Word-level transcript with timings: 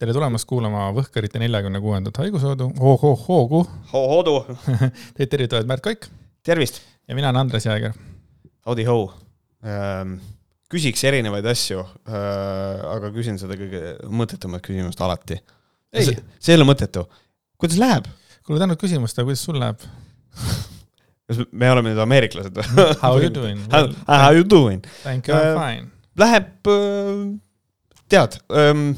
tere 0.00 0.14
tulemast 0.16 0.48
kuulama 0.48 0.86
Võhkarite 0.96 1.40
neljakümne 1.42 1.80
kuuendat 1.82 2.16
haigushoodu 2.22 2.70
ho,, 2.78 2.92
ho-ho-hoogu. 3.02 3.60
ho-hoodu 3.92 4.36
Teid 5.16 5.28
tervitavad 5.28 5.68
Märt 5.68 5.84
Koik. 5.84 6.06
tervist! 6.46 6.80
ja 7.04 7.16
mina 7.18 7.28
olen 7.28 7.42
Andres 7.42 7.66
Jääger. 7.66 7.92
Howdy 8.66 8.86
ho 8.88 8.96
ähm,. 9.60 10.14
küsiks 10.72 11.04
erinevaid 11.04 11.44
asju 11.52 11.82
äh,, 11.82 12.14
aga 12.94 13.10
küsin 13.12 13.36
seda 13.42 13.58
kõige 13.60 13.98
mõttetumat 14.08 14.64
küsimust 14.64 15.02
alati. 15.04 15.36
see, 15.92 16.16
see 16.38 16.54
ei 16.54 16.60
ole 16.62 16.68
mõttetu. 16.70 17.04
kuidas 17.60 17.76
läheb? 17.82 18.08
kuule, 18.40 18.62
tänud 18.62 18.80
küsimust, 18.80 19.20
aga 19.20 19.28
kuidas 19.28 19.44
sul 19.44 19.60
läheb 19.60 19.84
kas 21.28 21.44
me 21.52 21.72
oleme 21.74 21.92
nüüd 21.92 22.00
ameeriklased 22.06 22.56
või 22.56 22.88
How 23.04 23.20
you 23.20 23.28
doing 23.36 23.60
How, 23.74 23.92
how 24.08 24.32
you 24.32 24.48
doing? 24.48 24.80
Thank 25.04 25.28
you, 25.28 25.36
I 25.36 25.52
m 25.52 25.60
fine. 25.60 25.92
Läheb, 26.24 26.50
tead 28.08 28.40
ähm,, 28.48 28.96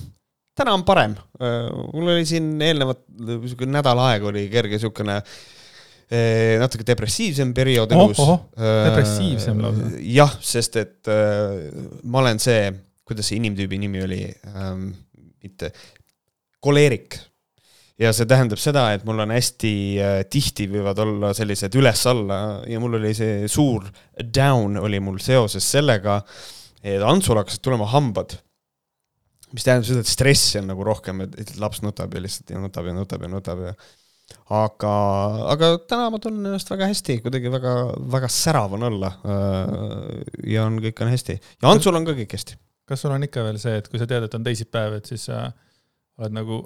täna 0.59 0.75
on 0.77 0.85
parem. 0.85 1.17
mul 1.41 2.13
oli 2.15 2.27
siin 2.29 2.55
eelnevat, 2.63 3.03
niisugune 3.25 3.79
nädal 3.79 4.01
aega 4.05 4.31
oli 4.31 4.47
kerge 4.53 4.79
niisugune 4.79 5.19
natuke 6.61 6.85
depressiivsem 6.85 7.55
periood 7.57 7.93
elus 7.97 8.21
oh,. 8.21 8.35
depressiivsem 8.59 9.63
lausa? 9.65 9.91
jah, 10.05 10.35
sest 10.45 10.77
et 10.83 11.13
äh, 11.13 11.71
ma 12.05 12.21
olen 12.21 12.43
see, 12.43 12.69
kuidas 13.09 13.31
see 13.31 13.41
inimtüübi 13.41 13.81
nimi 13.81 14.03
oli 14.05 14.23
ähm,, 14.53 14.91
mitte, 15.43 15.73
koleerik 16.63 17.17
ja 18.03 18.13
see 18.15 18.29
tähendab 18.29 18.61
seda, 18.61 18.87
et 18.95 19.05
mul 19.09 19.23
on 19.25 19.33
hästi 19.35 19.73
tihti 20.33 20.69
võivad 20.71 21.01
olla 21.05 21.33
sellised 21.37 21.75
üles-alla 21.79 22.39
ja 22.69 22.81
mul 22.83 22.99
oli 23.01 23.13
see 23.17 23.49
suur 23.51 23.87
down 24.23 24.79
oli 24.81 25.01
mul 25.03 25.21
seoses 25.23 25.67
sellega, 25.77 26.21
et 26.83 27.03
Antsul 27.07 27.39
hakkasid 27.39 27.63
tulema 27.63 27.87
hambad. 27.93 28.35
Mis 29.53 29.67
tähendab 29.67 29.89
seda, 29.89 30.05
et 30.05 30.11
stressi 30.11 30.61
on 30.61 30.71
nagu 30.73 30.85
rohkem, 30.87 31.25
et 31.27 31.57
laps 31.61 31.83
nutab 31.85 32.15
ja 32.15 32.23
lihtsalt 32.25 32.55
ja 32.55 32.61
nutab 32.63 32.89
ja 32.89 32.95
nutab 32.97 33.27
ja 33.27 33.31
nutab 33.33 33.67
ja 33.67 33.75
aga, 34.53 34.93
aga 35.53 35.71
täna 35.89 36.09
ma 36.13 36.21
tunnen 36.23 36.49
ennast 36.51 36.71
väga 36.73 36.89
hästi, 36.91 37.19
kuidagi 37.25 37.53
väga, 37.53 37.75
väga 38.15 38.31
särav 38.33 38.77
on 38.79 38.89
olla. 38.89 39.13
Äh, 39.25 39.77
ja 40.55 40.67
on, 40.69 40.81
kõik 40.85 41.05
on 41.05 41.13
hästi 41.13 41.39
ja 41.39 41.73
Antsul 41.73 41.99
on 41.99 42.09
ka 42.09 42.17
kõik 42.19 42.37
hästi. 42.39 42.59
kas 42.89 43.05
sul 43.05 43.15
on 43.15 43.25
ikka 43.25 43.45
veel 43.47 43.61
see, 43.63 43.77
et 43.79 43.89
kui 43.89 44.01
sa 44.01 44.09
tead, 44.09 44.27
et 44.27 44.35
on 44.37 44.45
teisipäev, 44.45 44.99
et 44.99 45.09
siis 45.09 45.29
sa 45.29 45.47
oled 46.21 46.35
nagu 46.37 46.65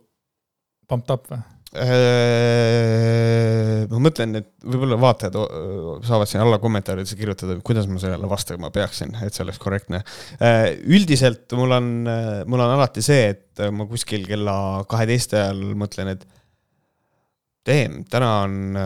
pumped 0.88 1.12
up 1.14 1.30
või? 1.30 1.42
Äh, 1.76 3.84
ma 3.90 4.00
mõtlen, 4.02 4.38
et 4.40 4.48
võib-olla 4.64 4.96
vaatajad 5.00 5.36
saavad 6.06 6.30
siin 6.30 6.44
alla 6.44 6.58
kommentaarides 6.62 7.16
kirjutada, 7.18 7.58
kuidas 7.66 7.88
ma 7.90 8.00
sellele 8.02 8.30
vastama 8.30 8.70
peaksin, 8.74 9.12
et 9.24 9.36
see 9.36 9.44
oleks 9.44 9.60
korrektne. 9.62 10.02
Äh, 10.40 10.70
üldiselt 10.88 11.52
mul 11.58 11.76
on, 11.76 11.90
mul 12.48 12.64
on 12.64 12.74
alati 12.78 13.04
see, 13.04 13.28
et 13.34 13.66
ma 13.72 13.88
kuskil 13.90 14.26
kella 14.28 14.56
kaheteist 14.88 15.36
ajal 15.36 15.62
mõtlen, 15.78 16.14
et 16.16 16.26
damn, 17.66 18.04
täna 18.10 18.30
on, 18.44 18.78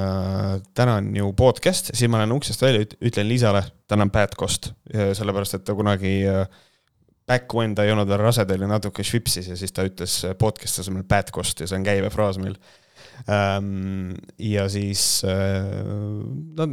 täna 0.74 0.96
on 1.02 1.12
ju 1.16 1.30
podcast, 1.36 1.92
siis 1.92 2.10
ma 2.10 2.22
lähen 2.22 2.32
uksest 2.32 2.62
välja, 2.64 2.86
ütlen 3.04 3.28
Liisale, 3.28 3.62
täna 3.90 4.08
on 4.08 4.12
bad 4.14 4.34
cost, 4.40 4.72
sellepärast 4.90 5.58
et 5.58 5.66
ta 5.68 5.76
kunagi 5.76 6.14
äh, 6.28 6.46
back 7.30 7.54
when 7.54 7.74
ta 7.78 7.86
ei 7.86 7.94
olnud 7.94 8.10
veel 8.10 8.22
rase, 8.22 8.44
ta 8.46 8.56
oli 8.56 8.68
natuke 8.70 9.04
švipsis 9.06 9.50
ja 9.52 9.58
siis 9.58 9.74
ta 9.74 9.86
ütles 9.86 10.20
podcast'i 10.40 10.84
asemel 10.84 11.06
bad 11.08 11.30
cost 11.34 11.62
ja 11.62 11.68
see 11.70 11.78
on 11.78 11.86
käibefraas 11.86 12.40
meil 12.42 12.56
ähm,. 13.30 14.16
ja 14.38 14.66
siis 14.72 15.22
äh, 15.28 15.68
no 16.58 16.70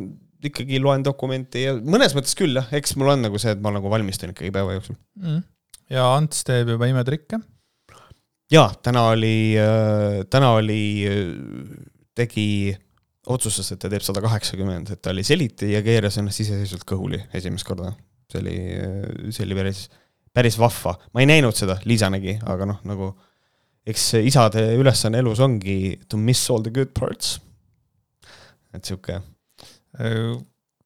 ikkagi 0.48 0.80
loen 0.82 1.06
dokumenti 1.06 1.66
ja 1.66 1.76
mõnes 1.78 2.16
mõttes 2.18 2.38
küll 2.38 2.58
jah, 2.58 2.68
eks 2.78 2.96
mul 2.98 3.16
on 3.16 3.26
nagu 3.26 3.42
see, 3.42 3.54
et 3.56 3.62
ma 3.64 3.74
nagu 3.74 3.90
valmistan 3.92 4.34
ikkagi 4.34 4.54
päeva 4.56 4.78
jooksul 4.78 4.98
mm.. 5.22 5.46
ja 5.94 6.10
Ants 6.16 6.44
teeb 6.48 6.74
juba 6.76 6.90
imetrikke? 6.90 7.42
jaa, 8.54 8.70
täna 8.86 9.10
oli 9.14 9.38
äh,, 9.62 10.24
täna 10.32 10.56
oli, 10.58 10.82
tegi 12.18 12.50
otsustas, 13.28 13.74
et 13.74 13.82
ta 13.82 13.90
teeb 13.92 14.06
sada 14.06 14.24
kaheksakümmend, 14.24 14.94
et 14.94 15.02
ta 15.04 15.12
oli 15.12 15.26
seliti 15.28 15.74
ja 15.74 15.84
keeras 15.86 16.18
ennast 16.22 16.46
iseseisvalt 16.46 16.86
kõhuli 16.88 17.20
esimest 17.36 17.68
korda. 17.68 17.92
see 18.32 18.40
oli, 18.42 18.58
see 19.36 19.44
oli 19.46 19.58
päris 19.58 19.88
päris 20.38 20.58
vahva, 20.62 20.94
ma 21.14 21.24
ei 21.24 21.30
näinud 21.30 21.58
seda, 21.58 21.80
Liisa 21.90 22.12
nägi, 22.14 22.38
aga 22.46 22.68
noh, 22.70 22.84
nagu 22.88 23.12
eks 23.88 24.12
isade 24.28 24.64
ülesanne 24.78 25.24
elus 25.24 25.42
ongi 25.44 25.96
to 26.12 26.20
miss 26.20 26.52
all 26.52 26.64
the 26.66 26.74
good 26.74 26.92
parts. 26.98 27.38
et 28.76 28.86
sihuke. 28.86 29.22
Äh, 29.98 30.36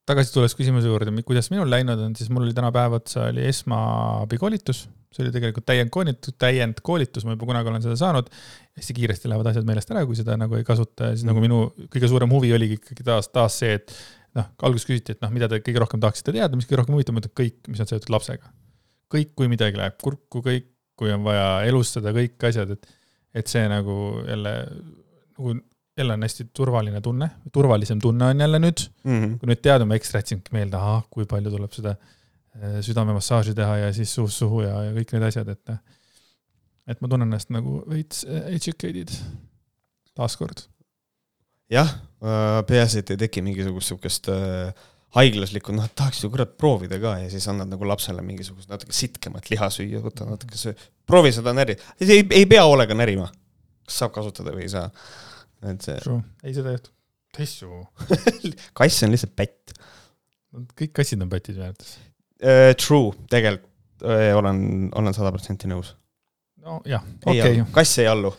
tagasi 0.08 0.32
tulles 0.32 0.56
küsimuse 0.56 0.88
juurde, 0.88 1.12
kuidas 1.28 1.50
minul 1.52 1.70
läinud 1.72 2.00
on, 2.00 2.16
siis 2.16 2.30
mul 2.32 2.46
oli 2.46 2.56
täna 2.56 2.70
päev 2.72 2.96
otsa 3.02 3.26
oli 3.32 3.44
esmaabikoolitus, 3.50 4.86
see 5.12 5.26
oli 5.26 5.34
tegelikult 5.36 5.68
täiendkoolitus, 5.68 6.38
täiendkoolitus, 6.40 7.28
ma 7.28 7.36
juba 7.36 7.50
kunagi 7.50 7.74
olen 7.74 7.84
seda 7.84 7.98
saanud. 8.00 8.32
hästi 8.78 8.96
kiiresti 8.96 9.28
lähevad 9.28 9.52
asjad 9.52 9.68
meelest 9.68 9.92
ära, 9.92 10.06
kui 10.08 10.16
seda 10.16 10.38
nagu 10.40 10.56
ei 10.56 10.64
kasuta 10.64 11.10
ja 11.10 11.18
siis 11.18 11.26
mm. 11.26 11.34
nagu 11.34 11.44
minu 11.44 11.90
kõige 11.92 12.08
suurem 12.08 12.32
huvi 12.32 12.54
oligi 12.56 12.80
ikkagi 12.80 13.04
taas, 13.04 13.28
taas 13.34 13.60
see, 13.60 13.76
et 13.82 13.92
noh, 14.38 14.48
alguses 14.64 14.88
küsiti, 14.88 15.18
et 15.18 15.26
noh, 15.26 15.34
mida 15.36 15.52
te 15.52 15.60
kõige 15.60 15.84
rohkem 15.84 16.00
tahaksite 16.00 16.38
teada, 16.38 16.56
mis 16.56 16.70
kõige 16.70 16.86
rohkem 16.86 16.96
huvitab, 16.96 17.18
ma 17.18 17.26
ütlen 17.26 17.36
kõik, 17.44 17.60
mis 17.68 17.84
on 17.84 17.92
seotud 17.92 18.14
lapsega 18.16 18.54
kõik, 19.12 19.34
kui 19.38 19.50
midagi 19.52 19.80
läheb 19.80 19.98
kurku, 20.02 20.42
kõik, 20.46 20.70
kui 21.00 21.12
on 21.14 21.26
vaja 21.26 21.48
elustada 21.68 22.14
kõik 22.16 22.48
asjad, 22.50 22.74
et, 22.76 22.90
et 23.42 23.52
see 23.52 23.64
nagu 23.72 23.96
jälle, 24.28 24.56
nagu 25.38 25.56
jälle 25.98 26.18
on 26.18 26.26
hästi 26.28 26.48
turvaline 26.56 27.02
tunne, 27.02 27.30
turvalisem 27.54 28.02
tunne 28.02 28.32
on 28.32 28.44
jälle 28.46 28.60
nüüd 28.60 28.86
mm. 29.04 29.22
-hmm. 29.22 29.38
kui 29.40 29.52
nüüd 29.52 29.62
tead, 29.62 29.86
ma 29.86 29.98
ekstra 30.00 30.22
jätsingi 30.22 30.56
meelde, 30.56 30.78
ahah, 30.78 31.04
kui 31.10 31.26
palju 31.26 31.52
tuleb 31.52 31.74
seda 31.78 31.96
äh, 31.96 32.80
südamemassaaži 32.86 33.56
teha 33.58 33.78
ja 33.86 33.94
siis 33.94 34.14
suust 34.14 34.38
suhu 34.44 34.62
ja, 34.68 34.84
ja 34.88 34.94
kõik 34.98 35.16
need 35.16 35.28
asjad, 35.30 35.50
et 35.50 35.76
et 36.88 37.02
ma 37.02 37.08
tunnen 37.08 37.30
ennast 37.30 37.52
nagu 37.54 37.82
veits 37.90 38.24
äh, 38.26 38.48
educated 38.56 39.12
taaskord. 40.16 40.68
jah, 41.70 41.92
äh, 42.24 42.64
peaasi, 42.68 43.00
et 43.00 43.10
ei 43.10 43.18
teki 43.28 43.42
mingisugust 43.42 43.94
sihukest 43.94 44.30
äh 44.30 44.74
haiglaslikud, 45.16 45.76
noh, 45.76 45.90
tahaks 45.96 46.24
ju 46.24 46.30
kurat 46.32 46.54
proovida 46.60 47.00
ka 47.02 47.18
ja 47.20 47.30
siis 47.32 47.48
annad 47.52 47.72
nagu 47.74 47.88
lapsele 47.88 48.24
mingisugust 48.24 48.72
natuke 48.72 48.96
sitkemat 48.96 49.50
liha 49.52 49.68
süüa, 49.74 50.00
võta 50.04 50.28
natuke 50.28 50.60
söö, 50.60 50.76
proovi 51.08 51.34
seda 51.36 51.54
näri, 51.56 51.76
ei, 52.00 52.22
ei 52.24 52.46
pea 52.50 52.64
hoolega 52.68 52.96
närima. 52.96 53.28
kas 53.88 54.00
saab 54.04 54.14
kasutada 54.16 54.54
või 54.56 54.68
ei 54.68 54.72
saa, 54.72 54.88
et 55.68 55.84
see. 55.84 55.98
ei, 56.46 56.54
seda 56.56 56.72
ei 56.72 56.78
juhtu, 56.78 56.94
tessu 57.36 57.82
kass 58.80 59.04
on 59.04 59.12
lihtsalt 59.12 59.36
pätt. 59.36 59.74
kõik 60.80 60.94
kassid 61.02 61.24
on 61.24 61.32
pätid 61.32 61.58
minu 61.58 61.68
arvates 61.70 61.98
uh,. 61.98 62.72
True, 62.80 63.12
tegelikult 63.30 64.06
uh, 64.08 64.32
olen, 64.40 64.62
olen 64.98 65.18
sada 65.18 65.34
protsenti 65.36 65.68
nõus. 65.72 65.92
nojah, 66.64 67.04
okei 67.26 67.42
okay.. 67.42 67.66
kass 67.76 68.00
ei 68.00 68.08
allu. 68.08 68.32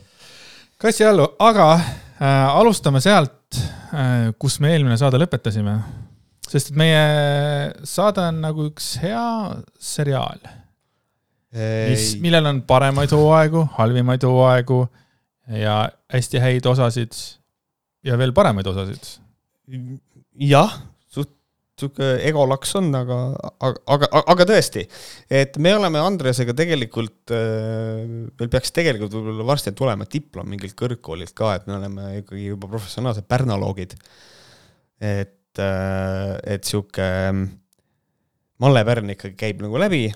kass 0.80 1.04
ei 1.04 1.10
allu, 1.10 1.28
aga 1.44 1.68
äh, 1.76 2.56
alustame 2.56 3.04
sealt 3.04 3.60
äh,, 3.92 4.32
kus 4.40 4.56
me 4.64 4.72
eelmine 4.72 4.96
saade 4.96 5.20
lõpetasime 5.20 5.76
sest 6.52 6.72
et 6.72 6.78
meie 6.80 7.02
saade 7.88 8.24
on 8.28 8.42
nagu 8.44 8.68
üks 8.68 8.94
hea 9.02 9.24
seriaal, 9.80 10.40
mis, 11.52 12.12
millel 12.22 12.48
on 12.50 12.62
paremaid 12.68 13.12
hooaegu, 13.16 13.64
halvimaid 13.78 14.24
hooaegu 14.28 14.82
ja 15.58 15.76
hästi 16.12 16.40
häid 16.42 16.68
osasid 16.68 17.16
ja 18.06 18.18
veel 18.20 18.34
paremaid 18.36 18.68
osasid. 18.68 19.18
jah, 20.42 20.76
suht 21.12 21.32
sihuke 21.80 22.08
egolaks 22.28 22.76
on, 22.78 22.90
aga, 22.94 23.18
aga, 23.64 23.80
aga, 23.96 24.22
aga 24.34 24.46
tõesti, 24.52 24.84
et 25.32 25.56
me 25.62 25.74
oleme 25.76 26.02
Andresega 26.02 26.54
tegelikult, 26.56 27.32
meil 27.32 28.52
peaks 28.52 28.74
tegelikult 28.76 29.16
võib-olla 29.16 29.48
varsti 29.54 29.72
tulema 29.76 30.06
diplom 30.10 30.50
mingilt 30.52 30.76
kõrgkoolilt 30.78 31.34
ka, 31.38 31.56
et 31.56 31.68
me 31.70 31.78
oleme 31.80 32.08
ikkagi 32.20 32.50
juba 32.52 32.68
professionaalsed 32.74 33.28
pärnaloogid. 33.28 33.96
et 35.02 35.38
et, 35.52 35.62
äh, 35.62 36.54
et 36.56 36.64
sihuke 36.64 37.04
mm, 37.04 37.46
Malle 38.62 38.84
Pärn 38.86 39.12
ikkagi 39.12 39.36
käib 39.36 39.62
nagu 39.64 39.80
läbi 39.80 40.06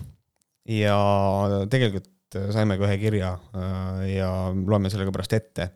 ja 0.70 0.98
tegelikult 1.70 2.36
saime 2.54 2.76
ka 2.78 2.86
ühe 2.88 2.98
kirja 3.00 3.36
äh, 3.54 4.04
ja 4.16 4.30
loeme 4.54 4.90
selle 4.92 5.06
ka 5.06 5.14
pärast 5.14 5.36
ette 5.36 5.70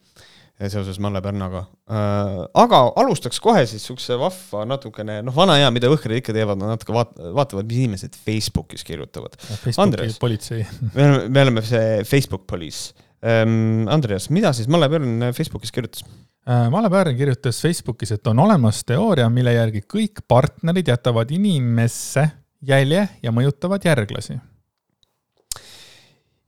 seoses 0.60 0.98
Malle 1.00 1.22
Pärnaga. 1.24 1.62
Äh, 1.88 2.38
aga 2.60 2.80
alustaks 3.00 3.40
kohe 3.40 3.62
siis 3.68 3.84
siukse 3.88 4.18
vahva 4.20 4.66
natukene, 4.68 5.20
noh, 5.24 5.32
vana 5.32 5.56
hea, 5.56 5.70
mida 5.72 5.88
Võhkrid 5.88 6.20
ikka 6.20 6.34
teevad, 6.36 6.60
nad 6.60 6.74
natuke 6.74 6.92
vaat-, 6.92 7.14
vaatavad, 7.16 7.64
mis 7.70 7.80
inimesed 7.80 8.18
Facebookis 8.26 8.84
kirjutavad. 8.84 9.38
Andres, 9.80 10.18
politsei 10.20 10.66
me 10.96 11.06
oleme, 11.06 11.22
me 11.32 11.46
oleme 11.46 11.64
see 11.64 12.02
Facebook 12.04 12.44
police. 12.50 12.92
Ähm, 13.24 13.88
Andreas, 13.92 14.28
mida 14.32 14.52
siis 14.56 14.68
Malle 14.68 14.90
Pärn 14.92 15.30
Facebookis 15.36 15.72
kirjutas? 15.72 16.04
Äh, 16.48 16.70
Male 16.72 16.88
Pärn 16.90 17.16
kirjutas 17.18 17.60
Facebookis, 17.60 18.14
et 18.16 18.26
on 18.30 18.38
olemas 18.40 18.80
teooria, 18.88 19.26
mille 19.28 19.52
järgi 19.52 19.82
kõik 19.84 20.22
partnerid 20.28 20.88
jätavad 20.88 21.28
inimesse 21.36 22.24
jälje 22.64 23.02
ja 23.22 23.32
mõjutavad 23.32 23.84
järglasi. 23.84 24.38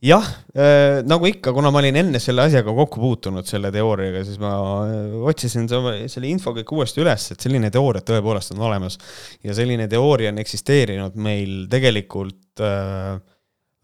jah 0.02 0.24
äh,, 0.56 1.04
nagu 1.06 1.28
ikka, 1.28 1.52
kuna 1.54 1.70
ma 1.70 1.78
olin 1.78 1.96
enne 2.00 2.18
selle 2.18 2.42
asjaga 2.42 2.72
kokku 2.74 2.98
puutunud, 2.98 3.46
selle 3.46 3.70
teooriaga, 3.70 4.24
siis 4.26 4.40
ma 4.40 4.54
äh, 4.88 5.12
otsisin 5.28 5.68
selle 5.68 6.30
info 6.30 6.54
kõik 6.56 6.72
uuesti 6.72 7.04
üles, 7.04 7.28
et 7.34 7.44
selline 7.44 7.70
teooria 7.70 8.02
tõepoolest 8.02 8.56
on 8.56 8.64
olemas. 8.64 8.96
ja 9.44 9.54
selline 9.54 9.90
teooria 9.92 10.32
on 10.32 10.40
eksisteerinud 10.40 11.20
meil 11.20 11.68
tegelikult 11.70 12.64
äh, 12.64 13.20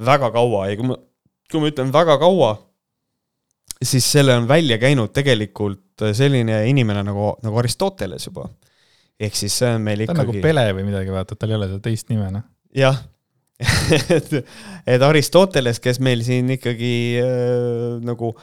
väga 0.09 0.33
kaua 0.33 0.71
ja 0.71 0.81
kui 0.81 0.89
ma, 0.89 0.99
kui 1.53 1.61
ma 1.61 1.71
ütlen 1.71 1.93
väga 1.93 2.17
kaua 2.19 2.57
siis 3.83 4.07
selle 4.13 4.35
on 4.39 4.49
välja 4.49 4.79
käinud 4.83 5.13
tegelikult 5.15 6.09
selline 6.15 6.63
inimene 6.71 7.03
nagu, 7.07 7.33
nagu 7.43 7.61
Aristoteles 7.61 8.27
juba. 8.27 8.49
ehk 9.21 9.37
siis 9.37 9.55
see 9.59 9.71
on 9.75 9.83
meil 9.83 10.05
ta 10.07 10.15
on 10.15 10.23
nagu 10.23 10.35
ikkagi. 10.35 10.43
Pele 10.45 10.67
või 10.77 10.89
midagi, 10.91 11.15
vaata, 11.15 11.37
tal 11.39 11.55
ei 11.55 11.59
ole 11.59 11.71
seda 11.71 11.83
teist 11.85 12.11
nime, 12.13 12.31
noh. 12.35 12.47
jah 12.77 12.99
et, 14.17 14.31
et 14.87 15.03
Aristoteles, 15.03 15.81
kes 15.83 15.99
meil 16.05 16.23
siin 16.27 16.51
ikkagi 16.55 16.93
äh, 17.19 17.97
nagu 18.07 18.35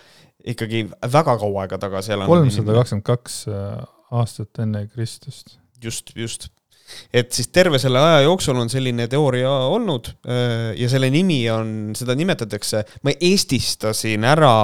ikkagi 0.46 0.86
väga 0.92 1.38
kaua 1.42 1.64
aega 1.64 1.80
tagasi 1.82 2.14
elanud. 2.14 2.32
kolmsada 2.32 2.76
kakskümmend 2.80 3.08
kaks 3.08 3.38
äh, 3.50 3.86
aastat 4.20 4.62
enne 4.64 4.86
Kristust. 4.92 5.58
just, 5.84 6.12
just. 6.16 6.50
Et 7.14 7.32
siis 7.34 7.50
terve 7.54 7.80
selle 7.82 8.02
aja 8.02 8.24
jooksul 8.26 8.58
on 8.62 8.72
selline 8.72 9.08
teooria 9.12 9.52
olnud 9.74 10.12
äh, 10.28 10.74
ja 10.80 10.90
selle 10.92 11.10
nimi 11.14 11.42
on, 11.54 11.94
seda 11.98 12.16
nimetatakse, 12.18 12.84
ma 13.06 13.16
eestistasin 13.16 14.26
ära 14.28 14.56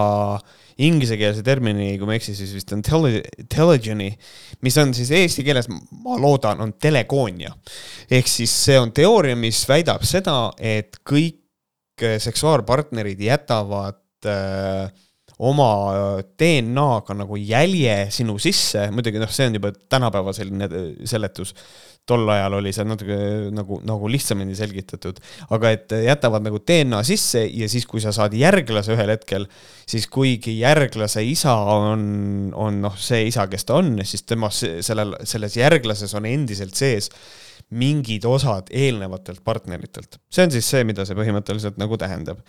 inglisekeelse 0.81 1.43
termini, 1.45 1.93
kui 1.99 2.07
ma 2.07 2.15
ei 2.15 2.21
eksi, 2.21 2.35
siis 2.37 2.53
vist 2.55 2.71
on 2.73 2.81
tele, 2.85 3.21
telegeny, 3.51 4.09
mis 4.65 4.77
on 4.81 4.95
siis 4.97 5.11
eesti 5.17 5.45
keeles, 5.45 5.69
ma 5.69 6.17
loodan, 6.21 6.63
on 6.63 6.73
telegoonia. 6.81 7.53
ehk 8.09 8.29
siis 8.29 8.53
see 8.65 8.79
on 8.79 8.93
teooria, 8.95 9.37
mis 9.37 9.61
väidab 9.69 10.05
seda, 10.07 10.53
et 10.57 11.01
kõik 11.07 11.37
seksuaalpartnerid 12.01 13.19
jätavad 13.21 13.99
äh, 14.25 14.89
oma 15.41 15.69
DNA-ga 16.37 17.15
nagu 17.17 17.37
jälje 17.37 17.95
sinu 18.13 18.37
sisse, 18.41 18.87
muidugi 18.93 19.21
noh, 19.21 19.29
see 19.33 19.49
on 19.49 19.57
juba 19.57 19.71
tänapäeva 19.89 20.33
selline 20.37 20.69
seletus 21.09 21.55
tol 22.09 22.29
ajal 22.33 22.57
oli 22.57 22.71
see 22.73 22.85
natuke 22.87 23.17
nagu, 23.53 23.77
nagu 23.87 24.09
lihtsamini 24.11 24.55
selgitatud, 24.57 25.19
aga 25.53 25.73
et 25.75 25.93
jätavad 26.05 26.43
nagu 26.45 26.59
DNA 26.59 27.03
sisse 27.07 27.43
ja 27.45 27.69
siis, 27.71 27.85
kui 27.89 28.01
sa 28.03 28.13
saad 28.15 28.33
järglase 28.37 28.95
ühel 28.95 29.13
hetkel, 29.13 29.45
siis 29.89 30.09
kuigi 30.11 30.57
järglase 30.59 31.23
isa 31.27 31.53
on, 31.75 32.51
on 32.57 32.81
noh, 32.87 32.97
see 32.97 33.27
isa, 33.29 33.45
kes 33.51 33.69
ta 33.69 33.77
on, 33.79 33.93
siis 34.07 34.25
temas, 34.25 34.63
sellel, 34.85 35.15
selles 35.29 35.57
järglases 35.61 36.17
on 36.17 36.27
endiselt 36.29 36.77
sees 36.77 37.11
mingid 37.71 38.25
osad 38.27 38.67
eelnevatelt 38.75 39.39
partneritelt. 39.43 40.17
see 40.31 40.43
on 40.43 40.51
siis 40.51 40.67
see, 40.67 40.83
mida 40.87 41.05
see 41.07 41.15
põhimõtteliselt 41.15 41.77
nagu 41.79 41.97
tähendab 41.99 42.41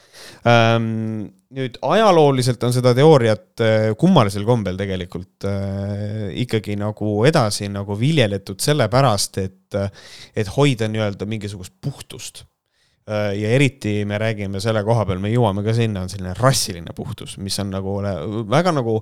ähm,. 0.48 1.28
nüüd 1.54 1.76
ajalooliselt 1.86 2.62
on 2.66 2.74
seda 2.74 2.94
teooriat 2.96 3.62
äh, 3.62 3.88
kummalisel 3.98 4.46
kombel 4.48 4.78
tegelikult 4.80 5.46
äh, 5.46 6.32
ikkagi 6.42 6.74
nagu 6.80 7.20
edasi 7.28 7.68
nagu 7.70 7.94
viljeletud 7.98 8.62
sellepärast, 8.64 9.38
et, 9.44 9.76
et 10.34 10.50
hoida 10.56 10.88
nii-öelda 10.90 11.28
mingisugust 11.30 11.76
puhtust 11.84 12.42
äh, 13.06 13.30
ja 13.38 13.54
eriti 13.54 14.00
me 14.08 14.18
räägime 14.18 14.62
selle 14.64 14.82
koha 14.86 15.06
peal, 15.06 15.22
me 15.22 15.30
jõuame 15.30 15.62
ka 15.62 15.76
sinna, 15.76 16.02
on 16.02 16.10
selline 16.10 16.34
rassiline 16.40 16.96
puhtus, 16.98 17.36
mis 17.38 17.60
on 17.62 17.70
nagu 17.76 17.94
väga 18.50 18.74
nagu, 18.74 18.98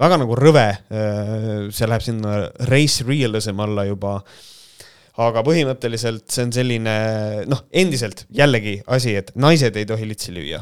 väga 0.00 0.18
nagu 0.20 0.34
rõve. 0.36 0.66
See 1.72 1.86
läheb 1.88 2.02
sinna 2.04 2.34
race 2.68 3.06
realism 3.06 3.62
alla 3.62 3.86
juba 3.86 4.18
aga 5.22 5.42
põhimõtteliselt 5.46 6.26
see 6.32 6.44
on 6.46 6.52
selline 6.54 6.96
noh, 7.48 7.62
endiselt 7.72 8.26
jällegi 8.36 8.78
asi, 8.92 9.16
et 9.16 9.32
naised 9.40 9.76
ei 9.78 9.88
tohi 9.88 10.08
litsi 10.08 10.34
lüüa, 10.36 10.60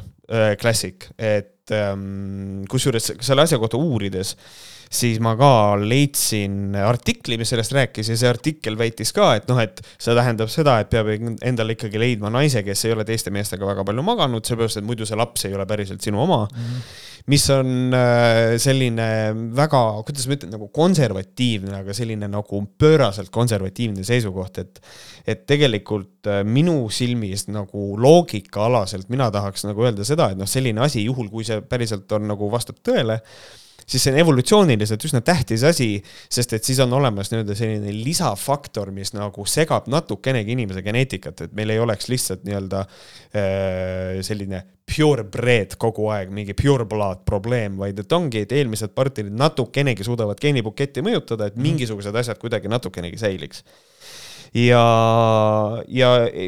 klassik, 0.60 1.08
et 1.18 1.72
ähm, 1.74 2.62
kusjuures 2.70 3.12
selle 3.18 3.44
asja 3.46 3.58
kohta 3.62 3.80
uurides 3.80 4.34
siis 4.94 5.20
ma 5.24 5.34
ka 5.38 5.50
leidsin 5.80 6.76
artikli, 6.78 7.38
mis 7.40 7.52
sellest 7.54 7.74
rääkis 7.76 8.12
ja 8.12 8.18
see 8.18 8.30
artikkel 8.30 8.78
väitis 8.80 9.14
ka, 9.16 9.32
et 9.38 9.48
noh, 9.50 9.60
et 9.62 9.82
see 9.98 10.14
tähendab 10.16 10.52
seda, 10.52 10.78
et 10.82 10.92
peab 10.92 11.10
endale 11.14 11.76
ikkagi 11.76 12.00
leidma 12.00 12.32
naise, 12.34 12.64
kes 12.66 12.86
ei 12.86 12.94
ole 12.96 13.06
teiste 13.08 13.32
meestega 13.34 13.66
väga 13.68 13.86
palju 13.86 14.06
maganud, 14.06 14.44
seepärast 14.46 14.80
et 14.80 14.86
muidu 14.86 15.08
see 15.08 15.18
laps 15.18 15.48
ei 15.48 15.56
ole 15.56 15.66
päriselt 15.68 16.04
sinu 16.04 16.22
oma 16.24 16.44
mm. 16.46 16.70
-hmm 16.70 17.12
mis 17.26 17.44
on 17.52 17.94
äh, 17.96 18.54
selline 18.60 19.06
väga, 19.56 19.80
kuidas 20.04 20.26
ma 20.28 20.36
ütlen, 20.36 20.52
nagu 20.52 20.68
konservatiivne, 20.74 21.72
aga 21.80 21.96
selline 21.96 22.28
nagu 22.28 22.60
pööraselt 22.80 23.32
konservatiivne 23.34 24.04
seisukoht, 24.04 24.60
et 24.60 24.82
et 25.24 25.46
tegelikult 25.48 26.28
äh, 26.28 26.42
minu 26.44 26.76
silmis 26.92 27.46
nagu 27.48 27.94
loogikaalaselt 27.96 29.08
mina 29.12 29.30
tahaks 29.32 29.64
nagu 29.64 29.86
öelda 29.86 30.04
seda, 30.04 30.28
et 30.32 30.40
noh, 30.40 30.48
selline 30.48 30.84
asi, 30.84 31.06
juhul 31.06 31.30
kui 31.32 31.46
see 31.48 31.62
päriselt 31.64 32.12
on 32.12 32.28
nagu 32.28 32.50
vastab 32.52 32.82
tõele, 32.84 33.22
siis 33.86 34.04
see 34.04 34.12
on 34.12 34.18
evolutsiooniliselt 34.22 35.06
üsna 35.08 35.20
tähtis 35.24 35.64
asi, 35.66 35.88
sest 36.32 36.56
et 36.56 36.64
siis 36.64 36.80
on 36.84 36.92
olemas 36.96 37.30
nii-öelda 37.32 37.56
selline 37.58 37.94
lisafaktor, 38.04 38.92
mis 38.94 39.14
nagu 39.16 39.46
segab 39.48 39.88
natukenegi 39.92 40.54
inimese 40.56 40.82
geneetikat, 40.86 41.46
et 41.46 41.56
meil 41.56 41.74
ei 41.74 41.82
oleks 41.82 42.08
lihtsalt 42.12 42.44
nii-öelda 42.48 42.84
äh, 42.84 44.22
selline 44.26 44.64
purebred 44.84 45.78
kogu 45.80 46.10
aeg, 46.12 46.32
mingi 46.34 46.56
pure 46.58 46.84
blood 46.88 47.24
probleem, 47.28 47.78
vaid 47.80 47.98
et 48.02 48.12
ongi, 48.12 48.44
et 48.44 48.52
eelmised 48.52 48.92
partnerid 48.96 49.32
natukenegi 49.32 50.04
suudavad 50.04 50.40
geenibuketti 50.40 51.04
mõjutada, 51.04 51.48
et 51.48 51.56
mhm. 51.56 51.70
mingisugused 51.70 52.22
asjad 52.22 52.40
kuidagi 52.42 52.72
natukenegi 52.72 53.20
säiliks 53.20 53.64
ja, 54.54 54.84
ja 55.90 56.12
e, 56.28 56.46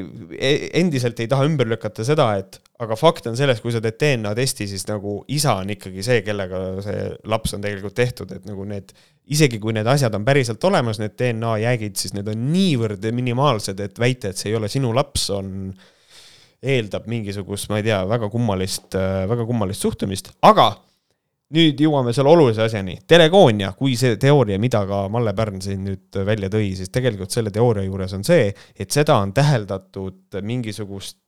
endiselt 0.78 1.18
ei 1.20 1.28
taha 1.30 1.46
ümber 1.48 1.68
lükata 1.68 2.06
seda, 2.06 2.28
et 2.38 2.60
aga 2.82 2.96
fakt 2.98 3.26
on 3.30 3.36
selles, 3.38 3.60
kui 3.62 3.74
sa 3.74 3.80
teed 3.82 3.98
DNA 4.00 4.32
testi, 4.36 4.68
siis 4.70 4.86
nagu 4.90 5.18
isa 5.32 5.56
on 5.62 5.72
ikkagi 5.74 6.04
see, 6.06 6.22
kellega 6.26 6.62
see 6.84 7.10
laps 7.32 7.56
on 7.56 7.64
tegelikult 7.64 7.96
tehtud, 7.98 8.32
et 8.36 8.46
nagu 8.48 8.66
need, 8.68 8.94
isegi 9.32 9.58
kui 9.62 9.74
need 9.74 9.88
asjad 9.90 10.14
on 10.18 10.26
päriselt 10.26 10.62
olemas, 10.68 11.00
need 11.02 11.16
DNA 11.18 11.56
jäägid, 11.64 11.98
siis 11.98 12.14
need 12.16 12.30
on 12.30 12.48
niivõrd 12.52 13.10
minimaalsed, 13.16 13.80
et 13.82 14.00
väita, 14.00 14.30
et 14.30 14.40
see 14.40 14.52
ei 14.52 14.58
ole 14.60 14.70
sinu 14.72 14.94
laps, 14.96 15.28
on, 15.34 15.70
eeldab 16.66 17.04
mingisugust, 17.10 17.68
ma 17.70 17.80
ei 17.80 17.86
tea, 17.86 18.00
väga 18.08 18.30
kummalist, 18.32 18.96
väga 19.30 19.44
kummalist 19.48 19.84
suhtumist, 19.84 20.32
aga 20.46 20.70
nüüd 21.54 21.78
jõuame 21.78 22.10
selle 22.14 22.32
olulise 22.32 22.64
asjani, 22.64 22.96
telegoonia, 23.06 23.70
kui 23.78 23.94
see 23.98 24.16
teooria, 24.20 24.58
mida 24.62 24.80
ka 24.88 25.04
Malle 25.12 25.34
Pärn 25.36 25.60
siin 25.62 25.84
nüüd 25.86 26.18
välja 26.26 26.50
tõi, 26.50 26.72
siis 26.78 26.90
tegelikult 26.94 27.34
selle 27.34 27.52
teooria 27.54 27.86
juures 27.86 28.16
on 28.16 28.26
see, 28.26 28.48
et 28.74 28.94
seda 28.94 29.20
on 29.22 29.34
täheldatud 29.36 30.40
mingisugust 30.42 31.20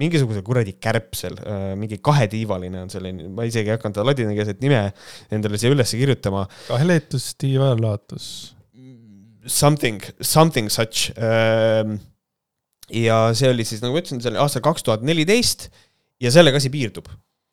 mingisugusel 0.00 0.40
kuradi 0.44 0.72
kärbsel, 0.80 1.34
äh, 1.44 1.64
mingi 1.76 1.98
kahetiivaline 2.00 2.80
on 2.80 2.92
selline, 2.92 3.26
ma 3.32 3.44
isegi 3.44 3.68
ei 3.68 3.76
hakanud 3.76 3.98
ladinakeelset 4.08 4.62
nime 4.64 4.86
endale 5.32 5.60
siia 5.60 5.72
üles 5.74 5.92
kirjutama. 5.92 6.46
kaheleetus, 6.68 7.34
tiivalatus. 7.36 8.28
Something, 9.44 10.00
something 10.22 10.70
such. 10.72 11.10
Ähm, 11.18 11.98
ja 12.88 13.34
see 13.36 13.50
oli 13.52 13.66
siis, 13.68 13.82
nagu 13.82 13.92
ma 13.92 14.00
ütlesin, 14.00 14.22
see 14.22 14.32
oli 14.32 14.40
aastal 14.40 14.64
kaks 14.64 14.86
tuhat 14.86 15.04
neliteist 15.04 15.68
ja 16.22 16.32
sellega 16.32 16.56
asi 16.62 16.72
piirdub 16.72 17.10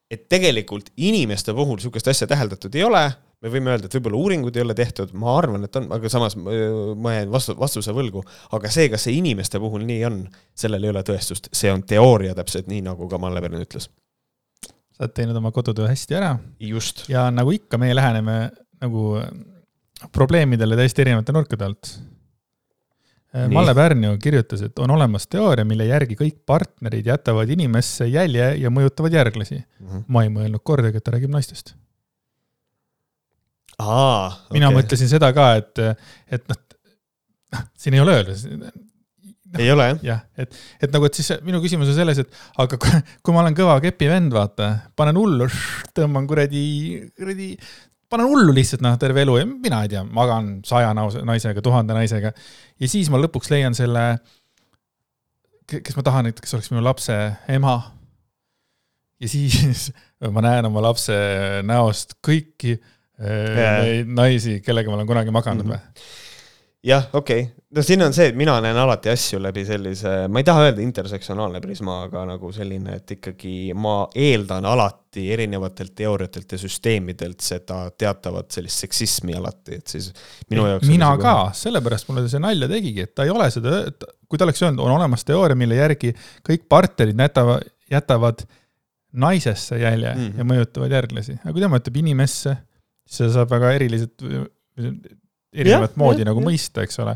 et 0.10 0.26
tegelikult 0.32 0.90
inimeste 0.98 1.54
puhul 1.54 1.78
niisugust 1.78 2.10
asja 2.12 2.28
täheldatud 2.30 2.76
ei 2.76 2.84
ole, 2.86 3.04
me 3.40 3.52
võime 3.54 3.72
öelda, 3.74 3.88
et 3.88 3.96
võib-olla 3.96 4.20
uuringuid 4.20 4.58
ei 4.58 4.66
ole 4.66 4.76
tehtud, 4.76 5.14
ma 5.22 5.36
arvan, 5.38 5.68
et 5.68 5.80
on, 5.80 5.88
aga 5.96 6.12
samas 6.12 6.36
ma 6.40 7.14
jään 7.16 7.32
vastu, 7.32 7.56
vastuse 7.60 7.94
võlgu. 7.96 8.24
aga 8.58 8.72
see, 8.74 8.90
kas 8.92 9.08
see 9.08 9.16
inimeste 9.20 9.62
puhul 9.62 9.86
nii 9.88 10.04
on, 10.10 10.22
sellel 10.58 10.88
ei 10.88 10.94
ole 10.94 11.04
tõestust, 11.08 11.52
see 11.56 11.72
on 11.72 11.86
teooria 11.88 12.36
täpselt 12.38 12.68
nii, 12.72 12.84
nagu 12.90 13.10
ka 13.12 13.22
Malle 13.22 13.44
Pern 13.46 13.62
ütles. 13.62 13.90
sa 14.68 15.06
oled 15.06 15.16
teinud 15.16 15.38
oma 15.40 15.54
kodutöö 15.56 15.88
hästi 15.88 16.20
ära. 16.20 16.38
just. 16.60 17.06
ja 17.10 17.30
nagu 17.32 17.54
ikka, 17.56 17.78
meie 17.82 17.96
läheneme 17.96 18.40
nagu 18.82 19.10
probleemidele 20.16 20.78
täiesti 20.80 21.06
erinevate 21.06 21.36
nurkade 21.36 21.68
alt 21.68 21.94
Äh. 22.00 22.19
Malle 23.30 23.76
Pärn 23.78 24.04
ju 24.04 24.16
kirjutas, 24.18 24.64
et 24.66 24.80
on 24.82 24.90
olemas 24.96 25.28
teooria, 25.30 25.66
mille 25.68 25.86
järgi 25.86 26.16
kõik 26.18 26.40
partnerid 26.50 27.06
jätavad 27.12 27.50
inimesse 27.54 28.08
jälje 28.10 28.48
ja 28.58 28.72
mõjutavad 28.74 29.14
järglasi 29.14 29.60
mm. 29.60 29.86
-hmm. 29.86 30.04
ma 30.08 30.24
ei 30.26 30.32
mõelnud 30.34 30.64
kordagi, 30.66 30.98
et 30.98 31.06
ta 31.06 31.14
räägib 31.14 31.30
naistest. 31.30 31.76
mina 34.52 34.72
okay. 34.72 34.82
mõtlesin 34.82 35.12
seda 35.12 35.30
ka, 35.34 35.52
et, 35.62 35.84
et 36.32 36.48
noh, 36.50 36.58
noh, 37.54 37.68
siin 37.78 37.94
ei 37.94 38.02
ole 38.02 38.16
öelda 38.18 38.34
no,. 38.58 38.72
ei 39.60 39.72
ole 39.72 39.88
jah? 39.92 40.02
jah, 40.04 40.26
et, 40.38 40.58
et 40.82 40.92
nagu, 40.94 41.06
et 41.06 41.22
siis 41.22 41.32
minu 41.46 41.62
küsimus 41.62 41.94
on 41.94 42.00
selles, 42.02 42.24
et 42.26 42.42
aga 42.58 42.82
kui, 42.82 43.04
kui 43.22 43.36
ma 43.36 43.44
olen 43.46 43.58
kõva 43.58 43.78
kepi 43.86 44.10
vend, 44.10 44.34
vaata, 44.34 44.72
panen 44.98 45.22
hullu, 45.22 45.48
tõmban 45.94 46.28
kuradi, 46.30 46.66
kuradi 47.14 47.54
panen 48.10 48.30
hullu 48.30 48.54
lihtsalt 48.56 48.84
noh, 48.86 48.98
terve 49.02 49.24
elu 49.26 49.38
ja 49.40 49.48
mina 49.50 49.84
ei 49.86 49.92
tea, 49.94 50.04
magan 50.04 50.60
saja 50.66 50.92
naisega, 50.96 51.62
tuhande 51.66 51.98
naisega. 51.98 52.34
ja 52.80 52.92
siis 52.92 53.10
ma 53.14 53.22
lõpuks 53.22 53.52
leian 53.54 53.78
selle, 53.78 54.06
kes 55.70 55.98
ma 55.98 56.06
tahan, 56.06 56.32
et 56.32 56.40
kes 56.42 56.58
oleks 56.58 56.72
minu 56.74 56.84
lapse 56.86 57.18
ema. 57.54 57.76
ja 59.22 59.30
siis 59.30 59.90
ma 60.36 60.46
näen 60.46 60.70
oma 60.70 60.84
lapse 60.90 61.20
näost 61.68 62.18
kõiki 62.26 62.76
yeah. 62.76 64.02
naisi, 64.06 64.60
kellega 64.66 64.90
ma 64.90 65.00
olen 65.00 65.14
kunagi 65.14 65.36
maganud 65.36 65.68
või 65.68 65.78
mm 65.78 65.86
-hmm 65.86 66.26
jah, 66.86 67.10
okei 67.14 67.42
okay., 67.42 67.54
no 67.76 67.84
siin 67.86 68.02
on 68.02 68.14
see, 68.16 68.30
et 68.32 68.38
mina 68.40 68.56
näen 68.64 68.78
alati 68.80 69.12
asju 69.12 69.40
läbi 69.44 69.66
sellise, 69.68 70.14
ma 70.32 70.42
ei 70.42 70.48
taha 70.48 70.68
öelda 70.68 70.84
intersektsionaalne 70.84 71.62
prisma, 71.64 72.00
aga 72.08 72.24
nagu 72.32 72.52
selline, 72.56 72.96
et 73.02 73.16
ikkagi 73.18 73.74
ma 73.78 73.98
eeldan 74.16 74.66
alati 74.70 75.26
erinevatelt 75.34 75.94
teooriatelt 76.00 76.56
ja 76.56 76.62
süsteemidelt 76.62 77.44
seda 77.46 77.82
teatavat 77.92 78.56
sellist 78.56 78.86
seksismi 78.86 79.36
alati, 79.38 79.82
et 79.82 79.96
siis 79.96 80.12
minu 80.50 80.68
jaoks. 80.70 80.88
mina 80.90 81.12
ka, 81.22 81.36
sellepärast 81.58 82.10
mulle 82.10 82.26
see 82.32 82.42
nalja 82.44 82.72
tegigi, 82.72 83.06
et 83.06 83.14
ta 83.18 83.28
ei 83.28 83.34
ole 83.34 83.50
seda, 83.54 83.84
kui 84.30 84.40
ta 84.40 84.48
oleks 84.48 84.64
öelnud, 84.64 84.86
on 84.86 84.96
olemas 84.96 85.28
teooria, 85.28 85.60
mille 85.60 85.78
järgi 85.82 86.16
kõik 86.48 86.66
partnerid 86.72 87.20
jätavad, 87.20 87.70
jätavad 87.92 88.48
naisesse 89.20 89.78
jälje 89.80 90.14
mm 90.14 90.20
Mhm. 90.20 90.32
-hmm. 90.32 90.38
ja 90.38 90.44
mõjutavad 90.44 90.92
järglasi. 90.92 91.40
aga 91.44 91.54
kui 91.54 91.62
tema 91.62 91.78
ütleb 91.78 91.98
inimesse, 91.98 92.58
siis 93.06 93.18
seda 93.18 93.32
saab 93.34 93.50
väga 93.50 93.72
eriliselt, 93.74 94.22
erinevat 95.54 95.94
Jah, 95.94 96.00
moodi 96.02 96.24
jah, 96.24 96.30
nagu 96.32 96.44
jah. 96.44 96.50
mõista, 96.50 96.84
eks 96.86 97.00
ole. 97.04 97.16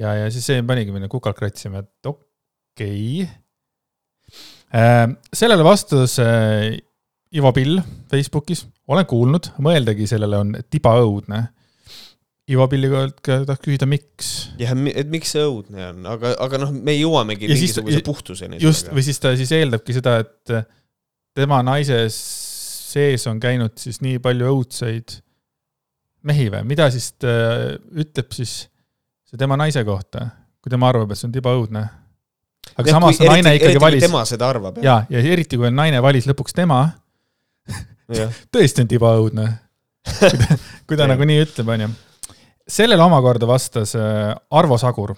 ja, 0.00 0.14
ja 0.22 0.30
siis 0.32 0.46
see 0.48 0.62
panigi 0.66 0.94
mind 0.94 1.08
kukalt 1.12 1.36
kratsima, 1.38 1.82
et 1.84 2.10
okei 2.10 3.26
okay.. 3.26 5.16
sellele 5.32 5.64
vastas 5.66 6.18
äh, 6.22 6.76
Ivo 7.36 7.52
Pill 7.52 7.80
Facebookis, 8.10 8.64
olen 8.88 9.06
kuulnud, 9.08 9.50
mõeldagi 9.62 10.06
sellele 10.08 10.38
on 10.40 10.54
tibaõudne. 10.70 11.42
Ivo 12.46 12.62
Pilli 12.70 12.86
käest 13.26 13.48
tahaks 13.48 13.64
küsida, 13.64 13.88
miks 13.90 14.28
jah, 14.60 14.70
et 14.94 15.08
miks 15.10 15.32
see 15.34 15.42
õudne 15.42 15.88
on, 15.88 16.04
aga, 16.12 16.30
aga 16.44 16.60
noh, 16.62 16.70
me 16.70 16.94
jõuamegi 16.94 17.48
Ja 17.48 17.56
siis- 17.56 17.74
mingisuguse 17.74 17.98
ja- 17.98 18.04
puhtuseni. 18.06 18.60
just, 18.62 18.92
või 18.94 19.02
siis 19.02 19.18
ta 19.18 19.32
siis 19.36 19.50
eeldabki 19.56 19.96
seda, 19.96 20.20
et 20.22 20.54
tema 21.34 21.58
naise 21.66 22.04
sees 22.14 23.26
on 23.26 23.40
käinud 23.42 23.74
siis 23.82 23.98
nii 24.00 24.20
palju 24.22 24.46
õudseid 24.54 25.18
mehi 26.26 26.48
või, 26.52 26.64
mida 26.68 26.88
siis 26.92 27.12
ta 27.20 27.30
ütleb 27.94 28.34
siis 28.34 28.66
see 29.26 29.38
tema 29.40 29.58
naise 29.58 29.82
kohta, 29.86 30.28
kui 30.62 30.72
tema 30.72 30.90
arvab, 30.90 31.12
et 31.12 31.20
see 31.20 31.28
on 31.28 31.34
tibaõudne. 31.34 31.84
aga 32.74 32.96
samas 32.96 33.18
kui, 33.20 33.28
naine 33.28 33.52
eriti, 33.52 33.62
ikkagi 33.62 33.74
eriti, 33.74 33.84
valis 33.84 34.06
tema 34.06 34.24
seda 34.28 34.50
arvab, 34.50 34.80
ja, 34.82 35.00
ja 35.10 35.22
eriti 35.34 35.58
kui 35.60 35.70
naine 35.70 36.02
valis 36.02 36.28
lõpuks 36.30 36.56
tema, 36.56 36.80
tõesti 38.54 38.84
on 38.84 38.90
tibaõudne. 38.90 39.46
kui 40.06 40.38
ta, 40.38 40.58
kui 40.86 40.98
ta 40.98 41.02
Jah. 41.02 41.10
nagu 41.14 41.26
nii 41.26 41.40
ütleb, 41.42 41.72
onju. 41.74 41.88
sellele 42.70 43.02
omakorda 43.02 43.48
vastas 43.50 43.96
äh, 43.98 44.30
Arvo 44.54 44.78
Sagur 44.78 45.16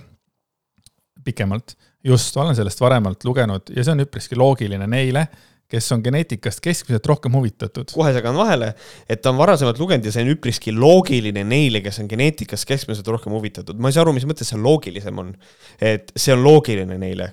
pikemalt, 1.25 1.75
just 2.05 2.37
olen 2.41 2.57
sellest 2.57 2.81
varemalt 2.81 3.25
lugenud 3.29 3.69
ja 3.75 3.85
see 3.85 3.93
on 3.93 4.05
üpriski 4.07 4.38
loogiline 4.38 4.87
neile, 4.88 5.27
kes 5.69 5.93
on 5.93 6.03
geneetikast 6.05 6.63
keskmiselt 6.65 7.07
rohkem 7.07 7.35
huvitatud. 7.37 7.91
kohe 7.93 8.13
segan 8.17 8.37
vahele, 8.37 8.73
et 9.09 9.21
ta 9.23 9.33
on 9.33 9.41
varasemalt 9.41 9.79
lugenud 9.79 10.07
ja 10.09 10.13
see 10.15 10.25
on 10.25 10.33
üpriski 10.33 10.73
loogiline 10.73 11.45
neile, 11.45 11.83
kes 11.85 12.01
on 12.03 12.09
geneetikast 12.09 12.69
keskmiselt 12.69 13.09
rohkem 13.09 13.33
huvitatud. 13.37 13.79
ma 13.79 13.93
ei 13.93 13.97
saa 13.97 14.07
aru, 14.07 14.17
mis 14.17 14.27
mõttes 14.29 14.49
see 14.53 14.61
loogilisem 14.61 15.21
on. 15.25 15.35
et 15.81 16.13
see 16.17 16.33
on 16.35 16.43
loogiline 16.45 16.99
neile. 17.01 17.33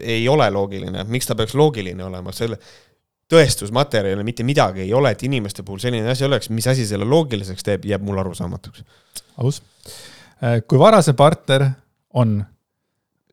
ei 0.00 0.26
ole 0.28 0.50
loogiline, 0.52 1.06
miks 1.08 1.26
ta 1.26 1.34
peaks 1.34 1.54
loogiline 1.56 2.04
olema, 2.04 2.34
selle 2.36 2.58
tõestusmaterjali 3.32 4.24
mitte 4.26 4.44
midagi 4.46 4.84
ei 4.84 4.92
ole, 4.94 5.10
et 5.16 5.22
inimeste 5.26 5.64
puhul 5.66 5.80
selline 5.82 6.10
asi 6.12 6.24
oleks, 6.26 6.50
mis 6.54 6.66
asi 6.70 6.86
selle 6.86 7.08
loogiliseks 7.08 7.64
teeb, 7.66 7.88
jääb 7.90 8.04
mulle 8.06 8.22
arusaamatuks. 8.22 8.84
aus. 9.42 9.62
kui 10.68 10.78
varasem 10.78 11.16
partner 11.16 11.64
on 12.14 12.38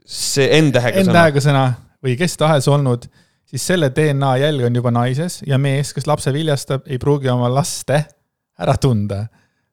see 0.06 0.48
N-tähega 0.62 1.04
sõna, 1.04 1.12
N-tähega 1.12 1.44
sõna 1.44 1.66
või 2.04 2.18
kes 2.20 2.38
tahes 2.40 2.68
olnud, 2.68 3.06
siis 3.54 3.68
selle 3.70 3.92
DNA 3.94 4.32
jälg 4.42 4.66
on 4.66 4.82
juba 4.82 4.92
naises 4.94 5.42
ja 5.46 5.60
mees, 5.62 5.94
kes 5.94 6.08
lapse 6.10 6.34
viljastab, 6.34 6.88
ei 6.90 6.98
pruugi 7.02 7.30
oma 7.30 7.52
laste 7.54 8.02
ära 8.60 8.76
tunda. 8.82 9.28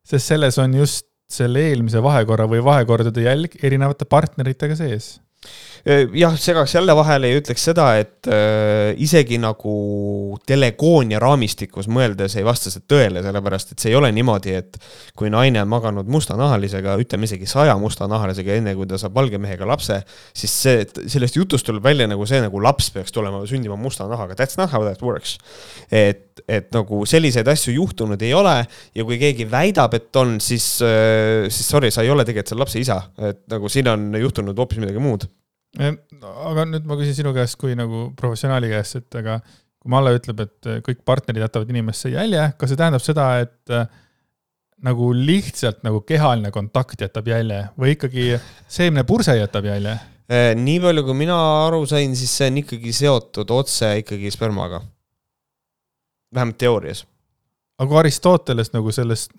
sest 0.05 0.33
selles 0.33 0.59
on 0.59 0.75
just 0.75 1.07
selle 1.31 1.63
eelmise 1.71 2.03
vahekorra 2.03 2.49
või 2.51 2.63
vahekordade 2.65 3.23
jälg 3.23 3.57
erinevate 3.63 4.05
partneritega 4.05 4.77
sees. 4.77 5.21
jah, 6.15 6.37
segaks 6.37 6.75
jälle 6.75 6.97
vahele 6.97 7.31
ja 7.31 7.39
ütleks 7.41 7.63
seda, 7.71 7.87
et 8.01 8.29
äh, 8.29 8.93
isegi 9.01 9.39
nagu 9.41 10.37
telegoonia 10.47 11.21
raamistikus 11.23 11.89
mõeldes 11.89 12.37
ei 12.37 12.45
vasta 12.45 12.73
see 12.73 12.85
tõele, 12.91 13.23
sellepärast 13.25 13.73
et 13.73 13.81
see 13.83 13.93
ei 13.95 13.97
ole 13.99 14.11
niimoodi, 14.13 14.55
et 14.61 14.77
kui 15.17 15.31
naine 15.33 15.63
on 15.63 15.71
maganud 15.73 16.11
mustanahalisega, 16.13 16.99
ütleme 17.01 17.29
isegi 17.29 17.49
saja 17.49 17.77
mustanahalisega, 17.81 18.59
enne 18.61 18.75
kui 18.77 18.89
ta 18.91 19.01
saab 19.01 19.17
valge 19.17 19.41
mehega 19.41 19.69
lapse, 19.69 20.03
siis 20.37 20.59
see, 20.67 20.85
sellest 21.09 21.41
jutust 21.41 21.69
tuleb 21.69 21.85
välja 21.85 22.09
nagu 22.11 22.29
see, 22.29 22.43
nagu 22.45 22.61
laps 22.61 22.91
peaks 22.95 23.17
tulema, 23.17 23.41
sündima 23.49 23.79
musta 23.81 24.09
nahaga, 24.11 24.37
that's 24.37 24.61
not 24.61 24.73
how 24.75 24.85
that 24.85 25.01
works. 25.03 25.39
et, 25.91 26.43
et 26.49 26.69
nagu 26.77 27.05
selliseid 27.09 27.49
asju 27.49 27.73
juhtunud 27.79 28.21
ei 28.23 28.35
ole 28.37 28.59
ja 28.95 29.05
kui 29.07 29.17
keegi 29.21 29.49
väidab, 29.49 29.97
et 29.97 30.17
on, 30.21 30.37
siis, 30.45 30.67
siis 31.49 31.67
sorry, 31.67 31.91
sa 31.95 32.05
ei 32.05 32.13
ole 32.13 32.27
tegelikult 32.29 32.53
selle 32.53 32.67
lapse 32.67 32.81
isa, 32.81 33.01
et 33.31 33.45
nagu 33.53 33.69
siin 33.73 33.89
on 33.89 34.11
juhtunud 34.21 34.59
hoopis 34.61 34.81
midagi 34.83 35.01
muud 35.01 35.30
aga 35.79 36.67
nüüd 36.67 36.87
ma 36.89 36.97
küsin 36.99 37.15
sinu 37.21 37.35
käest 37.37 37.59
kui 37.61 37.77
nagu 37.79 38.09
professionaali 38.19 38.73
käest, 38.73 38.97
et 38.99 39.19
aga 39.21 39.39
kui 39.81 39.93
Malle 39.93 40.13
ütleb, 40.19 40.41
et 40.45 40.71
kõik 40.85 41.05
partnerid 41.09 41.45
jätavad 41.47 41.71
inimesse 41.73 42.11
jälje, 42.13 42.51
kas 42.59 42.73
see 42.73 42.81
tähendab 42.81 43.05
seda, 43.05 43.29
et 43.45 43.73
äh, 43.73 43.87
nagu 44.85 45.11
lihtsalt 45.17 45.83
nagu 45.85 46.01
kehaline 46.09 46.51
kontakt 46.55 47.01
jätab 47.01 47.29
jälje 47.29 47.61
või 47.81 47.95
ikkagi 47.97 48.33
seemnepurse 48.71 49.37
jätab 49.39 49.69
jälje? 49.69 49.97
Eh, 50.31 50.53
nii 50.55 50.79
palju, 50.83 51.05
kui 51.09 51.17
mina 51.19 51.37
aru 51.67 51.83
sain, 51.91 52.15
siis 52.17 52.33
see 52.39 52.51
on 52.53 52.61
ikkagi 52.63 52.93
seotud 52.95 53.51
otse 53.51 53.97
ikkagi 54.05 54.31
spermaga. 54.31 54.83
vähemalt 56.35 56.59
teoorias. 56.59 57.05
aga 57.79 57.89
kui 57.89 57.99
Aristoteles 57.99 58.73
nagu 58.73 58.93
sellest, 58.93 59.33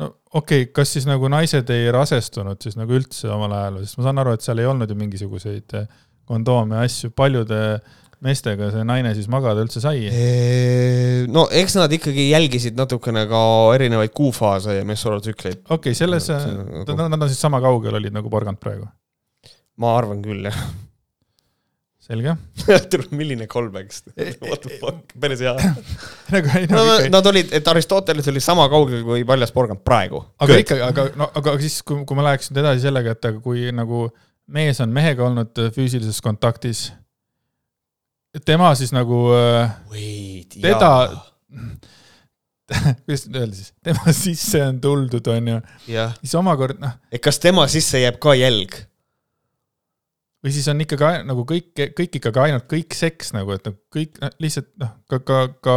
no 0.00 0.10
okei 0.32 0.66
okay,, 0.66 0.72
kas 0.76 0.96
siis 0.96 1.06
nagu 1.08 1.30
naised 1.32 1.70
ei 1.74 1.90
rasestunud 1.94 2.62
siis 2.62 2.78
nagu 2.78 2.96
üldse 2.96 3.30
omal 3.32 3.54
ajal, 3.58 3.78
sest 3.84 4.00
ma 4.00 4.08
saan 4.08 4.22
aru, 4.22 4.34
et 4.36 4.46
seal 4.46 4.60
ei 4.62 4.68
olnud 4.70 4.90
ju 4.90 4.98
mingisuguseid 4.98 5.78
eh, 5.78 5.86
kondoome 6.26 6.78
ja 6.78 6.88
asju, 6.88 7.12
paljude 7.16 7.60
meestega 8.24 8.70
see 8.72 8.84
naine 8.88 9.12
siis 9.16 9.28
magada 9.32 9.62
üldse 9.64 9.82
sai. 9.84 10.06
no 11.32 11.46
eks 11.52 11.76
nad 11.78 11.92
ikkagi 11.92 12.30
jälgisid 12.30 12.78
natukene 12.78 13.26
ka 13.30 13.42
erinevaid 13.76 14.14
kuufaase 14.16 14.78
ja 14.78 14.86
mesoorotsükleid. 14.88 15.64
okei 15.66 15.92
okay,, 15.92 15.98
selles, 15.98 16.30
on 16.32 16.62
nagu- 16.86 17.08
nad 17.12 17.20
on 17.20 17.28
siis 17.28 17.40
sama 17.40 17.60
kaugel 17.64 18.00
olid 18.00 18.16
nagu 18.16 18.32
porgand 18.32 18.60
praegu, 18.62 18.88
ma 19.82 19.96
arvan 19.98 20.24
küll, 20.24 20.48
jah. 20.48 20.64
Selge. 22.06 22.36
milline 23.18 23.46
callback, 23.50 23.90
what 24.48 24.62
the 24.62 24.78
fuck, 24.80 25.14
päris 25.20 25.42
hea. 25.42 25.54
nagu 26.34 26.52
ei 26.58 26.68
no 26.70 26.84
no 26.84 26.98
ikka, 27.00 27.10
nad 27.14 27.30
olid, 27.32 27.50
et 27.56 27.70
Aristoteles 27.72 28.30
oli 28.32 28.42
sama 28.44 28.68
kaugel 28.72 29.02
kui 29.06 29.24
paljas 29.28 29.54
porgand 29.54 29.82
praegu. 29.86 30.22
aga 30.42 30.60
ikkagi, 30.62 30.84
aga 30.86 31.08
no 31.18 31.30
aga 31.40 31.56
siis, 31.62 31.80
kui, 31.86 32.04
kui 32.06 32.18
ma 32.18 32.28
läheks 32.30 32.52
nüüd 32.52 32.62
edasi 32.62 32.86
sellega, 32.86 33.16
et 33.16 33.30
aga 33.30 33.42
kui 33.42 33.66
nagu 33.74 34.06
mees 34.56 34.80
on 34.84 34.94
mehega 34.94 35.26
olnud 35.26 35.62
füüsilises 35.74 36.22
kontaktis, 36.22 36.88
tema 38.46 38.70
siis 38.78 38.94
nagu 38.94 39.26
äh, 39.34 39.74
Wait, 39.90 40.58
teda, 40.62 40.92
kuidas 43.06 43.26
nüüd 43.26 43.40
öelda 43.40 43.58
siis, 43.58 43.72
tema 43.82 44.14
sisse 44.14 44.62
on 44.66 44.78
tuldud, 44.82 45.32
onju, 45.34 45.62
jah, 45.90 46.14
siis 46.22 46.38
omakorda 46.38 46.82
noh, 46.86 47.00
et 47.10 47.22
kas 47.24 47.42
tema 47.42 47.66
sisse 47.72 48.02
jääb 48.04 48.22
ka 48.22 48.36
jälg? 48.38 48.78
Või 50.46 50.54
siis 50.54 50.68
on 50.70 50.78
ikkagi 50.84 51.24
nagu 51.26 51.42
kõik, 51.48 51.72
kõik 51.98 52.20
ikkagi 52.20 52.44
ainult 52.44 52.68
kõik 52.70 52.94
seks 52.94 53.34
nagu, 53.34 53.56
et 53.56 53.66
noh, 53.66 53.74
kõik 53.92 54.20
noh, 54.22 54.30
lihtsalt 54.42 54.70
noh, 54.78 54.94
ka, 55.10 55.18
ka, 55.26 55.40
ka 55.64 55.76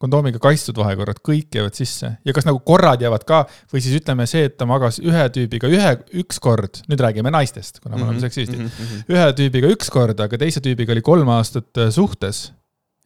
kondoomiga 0.00 0.40
kaitstud 0.42 0.78
vahekorrad, 0.80 1.20
kõik 1.24 1.54
jäävad 1.54 1.76
sisse. 1.76 2.14
Ja 2.24 2.34
kas 2.34 2.46
nagu 2.48 2.62
korrad 2.66 3.02
jäävad 3.04 3.26
ka? 3.28 3.42
Või 3.72 3.82
siis 3.84 3.98
ütleme 4.00 4.24
see, 4.30 4.46
et 4.48 4.56
ta 4.58 4.66
magas 4.68 4.98
ühe 5.04 5.26
tüübiga 5.34 5.68
ühe, 5.70 5.90
üks 6.22 6.40
kord, 6.42 6.80
nüüd 6.90 7.02
räägime 7.04 7.32
naistest, 7.34 7.82
kuna 7.84 7.94
me 7.94 8.02
Mhm, 8.02 8.08
oleme 8.08 8.24
seksistid, 8.24 9.04
ühe 9.12 9.26
tüübiga 9.36 9.70
üks 9.76 9.92
kord, 9.92 10.20
aga 10.24 10.40
teise 10.40 10.64
tüübiga 10.64 10.96
oli 10.96 11.04
kolm 11.04 11.28
aastat 11.36 11.84
äh, 11.84 11.92
suhtes 11.94 12.48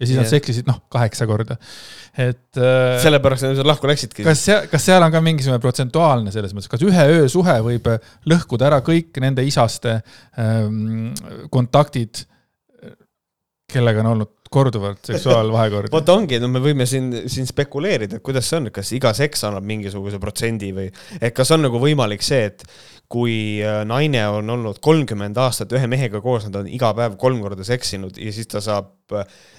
ja 0.00 0.08
siis 0.08 0.16
nad 0.18 0.26
Jah. 0.26 0.32
seksisid 0.36 0.68
noh, 0.68 0.80
kaheksa 0.92 1.26
korda, 1.30 1.56
et 2.18 2.58
äh, 2.58 2.96
sellepärast 3.02 3.46
nad 3.46 3.68
lahku 3.68 3.88
läksidki. 3.90 4.26
kas 4.26 4.44
seal, 4.48 4.68
kas 4.70 4.86
seal 4.90 5.04
on 5.06 5.14
ka 5.14 5.22
mingisugune 5.24 5.62
protsentuaalne 5.62 6.34
selles 6.34 6.54
mõttes, 6.56 6.70
kas 6.72 6.82
ühe 6.86 7.08
öö 7.14 7.28
suhe 7.30 7.56
võib 7.64 7.90
äh, 7.92 8.14
lõhkuda 8.30 8.70
ära 8.70 8.80
kõik 8.86 9.22
nende 9.22 9.46
isaste 9.46 10.00
ähm, 10.40 11.12
kontaktid, 11.54 12.24
kellega 13.70 14.02
on 14.02 14.12
olnud 14.16 14.43
korduvalt 14.54 15.12
seksuaalvahekordi? 15.12 15.92
vot 15.94 16.14
ongi, 16.14 16.40
no 16.42 16.50
me 16.52 16.62
võime 16.64 16.86
siin, 16.88 17.10
siin 17.30 17.48
spekuleerida, 17.50 18.18
et 18.18 18.26
kuidas 18.26 18.48
see 18.50 18.62
on, 18.62 18.72
kas 18.74 18.92
iga 18.96 19.14
seks 19.16 19.46
annab 19.48 19.66
mingisuguse 19.68 20.20
protsendi 20.22 20.72
või, 20.76 20.90
et 21.20 21.34
kas 21.36 21.54
on 21.56 21.66
nagu 21.66 21.80
võimalik 21.82 22.24
see, 22.24 22.44
et 22.52 22.66
kui 23.14 23.60
äh, 23.62 23.82
naine 23.86 24.22
on 24.32 24.50
olnud 24.50 24.80
kolmkümmend 24.82 25.38
aastat 25.38 25.72
ühe 25.76 25.88
mehega 25.90 26.22
koos, 26.24 26.48
nad 26.48 26.62
on 26.62 26.70
iga 26.70 26.90
päev 26.96 27.18
kolm 27.20 27.42
korda 27.44 27.66
seksinud 27.66 28.16
ja 28.18 28.32
siis 28.34 28.48
ta 28.50 28.62
saab, 28.64 28.92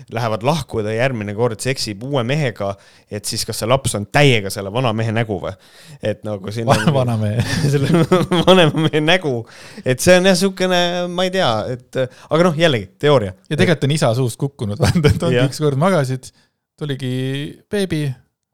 lähevad 0.09 0.41
lahku 0.43 0.79
ja 0.79 0.87
ta 0.87 0.93
järgmine 0.95 1.35
kord 1.37 1.61
seksib 1.61 2.01
uue 2.03 2.23
mehega, 2.25 2.71
et 3.13 3.29
siis 3.29 3.43
kas 3.45 3.59
see 3.61 3.69
laps 3.69 3.93
on 3.97 4.07
täiega 4.09 4.49
selle 4.49 4.71
vana 4.73 4.89
mehe 4.97 5.13
nägu 5.13 5.37
või? 5.43 5.53
et 6.01 6.23
nagu 6.25 6.51
siin 6.51 6.69
on 6.69 6.89
vanamehe. 6.93 7.43
selle 7.73 8.05
vanema 8.47 8.87
mehe 8.87 9.01
nägu, 9.05 9.35
et 9.85 10.01
see 10.01 10.17
on 10.17 10.25
jah, 10.25 10.33
niisugune, 10.33 10.81
ma 11.13 11.27
ei 11.27 11.33
tea, 11.37 11.51
et 11.75 12.01
aga 12.01 12.47
noh, 12.49 12.57
jällegi 12.57 12.89
teooria. 13.05 13.35
ja 13.49 13.59
tegelikult 13.59 13.85
on 13.85 13.95
isa 13.99 14.11
suust 14.17 14.41
kukkunud, 14.41 14.81
ongi 14.93 15.37
Jah. 15.37 15.49
ükskord 15.49 15.79
magasid, 15.81 16.29
tuligi 16.79 17.11
beebi, 17.71 18.03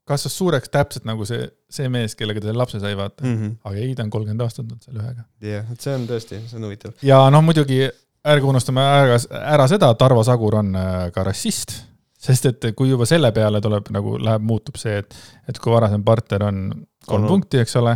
kasvas 0.07 0.35
suureks 0.37 0.71
täpselt 0.73 1.05
nagu 1.07 1.25
see, 1.27 1.45
see 1.71 1.89
mees, 1.91 2.15
kellega 2.19 2.41
ta 2.41 2.49
selle 2.49 2.61
lapse 2.61 2.81
sai, 2.81 2.95
vaata. 2.97 3.25
Mhm. 3.25 3.57
aga 3.63 3.81
ei, 3.81 3.95
ta 3.95 4.05
on 4.05 4.13
kolmkümmend 4.13 4.45
aastat 4.45 4.65
olnud 4.65 4.85
selle 4.85 5.03
ühega. 5.03 5.27
jah, 5.45 5.67
et 5.71 5.87
see 5.87 5.97
on 5.97 6.07
tõesti, 6.09 6.41
see 6.49 6.59
on 6.59 6.67
huvitav. 6.69 6.95
ja 7.05 7.21
noh, 7.33 7.43
muidugi 7.45 7.83
ärge 8.31 8.45
unustame 8.45 8.83
ära, 8.85 9.17
ära 9.55 9.67
seda, 9.69 9.91
et 9.93 10.03
Arvo 10.05 10.23
Sagur 10.25 10.59
on 10.59 10.75
äh, 10.77 11.07
ka 11.15 11.25
rassist, 11.25 11.73
sest 12.21 12.45
et 12.51 12.71
kui 12.77 12.91
juba 12.91 13.07
selle 13.09 13.31
peale 13.33 13.61
tuleb 13.63 13.89
nagu 13.93 14.17
läheb, 14.21 14.43
muutub 14.45 14.77
see, 14.81 14.99
et, 15.01 15.15
et 15.49 15.57
kui 15.61 15.73
varasem 15.73 16.03
partner 16.05 16.45
on 16.49 16.63
kolm 17.07 17.23
Olnud. 17.23 17.31
punkti, 17.33 17.61
eks 17.63 17.75
ole, 17.81 17.95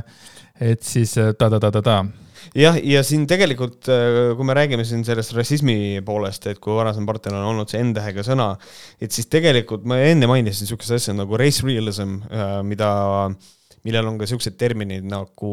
et 0.59 0.81
siis 0.85 1.13
äh, 1.21 1.33
ta-ta-ta-ta-ta. 1.37 1.99
Jah, 2.53 2.77
ja 2.83 3.01
siin 3.05 3.25
tegelikult, 3.29 3.87
äh, 3.91 4.35
kui 4.37 4.47
me 4.47 4.55
räägime 4.57 4.85
siin 4.87 5.03
sellest 5.07 5.33
rassismi 5.37 6.03
poolest, 6.05 6.47
et 6.51 6.61
kui 6.63 6.75
varasem 6.77 7.07
partner 7.07 7.37
on 7.39 7.49
olnud 7.53 7.71
see 7.71 7.81
N-tähega 7.83 8.25
sõna, 8.27 8.53
et 9.01 9.15
siis 9.15 9.29
tegelikult 9.31 9.87
ma 9.89 9.99
enne 10.03 10.29
mainisin 10.29 10.67
niisugust 10.67 10.95
asja 10.97 11.15
nagu 11.15 11.39
race 11.39 11.65
realism, 11.65 12.19
äh, 12.29 12.59
mida, 12.67 12.91
millel 13.87 14.11
on 14.11 14.19
ka 14.19 14.27
niisugused 14.27 14.57
terminid 14.59 15.07
nagu 15.09 15.51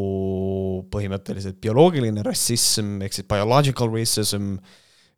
põhimõtteliselt 0.93 1.61
bioloogiline 1.63 2.25
rassism 2.27 3.01
ehk 3.05 3.17
siis 3.17 3.29
biological 3.31 3.93
racism 3.93 4.57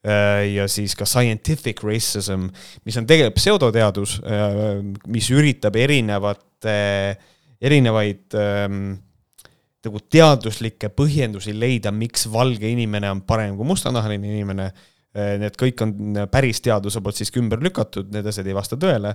äh, 0.06 0.44
ja 0.54 0.68
siis 0.70 0.96
ka 0.98 1.08
scientific 1.08 1.82
racism, 1.86 2.48
mis 2.86 2.98
on 3.00 3.08
tegelikult 3.10 3.40
pseudoteadus, 3.40 4.18
mis 5.10 5.30
üritab 5.34 5.76
erinevate, 5.80 6.78
erinevaid 7.64 8.36
ähm, 8.36 8.84
nagu 9.88 10.00
teaduslikke 10.10 10.90
põhjendusi 10.96 11.54
leida, 11.56 11.92
miks 11.94 12.26
valge 12.32 12.68
inimene 12.70 13.10
on 13.12 13.22
parem 13.26 13.56
kui 13.58 13.68
mustanahaline 13.68 14.30
inimene. 14.30 14.68
Eh, 15.14 15.36
need 15.38 15.56
kõik 15.58 15.82
on 15.84 15.94
päris 16.32 16.62
teaduse 16.64 17.02
poolt 17.02 17.20
siiski 17.20 17.38
ümber 17.42 17.62
lükatud, 17.62 18.10
need 18.14 18.26
asjad 18.26 18.48
ei 18.50 18.56
vasta 18.56 18.78
tõele. 18.80 19.14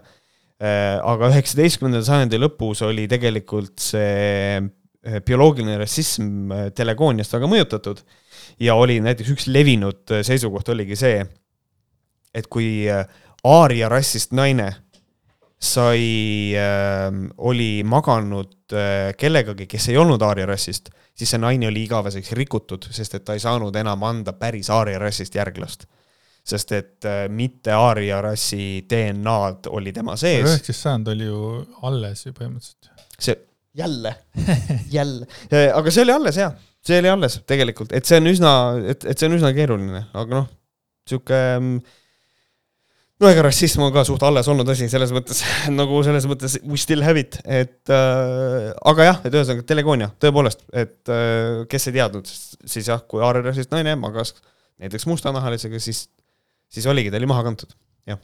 Eh, 0.59 0.95
aga 0.97 1.31
üheksateistkümnenda 1.31 2.03
sajandi 2.07 2.39
lõpus 2.39 2.83
oli 2.87 3.07
tegelikult 3.11 3.79
see 3.83 4.57
eh, 4.59 5.19
bioloogiline 5.25 5.77
rassism 5.79 6.51
telekooniast 6.75 7.35
väga 7.35 7.51
mõjutatud 7.51 8.03
ja 8.63 8.75
oli 8.75 8.99
näiteks 9.03 9.35
üks 9.35 9.47
levinud 9.47 10.19
seisukoht 10.27 10.71
oligi 10.71 10.97
see, 10.99 11.23
et 12.35 12.47
kui 12.51 12.83
aaria 12.89 13.87
rassist 13.91 14.35
naine 14.35 14.73
sai 15.59 16.55
äh,, 16.55 17.11
oli 17.37 17.83
maganud 17.83 18.73
äh, 18.73 19.11
kellegagi, 19.19 19.67
kes 19.67 19.89
ei 19.91 19.97
olnud 19.99 20.23
aaria 20.23 20.47
rassist, 20.47 20.87
siis 21.17 21.33
see 21.33 21.41
naine 21.41 21.67
oli 21.67 21.83
igaveseks 21.83 22.31
rikutud, 22.39 22.87
sest 22.95 23.17
et 23.19 23.25
ta 23.27 23.35
ei 23.35 23.43
saanud 23.43 23.75
enam 23.75 24.05
anda 24.07 24.33
päris 24.39 24.71
aaria 24.71 25.01
rassist 25.03 25.35
järglast. 25.35 25.85
sest 26.49 26.71
et 26.71 27.05
äh, 27.05 27.27
mitte 27.29 27.75
aaria 27.75 28.21
rassi 28.23 28.85
DNA-d 28.89 29.67
oli 29.69 29.91
tema 29.93 30.15
sees. 30.17 30.47
üheksateist 30.47 30.81
sajand 30.81 31.11
oli 31.11 31.27
ju 31.27 31.41
alles 31.83 32.25
ju 32.25 32.33
põhimõtteliselt. 32.33 32.89
see, 33.19 33.35
jälle 33.75 34.15
jälle, 34.97 35.27
äh, 35.51 35.67
aga 35.75 35.91
see 35.91 36.07
oli 36.07 36.15
alles 36.15 36.39
jah, 36.39 36.55
see 36.81 37.03
oli 37.03 37.11
alles 37.11 37.41
tegelikult, 37.45 37.91
et 37.91 38.07
see 38.07 38.23
on 38.23 38.31
üsna, 38.31 38.53
et, 38.95 39.03
et 39.03 39.19
see 39.19 39.27
on 39.27 39.35
üsna 39.35 39.51
keeruline, 39.53 40.05
aga 40.13 40.41
noh, 40.41 40.47
sihuke 41.09 41.35
ähm, 41.57 41.79
no 43.19 43.29
ega 43.29 43.43
rassism 43.43 43.83
on 43.83 43.91
ka 43.93 44.05
suht 44.07 44.23
alles 44.25 44.47
olnud 44.51 44.69
asi 44.71 44.87
selles 44.91 45.11
mõttes 45.15 45.41
nagu 45.79 45.99
selles 46.05 46.27
mõttes 46.29 46.57
we 46.63 46.79
still 46.79 47.03
have 47.05 47.19
it, 47.19 47.39
et 47.43 47.91
äh, 47.93 48.69
aga 48.91 49.09
jah, 49.09 49.19
et 49.27 49.35
ühesõnaga 49.35 49.65
telegoonia, 49.67 50.09
tõepoolest, 50.23 50.63
et 50.71 51.11
äh, 51.13 51.65
kes 51.71 51.89
ei 51.89 51.97
teadnud, 51.99 52.29
siis 52.29 52.89
jah, 52.91 53.03
kui 53.09 53.23
aariarassist 53.25 53.75
naine 53.75 53.97
magas 53.99 54.35
näiteks 54.79 55.07
mustanahalisega, 55.09 55.81
siis, 55.83 56.05
siis 56.71 56.87
oligi, 56.87 57.11
ta 57.11 57.19
oli 57.19 57.29
maha 57.29 57.43
kantud, 57.49 57.75
jah. 58.07 58.21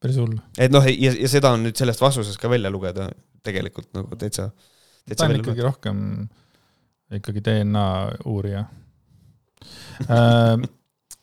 päris 0.00 0.20
hull. 0.22 0.38
et 0.56 0.72
noh, 0.72 0.88
ja, 0.88 1.12
ja 1.12 1.30
seda 1.30 1.52
on 1.56 1.68
nüüd 1.68 1.76
sellest 1.78 2.04
vastusest 2.04 2.40
ka 2.40 2.50
välja 2.52 2.72
lugeda 2.72 3.10
tegelikult 3.44 3.92
nagu 3.96 4.16
täitsa, 4.16 4.50
täitsa. 5.04 5.20
ta 5.20 5.28
on 5.28 5.36
ikkagi 5.36 5.52
lugeda. 5.52 5.68
rohkem 5.68 6.02
ikkagi 7.18 7.44
DNA 7.44 7.86
uurija 8.28 8.64
äh, 10.16 10.68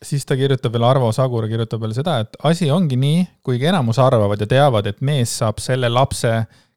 siis 0.03 0.25
ta 0.25 0.37
kirjutab 0.37 0.73
veel, 0.73 0.85
Arvo 0.87 1.11
Sagur 1.15 1.47
kirjutab 1.49 1.81
veel 1.81 1.95
seda, 1.97 2.19
et 2.23 2.37
asi 2.43 2.69
ongi 2.71 2.97
nii, 2.99 3.25
kuigi 3.45 3.69
enamus 3.71 3.99
arvavad 4.03 4.41
ja 4.41 4.47
teavad, 4.49 4.87
et 4.89 5.01
mees 5.05 5.37
saab 5.41 5.61
selle 5.63 5.89
lapse, 5.89 6.31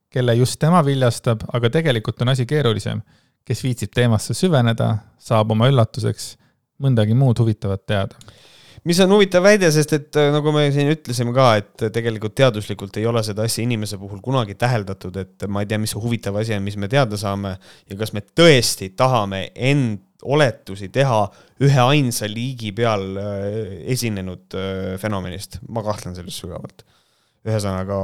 kelle 0.09 0.33
just 0.39 0.59
tema 0.61 0.81
viljastab, 0.85 1.43
aga 1.53 1.69
tegelikult 1.69 2.21
on 2.21 2.35
asi 2.35 2.45
keerulisem. 2.49 3.01
kes 3.49 3.63
viitsib 3.63 3.89
teemasse 3.95 4.33
süveneda, 4.37 4.91
saab 5.17 5.51
oma 5.51 5.65
üllatuseks 5.71 6.35
mõndagi 6.83 7.15
muud 7.17 7.39
huvitavat 7.41 7.81
teada 7.89 8.19
mis 8.83 8.99
on 9.03 9.11
huvitav 9.11 9.43
väide, 9.43 9.69
sest 9.73 9.93
et 9.97 10.19
äh, 10.19 10.29
nagu 10.33 10.51
me 10.55 10.67
siin 10.73 10.91
ütlesime 10.93 11.33
ka, 11.35 11.47
et 11.59 11.87
tegelikult 11.95 12.35
teaduslikult 12.37 12.99
ei 12.99 13.07
ole 13.09 13.23
seda 13.25 13.45
asja 13.47 13.63
inimese 13.65 13.99
puhul 13.99 14.21
kunagi 14.23 14.55
täheldatud, 14.59 15.17
et 15.19 15.47
ma 15.51 15.63
ei 15.63 15.69
tea, 15.69 15.79
mis 15.81 15.93
see 15.95 16.03
huvitav 16.03 16.37
asi 16.39 16.55
on, 16.55 16.63
mis 16.65 16.77
me 16.79 16.89
teada 16.91 17.19
saame 17.19 17.55
ja 17.57 17.99
kas 17.99 18.13
me 18.15 18.23
tõesti 18.23 18.93
tahame 18.97 19.49
end 19.55 20.05
oletusi 20.27 20.89
teha 20.93 21.23
üheainsa 21.63 22.27
liigi 22.31 22.71
peal 22.75 23.17
äh, 23.19 23.49
esinenud 23.93 24.55
äh, 24.57 24.93
fenomenist, 25.01 25.59
ma 25.71 25.83
kahtlen 25.85 26.17
selles 26.17 26.39
sügavalt. 26.41 26.85
ühesõnaga. 27.47 27.97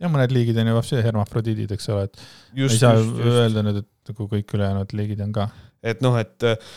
ja 0.00 0.08
mõned 0.12 0.32
liigid 0.34 0.58
on 0.60 0.68
ju 0.68 0.74
vapsi 0.76 1.04
hermafrodiidid, 1.04 1.70
eks 1.72 1.86
ole, 1.92 2.08
et 2.10 2.18
just, 2.52 2.76
ei 2.76 2.80
saa 2.82 2.98
just, 2.98 3.14
just. 3.16 3.36
öelda 3.40 3.62
nüüd, 3.64 3.78
et 3.80 4.10
nagu 4.12 4.26
kõik 4.34 4.58
ülejäänud 4.58 4.98
liigid 4.98 5.22
on 5.24 5.30
ka. 5.32 5.46
et 5.80 6.04
noh, 6.04 6.18
et 6.20 6.44
äh, 6.44 6.74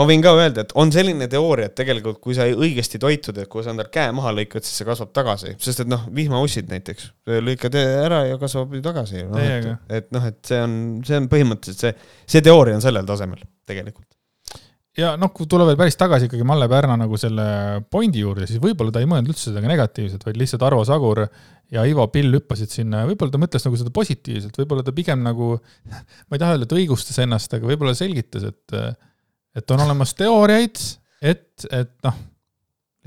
ma 0.00 0.06
võin 0.08 0.24
ka 0.24 0.32
öelda, 0.38 0.64
et 0.64 0.72
on 0.80 0.92
selline 0.94 1.28
teooria, 1.28 1.68
et 1.68 1.76
tegelikult 1.76 2.22
kui 2.24 2.36
sa 2.38 2.48
õigesti 2.48 3.00
toitud, 3.02 3.36
et 3.36 3.50
kui 3.52 3.64
sa 3.64 3.74
endal 3.74 3.90
käe 3.92 4.14
maha 4.16 4.32
lõikad, 4.38 4.64
siis 4.64 4.80
see 4.80 4.88
kasvab 4.88 5.12
tagasi, 5.12 5.52
sest 5.60 5.84
et 5.84 5.92
noh, 5.92 6.08
vihmaussid 6.16 6.72
näiteks, 6.72 7.10
lõikad 7.28 7.76
ära 7.82 8.24
ja 8.30 8.40
kasvab 8.40 8.72
ju 8.78 8.80
tagasi 8.88 9.26
no,. 9.28 9.44
et, 9.44 9.92
et 10.00 10.10
noh, 10.16 10.24
et 10.32 10.40
see 10.48 10.64
on, 10.64 10.80
see 11.04 11.20
on 11.20 11.28
põhimõtteliselt 11.36 11.84
see, 11.84 12.16
see 12.38 12.48
teooria 12.48 12.80
on 12.80 12.84
sellel 12.88 13.04
tasemel 13.12 13.44
tegelikult 13.68 14.08
ja 14.98 15.14
noh, 15.20 15.30
kui 15.32 15.48
tulla 15.48 15.66
veel 15.68 15.78
päris 15.80 15.96
tagasi 16.00 16.28
ikkagi 16.28 16.44
Malle 16.46 16.68
Pärna 16.70 16.98
nagu 17.00 17.18
selle 17.20 17.44
pointi 17.92 18.22
juurde, 18.22 18.46
siis 18.48 18.60
võib-olla 18.62 18.92
ta 18.92 19.02
ei 19.02 19.08
mõelnud 19.08 19.32
üldse 19.32 19.48
seda 19.48 19.62
negatiivselt, 19.64 20.24
vaid 20.26 20.40
lihtsalt 20.40 20.64
Arvo 20.66 20.82
Sagur 20.88 21.22
ja 21.72 21.84
Ivo 21.88 22.04
Pill 22.12 22.36
hüppasid 22.36 22.74
sinna 22.74 23.02
ja 23.02 23.08
võib-olla 23.08 23.32
ta 23.32 23.40
mõtles 23.40 23.64
nagu 23.66 23.78
seda 23.80 23.92
positiivselt, 23.94 24.58
võib-olla 24.60 24.84
ta 24.84 24.94
pigem 24.96 25.22
nagu, 25.24 25.54
ma 26.28 26.36
ei 26.36 26.42
taha 26.42 26.56
öelda, 26.56 26.68
et 26.68 26.76
õigustas 26.82 27.22
ennast, 27.24 27.54
aga 27.56 27.70
võib-olla 27.70 27.94
selgitas, 27.96 28.44
et, 28.50 28.76
et 29.56 29.74
on 29.74 29.86
olemas 29.86 30.12
teooriaid, 30.18 30.82
et, 31.32 31.48
et 31.70 31.94
noh, 32.04 32.20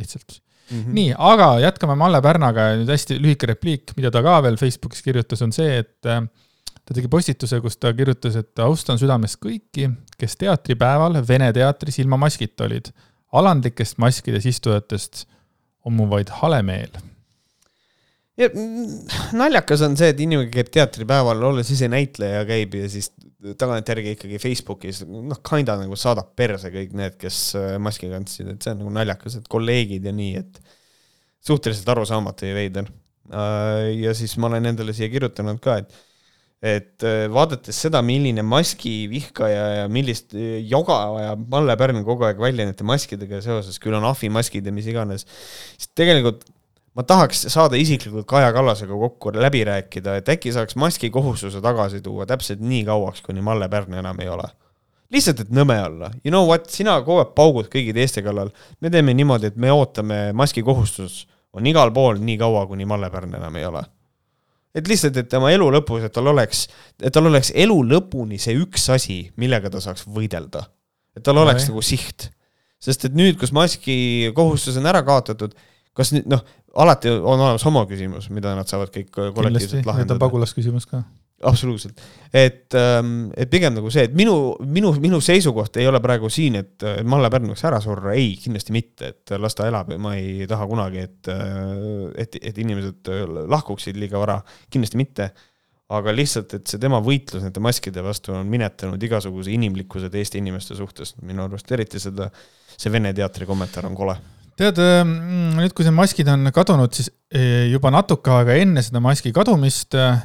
lihtsalt 0.02 0.40
mm. 0.40 0.80
-hmm. 0.80 0.96
nii, 0.98 1.14
aga 1.34 1.52
jätkame 1.68 2.00
Malle 2.00 2.22
Pärnaga 2.26 2.72
ja 2.72 2.80
nüüd 2.82 2.90
hästi 2.90 3.20
lühike 3.22 3.52
repliik, 3.54 3.94
mida 4.00 4.10
ta 4.12 4.26
ka 4.26 4.40
veel 4.48 4.58
Facebookis 4.58 5.06
kirjutas, 5.06 5.46
on 5.46 5.54
see, 5.54 5.84
et 5.86 6.16
ta 6.86 6.94
tegi 6.94 7.10
postituse, 7.12 7.60
kus 7.64 7.80
ta 7.82 7.92
kirjutas, 7.98 8.38
et 8.40 8.62
austan 8.64 9.00
südamest 9.02 9.40
kõiki, 9.42 9.90
kes 10.20 10.38
teatripäeval 10.42 11.18
Vene 11.28 11.52
teatris 11.56 12.00
ilma 12.04 12.20
maskita 12.22 12.68
olid. 12.70 12.92
alandlikest 13.36 13.98
maskides 14.00 14.46
istujatest 14.46 15.26
on 15.84 15.98
mu 15.98 16.06
vaid 16.08 16.30
hale 16.42 16.62
meel. 16.64 16.94
ja 18.38 18.50
naljakas 19.34 19.82
on 19.82 19.98
see, 19.98 20.12
et 20.12 20.20
inimene 20.20 20.52
käib 20.52 20.70
teatripäeval, 20.72 21.44
olles 21.50 21.70
ise 21.72 21.88
näitleja, 21.92 22.46
käib 22.46 22.76
ja 22.76 22.90
siis 22.92 23.12
tagantjärgi 23.60 24.16
ikkagi 24.16 24.40
Facebookis 24.42 25.04
noh, 25.06 25.40
kinda 25.46 25.78
nagu 25.80 25.98
saadab 26.00 26.32
perse 26.38 26.72
kõik 26.74 26.96
need, 26.98 27.18
kes 27.22 27.40
äh, 27.60 27.76
maski 27.82 28.10
kandsid, 28.12 28.50
et 28.56 28.66
see 28.66 28.74
on 28.74 28.82
nagu 28.84 28.94
naljakas, 28.94 29.40
et 29.40 29.48
kolleegid 29.52 30.06
ja 30.06 30.14
nii, 30.16 30.42
et 30.42 30.60
suhteliselt 31.46 31.90
arusaamatu 31.94 32.50
ja 32.50 32.58
veider. 32.58 32.90
Äh, 33.30 33.92
ja 34.02 34.16
siis 34.18 34.36
ma 34.42 34.50
olen 34.50 34.72
endale 34.72 34.96
siia 34.98 35.10
kirjutanud 35.14 35.62
ka, 35.64 35.80
et 35.84 35.94
et 36.66 37.06
äh, 37.06 37.28
vaadates 37.30 37.78
seda, 37.86 38.02
milline 38.06 38.42
maskivihkaja 38.46 39.66
ja 39.82 39.86
millist 39.92 40.34
äh, 40.34 40.58
joga 40.66 40.98
ajab 41.20 41.46
Malle 41.52 41.76
Pärn 41.78 42.02
kogu 42.08 42.26
aeg 42.26 42.42
välja 42.42 42.66
nende 42.66 42.88
maskidega 42.88 43.42
seoses, 43.46 43.78
küll 43.82 43.94
on 43.98 44.08
ahvimaskid 44.10 44.66
ja 44.66 44.74
mis 44.74 44.90
iganes, 44.90 45.28
siis 45.76 45.92
tegelikult 45.94 46.46
ma 46.98 47.04
tahaks 47.06 47.44
saada 47.54 47.78
isiklikult 47.78 48.26
Kaja 48.30 48.50
Kallasega 48.56 48.98
kokku 48.98 49.36
läbi 49.36 49.62
rääkida, 49.68 50.18
et 50.22 50.32
äkki 50.32 50.54
saaks 50.56 50.78
maski 50.80 51.12
kohustuse 51.14 51.62
tagasi 51.62 52.02
tuua 52.02 52.26
täpselt 52.30 52.64
nii 52.64 52.86
kauaks, 52.88 53.22
kuni 53.26 53.46
Malle 53.46 53.70
Pärn 53.70 54.00
enam 54.02 54.22
ei 54.24 54.32
ole. 54.32 54.48
lihtsalt, 55.14 55.44
et 55.46 55.52
nõme 55.54 55.76
olla. 55.86 56.10
You 56.26 56.32
know 56.34 56.48
what, 56.50 56.66
sina 56.74 56.98
kogu 57.06 57.22
aeg 57.22 57.36
paugud 57.38 57.70
kõigi 57.72 57.94
teiste 57.94 58.26
kallal. 58.26 58.50
me 58.82 58.90
teeme 58.90 59.14
niimoodi, 59.14 59.54
et 59.54 59.56
me 59.56 59.72
ootame 59.72 60.32
maski 60.34 60.64
kohustus 60.66 61.28
on 61.54 61.68
igal 61.68 61.94
pool 61.94 62.18
nii 62.18 62.40
kaua, 62.42 62.66
kuni 62.66 62.90
Malle 62.90 63.12
Pärn 63.14 63.38
enam 63.38 63.62
ei 63.62 63.70
ole 63.70 63.86
et 64.76 64.92
lihtsalt, 64.92 65.18
et 65.22 65.30
tema 65.32 65.52
elu 65.56 65.68
lõpus, 65.78 66.06
et 66.06 66.14
tal 66.14 66.28
oleks, 66.32 66.66
et 67.02 67.14
tal 67.16 67.30
oleks 67.30 67.52
elu 67.56 67.78
lõpuni 67.94 68.40
see 68.42 68.58
üks 68.60 68.90
asi, 68.94 69.20
millega 69.42 69.72
ta 69.74 69.82
saaks 69.84 70.08
võidelda. 70.08 70.66
et 71.16 71.24
tal 71.24 71.40
oleks 71.42 71.68
no, 71.68 71.76
nagu 71.76 71.86
siht. 71.86 72.30
sest 72.80 73.08
et 73.08 73.16
nüüd, 73.18 73.40
kus 73.40 73.54
maski 73.56 74.32
kohustus 74.36 74.78
on 74.82 74.90
ära 74.92 75.02
kaotatud, 75.08 75.56
kas 75.96 76.12
nüüd 76.16 76.28
noh, 76.30 76.44
alati 76.76 77.10
on 77.16 77.40
olemas 77.40 77.64
homoküsimus, 77.66 78.30
mida 78.36 78.56
nad 78.58 78.68
saavad 78.68 78.92
kõik 78.94 79.14
kollektiivselt 79.16 79.88
lahendada. 79.88 80.20
pagulasküsimus 80.20 80.90
ka 80.92 81.06
absoluutselt, 81.46 82.02
et, 82.34 82.74
ähm, 82.78 83.32
et 83.38 83.50
pigem 83.52 83.76
nagu 83.76 83.90
see, 83.94 84.06
et 84.08 84.14
minu, 84.18 84.56
minu, 84.66 84.92
minu 85.02 85.22
seisukoht 85.24 85.80
ei 85.82 85.88
ole 85.90 86.02
praegu 86.04 86.30
siin, 86.34 86.60
et 86.62 86.86
Malle 87.08 87.30
Pärn 87.34 87.52
võiks 87.52 87.66
ära 87.68 87.80
surra, 87.84 88.16
ei, 88.18 88.34
kindlasti 88.42 88.76
mitte, 88.76 89.12
et 89.14 89.36
las 89.42 89.58
ta 89.58 89.68
elab 89.70 89.94
ja 89.94 90.00
ma 90.02 90.16
ei 90.20 90.48
taha 90.50 90.68
kunagi, 90.70 91.06
et, 91.06 91.32
et, 92.26 92.40
et 92.42 92.62
inimesed 92.62 93.12
lahkuksid 93.52 94.00
liiga 94.00 94.22
vara, 94.22 94.40
kindlasti 94.74 95.02
mitte. 95.02 95.30
aga 95.96 96.10
lihtsalt, 96.16 96.54
et 96.58 96.66
see 96.66 96.80
tema 96.82 96.98
võitlus 96.98 97.44
nende 97.46 97.62
maskide 97.62 98.02
vastu 98.02 98.32
on 98.34 98.48
minetanud 98.50 99.04
igasuguse 99.06 99.52
inimlikkuse 99.54 100.10
teiste 100.10 100.40
inimeste 100.40 100.74
suhtes, 100.74 101.14
minu 101.22 101.44
arust 101.44 101.70
eriti 101.72 102.02
seda, 102.02 102.32
see 102.74 102.90
Vene 102.90 103.12
teatri 103.14 103.46
kommentaar 103.46 103.86
on 103.86 103.94
kole. 103.94 104.16
Tead, 104.58 104.80
ähm, 104.82 105.12
nüüd, 105.60 105.76
kui 105.78 105.86
see 105.86 105.94
maskid 105.94 106.32
on 106.32 106.50
kadunud, 106.56 106.90
siis 106.96 107.12
eh, 107.30 107.68
juba 107.70 107.92
natuke 107.94 108.34
aega 108.34 108.56
enne 108.58 108.82
seda 108.82 109.04
maski 109.04 109.34
kadumist 109.36 109.94
Äh, 109.94 110.24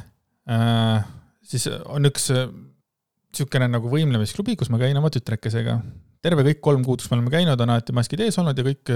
siis 1.45 1.67
on 1.85 2.09
üks 2.09 2.29
niisugune 2.31 3.67
äh, 3.67 3.73
nagu 3.77 3.91
võimlemisklubi, 3.91 4.57
kus 4.59 4.71
ma 4.73 4.79
käin 4.81 4.97
oma 4.97 5.11
tütrekesega. 5.13 5.81
terve 6.21 6.43
kõik 6.45 6.59
kolm 6.61 6.83
kuud, 6.85 7.01
kus 7.01 7.09
me 7.09 7.17
oleme 7.17 7.31
käinud, 7.33 7.61
on 7.61 7.71
alati 7.73 7.93
maskid 7.97 8.21
ees 8.21 8.37
olnud 8.37 8.57
ja 8.57 8.65
kõik 8.65 8.91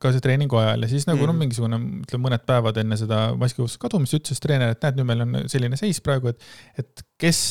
ka 0.00 0.12
see 0.14 0.22
treeningu 0.24 0.56
ajal 0.56 0.86
ja 0.86 0.88
siis 0.88 1.04
nagu 1.08 1.20
mm. 1.20 1.28
noh, 1.28 1.40
mingisugune, 1.42 1.80
ütleme 2.06 2.26
mõned 2.28 2.44
päevad 2.48 2.78
enne 2.80 2.96
seda 3.00 3.18
maskikohustuse 3.40 3.82
kadumist 3.82 4.16
ütles 4.16 4.40
treener, 4.40 4.72
et 4.72 4.86
näed, 4.86 5.00
nüüd 5.00 5.10
meil 5.10 5.24
on 5.26 5.42
selline 5.52 5.76
seis 5.80 6.00
praegu, 6.04 6.32
et, 6.32 6.46
et 6.80 7.04
kes 7.20 7.42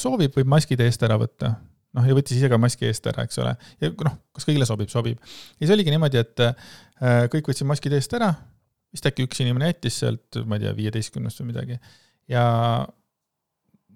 soovib, 0.00 0.32
võib 0.36 0.48
maskid 0.56 0.80
eest 0.86 1.04
ära 1.04 1.20
võtta 1.20 1.58
noh, 1.96 2.06
ja 2.06 2.16
võttis 2.16 2.38
ise 2.38 2.50
ka 2.50 2.58
maski 2.60 2.88
eest 2.88 3.06
ära, 3.10 3.24
eks 3.26 3.40
ole, 3.42 3.54
ja 3.82 3.90
noh, 4.06 4.16
kas 4.36 4.46
kõigile 4.48 4.68
sobib, 4.68 4.90
sobib. 4.92 5.18
ja 5.20 5.64
siis 5.64 5.74
oligi 5.74 5.94
niimoodi, 5.94 6.20
et 6.22 6.44
äh, 6.44 7.24
kõik 7.32 7.50
võtsid 7.50 7.68
maskid 7.70 7.96
eest 7.96 8.14
ära, 8.18 8.32
vist 8.94 9.06
äkki 9.06 9.26
üks 9.26 9.42
inimene 9.42 9.72
jättis 9.72 10.00
sealt, 10.02 10.40
ma 10.46 10.58
ei 10.58 10.66
tea, 10.66 10.74
viieteistkümnest 10.76 11.42
või 11.42 11.52
midagi. 11.52 11.80
Ja 12.30 12.44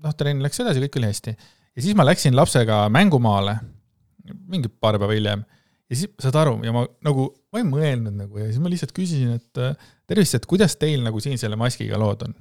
noh, 0.05 0.15
trenn 0.19 0.45
läks 0.45 0.61
edasi, 0.63 0.83
kõik 0.85 1.01
oli 1.01 1.11
hästi. 1.11 1.35
ja 1.75 1.85
siis 1.85 1.97
ma 1.99 2.07
läksin 2.07 2.37
lapsega 2.37 2.85
mängumaale, 2.93 3.57
mingi 4.51 4.69
paar 4.69 4.99
päeva 5.01 5.17
hiljem, 5.17 5.45
ja 5.91 5.99
siis 5.99 6.13
saad 6.23 6.39
aru, 6.43 6.59
ja 6.67 6.73
ma 6.75 6.85
nagu, 7.07 7.29
ma 7.53 7.63
ei 7.63 7.69
mõelnud 7.69 8.17
nagu 8.25 8.41
ja 8.41 8.49
siis 8.51 8.63
ma 8.63 8.73
lihtsalt 8.73 8.95
küsisin, 8.97 9.37
et 9.39 9.63
tervist, 10.11 10.37
et 10.39 10.49
kuidas 10.51 10.77
teil 10.81 11.05
nagu 11.05 11.23
siin 11.23 11.41
selle 11.41 11.59
maskiga 11.61 12.01
lood 12.01 12.27
on? 12.29 12.35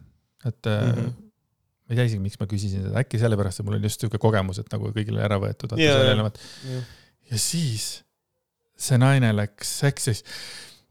et 0.44 0.68
mm 0.68 0.92
-hmm. 0.92 1.12
ma 1.88 1.94
ei 1.94 1.96
tea 1.96 2.06
isegi, 2.10 2.24
miks 2.24 2.40
ma 2.40 2.48
küsisin 2.52 2.88
seda, 2.88 3.00
äkki 3.00 3.20
sellepärast, 3.22 3.60
et 3.60 3.66
mul 3.66 3.78
oli 3.78 3.88
just 3.88 4.02
niisugune 4.02 4.20
kogemus, 4.20 4.60
et 4.60 4.72
nagu 4.74 4.92
kõigile 4.92 5.24
ära 5.24 5.38
võetud. 5.40 5.78
Yeah. 6.68 6.84
ja 7.32 7.38
siis 7.40 8.04
see 8.76 8.98
naine 8.98 9.32
läks, 9.36 9.80
siis 10.04 10.24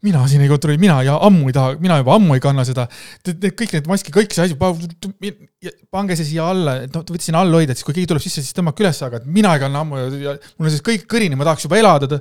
mina 0.03 0.23
siin 0.29 0.43
ei 0.43 0.51
kontrolli, 0.51 0.79
mina 0.81 0.97
ja 1.05 1.15
ammu 1.27 1.49
ei 1.49 1.55
taha, 1.55 1.77
mina 1.83 1.99
juba 2.01 2.17
ammu 2.17 2.37
ei 2.37 2.43
kanna 2.43 2.65
seda. 2.67 2.87
kõik 3.29 3.77
need 3.77 3.87
maskid, 3.89 4.15
kõik 4.15 4.35
see 4.35 4.49
asi, 4.49 4.57
pange 5.93 6.17
see 6.19 6.33
siia 6.33 6.49
alla, 6.51 6.81
et 6.87 6.95
noh, 6.95 7.05
võtsin 7.15 7.37
all 7.39 7.55
hoida, 7.55 7.73
et 7.73 7.79
siis 7.79 7.87
kui 7.87 7.95
keegi 7.97 8.11
tuleb 8.11 8.25
sisse, 8.25 8.43
siis 8.43 8.57
tõmmake 8.57 8.83
üles, 8.83 8.99
aga 9.07 9.21
et 9.21 9.29
mina 9.39 9.55
ei 9.55 9.63
kanna 9.63 9.85
ammu 9.85 10.03
ja 10.03 10.35
mul 10.57 10.69
on 10.69 10.75
siis 10.75 10.83
kõik 10.85 11.07
kõrini, 11.09 11.39
ma 11.39 11.47
tahaks 11.47 11.67
juba 11.67 11.79
elada. 11.79 12.19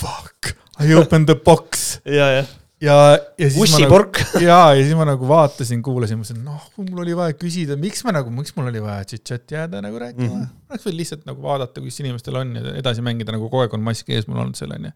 Fuck, 0.00 0.54
I 0.80 0.94
open 0.96 1.26
the 1.28 1.36
box 1.36 1.98
ja, 2.20 2.32
jah 2.38 2.56
ja, 2.80 2.96
ja 3.38 3.50
siis 3.50 3.60
Ussipork. 3.62 4.20
ma 4.20 4.24
nagu, 4.24 4.44
ja, 4.48 4.60
ja 4.78 4.84
siis 4.84 4.96
ma 4.96 5.06
nagu 5.08 5.28
vaatasin, 5.28 5.82
kuulasin, 5.84 6.20
mõtlesin, 6.20 6.40
noh, 6.46 6.62
mul 6.80 7.02
oli 7.04 7.16
vaja 7.18 7.36
küsida, 7.38 7.76
miks 7.80 8.02
ma 8.06 8.14
nagu, 8.16 8.32
miks 8.34 8.54
mul 8.56 8.70
oli 8.70 8.82
vaja 8.84 9.04
chit-chat 9.12 9.56
jääda 9.56 9.82
nagu 9.84 10.00
rääkima 10.00 10.30
mm. 10.30 10.40
-hmm. 10.40 10.70
oleks 10.70 10.88
võinud 10.88 11.02
lihtsalt 11.02 11.28
nagu 11.28 11.44
vaadata, 11.44 11.82
kuidas 11.82 12.00
inimestel 12.00 12.40
on 12.40 12.56
ja 12.56 12.74
edasi 12.80 13.04
mängida, 13.04 13.34
nagu 13.36 13.48
kogu 13.48 13.66
aeg 13.66 13.76
on 13.76 13.84
mask 13.84 14.08
ees 14.08 14.28
mul 14.30 14.40
olnud 14.44 14.58
seal 14.58 14.72
onju. 14.76 14.94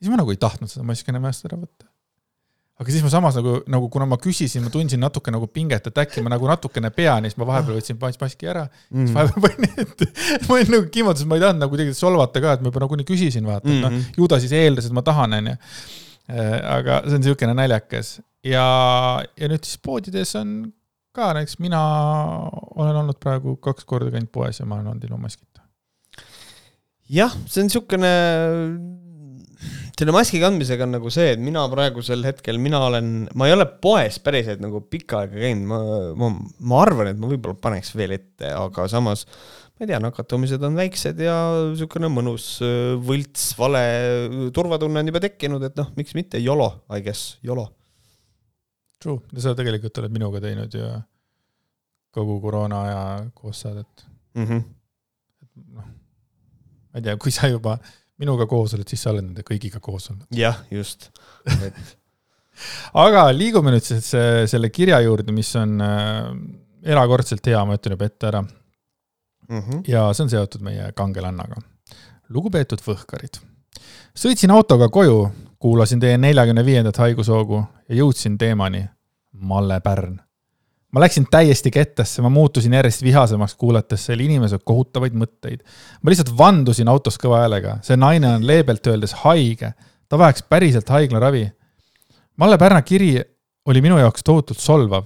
Siis 0.00 0.12
ma 0.12 0.18
nagu 0.20 0.32
ei 0.32 0.40
tahtnud 0.40 0.70
seda 0.70 0.84
maski 0.86 1.12
enam 1.12 1.28
käest 1.28 1.46
ära 1.48 1.58
võtta. 1.58 1.88
aga 2.76 2.92
siis 2.92 3.00
ma 3.00 3.08
samas 3.08 3.38
nagu, 3.38 3.54
nagu 3.72 3.86
kuna 3.88 4.04
ma 4.04 4.18
küsisin, 4.20 4.60
ma 4.66 4.70
tundsin 4.72 5.00
natuke 5.00 5.32
nagu 5.32 5.46
pinget, 5.48 5.86
et 5.88 6.00
äkki 6.02 6.20
ma 6.20 6.28
nagu 6.34 6.48
natukene 6.50 6.90
pean 6.92 7.24
ja 7.24 7.30
siis 7.32 7.38
ma 7.40 7.46
vahepeal 7.48 7.78
võtsin 7.78 7.96
maski 7.96 8.50
ära 8.52 8.66
mm., 8.66 9.06
siis 9.06 9.14
vahepeal 9.16 9.46
panin 9.46 9.84
ette. 9.86 10.10
ma 10.44 10.58
olin 10.58 10.72
nagu 10.74 10.90
kimbatuses, 10.92 11.28
ma 11.30 11.38
ei 11.38 11.46
tahtnud 11.46 11.64
nagu 11.64 11.72
kuidagi 11.72 11.96
solvata 11.96 12.42
ka, 12.44 12.58
et 12.58 12.64
ma 12.64 12.68
juba 12.68 12.84
nagunii 12.84 13.08
küsisin, 13.08 13.48
vaata, 13.48 13.70
et 13.70 13.80
noh, 13.80 13.94
mhm. 13.94 14.18
ju 14.20 14.28
ta 14.28 14.40
siis 14.42 14.52
eeldas, 14.52 14.90
et 14.90 14.96
ma 14.96 15.04
tahan, 15.06 15.38
onju. 15.38 15.56
Äh, 16.26 16.56
aga 16.74 17.04
see 17.06 17.14
on 17.14 17.22
niisugune 17.22 17.52
naljakas 17.54 18.16
ja, 18.42 18.66
ja 19.38 19.48
nüüd 19.50 19.62
siis 19.62 19.78
poodides 19.78 20.34
on 20.40 20.56
ka 21.16 21.30
näiteks 21.36 21.60
mina 21.62 21.80
olen 22.76 22.98
olnud 23.02 23.18
praegu 23.22 23.56
kaks 23.62 23.86
korda 23.88 24.12
käinud 24.12 24.30
poes 24.34 24.60
ja 24.60 24.66
ma 24.68 24.76
olen 24.76 24.92
olnud 24.92 25.06
ilma 25.06 25.20
maskita. 25.24 25.62
jah, 27.08 27.32
see 27.46 27.62
on 27.62 27.70
niisugune 27.70 28.12
selle 29.96 30.12
maski 30.12 30.40
kandmisega 30.42 30.84
on 30.84 30.92
nagu 30.98 31.10
see, 31.12 31.30
et 31.32 31.40
mina 31.40 31.62
praegusel 31.72 32.24
hetkel, 32.26 32.58
mina 32.60 32.82
olen, 32.84 33.12
ma 33.38 33.46
ei 33.48 33.54
ole 33.56 33.64
poes 33.82 34.18
päriselt 34.20 34.60
nagu 34.60 34.82
pikka 34.92 35.22
aega 35.22 35.40
käinud, 35.40 35.68
ma, 35.70 35.78
ma, 36.20 36.28
ma 36.72 36.82
arvan, 36.84 37.12
et 37.12 37.20
ma 37.20 37.30
võib-olla 37.30 37.56
paneks 37.62 37.94
veel 37.96 38.12
ette, 38.18 38.50
aga 38.52 38.84
samas 38.92 39.24
ma 39.76 39.84
ei 39.84 39.90
tea, 39.90 40.00
nakatumised 40.04 40.62
on 40.68 40.76
väiksed 40.76 41.18
ja 41.24 41.36
niisugune 41.70 42.08
mõnus 42.12 42.50
võlts, 43.08 43.50
vale 43.56 43.82
turvatunne 44.56 45.00
on 45.00 45.12
juba 45.12 45.20
tekkinud, 45.24 45.64
et 45.68 45.76
noh, 45.80 45.90
miks 45.96 46.16
mitte, 46.16 46.40
YOLO, 46.44 46.70
I 46.92 47.04
guess, 47.04 47.36
YOLO. 47.44 47.66
True, 49.00 49.20
sa 49.40 49.52
tegelikult 49.56 50.00
oled 50.00 50.12
minuga 50.12 50.40
teinud 50.44 50.72
ju 50.72 50.88
kogu 52.16 52.38
koroona 52.40 52.80
aja 52.86 53.00
koos 53.36 53.60
saadet 53.64 54.06
mm. 54.36 54.44
-hmm. 54.44 54.62
noh, 55.76 55.88
ma 56.92 57.00
ei 57.00 57.04
tea, 57.04 57.16
kui 57.20 57.32
sa 57.32 57.48
juba 57.52 57.76
minuga 58.22 58.46
koos 58.50 58.74
oled, 58.76 58.88
siis 58.88 59.02
sa 59.04 59.12
oled 59.12 59.26
nende 59.28 59.44
kõigiga 59.46 59.80
koos 59.82 60.10
olnud. 60.10 60.26
jah, 60.36 60.62
just 60.72 61.10
et... 61.46 61.96
aga 63.06 63.26
liigume 63.36 63.74
nüüd 63.74 63.84
siis 63.84 64.12
selle 64.50 64.70
kirja 64.72 65.00
juurde, 65.04 65.34
mis 65.36 65.50
on 65.60 65.80
äh, 65.84 66.30
erakordselt 66.92 67.46
hea, 67.46 67.64
ma 67.66 67.76
ütlen 67.76 67.96
juba 67.96 68.08
ette 68.08 68.30
ära 68.30 68.42
mm. 68.42 69.60
-hmm. 69.60 69.82
ja 69.88 70.08
see 70.12 70.26
on 70.26 70.32
seotud 70.32 70.64
meie 70.64 70.90
kangelannaga. 70.96 71.60
lugupeetud 72.28 72.82
võhkarid, 72.82 73.40
sõitsin 74.16 74.50
autoga 74.50 74.88
koju, 74.88 75.30
kuulasin 75.58 76.00
teie 76.00 76.18
neljakümne 76.18 76.64
viiendat 76.64 76.96
haigushoogu 76.96 77.64
ja 77.88 78.02
jõudsin 78.02 78.38
teemani 78.38 78.86
Malle 79.32 79.80
Pärn 79.80 80.20
ma 80.96 81.00
läksin 81.02 81.26
täiesti 81.30 81.70
kettasse, 81.70 82.22
ma 82.24 82.30
muutusin 82.32 82.72
järjest 82.72 83.02
vihasemaks, 83.04 83.54
kuulates 83.60 84.06
selle 84.08 84.24
inimese 84.24 84.56
kohutavaid 84.64 85.12
mõtteid. 85.12 85.60
ma 86.02 86.08
lihtsalt 86.08 86.30
vandusin 86.38 86.88
autos 86.88 87.18
kõva 87.20 87.42
häälega, 87.42 87.74
see 87.84 87.98
naine 88.00 88.30
on 88.38 88.46
leebelt 88.48 88.86
öeldes 88.88 89.12
haige, 89.26 89.74
ta 90.08 90.18
vajaks 90.18 90.46
päriselt 90.48 90.88
haiglaravi. 90.88 91.50
Malle 92.40 92.58
Pärna 92.58 92.80
kiri 92.82 93.20
oli 93.68 93.82
minu 93.84 93.98
jaoks 94.00 94.24
tohutult 94.24 94.58
solvav. 94.58 95.04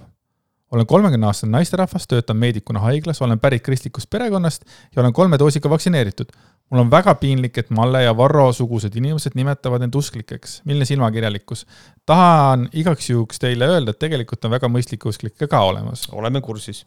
olen 0.71 0.87
kolmekümne 0.87 1.27
aastane 1.27 1.51
naisterahvas, 1.51 2.07
töötan 2.07 2.37
meedikuna 2.37 2.81
haiglas, 2.81 3.23
olen 3.23 3.41
pärit 3.41 3.63
kristlikust 3.63 4.11
perekonnast 4.11 4.63
ja 4.97 5.03
olen 5.03 5.13
kolme 5.13 5.39
doosiga 5.39 5.71
vaktsineeritud 5.71 6.31
mul 6.71 6.81
on 6.85 6.91
väga 6.91 7.15
piinlik, 7.19 7.59
et 7.59 7.71
Malle 7.75 8.03
ja 8.05 8.15
Varro 8.17 8.53
sugused 8.53 8.95
inimesed 8.97 9.35
nimetavad 9.35 9.83
end 9.83 9.95
usklikeks. 9.95 10.61
milline 10.65 10.85
silmakirjalikkus. 10.85 11.67
tahan 12.07 12.69
igaks 12.73 13.11
juhuks 13.11 13.39
teile 13.39 13.67
öelda, 13.67 13.91
et 13.91 13.99
tegelikult 13.99 14.45
on 14.45 14.51
väga 14.51 14.69
mõistlikke 14.69 15.09
usklikke 15.09 15.47
ka 15.47 15.61
olemas. 15.61 16.09
oleme 16.13 16.41
kursis. 16.41 16.87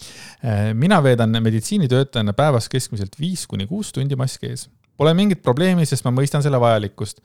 Mina 0.82 1.02
veedan 1.02 1.42
meditsiinitöötajana 1.42 2.32
päevas 2.32 2.68
keskmiselt 2.68 3.20
viis 3.20 3.46
kuni 3.46 3.66
kuus 3.66 3.92
tundi 3.92 4.16
mask 4.16 4.44
ees. 4.44 4.68
Pole 4.96 5.14
mingit 5.14 5.42
probleemi, 5.42 5.86
sest 5.86 6.04
ma 6.04 6.10
mõistan 6.10 6.42
selle 6.42 6.60
vajalikkust. 6.60 7.20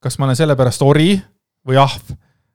kas 0.00 0.18
ma 0.18 0.24
olen 0.24 0.36
sellepärast 0.36 0.82
ori 0.82 1.22
või 1.68 1.76
ahv? 1.80 2.14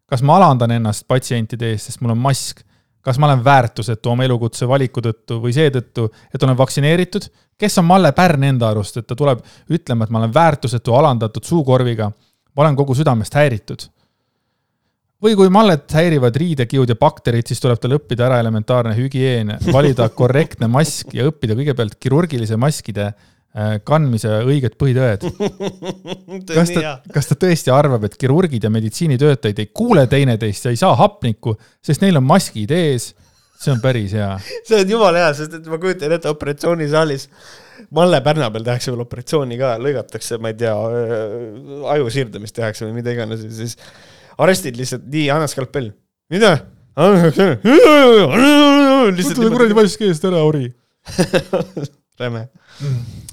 kas 0.10 0.22
ma 0.22 0.38
alandan 0.38 0.72
ennast 0.72 1.08
patsientide 1.08 1.72
ees, 1.72 1.86
sest 1.86 2.02
mul 2.02 2.12
on 2.12 2.18
mask? 2.18 2.64
Kas 3.02 3.18
ma 3.18 3.30
olen 3.30 3.44
väärtusetu 3.44 4.10
oma 4.12 4.26
elukutse 4.28 4.68
valiku 4.68 5.02
tõttu 5.02 5.40
või 5.44 5.54
seetõttu, 5.56 6.10
et 6.34 6.44
olen 6.44 6.58
vaktsineeritud 6.58 7.30
kes 7.60 7.78
on 7.78 7.86
Malle 7.86 8.12
Pärn 8.16 8.44
enda 8.48 8.72
arust, 8.72 8.98
et 8.98 9.08
ta 9.08 9.18
tuleb 9.20 9.44
ütlema, 9.76 10.06
et 10.06 10.14
ma 10.14 10.22
olen 10.24 10.34
väärtusetu, 10.34 10.96
alandatud 10.96 11.44
suukorviga. 11.44 12.12
ma 12.56 12.64
olen 12.64 12.76
kogu 12.76 12.96
südamest 12.96 13.36
häiritud. 13.36 13.88
või 15.24 15.36
kui 15.36 15.50
Mallet 15.50 15.92
häirivad 15.92 16.36
riidekiud 16.36 16.90
ja 16.90 16.96
bakterid, 16.96 17.48
siis 17.48 17.60
tuleb 17.60 17.80
tal 17.80 17.98
õppida 17.98 18.26
ära 18.26 18.40
elementaarne 18.40 18.96
hügieen, 18.96 19.58
valida 19.74 20.10
korrektne 20.22 20.68
mask 20.68 21.14
ja 21.14 21.28
õppida 21.28 21.58
kõigepealt 21.60 22.00
kirurgilise 22.00 22.56
maskide 22.56 23.14
kandmise 23.86 24.30
õiged 24.46 24.76
põhitõed. 24.80 25.24
kas 26.58 26.74
ta, 26.76 26.98
kas 27.14 27.32
ta 27.32 27.40
tõesti 27.46 27.74
arvab, 27.74 28.06
et 28.06 28.18
kirurgid 28.20 28.64
ja 28.64 28.70
meditsiinitöötajad 28.74 29.64
ei 29.64 29.72
kuule 29.74 30.06
teineteist 30.12 30.68
ja 30.68 30.76
ei 30.76 30.80
saa 30.80 30.94
hapnikku, 31.00 31.56
sest 31.82 32.06
neil 32.06 32.22
on 32.22 32.28
maskid 32.30 32.72
ees 32.76 33.14
see 33.60 33.74
on 33.74 33.82
päris 33.84 34.14
hea. 34.16 34.30
see 34.68 34.84
on 34.84 34.94
jumala 34.94 35.26
hea, 35.26 35.34
sest 35.42 35.58
et 35.60 35.68
ma 35.72 35.80
kujutan 35.82 36.16
ette 36.16 36.32
operatsioonisaalis 36.32 37.28
Malle 37.96 38.20
Pärna 38.24 38.50
peal 38.52 38.66
tehakse 38.68 38.92
veel 38.92 39.04
operatsiooni 39.06 39.58
ka, 39.60 39.76
lõigatakse, 39.82 40.40
ma 40.44 40.52
ei 40.52 40.58
tea, 40.60 40.74
äh, 40.76 41.86
aju 41.94 42.10
siirdamist 42.12 42.56
tehakse 42.58 42.86
või 42.86 42.98
mida 43.00 43.14
iganes 43.16 43.46
ja 43.46 43.52
siis 43.56 43.78
arstid 44.40 44.80
lihtsalt, 44.80 45.08
nii, 45.12 45.30
anna 45.34 45.48
skalpell. 45.52 45.94
mida? 46.32 46.58
võta 49.32 49.46
ta 49.46 49.52
kuradi 49.54 49.78
mask 49.78 50.04
eest 50.04 50.28
ära, 50.28 50.44
ori 50.44 50.68
räme. 52.20 52.50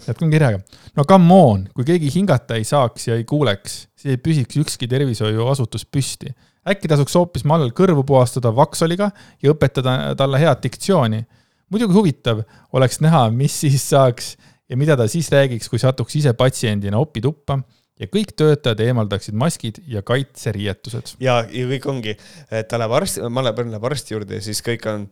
Jätkame 0.09 0.33
kirjaga. 0.33 0.61
no 0.97 1.05
come 1.05 1.35
on, 1.35 1.69
kui 1.75 1.85
keegi 1.85 2.12
hingata 2.14 2.59
ei 2.59 2.64
saaks 2.64 3.09
ja 3.09 3.16
ei 3.16 3.25
kuuleks, 3.25 3.87
siis 3.97 4.16
ei 4.16 4.21
püsiks 4.23 4.61
ükski 4.62 4.88
tervishoiuasutus 4.90 5.87
püsti 5.87 6.35
äkki 6.66 6.90
tasuks 6.90 7.14
hoopis 7.16 7.47
mallal 7.47 7.71
kõrvu 7.77 8.05
puhastada 8.07 8.53
vaksoliga 8.55 9.11
ja 9.42 9.55
õpetada 9.55 10.14
talle 10.19 10.40
head 10.42 10.62
diktsiooni. 10.64 11.25
muidugi 11.71 11.95
huvitav 11.95 12.42
oleks 12.73 13.01
näha, 13.01 13.31
mis 13.31 13.61
siis 13.61 13.88
saaks 13.90 14.37
ja 14.69 14.77
mida 14.77 14.97
ta 14.97 15.09
siis 15.09 15.31
räägiks, 15.31 15.69
kui 15.69 15.79
satuks 15.79 16.16
ise 16.16 16.33
patsiendina 16.33 16.99
opituppa 16.99 17.61
ja 18.01 18.07
kõik 18.07 18.35
töötajad 18.37 18.81
eemaldaksid 18.81 19.35
maskid 19.35 19.81
ja 19.87 20.03
kaitseriietused. 20.03 21.16
ja, 21.21 21.45
ja 21.51 21.69
kõik 21.71 21.88
ongi, 21.90 22.16
et 22.51 22.69
ta 22.69 22.79
läheb 22.79 22.92
arsti, 22.99 23.23
Malle 23.31 23.55
Pärn 23.55 23.71
läheb 23.75 23.85
arsti 23.85 24.14
juurde 24.14 24.40
ja 24.40 24.42
siis 24.42 24.62
kõik 24.62 24.87
on, 24.90 25.09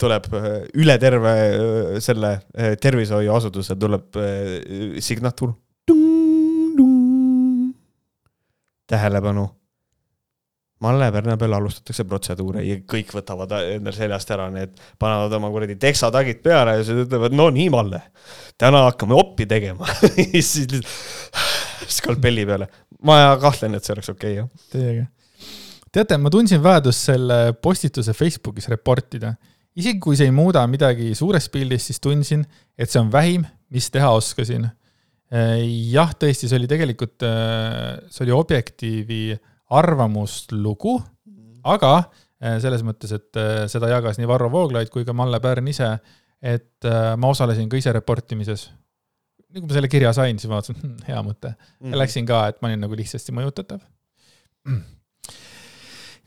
tuleb 0.00 0.28
äh, 0.32 0.50
üle 0.80 0.98
terve 1.00 1.32
äh, 1.32 1.96
selle 2.00 2.38
tervishoiuasutuse 2.80 3.76
tuleb 3.76 4.20
signatuur. 5.00 5.56
tähelepanu 8.92 9.44
Malle 10.82 11.12
Pärna 11.14 11.36
peal 11.38 11.52
alustatakse 11.54 12.04
protseduure 12.10 12.64
ja 12.66 12.80
kõik 12.90 13.12
võtavad 13.14 13.52
endale 13.60 13.94
seljast 13.94 14.30
ära 14.34 14.48
need, 14.50 14.74
panevad 14.98 15.36
oma 15.38 15.50
kuradi 15.54 15.76
teksatagid 15.80 16.40
peale 16.42 16.74
ja 16.78 16.86
siis 16.86 17.04
ütlevad, 17.04 17.36
no 17.38 17.46
nii, 17.54 17.68
Malle, 17.70 18.00
täna 18.58 18.82
hakkame 18.88 19.14
oppi 19.14 19.46
tegema 19.46 19.86
siis 20.50 20.66
skalpelli 21.98 22.46
peale. 22.48 22.68
ma 23.06 23.36
kahtlen, 23.40 23.78
et 23.78 23.86
see 23.86 23.94
oleks 23.94 24.10
okei 24.10 24.40
okay,, 24.40 24.40
jah. 24.40 24.70
Teiega. 24.74 25.06
Teate, 25.92 26.18
ma 26.18 26.30
tundsin 26.32 26.62
vajadust 26.64 27.08
selle 27.10 27.38
postituse 27.62 28.14
Facebookis 28.16 28.68
reportida. 28.72 29.34
isegi 29.76 30.00
kui 30.04 30.16
see 30.18 30.28
ei 30.28 30.34
muuda 30.34 30.66
midagi 30.68 31.14
suures 31.16 31.48
pildis, 31.52 31.86
siis 31.88 32.00
tundsin, 32.02 32.44
et 32.76 32.90
see 32.92 33.00
on 33.00 33.12
vähim, 33.12 33.46
mis 33.72 33.88
teha 33.92 34.10
oskasin. 34.16 34.68
jah, 35.92 36.10
tõesti, 36.20 36.48
see 36.48 36.58
oli 36.58 36.68
tegelikult, 36.68 37.24
see 38.12 38.24
oli 38.26 38.34
Objektiivi 38.36 39.22
arvamuslugu, 39.72 40.98
aga 41.64 41.92
eh, 42.36 42.58
selles 42.60 42.84
mõttes, 42.84 43.14
et 43.16 43.40
seda 43.72 43.88
jagas 43.94 44.20
nii 44.20 44.28
Varro 44.28 44.50
Vooglaid 44.52 44.92
kui 44.92 45.06
ka 45.08 45.16
Malle 45.16 45.40
Pärn 45.40 45.70
ise, 45.72 45.94
et 46.42 46.84
ma 47.16 47.30
osalesin 47.32 47.70
ka 47.72 47.80
ise 47.80 47.94
reportimises. 47.96 48.68
nii 49.52 49.60
kui 49.60 49.68
ma 49.70 49.76
selle 49.76 49.88
kirja 49.88 50.12
sain, 50.16 50.36
siis 50.40 50.50
ma 50.50 50.58
vaatasin 50.58 50.80
hm,, 50.80 50.96
hea 51.08 51.20
mõte 51.24 51.48
mm. 51.52 51.56
-hmm. 51.62 51.92
ja 51.92 52.02
läksin 52.02 52.28
ka, 52.28 52.46
et 52.48 52.60
ma 52.60 52.68
olin 52.68 52.84
nagu 52.84 52.96
lihtsasti 52.98 53.32
mõjutatav. 53.36 53.80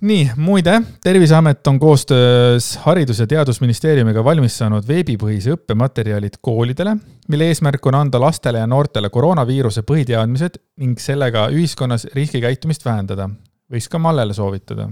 Nii, 0.01 0.31
muide, 0.35 0.81
Terviseamet 1.03 1.67
on 1.67 1.79
koostöös 1.79 2.79
Haridus- 2.83 3.19
ja 3.19 3.27
Teadusministeeriumiga 3.27 4.23
valmis 4.23 4.57
saanud 4.57 4.87
veebipõhise 4.87 5.55
õppematerjalid 5.55 6.39
koolidele, 6.41 6.97
mille 7.27 7.47
eesmärk 7.51 7.85
on 7.85 7.95
anda 7.95 8.19
lastele 8.19 8.59
ja 8.59 8.67
noortele 8.67 9.09
koroonaviiruse 9.09 9.81
põhiteadmised 9.81 10.59
ning 10.77 10.99
sellega 10.99 11.47
ühiskonnas 11.49 12.07
riskikäitumist 12.13 12.85
vähendada. 12.85 13.29
võiks 13.71 13.89
ka 13.89 13.99
Mallele 13.99 14.33
soovitada. 14.33 14.89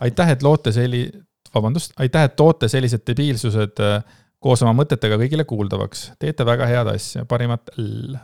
aitäh, 0.00 0.30
et 0.30 0.42
loote 0.42 0.72
selli-, 0.72 1.12
vabandust, 1.54 1.92
aitäh, 1.96 2.24
et 2.24 2.36
toote 2.36 2.68
sellised 2.68 3.06
debiilsused 3.06 3.80
äh, 3.80 4.02
koos 4.40 4.62
oma 4.62 4.72
mõtetega 4.82 5.18
kõigile 5.20 5.44
kuuldavaks. 5.44 6.12
teete 6.18 6.46
väga 6.46 6.66
head 6.66 6.86
asja, 6.94 7.24
parimat 7.24 7.70
L 7.76 8.16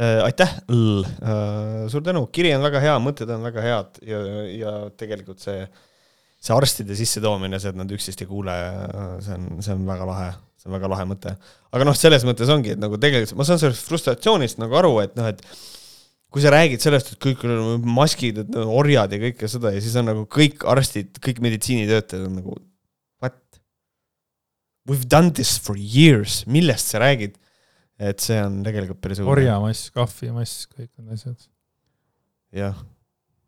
aitäh, 0.00 0.50
L, 0.74 1.04
äh, 1.22 1.84
suur 1.92 2.02
tänu, 2.02 2.24
kiri 2.34 2.50
on 2.56 2.64
väga 2.66 2.80
hea, 2.82 2.94
mõtted 3.02 3.30
on 3.30 3.44
väga 3.46 3.62
head 3.62 4.00
ja, 4.08 4.22
ja 4.50 4.72
tegelikult 4.98 5.42
see, 5.42 5.68
see 6.42 6.56
arstide 6.56 6.96
sissetoomine, 6.98 7.60
see, 7.62 7.70
et 7.70 7.78
nad 7.78 7.94
üksteist 7.94 8.24
ei 8.24 8.30
kuule, 8.30 8.56
see 9.22 9.36
on, 9.38 9.62
see 9.62 9.76
on 9.76 9.86
väga 9.86 10.08
lahe, 10.10 10.32
see 10.58 10.70
on 10.70 10.76
väga 10.78 10.90
lahe 10.90 11.06
mõte. 11.12 11.36
aga 11.70 11.86
noh, 11.86 11.94
selles 11.98 12.26
mõttes 12.26 12.50
ongi, 12.50 12.74
et 12.74 12.82
nagu 12.82 12.98
tegelikult 12.98 13.38
ma 13.38 13.46
saan 13.46 13.62
sellest 13.62 13.86
frustratsioonist 13.86 14.58
nagu 14.62 14.82
aru, 14.82 14.96
et 15.04 15.14
noh, 15.20 15.30
et 15.30 15.46
kui 16.34 16.42
sa 16.42 16.50
räägid 16.50 16.82
sellest, 16.82 17.14
et 17.14 17.22
kõik 17.22 17.46
maskid, 17.86 18.42
et 18.42 18.58
orjad 18.58 19.14
ja 19.14 19.22
kõike 19.28 19.46
seda 19.50 19.70
ja 19.76 19.82
siis 19.82 19.94
on 20.00 20.10
nagu 20.10 20.26
kõik 20.26 20.66
arstid, 20.66 21.22
kõik 21.22 21.38
meditsiinitöötajad 21.44 22.26
on 22.26 22.40
nagu 22.40 22.58
what? 23.22 23.38
We've 24.90 25.06
done 25.06 25.30
this 25.38 25.54
for 25.62 25.78
years, 25.78 26.42
millest 26.50 26.90
sa 26.90 26.98
räägid? 27.06 27.38
Et 27.98 28.22
see 28.22 28.40
on 28.42 28.62
tegelikult 28.66 29.00
päris 29.02 29.20
õudne. 29.22 29.36
orjamass, 29.36 29.90
kahvimass, 29.94 30.66
kõik 30.72 30.90
need 30.98 31.14
asjad. 31.14 31.46
jah, 32.54 32.76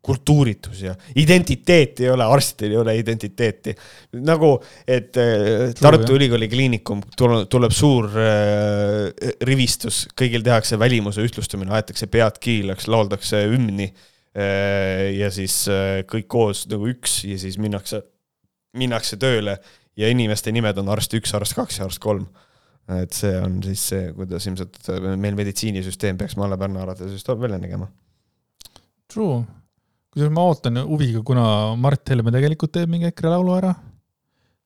kultuuritus 0.07 0.81
ja 0.85 0.93
identiteeti 1.19 2.05
ei 2.05 2.11
ole, 2.13 2.23
arstidel 2.23 2.75
ei 2.75 2.79
ole 2.79 2.95
identiteeti. 2.99 3.73
nagu, 4.23 4.53
et 4.87 5.17
äh, 5.19 5.73
Tartu 5.75 6.05
True, 6.05 6.19
Ülikooli 6.21 6.47
kliinikum 6.51 7.01
tuleb, 7.17 7.47
tuleb 7.51 7.75
suur 7.75 8.07
äh, 8.15 9.33
rivistus, 9.47 10.05
kõigil 10.17 10.45
tehakse 10.45 10.79
välimuse 10.79 11.25
ühtlustamine, 11.27 11.73
aetakse 11.75 12.07
pead 12.11 12.39
kiilaks, 12.43 12.87
lauldakse 12.91 13.43
hümni 13.51 13.89
äh, 13.91 15.11
ja 15.17 15.31
siis 15.33 15.65
äh, 15.71 16.05
kõik 16.07 16.29
koos 16.31 16.65
nagu 16.71 16.87
üks 16.93 17.19
ja 17.27 17.39
siis 17.41 17.59
minnakse, 17.59 18.05
minnakse 18.79 19.19
tööle 19.19 19.59
ja 19.97 20.11
inimeste 20.13 20.53
nimed 20.55 20.79
on 20.79 20.93
arst 20.93 21.19
üks, 21.19 21.35
arst 21.35 21.57
kaks 21.57 21.81
ja 21.81 21.89
arst 21.89 22.03
kolm 22.03 22.29
et 22.95 23.15
see 23.15 23.33
on 23.41 23.59
siis 23.65 23.83
see, 23.91 24.03
kuidas 24.15 24.45
ilmselt 24.47 24.79
meil 25.19 25.35
meditsiinisüsteem 25.35 26.19
peaks 26.19 26.37
Malle 26.39 26.57
Pärna 26.59 26.85
arvates 26.85 27.11
just 27.11 27.27
välja 27.27 27.59
nägema. 27.59 27.89
True, 29.11 29.41
kusjuures 30.13 30.33
ma 30.35 30.45
ootan 30.47 30.79
huviga, 30.87 31.21
kuna 31.27 31.75
Mart 31.79 32.07
Helme 32.11 32.31
tegelikult 32.35 32.73
teeb 32.75 32.91
mingi 32.91 33.09
EKRE 33.11 33.35
laulu 33.35 33.55
ära. 33.57 33.75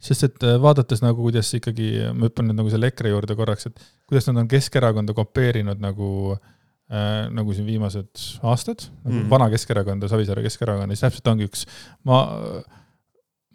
sest 0.01 0.23
et 0.25 0.43
äh, 0.49 0.55
vaadates 0.57 1.03
nagu, 1.03 1.21
kuidas 1.21 1.51
ikkagi, 1.53 1.91
ma 2.17 2.25
hüppan 2.25 2.47
nüüd 2.49 2.57
nagu 2.57 2.71
selle 2.73 2.89
EKRE 2.89 3.11
juurde 3.11 3.35
korraks, 3.37 3.67
et 3.69 3.83
kuidas 4.09 4.25
nad 4.29 4.39
on 4.41 4.47
Keskerakonda 4.49 5.13
kopeerinud 5.13 5.81
nagu 5.81 6.07
äh, 6.33 7.27
nagu 7.29 7.53
siin 7.53 7.67
viimased 7.69 8.23
aastad 8.41 8.87
nagu 9.03 9.19
mm., 9.19 9.27
vana 9.29 9.49
Keskerakonda, 9.53 10.09
Savisaare 10.09 10.41
Keskerakonda, 10.45 10.97
siis 10.97 11.05
täpselt 11.05 11.29
ongi 11.29 11.45
üks, 11.49 11.67
ma 12.09 12.23
äh, 12.33 12.80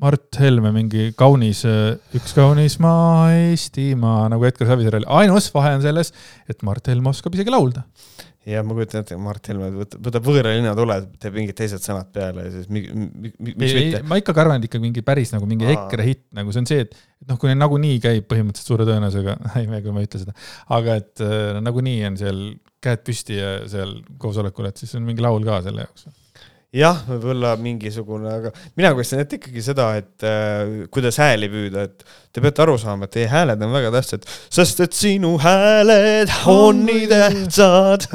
Mart 0.02 0.36
Helme 0.42 0.72
mingi 0.74 1.08
kaunis, 1.16 1.62
üks 2.16 2.34
kaunis 2.36 2.76
maa, 2.84 3.30
Eestimaa, 3.32 4.26
nagu 4.32 4.44
Edgar 4.44 4.68
Savisaarel, 4.68 5.06
ainus 5.22 5.48
vahe 5.54 5.72
on 5.78 5.84
selles, 5.84 6.12
et 6.52 6.64
Mart 6.68 6.90
Helme 6.92 7.08
oskab 7.14 7.36
isegi 7.36 7.52
laulda. 7.54 7.86
jah, 8.46 8.62
ma 8.62 8.76
kujutan 8.76 9.02
ette, 9.02 9.16
Mart 9.18 9.48
Helme 9.48 9.70
võtab, 9.72 10.02
võtab 10.04 10.26
võõra 10.28 10.52
linna 10.52 10.74
tule, 10.76 10.98
teeb 11.22 11.38
mingid 11.40 11.56
teised 11.58 11.82
sõnad 11.82 12.12
peale 12.14 12.44
ja 12.44 12.52
siis 12.52 12.68
mi, 12.68 12.82
mi, 12.92 13.08
mi, 13.16 13.54
miks 13.54 13.72
mitte. 13.78 14.02
ma 14.06 14.20
ikkagi 14.20 14.44
arvan, 14.44 14.60
et 14.60 14.68
ikka 14.68 14.82
mingi 14.84 15.02
päris 15.06 15.32
nagu 15.32 15.48
mingi 15.48 15.66
Aa. 15.66 15.78
EKRE 15.78 16.06
hitt, 16.06 16.26
nagu 16.36 16.52
see 16.52 16.62
on 16.62 16.70
see, 16.70 16.84
et, 16.84 16.92
et 17.24 17.32
noh, 17.32 17.40
kui 17.40 17.50
neil 17.50 17.58
nagunii 17.62 17.96
käib 18.04 18.28
põhimõtteliselt 18.28 18.74
suure 18.74 18.86
tõenäosusega, 18.86 19.38
ei, 19.62 19.72
ega 19.80 19.96
ma 19.96 20.04
ei 20.04 20.10
ütle 20.10 20.22
seda, 20.26 20.36
aga 20.76 21.00
et 21.00 21.24
äh, 21.24 21.56
nagunii 21.64 22.04
on 22.12 22.20
seal 22.20 22.44
käed 22.84 23.02
püsti 23.08 23.40
ja 23.40 23.56
seal 23.72 23.96
koosolekul, 24.20 24.68
et 24.68 24.84
siis 24.84 24.92
on 25.00 25.08
mingi 25.08 25.24
laul 25.24 25.40
ka 25.48 25.62
selle 25.64 25.88
jaoks 25.88 26.06
jah, 26.76 26.98
võib-olla 27.08 27.54
mingisugune, 27.60 28.32
aga 28.40 28.50
mina 28.78 28.92
kujutan 28.96 29.22
ette 29.22 29.38
ikkagi 29.38 29.62
seda, 29.64 29.88
et 30.00 30.26
äh, 30.26 30.88
kuidas 30.92 31.18
hääli 31.22 31.48
püüda, 31.52 31.86
et 31.88 32.04
te 32.34 32.42
peate 32.44 32.64
aru 32.64 32.76
saama, 32.80 33.08
et 33.08 33.14
teie 33.16 33.30
hääled 33.32 33.62
on 33.64 33.72
väga 33.74 33.92
tähtsad, 33.94 34.26
sest 34.52 34.82
et 34.84 34.96
sinu 34.96 35.36
hääled 35.42 36.32
on 36.52 36.84
nii 36.88 37.06
tähtsad 37.12 38.08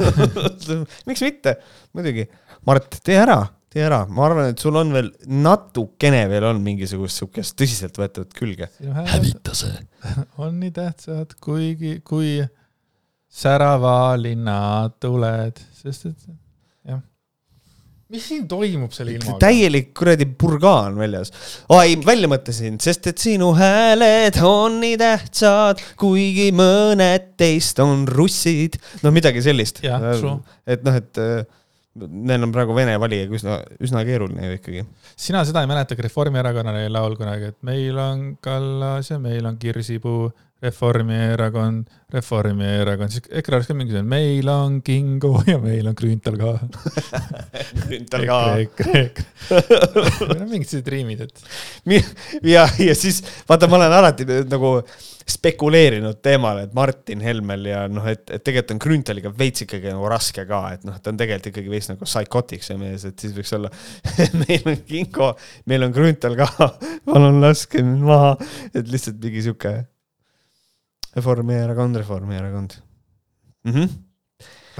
miks 1.08 1.24
mitte, 1.24 1.58
muidugi. 1.96 2.28
Mart, 2.68 3.00
tee 3.02 3.16
ära, 3.18 3.40
tee 3.72 3.82
ära, 3.82 4.04
ma 4.06 4.28
arvan, 4.28 4.52
et 4.52 4.62
sul 4.62 4.76
on 4.78 4.92
veel 4.94 5.08
natukene 5.26 6.24
veel 6.30 6.46
on 6.46 6.60
mingisugust 6.62 7.18
sihukest 7.18 7.56
tõsiseltvõetavat 7.58 8.36
külge. 8.38 8.68
hävita 9.10 9.56
see. 9.58 9.74
on 10.42 10.60
nii 10.60 10.74
tähtsad, 10.76 11.34
kuigi, 11.42 11.96
kui 12.06 12.36
särava 13.32 14.14
linna 14.20 14.60
tuled, 15.02 15.58
sest 15.82 16.12
et 16.12 16.30
mis 18.12 18.26
siin 18.28 18.44
toimub 18.48 18.92
selle 18.92 19.14
ilmaga? 19.16 19.38
täielik 19.40 19.92
kuradi 19.96 20.26
purgaan 20.38 20.98
väljas. 21.00 21.32
ai, 21.72 21.96
välja 22.04 22.28
mõtlesin, 22.30 22.76
sest 22.82 23.08
et 23.08 23.22
sinu 23.22 23.52
hääled 23.56 24.36
on 24.46 24.78
nii 24.82 24.98
tähtsad, 25.00 25.80
kuigi 26.00 26.50
mõned 26.56 27.32
teist 27.40 27.80
on 27.82 28.04
russid. 28.08 28.76
no 29.02 29.14
midagi 29.14 29.44
sellist. 29.44 29.80
et 29.82 30.84
noh, 30.84 31.00
et 31.00 31.22
äh, 31.22 31.42
neil 32.02 32.44
on 32.44 32.52
praegu 32.54 32.76
vene 32.76 32.94
valijaga 33.00 33.36
üsna, 33.36 33.58
üsna 33.84 34.04
keeruline 34.08 34.50
ju 34.50 34.58
ikkagi. 34.58 34.84
sina 35.16 35.44
seda 35.48 35.64
ei 35.64 35.70
mäleta, 35.72 35.96
aga 35.96 36.06
Reformierakonnal 36.08 36.80
oli 36.82 36.92
laul 36.92 37.16
kunagi, 37.20 37.52
et 37.52 37.60
meil 37.68 37.98
on 38.00 38.26
Kallas 38.44 39.12
ja 39.12 39.20
meil 39.22 39.48
on 39.48 39.56
Kirsipuu, 39.60 40.28
Reformierakond, 40.62 41.86
Reformierakond, 42.14 43.10
siis 43.10 43.24
EKRE 43.40 43.56
oleks 43.58 43.70
ka 43.70 43.74
mingi 43.74 43.94
selline, 43.94 44.06
meil 44.06 44.48
on 44.52 44.76
Kingo 44.86 45.32
ja 45.48 45.56
meil 45.58 45.88
on 45.90 45.96
Grünthal 45.98 46.36
ka 46.38 46.52
Grünthal 47.82 48.26
ka. 48.28 48.40
EKRE, 48.62 49.00
EKRE. 49.00 49.62
Need 50.28 50.36
on 50.36 50.44
mingid 50.46 50.70
sellised 50.70 50.90
riimid, 50.94 51.24
et. 51.26 51.42
ja, 52.46 52.68
ja 52.78 52.94
siis 52.94 53.18
vaata, 53.48 53.66
ma 53.66 53.80
olen 53.80 53.96
alati 53.98 54.28
nagu 54.46 54.76
spekuleerinud 55.32 56.20
teemal, 56.22 56.62
et 56.62 56.74
Martin 56.74 57.20
Helmel 57.26 57.66
ja 57.66 57.84
noh, 57.90 58.06
et, 58.10 58.22
et 58.30 58.42
tegelikult 58.42 58.76
on 58.76 58.82
Grünthaliga 58.86 59.32
veits 59.38 59.66
ikkagi 59.66 59.90
nagu 59.90 60.06
raske 60.10 60.46
ka, 60.46 60.62
et 60.76 60.86
noh, 60.86 60.98
ta 61.02 61.10
on 61.10 61.18
tegelikult 61.18 61.50
ikkagi 61.50 61.72
veits 61.74 61.90
nagu 61.90 62.06
psychotic 62.06 62.62
see 62.66 62.78
mees, 62.78 63.06
et 63.08 63.18
siis 63.18 63.34
võiks 63.34 63.54
olla 63.58 63.70
meil 64.44 64.74
on 64.76 64.78
Kingo, 64.86 65.32
meil 65.70 65.88
on 65.88 65.94
Grünthal 65.94 66.38
ka, 66.38 66.70
palun 67.10 67.42
laske 67.42 67.82
mind 67.82 68.06
maha, 68.06 68.36
et 68.74 68.86
lihtsalt 68.86 69.18
mingi 69.22 69.42
sihuke 69.48 69.80
Reformierakond, 71.16 72.00
Reformierakond 72.02 72.78
mm. 73.66 73.72
-hmm 73.74 74.00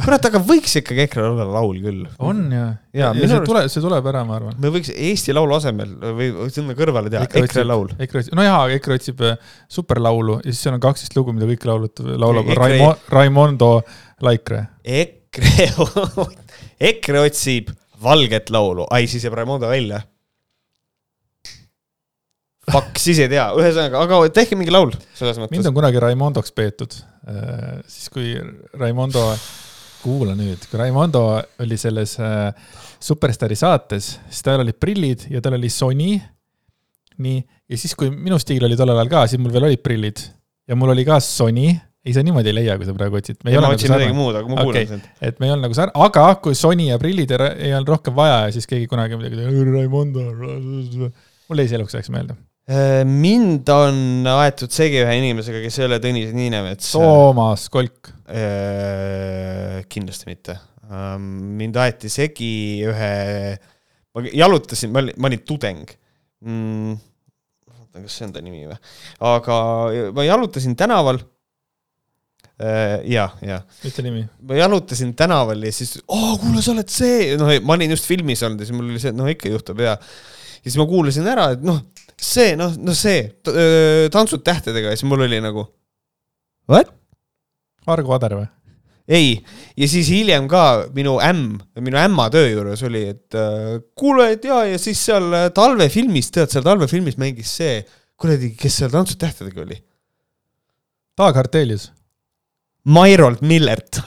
kurat, 0.01 0.27
aga 0.29 0.41
võiks 0.45 0.73
ikkagi 0.81 1.05
EKRE-l 1.05 1.35
olla 1.35 1.47
laul 1.53 1.79
küll. 1.83 2.05
on 2.25 2.43
ja, 2.53 2.65
ja, 2.97 3.11
ja 3.17 3.29
see 3.29 3.41
tuleb, 3.45 3.69
see 3.73 3.83
tuleb 3.85 4.07
ära, 4.09 4.23
ma 4.29 4.39
arvan. 4.39 4.57
me 4.63 4.71
võiks 4.73 4.93
Eesti 4.93 5.35
Laulu 5.37 5.57
asemel 5.59 5.93
või 6.17 6.31
sinna 6.55 6.77
kõrvale 6.79 7.13
teha 7.13 7.27
EKRE, 7.29 7.45
EKRE 7.49 7.65
laul. 7.69 7.91
EKRE 7.99 8.23
otsib, 8.23 8.37
no 8.39 8.47
jaa, 8.47 8.63
EKRE 8.79 8.99
otsib 8.99 9.25
äh, 9.27 9.51
superlaulu 9.73 10.39
ja 10.41 10.49
siis 10.49 10.63
seal 10.67 10.79
on 10.79 10.85
kaksteist 10.85 11.17
lugu, 11.19 11.35
mida 11.37 11.49
kõik 11.51 11.67
laulud, 11.69 12.05
laulab 12.25 12.49
EKRE... 12.49 12.63
Raimo, 12.63 12.89
Raimondo 13.13 13.73
Laikre. 14.25 14.65
EKRE, 14.83 15.69
EKRE 16.93 17.25
otsib 17.29 17.75
valget 18.03 18.51
laulu, 18.55 18.89
ai 18.91 19.05
siis 19.11 19.27
jääb 19.27 19.37
Raimondo 19.43 19.69
välja 19.71 20.01
Fuck, 22.71 22.99
siis 23.03 23.19
ei 23.19 23.31
tea, 23.33 23.49
ühesõnaga, 23.59 24.05
aga 24.05 24.21
tehke 24.31 24.55
mingi 24.55 24.71
laul 24.71 24.93
selles 25.19 25.41
mõttes. 25.41 25.57
mind 25.57 25.67
on 25.67 25.75
kunagi 25.75 26.03
Raimondoks 26.03 26.55
peetud, 26.55 26.95
äh, 27.27 27.81
siis 27.91 28.07
kui 28.13 28.37
Raimondo 28.79 29.25
kuula 30.03 30.37
nüüd, 30.39 30.63
kui 30.71 30.79
Raimondo 30.79 31.25
oli 31.63 31.79
selles 31.81 32.15
äh, 32.23 32.53
Superstaari 33.03 33.59
saates, 33.59 34.13
siis 34.29 34.47
tal 34.47 34.63
olid 34.63 34.79
prillid 34.79 35.27
ja 35.33 35.43
tal 35.43 35.59
oli 35.59 35.71
Sony. 35.73 36.13
nii, 37.23 37.41
ja 37.69 37.79
siis, 37.79 37.97
kui 37.99 38.13
minu 38.15 38.39
stiil 38.41 38.63
oli 38.67 38.79
tollel 38.79 39.01
ajal 39.01 39.11
ka, 39.11 39.25
siis 39.31 39.43
mul 39.43 39.53
veel 39.55 39.67
olid 39.73 39.83
prillid 39.83 40.23
ja 40.71 40.79
mul 40.79 40.95
oli 40.95 41.05
ka 41.07 41.19
Sony 41.23 41.67
ei, 42.03 42.15
sa 42.15 42.23
niimoodi 42.23 42.51
ei 42.51 42.57
leia, 42.57 42.79
kui 42.79 42.87
sa 42.87 42.95
praegu 42.95 43.19
otsid. 43.19 43.43
ma 43.43 43.53
nagu 43.55 43.75
otsin 43.77 43.93
midagi 43.93 44.15
muud, 44.17 44.39
aga 44.39 44.49
ma 44.51 44.63
kuulan 44.63 44.79
okay. 44.79 44.89
sind. 44.91 45.11
et 45.23 45.39
me 45.39 45.47
ei 45.49 45.55
olnud 45.55 45.69
nagu 45.69 45.77
sar-, 45.79 45.93
aga 46.07 46.25
kui 46.43 46.55
Sony 46.59 46.89
ja 46.93 46.99
prillid 47.03 47.35
ei, 47.35 47.51
ei 47.69 47.75
olnud 47.77 47.93
rohkem 47.95 48.17
vaja 48.17 48.41
ja 48.47 48.55
siis 48.55 48.71
keegi 48.71 48.89
kunagi 48.91 49.19
midagi, 49.19 49.51
Raimondo, 49.71 50.31
mul 51.51 51.63
jäi 51.63 51.71
see 51.71 51.79
eluks 51.79 51.99
ajaks 51.99 52.11
meelde. 52.15 52.39
Äh, 52.71 53.03
mind 53.09 53.69
on 53.75 54.29
aetud 54.37 54.71
segi 54.71 55.01
ühe 55.03 55.17
inimesega, 55.19 55.63
kes 55.65 55.81
ei 55.81 55.87
ole 55.89 55.99
Tõnis 56.03 56.35
Niinemets. 56.37 56.93
Toomas 56.95 57.67
Kolk. 57.73 58.13
Äh, 58.31 59.83
kindlasti 59.91 60.31
mitte. 60.31 60.59
Ähm, 60.93 61.57
mind 61.59 61.79
aeti 61.81 62.11
segi 62.13 62.53
ühe, 62.87 63.13
ma 64.13 64.25
jalutasin, 64.29 64.93
ma 64.93 65.03
olin, 65.03 65.19
ma 65.19 65.31
olin 65.31 65.45
tudeng 65.49 65.87
mm,. 66.45 66.97
kas 67.97 68.17
see 68.19 68.27
on 68.27 68.35
ta 68.35 68.43
nimi 68.45 68.67
või? 68.67 68.77
aga 69.25 69.57
ma 70.13 70.25
jalutasin 70.27 70.75
tänaval 70.77 71.23
Äh, 72.63 73.01
ja, 73.11 73.25
ja. 73.43 73.63
ütle 73.83 74.05
nimi. 74.07 74.23
ma 74.47 74.55
jalutasin 74.55 75.15
tänaval 75.19 75.65
ja 75.67 75.73
siis, 75.75 75.97
aa, 76.05 76.35
kuule, 76.39 76.61
sa 76.63 76.75
oled 76.75 76.91
see, 76.93 77.33
noh, 77.41 77.49
ma 77.65 77.75
olin 77.75 77.95
just 77.95 78.07
filmis 78.07 78.43
olnud 78.47 78.61
ja 78.61 78.69
siis 78.69 78.77
mul 78.77 78.91
oli 78.93 79.01
see, 79.03 79.15
noh, 79.17 79.27
ikka 79.33 79.51
juhtub 79.51 79.81
ja. 79.83 79.97
ja 79.97 80.69
siis 80.69 80.77
ma 80.79 80.87
kuulasin 80.87 81.27
ära, 81.33 81.49
et 81.57 81.65
noh, 81.67 81.81
see, 82.21 82.57
noh, 82.59 82.75
no 82.79 82.95
see, 82.97 83.29
tantsud 84.13 84.45
tähtedega 84.47 84.93
ja 84.93 84.99
siis 84.99 85.09
mul 85.09 85.25
oli 85.27 85.41
nagu. 85.43 85.67
What? 86.71 86.93
Argo 87.91 88.15
Ader 88.15 88.37
või? 88.39 88.51
ei, 89.13 89.33
ja 89.77 89.89
siis 89.91 90.09
hiljem 90.13 90.47
ka 90.51 90.87
minu 90.95 91.17
ämm, 91.23 91.57
minu 91.83 91.99
ämma 91.99 92.29
töö 92.33 92.47
juures 92.49 92.83
oli, 92.87 93.03
et 93.13 93.37
äh, 93.39 93.81
kuule, 93.99 94.31
et 94.37 94.45
ja, 94.47 94.63
ja 94.69 94.79
siis 94.81 95.01
seal 95.09 95.27
äh, 95.37 95.49
talvefilmis, 95.55 96.31
tead, 96.35 96.53
seal 96.53 96.65
talvefilmis 96.67 97.19
mängis 97.21 97.51
see, 97.59 97.81
kuradi, 98.21 98.53
kes 98.59 98.79
seal 98.83 98.93
Tantsud 98.93 99.21
tähtedega 99.21 99.65
oli? 99.65 99.81
Dag 101.19 101.37
Artelius 101.37 101.91
Mairold 102.89 103.43
Millert 103.47 104.01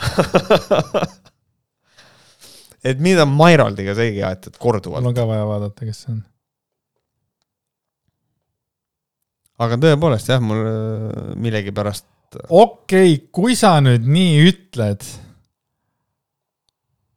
et 2.87 3.01
mind 3.01 3.21
on 3.23 3.35
Mairoldiga 3.35 3.95
seegi 3.97 4.23
aetud 4.25 4.57
korduvalt. 4.61 5.03
mul 5.03 5.13
on 5.13 5.17
ka 5.17 5.27
vaja 5.29 5.45
vaadata, 5.49 5.87
kes 5.87 6.05
see 6.05 6.15
on. 6.15 6.23
Aga 9.61 9.77
tõepoolest 9.81 10.31
jah, 10.31 10.41
mul 10.43 10.63
äh, 10.63 11.29
millegipärast. 11.41 12.07
okei 12.49 13.15
okay,, 13.15 13.19
kui 13.31 13.55
sa 13.59 13.77
nüüd 13.83 14.07
nii 14.07 14.41
ütled. 14.49 15.05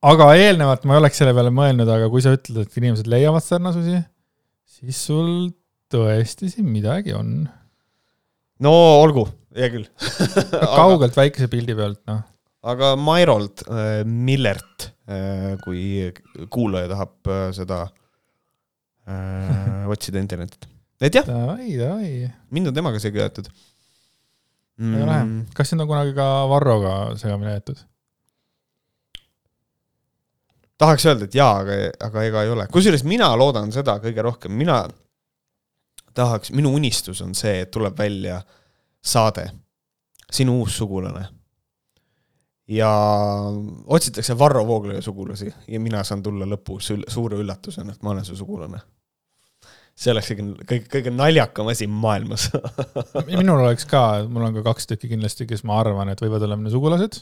aga 0.08 0.30
eelnevalt 0.38 0.86
ma 0.86 0.96
ei 0.96 1.02
oleks 1.02 1.18
selle 1.22 1.34
peale 1.36 1.54
mõelnud, 1.54 1.88
aga 1.90 2.10
kui 2.12 2.22
sa 2.24 2.36
ütled, 2.36 2.62
et 2.62 2.80
inimesed 2.80 3.10
leiavad 3.10 3.44
sarnasusi, 3.44 4.02
siis 4.78 5.02
sul 5.08 5.50
tõesti 5.92 6.50
siin 6.52 6.68
midagi 6.70 7.16
on. 7.16 7.42
no 8.62 8.74
olgu 9.02 9.26
hea 9.58 9.70
küll 9.72 9.86
kaugelt 10.78 11.12
aga, 11.12 11.22
väikese 11.22 11.50
pildi 11.50 11.76
pealt, 11.78 12.00
noh. 12.10 12.22
aga 12.68 12.94
Mairold 13.00 13.64
äh, 13.66 14.02
Millert 14.06 14.90
äh,, 15.08 15.54
kui 15.64 16.12
kuulaja 16.52 16.92
tahab 16.92 17.32
äh, 17.32 17.46
seda 17.56 17.84
äh, 19.08 19.88
otsida 19.90 20.22
internetit. 20.22 20.68
Et 21.00 21.14
jah. 21.14 21.28
mind 22.50 22.70
on 22.70 22.74
temaga 22.74 23.00
segi 23.02 23.22
aetud 23.22 23.50
mm.. 24.78 25.46
kas 25.54 25.70
sind 25.72 25.84
on 25.84 25.90
kunagi 25.90 26.14
ka 26.16 26.26
Varroga 26.50 26.94
segamini 27.20 27.52
aetud? 27.54 27.78
tahaks 30.78 31.06
öelda, 31.06 31.26
et 31.26 31.34
jaa, 31.34 31.58
aga, 31.62 31.78
aga 32.06 32.24
ega 32.28 32.42
ei 32.46 32.52
ole. 32.54 32.66
kusjuures 32.72 33.04
mina 33.04 33.30
loodan 33.36 33.72
seda 33.74 33.98
kõige 34.02 34.22
rohkem, 34.24 34.54
mina 34.54 34.82
tahaks, 36.14 36.52
minu 36.54 36.72
unistus 36.74 37.22
on 37.24 37.34
see, 37.38 37.62
et 37.64 37.72
tuleb 37.74 37.98
välja 37.98 38.40
saade, 39.04 39.48
sinu 40.32 40.58
uus 40.62 40.76
sugulane. 40.78 41.26
ja 42.68 42.90
otsitakse 43.86 44.38
Varro 44.38 44.66
Vooglaiu 44.66 45.02
sugulasi 45.02 45.54
ja 45.68 45.80
mina 45.80 46.04
saan 46.04 46.22
tulla 46.22 46.46
lõpus 46.46 46.92
suure 47.08 47.38
üllatusena, 47.40 47.94
et 47.94 48.02
ma 48.02 48.14
olen 48.14 48.24
su 48.24 48.36
sugulane. 48.36 48.80
See 49.98 50.12
oleks 50.12 50.30
kõige, 50.30 50.78
kõige, 50.92 51.12
naljakam 51.14 51.70
asi 51.72 51.88
maailmas 51.90 52.48
minul 53.28 53.64
oleks 53.64 53.86
ka, 53.88 54.02
mul 54.30 54.46
on 54.48 54.60
ka 54.60 54.64
kaks 54.70 54.92
tükki 54.92 55.10
kindlasti, 55.14 55.48
kes 55.48 55.64
ma 55.68 55.80
arvan, 55.82 56.12
et 56.12 56.22
võivad 56.22 56.44
olla 56.46 56.58
minu 56.58 56.70
sugulased. 56.72 57.20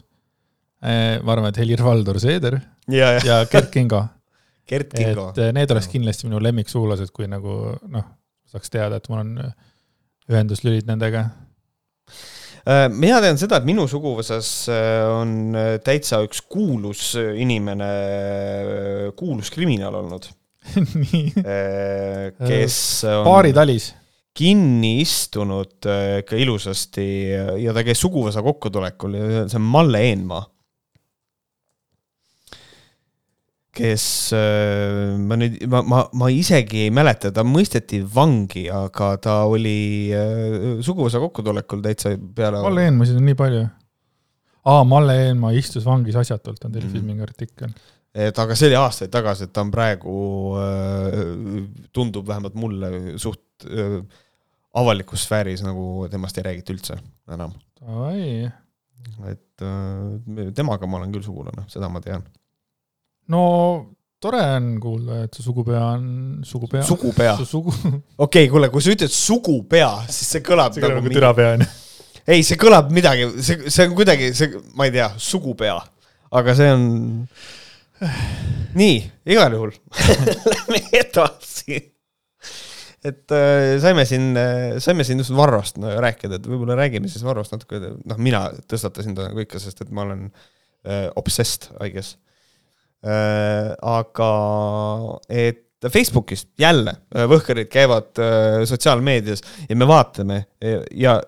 Eh, 0.84 1.16
ma 1.24 1.32
arvan, 1.32 1.48
et 1.48 1.60
Helir-Valdor 1.62 2.20
Seeder 2.20 2.58
ja, 2.92 3.14
ja. 3.16 3.22
ja 3.24 3.38
Gert 3.48 3.70
Kingo 3.72 4.02
Gert 4.68 4.92
Kingo. 4.92 5.30
et 5.32 5.40
eh, 5.40 5.54
need 5.56 5.72
oleks 5.72 5.88
kindlasti 5.88 6.28
minu 6.28 6.42
lemmiksugulased, 6.44 7.14
kui 7.16 7.30
nagu 7.32 7.56
noh, 7.92 8.06
saaks 8.52 8.72
teada, 8.72 9.00
et 9.00 9.08
mul 9.08 9.22
on 9.22 9.34
ühenduslülid 10.28 10.88
nendega 10.90 11.28
mina 12.92 13.20
tean 13.22 13.38
seda, 13.38 13.60
et 13.60 13.66
minu 13.68 13.84
suguvõsas 13.88 14.48
on 15.14 15.54
täitsa 15.86 16.18
üks 16.26 16.40
kuulus 16.50 17.12
inimene, 17.14 17.90
kuulus 19.16 19.52
kriminaal 19.54 20.00
olnud 20.02 20.26
kes 22.50 22.80
on 23.12 23.24
baaritalis 23.28 23.92
kinni 24.36 24.98
istunud 25.00 25.86
ikka 26.20 26.36
ilusasti 26.36 27.06
ja 27.62 27.72
ta 27.72 27.84
käis 27.86 28.02
suguvõsa 28.02 28.42
kokkutulekul 28.44 29.16
ja 29.16 29.46
see 29.48 29.60
on 29.60 29.70
Malle 29.72 30.02
Eenmaa 30.10 30.44
kes 33.76 34.04
äh, 34.36 35.14
ma 35.20 35.38
nüüd, 35.38 35.58
ma, 35.70 35.82
ma, 35.86 36.02
ma 36.16 36.30
isegi 36.32 36.86
ei 36.86 36.92
mäleta, 36.94 37.32
ta 37.34 37.44
mõisteti 37.46 38.00
vangi, 38.00 38.66
aga 38.72 39.10
ta 39.22 39.36
oli 39.50 40.12
äh, 40.16 40.78
suguvõsa 40.84 41.20
kokkutulekul 41.22 41.82
täitsa 41.84 42.14
peale. 42.16 42.62
Malle 42.64 42.86
Eenmasid 42.88 43.20
on 43.20 43.28
nii 43.28 43.38
palju. 43.38 43.66
aa, 44.72 44.86
Malle 44.88 45.18
Eenmaa 45.26 45.52
istus 45.56 45.86
vangis 45.88 46.16
asjatult, 46.18 46.64
on 46.66 46.74
Delfis 46.74 47.00
mm. 47.00 47.10
mingi 47.10 47.26
artikkel. 47.26 47.74
Et 48.16 48.38
aga 48.40 48.56
see 48.56 48.70
oli 48.70 48.78
aastaid 48.80 49.12
tagasi, 49.12 49.46
et 49.46 49.52
ta 49.52 49.64
on 49.64 49.72
praegu, 49.74 50.14
äh, 50.62 51.18
tundub 51.92 52.28
vähemalt 52.28 52.56
mulle 52.58 53.18
suht 53.20 53.66
avalikus 54.76 55.24
sfääris 55.24 55.62
nagu 55.64 56.06
temast 56.12 56.38
ei 56.38 56.48
räägita 56.50 56.74
üldse 56.74 56.98
enam. 57.32 57.54
et 59.30 59.64
temaga 60.56 60.88
ma 60.88 60.98
olen 61.00 61.14
küll 61.14 61.24
sugulane, 61.24 61.64
seda 61.72 61.88
ma 61.92 62.02
tean 62.04 62.24
no 63.32 63.42
tore 64.22 64.40
on 64.56 64.68
kuulda, 64.80 65.22
et 65.26 65.34
su 65.34 65.42
sugupea 65.44 65.82
on 65.94 66.06
sugupea. 66.44 66.82
sugupea? 66.82 67.36
Sugu... 67.44 67.72
okei 67.74 68.00
okay,, 68.18 68.48
kuule, 68.50 68.70
kui 68.72 68.84
sa 68.84 68.94
ütled 68.94 69.12
sugupea, 69.12 69.90
siis 70.08 70.36
see 70.36 70.46
kõlab 70.46 70.76
see 70.76 70.84
kõlab 70.84 71.02
nagu 71.02 71.12
türapea 71.12 71.52
on 71.56 71.66
ju. 71.66 71.68
ei, 72.34 72.46
see 72.46 72.58
kõlab 72.60 72.90
midagi, 72.94 73.28
see, 73.44 73.70
see 73.70 73.86
on 73.86 73.94
kuidagi, 73.98 74.32
see, 74.36 74.62
ma 74.78 74.88
ei 74.88 74.94
tea, 74.96 75.10
sugupea, 75.20 75.76
aga 76.40 76.56
see 76.58 76.72
on. 76.74 76.88
nii, 78.80 78.98
igal 79.32 79.56
juhul 79.56 79.72
lähme 80.52 80.82
edasi. 80.96 81.80
et 83.06 83.32
äh, 83.32 83.76
saime 83.82 84.04
siin 84.08 84.36
äh,, 84.40 84.76
saime 84.82 85.06
siin 85.06 85.22
just 85.22 85.34
Varrost 85.36 85.80
no, 85.82 85.94
rääkida, 86.02 86.40
et 86.40 86.50
võib-olla 86.50 86.76
räägime 86.78 87.08
siis 87.12 87.24
Varrost 87.26 87.56
natuke, 87.56 87.80
noh, 87.80 88.20
mina 88.20 88.48
tõstatasin 88.68 89.16
ta 89.16 89.30
nagu 89.30 89.44
ikka, 89.44 89.62
sest 89.62 89.84
et 89.84 89.90
ma 89.94 90.06
olen 90.08 90.28
äh, 90.28 91.08
obsessed, 91.16 91.70
I 91.80 91.92
guess 91.94 92.16
Äh, 93.06 93.74
aga 93.86 94.30
et 95.28 95.62
Facebookis 95.92 96.46
jälle 96.58 96.94
äh, 97.14 97.26
võhkarid 97.28 97.68
käivad 97.70 98.18
äh, 98.18 98.64
sotsiaalmeedias 98.66 99.44
ja 99.68 99.76
me 99.76 99.86
vaatame 99.86 100.38
ja 100.96 101.20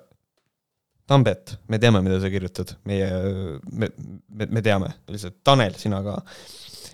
Tambet, 1.09 1.55
me 1.73 1.81
teame, 1.81 2.03
mida 2.05 2.18
sa 2.21 2.29
kirjutad, 2.33 2.75
meie, 2.88 3.09
me, 3.73 3.88
me, 4.29 4.49
me 4.59 4.62
teame, 4.64 4.90
lihtsalt 5.09 5.38
Tanel, 5.47 5.77
sina 5.81 6.03
ka. 6.05 6.18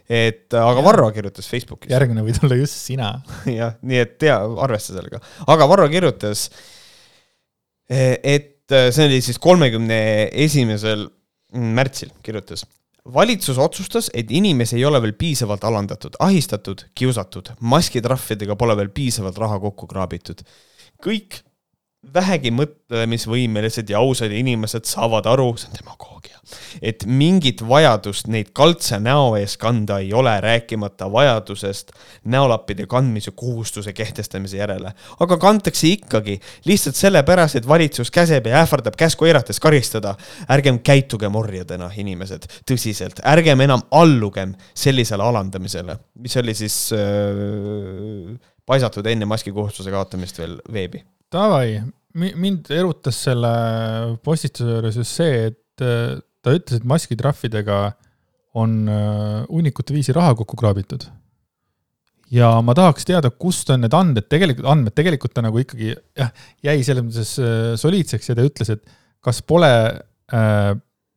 et 0.06 0.54
aga 0.54 0.84
Varro 0.84 1.08
kirjutas 1.14 1.48
Facebookis. 1.50 1.90
järgmine 1.90 2.22
võid 2.26 2.38
olla 2.44 2.58
just 2.60 2.78
sina. 2.78 3.10
jah, 3.60 3.74
nii 3.82 4.02
et 4.04 4.14
tea, 4.22 4.38
arvesta 4.66 4.94
sellega. 4.94 5.18
aga 5.50 5.68
Varro 5.70 5.88
kirjutas, 5.90 6.46
et 7.88 8.70
see 8.70 9.10
oli 9.10 9.20
siis 9.24 9.42
kolmekümne 9.42 9.98
esimesel 10.46 11.08
märtsil 11.54 12.14
kirjutas 12.24 12.64
valitsus 13.12 13.58
otsustas, 13.58 14.10
et 14.14 14.30
inimesi 14.32 14.78
ei 14.78 14.84
ole 14.88 15.00
veel 15.02 15.12
piisavalt 15.18 15.64
alandatud, 15.64 16.16
ahistatud, 16.24 16.86
kiusatud, 16.96 17.50
maskitrahvidega 17.60 18.56
pole 18.56 18.76
veel 18.78 18.88
piisavalt 18.94 19.38
raha 19.38 19.58
kokku 19.60 19.86
kraabitud. 19.90 20.40
kõik 21.04 21.42
vähegi 22.14 22.50
mõtlemisvõimelised 22.54 23.90
ja 23.90 24.00
ausad 24.02 24.32
inimesed 24.34 24.86
saavad 24.88 25.26
aru, 25.30 25.48
see 25.58 25.70
on 25.70 25.78
demagoogia, 25.78 26.40
et 26.82 27.04
mingit 27.06 27.62
vajadust 27.66 28.28
neid 28.32 28.52
kaltse 28.56 28.98
näo 29.02 29.34
ees 29.38 29.56
kanda 29.60 29.98
ei 30.02 30.12
ole, 30.16 30.34
rääkimata 30.44 31.08
vajadusest 31.12 31.94
näolappide 32.30 32.86
kandmise 32.90 33.34
kohustuse 33.36 33.92
kehtestamise 33.92 34.58
järele. 34.60 34.92
aga 35.20 35.38
kantakse 35.38 35.88
ikkagi, 35.88 36.38
lihtsalt 36.64 36.98
sellepärast, 36.98 37.60
et 37.60 37.68
valitsus 37.68 38.10
käseb 38.14 38.46
ja 38.46 38.62
ähvardab 38.62 38.96
käsku 38.98 39.24
eirates 39.30 39.60
karistada. 39.60 40.14
ärgem 40.50 40.78
käitugem 40.78 41.34
orjadena, 41.34 41.90
inimesed, 41.96 42.46
tõsiselt, 42.70 43.22
ärgem 43.24 43.60
enam 43.60 43.82
allugem 43.90 44.54
sellisele 44.74 45.22
alandamisele, 45.22 45.98
mis 46.20 46.36
oli 46.36 46.54
siis 46.54 46.92
äh, 46.92 48.38
paisatud 48.66 49.06
enne 49.06 49.24
maskikohustuse 49.28 49.90
kaotamist 49.90 50.38
veel 50.38 50.60
veebi 50.72 51.04
Davai, 51.34 51.82
mind 52.14 52.70
erutas 52.70 53.18
selle 53.26 53.50
postituse 54.24 54.70
juures 54.76 54.98
just 55.00 55.18
see, 55.18 55.50
et 55.50 55.82
äh, 55.82 56.14
ta 56.44 56.54
ütles, 56.54 56.78
et 56.78 56.88
maskitrahvidega 56.88 57.78
on 58.60 58.80
äh, 58.86 59.44
hunnikute 59.48 59.96
viisi 59.96 60.14
raha 60.14 60.34
kokku 60.38 60.58
kraabitud. 60.60 61.08
ja 62.34 62.48
ma 62.66 62.74
tahaks 62.74 63.06
teada, 63.06 63.30
kust 63.30 63.68
on 63.70 63.82
need 63.84 63.94
andmed, 63.94 64.26
tegelikult 64.30 64.68
andmed, 64.70 64.94
tegelikult 64.96 65.34
ta 65.34 65.42
nagu 65.44 65.60
ikkagi 65.60 65.92
jah, 65.92 66.30
jäi 66.64 66.78
selles 66.86 67.06
mõttes 67.06 67.34
äh, 67.42 67.74
soliidseks 67.80 68.30
ja 68.30 68.38
ta 68.38 68.46
ütles, 68.46 68.70
et 68.74 68.94
kas 69.24 69.42
pole 69.42 69.70
äh, 69.70 70.70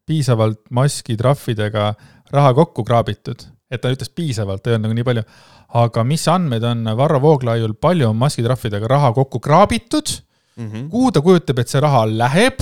piisavalt 0.08 0.64
maskitrahvidega 0.74 1.92
raha 2.34 2.56
kokku 2.58 2.86
kraabitud, 2.88 3.46
et 3.70 3.84
ta 3.84 3.92
ütles 3.94 4.10
piisavalt, 4.14 4.66
ei 4.66 4.78
olnud 4.78 4.90
nagu 4.90 4.98
nii 4.98 5.08
palju 5.08 5.26
aga 5.68 6.04
mis 6.08 6.28
andmed 6.32 6.64
on 6.64 6.86
Varro 6.98 7.20
Vooglaiul, 7.22 7.74
palju 7.82 8.10
on 8.10 8.16
maskitrahvidega 8.16 8.88
raha 8.88 9.12
kokku 9.14 9.40
kraabitud 9.44 10.14
mm, 10.58 10.68
-hmm. 10.68 10.90
kuhu 10.90 11.12
ta 11.12 11.22
kujutab, 11.22 11.60
et 11.60 11.70
see 11.70 11.82
raha 11.82 12.06
läheb, 12.08 12.62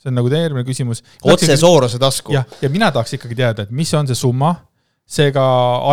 see 0.00 0.10
on 0.10 0.14
nagu 0.14 0.28
järgmine 0.28 0.64
küsimus. 0.64 1.02
otse 1.22 1.56
Soorose 1.56 1.98
tasku. 1.98 2.32
jah, 2.32 2.44
ja 2.62 2.68
mina 2.68 2.90
tahaks 2.90 3.14
ikkagi 3.14 3.34
teada, 3.34 3.62
et 3.62 3.70
mis 3.70 3.94
on 3.94 4.06
see 4.06 4.14
summa, 4.14 4.54
seega 5.06 5.42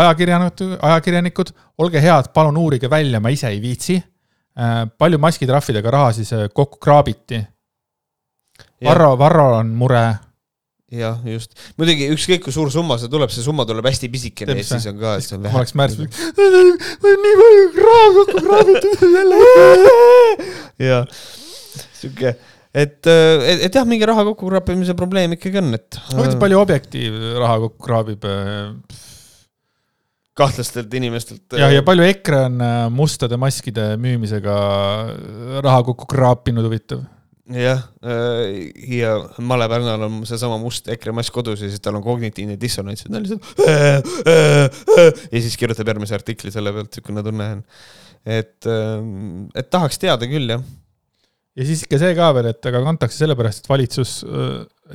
ajakirjanikud, 0.01 0.77
ajakirjanikud, 0.81 1.51
olge 1.77 2.01
head, 2.01 2.31
palun 2.33 2.57
uurige 2.57 2.89
välja, 2.89 3.19
ma 3.19 3.29
ise 3.29 3.47
ei 3.47 3.61
viitsi. 3.61 4.03
Äh, 4.57 4.87
palju 4.97 5.17
maskitrahvidega 5.21 5.91
raha 5.91 6.13
siis 6.13 6.33
äh, 6.33 6.49
kokku 6.53 6.77
kraabiti? 6.81 7.43
Varro, 8.83 9.17
Varro 9.17 9.57
on 9.57 9.67
mure 9.77 10.17
jah, 10.93 11.19
just. 11.27 11.55
muidugi 11.79 12.07
ükskõik 12.13 12.45
kui 12.45 12.53
suur 12.55 12.69
summa 12.71 12.95
see 12.99 13.11
tuleb, 13.11 13.31
see 13.33 13.43
summa 13.43 13.65
tuleb 13.67 13.87
hästi 13.89 14.09
pisikene 14.11 14.55
ja 14.55 14.65
siis 14.65 14.85
on 14.87 14.99
ka, 15.01 15.17
et 15.19 15.25
see 15.25 15.35
on 15.35 15.43
vähe. 15.43 15.59
oleks 15.59 15.73
määrs, 15.75 15.97
nii 17.23 17.33
palju 17.41 17.65
raha 17.81 18.05
kokku 18.19 18.43
kraabitud 18.45 19.03
jälle. 19.17 19.41
jah, 20.89 21.17
sihuke, 21.99 22.37
et, 22.71 22.95
et, 23.03 23.65
et 23.67 23.75
jah, 23.81 23.89
mingi 23.89 24.07
raha 24.07 24.23
kokkukraapimise 24.29 24.95
probleem 24.99 25.35
ikkagi 25.35 25.59
on, 25.59 25.75
et. 25.75 25.99
huvitav, 26.13 26.39
palju 26.45 26.63
Objektiiv 26.63 27.19
raha 27.41 27.59
kokku 27.67 27.83
kraabib? 27.89 28.31
kahtlastelt 30.37 30.91
inimestelt. 30.93 31.57
ja, 31.57 31.71
ja 31.73 31.83
palju 31.83 32.05
EKRE 32.05 32.41
on 32.45 32.59
äh, 32.61 32.79
mustade 32.93 33.39
maskide 33.41 33.95
müümisega 33.97 34.57
raha 35.65 35.83
kokku 35.89 36.05
kraapinud, 36.13 36.67
huvitav 36.69 37.01
jah, 37.55 37.83
äh, 38.03 38.71
ja 38.99 39.13
Male 39.39 39.67
Pärnal 39.71 40.01
on 40.07 40.19
seesama 40.27 40.57
must 40.59 40.89
EKRE 40.91 41.13
mask 41.15 41.35
kodus 41.35 41.61
ja 41.63 41.69
siis 41.71 41.83
tal 41.83 41.95
on 41.99 42.03
kognitiivne 42.03 42.57
dissonants 42.59 43.05
ja 43.05 43.11
ta 43.13 43.21
lihtsalt 43.23 43.45
ja 45.31 45.41
siis 45.43 45.55
kirjutab 45.59 45.87
järgmise 45.93 46.17
artikli 46.17 46.51
selle 46.51 46.73
pealt, 46.75 46.91
niisugune 46.91 47.23
tunne 47.23 47.47
on. 47.55 47.63
et, 48.25 48.69
et 49.55 49.69
tahaks 49.71 50.01
teada 50.01 50.27
küll, 50.27 50.51
jah. 50.51 50.65
ja 51.55 51.69
siis 51.69 51.85
ikka 51.87 52.01
see 52.03 52.17
ka 52.17 52.31
veel, 52.35 52.51
et 52.51 52.69
aga 52.71 52.83
kantakse 52.89 53.23
sellepärast, 53.23 53.63
et 53.63 53.71
valitsus, 53.71 54.17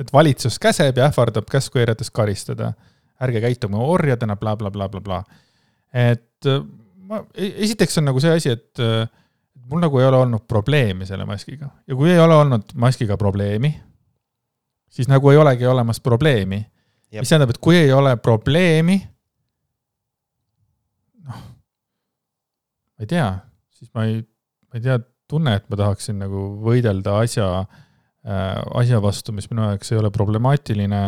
et 0.03 0.13
valitsus 0.13 0.59
käseb 0.61 1.01
ja 1.01 1.09
ähvardab 1.09 1.49
käsku 1.49 1.81
eirates 1.81 2.13
karistada. 2.13 2.73
ärge 3.23 3.39
käituge 3.41 3.79
orjadena 3.79 4.35
bla, 4.35 4.55
bla, 4.59 4.69
blablabla. 4.73 5.23
et 5.93 6.51
ma, 7.09 7.23
e-, 7.33 7.53
esiteks 7.65 7.97
on 7.97 8.11
nagu 8.11 8.21
see 8.21 8.37
asi, 8.37 8.53
et 8.53 8.85
mul 9.69 9.83
nagu 9.83 9.99
ei 9.99 10.07
ole 10.07 10.17
olnud 10.25 10.45
probleemi 10.47 11.05
selle 11.05 11.25
maskiga 11.25 11.69
ja 11.87 11.95
kui 11.95 12.11
ei 12.11 12.19
ole 12.19 12.35
olnud 12.35 12.75
maskiga 12.79 13.17
probleemi, 13.17 13.73
siis 14.89 15.09
nagu 15.11 15.29
ei 15.29 15.37
olegi 15.37 15.67
olemas 15.67 15.99
probleemi. 15.99 16.65
mis 17.13 17.29
tähendab, 17.29 17.53
et 17.53 17.61
kui 17.61 17.77
ei 17.77 17.91
ole 17.93 18.15
probleemi, 18.17 18.97
noh, 21.27 21.41
ma 22.97 23.05
ei 23.05 23.09
tea, 23.09 23.27
siis 23.69 23.91
ma 23.93 24.07
ei, 24.09 24.21
ma 24.69 24.79
ei 24.79 24.85
tea, 24.87 24.99
tunne, 25.29 25.55
et 25.55 25.69
ma 25.69 25.77
tahaksin 25.79 26.17
nagu 26.21 26.47
võidelda 26.65 27.19
asja 27.21 27.47
äh,, 27.61 28.57
asja 28.79 29.01
vastu, 29.01 29.33
mis 29.33 29.49
minu 29.51 29.67
jaoks 29.69 29.93
ei 29.93 30.01
ole 30.01 30.11
problemaatiline 30.13 31.03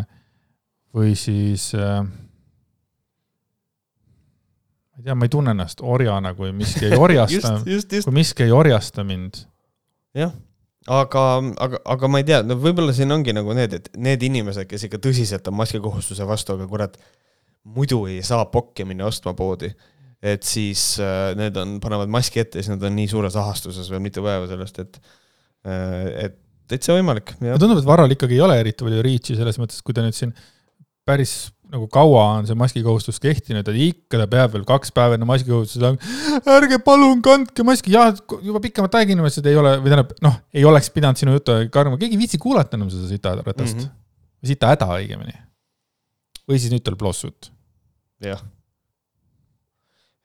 või 0.95 1.17
siis 1.19 1.71
äh, 1.75 2.05
ma 4.95 5.01
ei 5.01 5.03
tea, 5.03 5.15
ma 5.15 5.27
ei 5.27 5.31
tunne 5.33 5.51
ennast 5.55 5.81
orjana, 5.83 6.33
kui 6.37 6.51
miski 6.55 6.87
ei 6.87 6.99
orjasta 7.05 7.57
kui 7.65 8.15
miski 8.15 8.45
ei 8.47 8.53
orjasta 8.55 9.03
mind. 9.03 9.41
jah, 10.15 10.31
aga, 10.87 11.25
aga, 11.65 11.81
aga 11.95 12.11
ma 12.11 12.21
ei 12.21 12.27
tea, 12.27 12.39
no 12.45 12.57
võib-olla 12.61 12.95
siin 12.95 13.11
ongi 13.11 13.35
nagu 13.35 13.55
need, 13.57 13.75
et 13.75 13.91
need 13.99 14.23
inimesed, 14.29 14.67
kes 14.69 14.87
ikka 14.87 15.01
tõsiselt 15.03 15.51
on 15.51 15.57
maskikohustuse 15.59 16.27
vastu, 16.27 16.55
aga 16.55 16.69
kurat, 16.71 16.95
muidu 17.75 18.05
ei 18.11 18.21
saa 18.23 18.45
pokki 18.51 18.85
minna 18.87 19.09
ostma 19.09 19.35
poodi, 19.37 19.71
et 20.25 20.47
siis 20.47 20.95
äh, 21.03 21.33
need 21.37 21.57
on, 21.59 21.77
panevad 21.83 22.09
maski 22.13 22.41
ette 22.41 22.61
ja 22.61 22.65
siis 22.65 22.75
nad 22.77 22.87
on 22.87 22.95
nii 22.95 23.11
suures 23.11 23.35
ahastuses 23.39 23.91
veel 23.91 24.03
mitu 24.05 24.23
päeva 24.25 24.47
sellest, 24.49 24.79
et 24.85 24.99
äh, 25.67 26.27
et 26.29 26.41
täitsa 26.69 26.95
võimalik. 26.95 27.35
tundub, 27.37 27.77
et 27.77 27.87
Varral 27.87 28.13
ikkagi 28.15 28.37
ei 28.37 28.45
ole 28.45 28.57
eriti 28.61 28.85
palju 28.85 29.03
reach'i 29.05 29.37
selles 29.37 29.59
mõttes, 29.61 29.83
kui 29.85 29.93
ta 29.93 30.05
nüüd 30.05 30.17
siin 30.17 30.31
päris 31.05 31.35
nagu 31.73 31.87
kaua 31.91 32.23
on 32.37 32.47
see 32.47 32.57
maskikohustus 32.57 33.19
kehtinud, 33.21 33.65
et 33.65 33.79
ikka 33.87 34.19
ta 34.21 34.27
peab 34.29 34.53
veel 34.55 34.65
kaks 34.67 34.93
päeva 34.95 35.17
enne 35.17 35.27
maskikohustust, 35.29 36.07
ärge 36.55 36.79
palun 36.85 37.21
kandke 37.25 37.65
maski, 37.67 37.93
jah, 37.95 38.11
juba 38.45 38.61
pikemat 38.63 38.97
aega 38.99 39.15
inimesed 39.15 39.45
ei 39.49 39.59
ole, 39.59 39.75
või 39.81 39.91
tähendab, 39.91 40.15
noh, 40.25 40.39
ei 40.55 40.65
oleks 40.67 40.91
pidanud 40.93 41.19
sinu 41.19 41.35
juttu 41.37 41.57
karma, 41.73 41.99
keegi 42.01 42.17
ei 42.17 42.21
viitsi 42.21 42.41
kuulata 42.41 42.77
enam 42.79 42.91
seda 42.93 43.09
sitaratast 43.09 43.77
mm. 43.77 43.85
-hmm. 43.85 44.51
sita 44.51 44.73
häda 44.73 44.89
õigemini. 44.97 45.39
või 46.45 46.59
siis 46.61 46.73
nüüd 46.73 46.85
tuleb 46.85 47.01
lossut. 47.01 47.49
jah. 48.23 48.43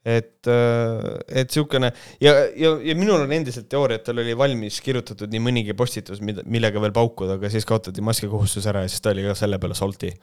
et, 0.05 0.47
äh, 0.49 1.07
et 1.27 1.49
niisugune 1.49 1.91
ja, 2.21 2.35
ja, 2.57 2.75
ja 2.81 2.95
minul 2.97 3.25
on 3.25 3.31
endiselt 3.31 3.69
teooria, 3.69 3.97
et 3.97 4.05
tal 4.05 4.21
oli 4.21 4.37
valmis 4.37 4.79
kirjutatud 4.81 5.29
nii 5.29 5.41
mõnigi 5.41 5.73
postitus, 5.77 6.21
millega 6.21 6.81
veel 6.81 6.93
paukuda, 6.93 7.37
aga 7.37 7.49
siis 7.49 7.65
kaotati 7.65 8.01
maskikohustus 8.01 8.69
ära 8.69 8.85
ja 8.85 8.93
siis 8.93 9.01
ta 9.01 9.13
oli 9.13 9.25
ka 9.25 9.35
selle 9.37 9.59
peale 9.61 9.77
salty 9.77 10.13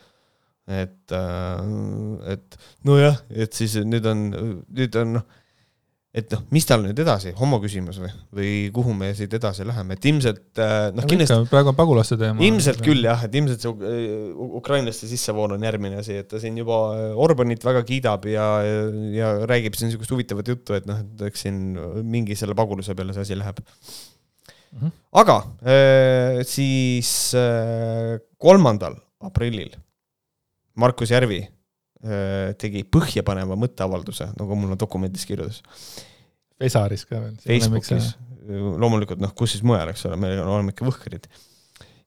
et, 0.69 1.16
äh, 1.16 2.33
et 2.35 2.57
nojah, 2.87 3.19
et 3.33 3.57
siis 3.57 3.79
nüüd 3.89 4.07
on, 4.09 4.31
nüüd 4.69 4.97
on 5.01 5.14
noh, 5.16 5.27
et 6.19 6.29
noh, 6.33 6.41
mis 6.53 6.64
tal 6.66 6.83
nüüd 6.83 6.99
edasi, 6.99 7.31
homo 7.39 7.59
küsimus 7.62 7.99
või, 8.01 8.11
või 8.35 8.51
kuhu 8.75 8.95
me 8.97 9.11
siit 9.16 9.33
edasi 9.39 9.64
läheme, 9.69 9.97
et 9.97 10.09
ilmselt 10.11 10.61
äh, 10.61 10.89
noh, 10.97 11.07
kindlasti. 11.09 11.39
praegu 11.51 11.73
on 11.73 11.79
pagulaste 11.79 12.19
teema. 12.21 12.43
ilmselt 12.45 12.83
küll 12.85 13.05
jah, 13.07 13.25
et 13.25 13.39
ilmselt 13.41 13.64
see 13.64 13.73
äh, 13.93 14.45
ukrainlaste 14.61 15.09
sissevool 15.09 15.57
on 15.57 15.66
järgmine 15.69 16.03
asi, 16.03 16.19
et 16.21 16.29
ta 16.29 16.41
siin 16.43 16.61
juba 16.61 16.79
Orbanit 17.16 17.64
väga 17.64 17.85
kiidab 17.89 18.29
ja, 18.29 18.51
ja 19.14 19.33
räägib 19.49 19.79
siin 19.79 19.93
niisugust 19.93 20.12
huvitavat 20.16 20.53
juttu, 20.53 20.77
et 20.77 20.89
noh, 20.91 21.01
et 21.05 21.27
eks 21.31 21.49
siin 21.49 21.64
mingi 22.05 22.37
selle 22.39 22.57
pagulase 22.59 22.97
peale 22.99 23.16
see 23.16 23.25
asi 23.25 23.41
läheb 23.41 23.61
mm. 23.64 24.79
-hmm. 24.81 24.97
aga 25.25 25.43
siis 26.49 27.12
kolmandal 28.37 29.01
aprillil 29.29 29.77
Markus 30.79 31.11
Järvi 31.12 31.43
äh, 31.43 32.55
tegi 32.61 32.85
põhjapaneva 32.87 33.59
mõtteavalduse, 33.59 34.31
nagu 34.39 34.59
mul 34.59 34.76
on 34.76 34.81
dokumendis 34.81 35.26
kirjutas. 35.29 35.62
Vesaris 36.59 37.05
ka 37.07 37.20
veel. 37.20 37.37
Facebookis, 37.43 38.14
loomulikult 38.49 39.20
noh, 39.22 39.35
kus 39.37 39.55
siis 39.55 39.66
mujal, 39.66 39.93
eks 39.93 40.07
ole, 40.09 40.18
me 40.20 40.33
oleme 40.43 40.74
ikka 40.74 40.87
võhkrid. 40.89 41.29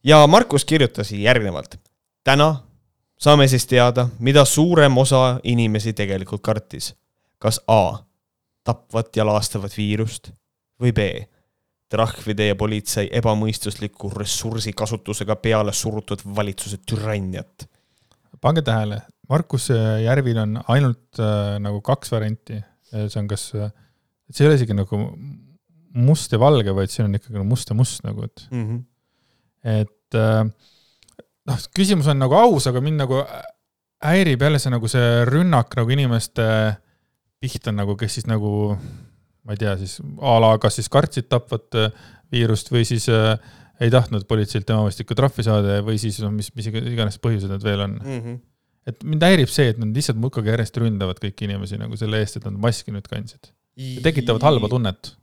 ja 0.04 0.26
Markus 0.28 0.66
kirjutas 0.66 1.12
järgnevalt. 1.16 1.78
täna 2.24 2.64
saame 3.22 3.48
siis 3.48 3.68
teada, 3.68 4.08
mida 4.20 4.46
suurem 4.46 4.98
osa 4.98 5.40
inimesi 5.44 5.94
tegelikult 5.94 6.42
kartis. 6.42 6.94
kas 7.38 7.60
A, 7.68 7.98
tapvat 8.64 9.16
ja 9.18 9.26
laastavat 9.26 9.78
viirust 9.78 10.32
või 10.82 10.92
B, 10.94 11.00
trahvide 11.90 12.48
ja 12.48 12.56
politsei 12.56 13.10
ebamõistusliku 13.12 14.12
ressursi 14.16 14.74
kasutusega 14.74 15.36
peale 15.36 15.74
surutud 15.74 16.22
valitsuse 16.36 16.78
türanniat 16.86 17.71
pange 18.42 18.64
tähele, 18.66 19.02
Markus 19.32 19.70
Järvil 19.72 20.40
on 20.42 20.58
ainult 20.74 21.20
äh, 21.22 21.56
nagu 21.64 21.80
kaks 21.86 22.12
varianti, 22.12 22.60
see 22.92 23.20
on 23.22 23.30
kas, 23.32 23.46
et 23.56 24.36
see 24.36 24.44
ei 24.44 24.50
ole 24.50 24.58
isegi 24.60 24.76
nagu 24.76 25.00
must 25.94 26.32
ja 26.32 26.40
valge, 26.40 26.74
vaid 26.76 26.92
siin 26.92 27.08
on 27.08 27.16
ikkagi 27.18 27.38
nagu 27.38 27.48
must 27.48 27.72
ja 27.72 27.78
must 27.78 28.04
nagu, 28.04 28.26
et 28.28 28.48
mm, 28.52 28.68
-hmm. 28.68 28.84
et 29.64 30.20
äh, 30.20 30.44
noh, 31.48 31.66
küsimus 31.76 32.08
on 32.12 32.20
nagu 32.20 32.36
aus, 32.36 32.68
aga 32.68 32.82
mind 32.82 33.04
nagu 33.04 33.22
häirib 34.02 34.42
jälle 34.42 34.60
see 34.60 34.74
nagu 34.74 34.88
see 34.88 35.26
rünnak 35.30 35.76
nagu 35.78 35.90
inimeste 35.90 36.48
pihta 37.40 37.72
nagu, 37.72 37.96
kes 37.96 38.20
siis 38.20 38.28
nagu 38.30 38.78
ma 39.44 39.56
ei 39.56 39.58
tea, 39.58 39.76
siis 39.78 40.00
a 40.22 40.38
la 40.42 40.58
kas 40.62 40.78
siis 40.80 40.90
kartsid 40.90 41.30
tapvat 41.30 41.76
äh, 41.76 41.92
viirust 42.32 42.72
või 42.72 42.86
siis 42.88 43.10
äh, 43.10 43.38
ei 43.82 43.92
tahtnud 43.94 44.28
politseilt 44.30 44.68
tema 44.70 44.86
vastikku 44.86 45.18
trahvi 45.18 45.46
saada 45.48 45.82
või 45.86 45.98
siis 46.02 46.20
noh, 46.24 46.34
mis, 46.36 46.52
mis 46.58 46.70
iganes 46.72 47.20
põhjused 47.24 47.52
need 47.52 47.66
veel 47.66 47.86
on 47.88 47.98
mm. 47.98 48.22
-hmm. 48.22 48.40
et 48.92 49.04
mind 49.08 49.28
häirib 49.28 49.52
see, 49.52 49.72
et 49.74 49.82
nad 49.82 49.98
lihtsalt 49.98 50.22
muudkui 50.22 50.46
järjest 50.48 50.78
ründavad 50.82 51.22
kõiki 51.24 51.50
inimesi 51.50 51.82
nagu 51.82 52.00
selle 52.00 52.22
eest, 52.22 52.40
et 52.40 52.48
nad 52.48 52.58
maski 52.68 52.94
nüüd 52.94 53.10
kandsid. 53.12 53.54
tekitavad 54.06 54.44
halba 54.46 54.70
tunnet. 54.72 55.14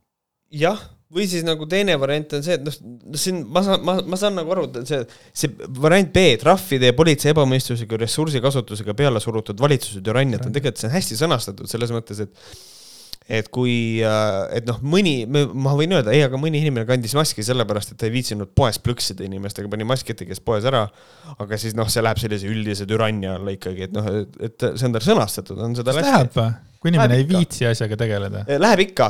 jah 0.51 0.81
või 1.15 1.25
siis 1.29 1.45
nagu 1.47 1.67
teine 1.69 1.97
variant 2.01 2.35
on 2.37 2.43
see, 2.45 2.59
et 2.59 2.65
noh, 2.65 2.75
siin 3.17 3.41
ma 3.49 3.63
saan, 3.65 3.85
ma, 3.85 3.95
ma 4.05 4.19
saan 4.21 4.35
nagu 4.37 4.53
aru, 4.53 4.67
et 4.81 4.91
see, 4.91 4.99
see 5.33 5.69
variant 5.81 6.11
B, 6.13 6.25
trahvide 6.41 6.91
ja 6.91 6.97
politsei 6.97 7.33
ebamõistusega 7.33 8.01
ressursikasutusega 8.03 8.97
peale 8.99 9.23
surutud 9.25 9.61
valitsuse 9.61 10.03
türanniat 10.05 10.45
on 10.45 10.53
tegelikult, 10.53 10.83
see 10.83 10.91
on 10.91 10.97
hästi 10.99 11.21
sõnastatud 11.23 11.71
selles 11.71 11.95
mõttes, 11.95 12.21
et 12.27 12.45
et 13.29 13.51
kui, 13.53 14.01
äh, 14.01 14.49
et 14.57 14.65
noh, 14.69 14.79
mõni, 14.81 15.27
ma 15.29 15.75
võin 15.77 15.93
öelda, 15.99 16.13
ei, 16.17 16.23
aga 16.25 16.37
mõni 16.41 16.63
inimene 16.63 16.87
kandis 16.89 17.13
maski 17.17 17.43
sellepärast, 17.45 17.93
et 17.93 17.99
ta 18.01 18.07
ei 18.09 18.13
viitsinud 18.15 18.49
poes 18.57 18.79
plõksida 18.81 19.21
inimestega, 19.27 19.69
pani 19.73 19.85
maski 19.89 20.13
ette, 20.15 20.25
käis 20.29 20.41
poes 20.45 20.65
ära. 20.69 20.83
aga 21.37 21.55
siis 21.61 21.75
noh, 21.77 21.89
see 21.93 22.03
läheb 22.05 22.19
sellise 22.23 22.47
üldise 22.49 22.85
türannia 22.89 23.35
alla 23.37 23.51
ikkagi, 23.53 23.83
et 23.89 23.93
noh, 23.93 24.05
et 24.41 24.57
see 24.71 24.87
on 24.89 24.93
tal 24.97 25.05
sõnastatud, 25.05 25.61
on 25.61 25.77
seda. 25.77 25.93
kas 25.93 26.09
läheb 26.09 26.33
või? 26.39 26.51
kui 26.79 26.93
inimene 26.93 27.17
ei 27.19 27.27
viitsi 27.27 27.67
asjaga 27.67 27.97
tegeleda? 27.99 28.45
Eh, 28.47 28.55
läheb 28.63 28.79
ikka, 28.87 29.07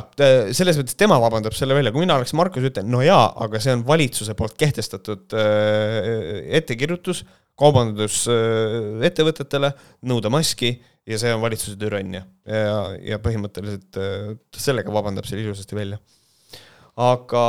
selles 0.56 0.78
mõttes 0.80 0.96
tema 0.98 1.18
vabandab 1.20 1.52
selle 1.54 1.76
välja, 1.76 1.92
kui 1.92 2.00
mina 2.02 2.16
oleks 2.18 2.32
Markus, 2.38 2.64
ütlen 2.64 2.88
no 2.90 3.02
jaa, 3.04 3.28
aga 3.44 3.60
see 3.62 3.72
on 3.76 3.82
valitsuse 3.86 4.34
poolt 4.38 4.56
kehtestatud 4.58 5.36
äh, 5.36 5.42
ettekirjutus 6.58 7.18
kaubandusettevõtetele 7.58 9.72
nõuda 10.08 10.30
maski 10.32 10.70
ja 11.08 11.18
see 11.20 11.32
on 11.32 11.42
valitsuse 11.42 11.78
türannia 11.80 12.22
ja, 12.44 12.76
ja 13.14 13.18
põhimõtteliselt 13.22 13.98
äh, 14.00 14.30
sellega 14.56 14.92
vabandab 14.92 15.28
selle 15.28 15.46
ilusasti 15.46 15.76
välja. 15.78 15.98
aga, 16.98 17.42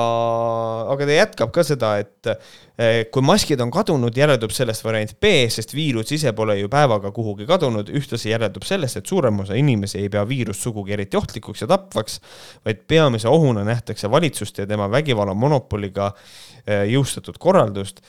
aga 0.93 1.07
ta 1.09 1.15
jätkab 1.15 1.51
ka 1.53 1.63
seda, 1.65 1.91
et 2.03 2.29
äh, 2.29 3.01
kui 3.11 3.25
maskid 3.25 3.61
on 3.65 3.71
kadunud, 3.73 4.15
järeldub 4.15 4.53
sellest 4.55 4.85
variant 4.85 5.15
B, 5.19 5.33
sest 5.51 5.73
viirus 5.75 6.13
ise 6.15 6.33
pole 6.37 6.59
ju 6.59 6.69
päevaga 6.71 7.11
kuhugi 7.15 7.47
kadunud, 7.49 7.89
ühtlasi 7.89 8.31
järeldub 8.31 8.67
sellest, 8.67 9.01
et 9.01 9.09
suurem 9.09 9.41
osa 9.43 9.57
inimesi 9.59 9.99
ei 10.03 10.11
pea 10.13 10.23
viirust 10.29 10.63
sugugi 10.67 10.95
eriti 10.95 11.19
ohtlikuks 11.19 11.65
ja 11.65 11.71
tapvaks, 11.73 12.19
vaid 12.65 12.85
peamise 12.87 13.27
ohuna 13.31 13.65
nähtakse 13.67 14.11
valitsust 14.11 14.61
ja 14.61 14.69
tema 14.69 14.87
vägivalla 14.91 15.33
monopoliga 15.33 16.13
äh, 16.13 16.85
jõustatud 16.93 17.41
korraldust 17.41 18.03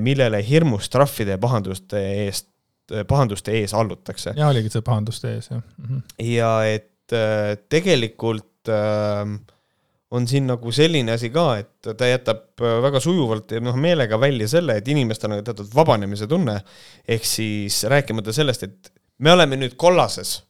millele 0.00 0.38
hirmus 0.40 0.86
trahvide 0.88 1.34
ja 1.34 1.38
pahanduste 1.38 2.00
eest 2.22 2.46
pahanduste 3.08 3.54
ees 3.60 3.74
allutakse. 3.74 4.34
ja 4.36 4.50
oligi 4.50 4.72
see 4.72 4.84
pahanduste 4.86 5.34
ees, 5.36 5.50
jah 5.50 5.60
mm. 5.60 5.86
-hmm. 5.86 6.02
ja 6.32 6.52
et 6.64 7.14
äh, 7.16 7.56
tegelikult 7.68 8.68
äh, 8.68 9.38
on 10.10 10.28
siin 10.28 10.46
nagu 10.50 10.72
selline 10.74 11.14
asi 11.14 11.30
ka, 11.30 11.46
et 11.62 11.90
ta 11.96 12.08
jätab 12.08 12.60
äh, 12.60 12.78
väga 12.82 13.00
sujuvalt 13.00 13.52
ja 13.54 13.60
noh, 13.62 13.76
meelega 13.76 14.20
välja 14.20 14.48
selle, 14.48 14.76
et 14.80 14.88
inimestel 14.88 15.36
on 15.36 15.44
teatud 15.44 15.70
vabanemise 15.74 16.26
tunne, 16.30 16.60
ehk 17.08 17.26
siis 17.26 17.84
rääkimata 17.90 18.32
sellest, 18.32 18.66
et 18.66 18.92
me 19.18 19.32
oleme 19.32 19.56
nüüd 19.60 19.76
kollases, 19.76 20.40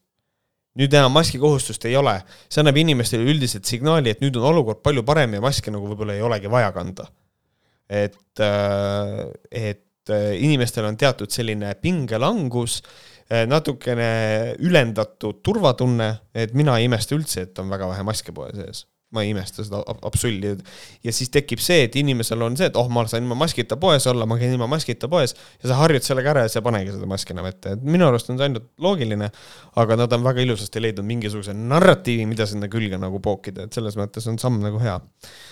nüüd 0.81 0.95
enam 0.95 1.13
maskikohustust 1.13 1.85
ei 1.91 1.97
ole, 1.99 2.21
see 2.49 2.63
annab 2.63 2.79
inimestele 2.81 3.27
üldiselt 3.29 3.69
signaali, 3.69 4.15
et 4.15 4.21
nüüd 4.25 4.37
on 4.41 4.49
olukord 4.55 4.81
palju 4.87 5.05
parem 5.05 5.35
ja 5.37 5.45
maske 5.45 5.73
nagu 5.75 5.91
võib-olla 5.91 6.17
ei 6.17 6.23
olegi 6.23 6.51
vaja 6.51 6.73
kanda. 6.73 7.11
et, 7.91 8.41
et 9.51 9.90
inimestel 10.09 10.89
on 10.89 10.97
teatud 10.97 11.31
selline 11.31 11.75
pingelangus, 11.83 12.81
äh, 13.31 13.45
natukene 13.51 14.57
ülendatud 14.59 15.43
turvatunne, 15.45 16.15
et 16.35 16.55
mina 16.55 16.79
ei 16.79 16.89
imesta 16.89 17.19
üldse, 17.19 17.49
et 17.49 17.59
on 17.59 17.69
väga 17.73 17.91
vähe 17.93 18.07
maske 18.07 18.33
poe 18.33 18.49
sees 18.57 18.87
ma 19.11 19.25
ei 19.25 19.33
imesta 19.33 19.65
seda 19.67 19.81
absolli. 20.07 20.53
ja 21.03 21.13
siis 21.13 21.33
tekib 21.35 21.59
see, 21.59 21.83
et 21.89 21.97
inimesel 21.99 22.43
on 22.47 22.55
see, 22.59 22.69
et 22.71 22.77
oh, 22.79 22.87
ma 22.93 23.03
saan 23.11 23.25
ilma 23.25 23.35
maskita 23.41 23.75
poes 23.81 24.07
olla, 24.07 24.27
ma 24.27 24.39
käin 24.39 24.55
ilma 24.55 24.69
maskita 24.71 25.11
poes 25.11 25.35
ja 25.35 25.71
sa 25.73 25.81
harjud 25.81 26.07
sellega 26.07 26.31
ära 26.31 26.45
ja 26.47 26.53
sa 26.53 26.61
ei 26.61 26.67
panegi 26.69 26.95
seda 26.95 27.09
maski 27.11 27.35
enam 27.35 27.49
ette, 27.51 27.75
et 27.75 27.83
minu 27.83 28.07
arust 28.07 28.31
on 28.31 28.39
see 28.39 28.47
ainult 28.47 28.69
loogiline. 28.79 29.33
aga 29.83 29.99
nad 29.99 30.15
on 30.15 30.23
väga 30.27 30.47
ilusasti 30.47 30.83
leidnud 30.83 31.09
mingisuguse 31.11 31.55
narratiivi, 31.59 32.27
mida 32.31 32.47
sinna 32.47 32.71
külge 32.71 33.03
nagu 33.03 33.19
pookida, 33.25 33.67
et 33.67 33.75
selles 33.75 33.99
mõttes 33.99 34.31
on 34.31 34.39
samm 34.39 34.63
nagu 34.63 34.79
hea 34.83 35.01
Äh, 35.01 35.27
äh, 35.27 35.50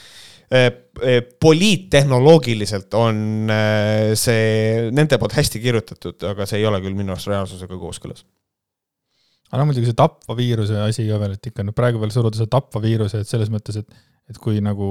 poliittehnoloogiliselt 0.49 2.94
on 2.96 3.51
äh, 3.53 4.14
see 4.16 4.88
nende 4.96 5.18
poolt 5.20 5.36
hästi 5.36 5.61
kirjutatud, 5.61 6.24
aga 6.30 6.46
see 6.49 6.62
ei 6.62 6.68
ole 6.68 6.80
küll 6.80 6.96
minu 6.96 7.12
arust 7.12 7.28
reaalsusega 7.28 7.76
kooskõlas. 7.76 8.24
aga 9.51 9.61
no 9.61 9.68
muidugi 9.68 9.90
see 9.90 9.99
tapva 9.99 10.36
viiruse 10.38 10.78
asi 10.80 11.05
ka 11.09 11.20
veel, 11.20 11.36
et 11.36 11.51
ikka 11.51 11.66
no 11.66 11.76
praegu 11.76 12.01
veel 12.01 12.14
suruda 12.14 12.40
see 12.40 12.49
tapva 12.49 12.80
viiruse, 12.84 13.20
et 13.20 13.28
selles 13.28 13.53
mõttes, 13.53 13.82
et, 13.82 13.88
et 14.32 14.40
kui 14.40 14.62
nagu, 14.64 14.88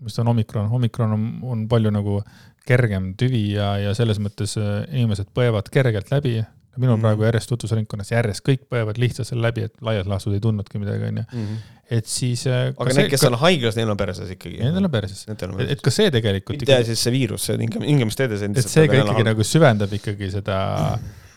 mis 0.00 0.16
ta 0.16 0.24
on, 0.24 0.32
omikron, 0.32 0.72
omikron 0.80 1.16
on, 1.16 1.28
on 1.44 1.68
palju 1.68 1.92
nagu 1.92 2.22
kergem 2.66 3.12
tüvi 3.20 3.52
ja, 3.54 3.74
ja 3.78 3.92
selles 3.94 4.18
mõttes 4.18 4.56
inimesed 4.56 5.28
põevad 5.36 5.68
kergelt 5.72 6.08
läbi 6.10 6.40
minul 6.82 7.00
praegu 7.02 7.26
järjest 7.26 7.50
tutvusringkonnas 7.52 8.12
järjest 8.12 8.44
kõik 8.46 8.66
põevad 8.72 9.00
lihtsalt 9.00 9.30
selle 9.30 9.46
läbi, 9.48 9.66
et 9.68 9.74
laias 9.84 10.08
laastus 10.10 10.36
ei 10.36 10.42
tundnudki 10.44 10.80
midagi, 10.82 11.10
onju. 11.10 11.26
Mhm. 11.32 11.60
et 11.98 12.08
siis. 12.10 12.46
Äh, 12.50 12.72
aga 12.72 12.96
need, 12.96 13.10
kes 13.12 13.22
ka... 13.24 13.30
on 13.30 13.38
haiglas, 13.44 13.76
neil 13.78 13.92
on 13.92 14.00
perses 14.00 14.32
ikkagi. 14.36 14.58
Nendel 14.62 14.88
on 14.88 14.94
perses. 14.94 15.26
et, 15.28 15.46
et 15.76 15.84
ka 15.84 15.94
see 15.94 16.10
tegelikult. 16.14 16.58
mitte 16.58 16.72
ikkagi... 16.72 16.90
siis 16.92 17.06
see 17.06 17.14
viirus, 17.14 17.46
see 17.50 17.60
hingamisteedes 17.60 18.42
endiselt. 18.48 18.72
et 18.72 18.78
see 18.78 18.90
ka 18.90 19.04
ikkagi 19.04 19.28
nagu 19.30 19.46
süvendab 19.46 19.94
ikkagi 20.00 20.32
seda 20.34 20.58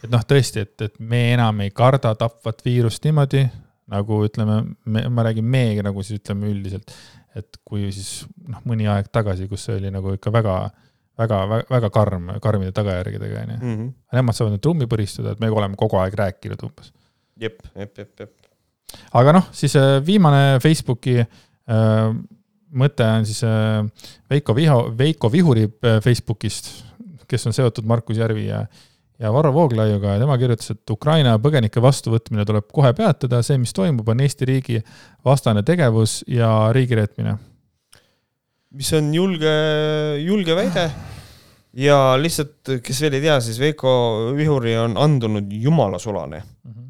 et 0.04 0.12
noh, 0.12 0.24
tõesti, 0.28 0.64
et, 0.66 0.76
et 0.88 1.00
me 1.00 1.22
enam 1.34 1.64
ei 1.66 1.72
karda 1.76 2.14
tapvat 2.18 2.62
viirust 2.66 3.06
niimoodi, 3.08 3.46
nagu 3.90 4.20
ütleme, 4.26 4.62
me, 4.86 5.06
ma 5.12 5.26
räägin 5.28 5.48
me 5.48 5.64
nagu 5.86 6.04
siis 6.06 6.22
ütleme 6.22 6.50
üldiselt, 6.52 6.94
et 7.38 7.60
kui 7.68 7.90
siis 7.94 8.24
noh, 8.48 8.62
mõni 8.70 8.88
aeg 8.90 9.10
tagasi, 9.14 9.50
kus 9.50 9.68
see 9.68 9.80
oli 9.80 9.92
nagu 9.94 10.14
ikka 10.16 10.34
väga 10.34 10.60
väga, 11.20 11.44
väga, 11.52 11.68
väga 11.76 11.92
karm, 11.94 12.32
karmide 12.44 12.74
tagajärgedega, 12.76 13.44
onju. 13.44 13.60
Mhm. 13.60 13.94
Nemad 14.18 14.38
saavad 14.38 14.56
nüüd 14.56 14.64
trummi 14.66 14.90
põristada, 14.92 15.36
et 15.36 15.44
me 15.44 15.52
oleme 15.52 15.80
kogu 15.80 16.00
aeg 16.02 16.18
rääkinud 16.20 16.66
umbes. 16.68 16.94
jep, 17.40 17.62
jep, 17.76 17.98
jep, 17.98 18.12
jep. 18.20 18.36
aga 19.16 19.38
noh, 19.38 19.48
siis 19.56 19.76
äh, 19.80 20.00
viimane 20.06 20.60
Facebooki 20.60 21.20
äh, 21.22 22.14
mõte 22.76 23.06
on 23.06 23.26
siis 23.26 23.42
äh, 23.48 23.86
Veiko 24.30 24.56
Viho, 24.56 24.82
Veiko 24.98 25.32
Vihuri 25.32 25.66
äh, 25.70 26.00
Facebookist, 26.04 26.72
kes 27.30 27.48
on 27.48 27.56
seotud 27.56 27.88
Markus 27.88 28.18
Järvi 28.18 28.48
ja, 28.48 28.64
ja 29.20 29.34
Varro 29.34 29.54
Vooglaiuga 29.54 30.16
ja 30.16 30.24
tema 30.24 30.38
kirjutas, 30.42 30.74
et 30.74 30.94
Ukraina 30.94 31.38
põgenike 31.42 31.82
vastuvõtmine 31.82 32.46
tuleb 32.46 32.70
kohe 32.74 32.92
peatada, 32.98 33.42
see, 33.46 33.60
mis 33.62 33.74
toimub, 33.76 34.08
on 34.10 34.26
Eesti 34.26 34.50
riigi 34.50 34.82
vastane 35.26 35.64
tegevus 35.66 36.22
ja 36.28 36.52
riigireetmine 36.76 37.38
mis 38.78 38.92
on 38.94 39.14
julge, 39.14 39.54
julge 40.22 40.56
väide 40.58 40.86
ja 41.78 42.00
lihtsalt, 42.20 42.80
kes 42.86 43.04
veel 43.04 43.18
ei 43.18 43.24
tea, 43.26 43.38
siis 43.44 43.60
Veiko 43.62 43.92
Vihuri 44.38 44.76
on 44.80 44.98
andunud 44.98 45.52
jumalasulane 45.52 46.42
mm. 46.42 46.72
-hmm. 46.72 46.90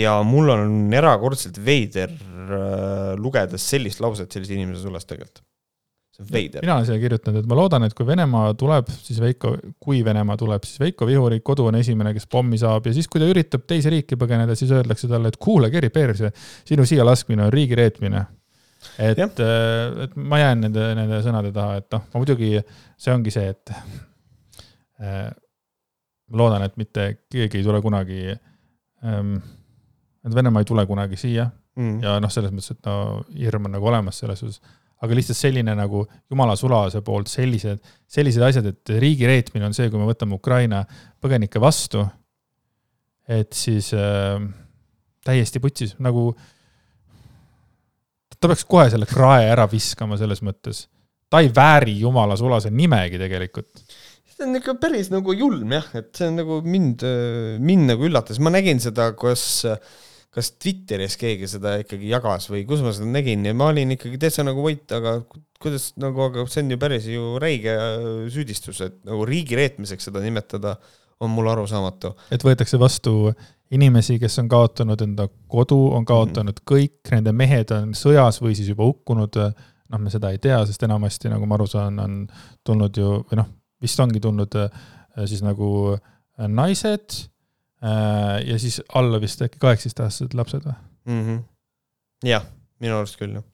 ja 0.00 0.22
mul 0.22 0.48
on 0.54 0.94
erakordselt 0.94 1.58
veider 1.64 2.10
äh, 2.10 3.14
lugedes 3.16 3.70
sellist 3.70 4.00
lauset 4.00 4.32
sellise 4.32 4.54
inimese 4.54 4.82
sulest 4.82 5.08
tegelikult. 5.08 5.44
veider. 6.32 6.62
mina 6.62 6.74
olen 6.74 6.86
siia 6.86 6.98
kirjutanud, 6.98 7.44
et 7.44 7.46
ma 7.46 7.54
loodan, 7.54 7.84
et 7.86 7.94
kui 7.94 8.06
Venemaa 8.06 8.54
tuleb, 8.54 8.88
siis 8.90 9.20
Veiko, 9.20 9.52
kui 9.78 10.04
Venemaa 10.04 10.36
tuleb, 10.36 10.64
siis 10.66 10.80
Veiko 10.80 11.06
Vihuri 11.06 11.40
kodu 11.40 11.68
on 11.70 11.74
esimene, 11.78 12.10
kes 12.14 12.26
pommi 12.26 12.58
saab 12.58 12.86
ja 12.86 12.94
siis, 12.94 13.06
kui 13.08 13.22
ta 13.22 13.28
üritab 13.30 13.62
teise 13.70 13.90
riiki 13.90 14.18
põgeneda, 14.18 14.56
siis 14.58 14.72
öeldakse 14.74 15.06
talle, 15.08 15.28
et 15.30 15.36
kuule, 15.36 15.70
Geri 15.70 15.90
Perse, 15.94 16.32
sinu 16.66 16.86
siia 16.86 17.06
laskmine 17.06 17.46
on 17.46 17.52
riigi 17.54 17.78
reetmine 17.78 18.24
et, 18.98 19.18
äh, 19.18 20.04
et 20.04 20.16
ma 20.16 20.40
jään 20.40 20.64
nende, 20.66 20.88
nende 20.98 21.20
sõnade 21.24 21.52
taha, 21.54 21.78
et 21.82 21.88
noh, 21.94 22.04
ma 22.12 22.22
muidugi, 22.22 22.50
see 23.00 23.14
ongi 23.14 23.32
see, 23.34 23.52
et 23.54 23.72
äh, 25.02 25.28
ma 26.28 26.42
loodan, 26.42 26.66
et 26.66 26.76
mitte 26.80 27.08
keegi 27.30 27.60
ei 27.60 27.66
tule 27.66 27.80
kunagi 27.84 28.26
ähm,, 28.32 29.38
et 30.26 30.34
Venemaa 30.34 30.64
ei 30.64 30.68
tule 30.68 30.84
kunagi 30.86 31.18
siia. 31.18 31.48
Mm. 31.78 32.00
ja 32.02 32.16
noh, 32.18 32.30
selles 32.32 32.50
mõttes, 32.50 32.74
et 32.74 32.86
no 32.88 33.20
hirm 33.38 33.68
on 33.68 33.76
nagu 33.76 33.86
olemas 33.86 34.16
selles 34.18 34.40
suhtes, 34.42 34.58
aga 34.98 35.14
lihtsalt 35.14 35.38
selline 35.38 35.76
nagu 35.78 36.00
jumala 36.26 36.56
sulase 36.58 37.04
poolt 37.06 37.30
sellised, 37.30 37.78
sellised 38.10 38.42
asjad, 38.42 38.66
et 38.66 38.94
riigi 38.98 39.28
reetmine 39.30 39.68
on 39.68 39.76
see, 39.76 39.86
kui 39.86 40.00
me 40.00 40.08
võtame 40.08 40.34
Ukraina 40.34 40.80
põgenikke 41.22 41.62
vastu, 41.62 42.02
et 43.30 43.54
siis 43.54 43.92
äh, 43.94 44.42
täiesti 45.22 45.62
putsis, 45.62 45.94
nagu 46.02 46.32
äh, 46.32 46.57
ta 48.38 48.50
peaks 48.50 48.66
kohe 48.70 48.88
selle 48.92 49.08
krae 49.08 49.48
ära 49.52 49.66
viskama 49.70 50.18
selles 50.20 50.42
mõttes. 50.46 50.86
ta 51.28 51.42
ei 51.44 51.50
vääri 51.52 51.98
jumala 52.00 52.38
sulase 52.40 52.70
nimegi 52.72 53.20
tegelikult. 53.20 53.82
see 54.32 54.46
on 54.46 54.58
ikka 54.60 54.76
päris 54.80 55.10
nagu 55.12 55.34
julm 55.34 55.72
jah, 55.74 55.88
et 55.98 56.12
see 56.16 56.28
on 56.30 56.38
nagu 56.38 56.60
mind, 56.64 57.02
mind 57.58 57.92
nagu 57.92 58.06
üllatas, 58.06 58.38
ma 58.38 58.52
nägin 58.54 58.78
seda, 58.82 59.10
kas, 59.18 59.64
kas 60.34 60.52
Twitteris 60.62 61.18
keegi 61.18 61.50
seda 61.50 61.74
ikkagi 61.82 62.12
jagas 62.12 62.46
või 62.52 62.62
kus 62.68 62.84
ma 62.84 62.94
seda 62.94 63.10
nägin 63.10 63.46
ja 63.48 63.56
ma 63.58 63.72
olin 63.72 63.96
ikkagi 63.96 64.20
täitsa 64.22 64.46
nagu 64.46 64.62
vait, 64.62 64.86
aga 64.94 65.18
kuidas 65.58 65.90
nagu, 65.98 66.28
aga 66.28 66.46
see 66.46 66.62
on 66.62 66.72
ju 66.76 66.80
päris 66.80 67.10
ju 67.10 67.34
räige 67.42 67.74
süüdistus, 68.30 68.80
et 68.86 69.02
nagu 69.08 69.26
riigi 69.26 69.58
reetmiseks 69.58 70.08
seda 70.10 70.22
nimetada 70.22 70.76
on 71.20 71.30
mulle 71.30 71.50
arusaamatu. 71.52 72.14
et 72.30 72.44
võetakse 72.44 72.78
vastu 72.78 73.32
inimesi, 73.70 74.18
kes 74.18 74.38
on 74.38 74.48
kaotanud 74.48 75.00
enda 75.04 75.28
kodu, 75.48 75.78
on 75.94 76.04
kaotanud 76.04 76.52
mm 76.52 76.62
-hmm. 76.62 76.70
kõik, 76.72 77.10
nende 77.10 77.32
mehed 77.32 77.70
on 77.70 77.94
sõjas 77.94 78.40
või 78.42 78.54
siis 78.54 78.68
juba 78.68 78.84
hukkunud. 78.84 79.36
noh, 79.88 80.00
me 80.00 80.10
seda 80.10 80.30
ei 80.30 80.38
tea, 80.38 80.66
sest 80.66 80.82
enamasti, 80.82 81.28
nagu 81.32 81.46
ma 81.46 81.54
aru 81.54 81.66
saan, 81.66 81.98
on 81.98 82.26
tulnud 82.64 82.96
ju, 82.96 83.24
või 83.30 83.36
noh, 83.36 83.46
vist 83.82 84.00
ongi 84.00 84.20
tulnud 84.20 84.52
siis 85.24 85.42
nagu 85.42 85.96
naised 86.48 87.28
ja 88.46 88.58
siis 88.58 88.82
alla 88.94 89.20
vist 89.20 89.42
äkki 89.42 89.58
kaheksateistaastased 89.58 90.34
lapsed 90.34 90.64
või 90.64 90.74
mm 91.06 91.22
-hmm.? 91.24 91.44
jah, 92.28 92.44
minu 92.80 92.98
arust 92.98 93.16
küll, 93.16 93.34
jah 93.34 93.44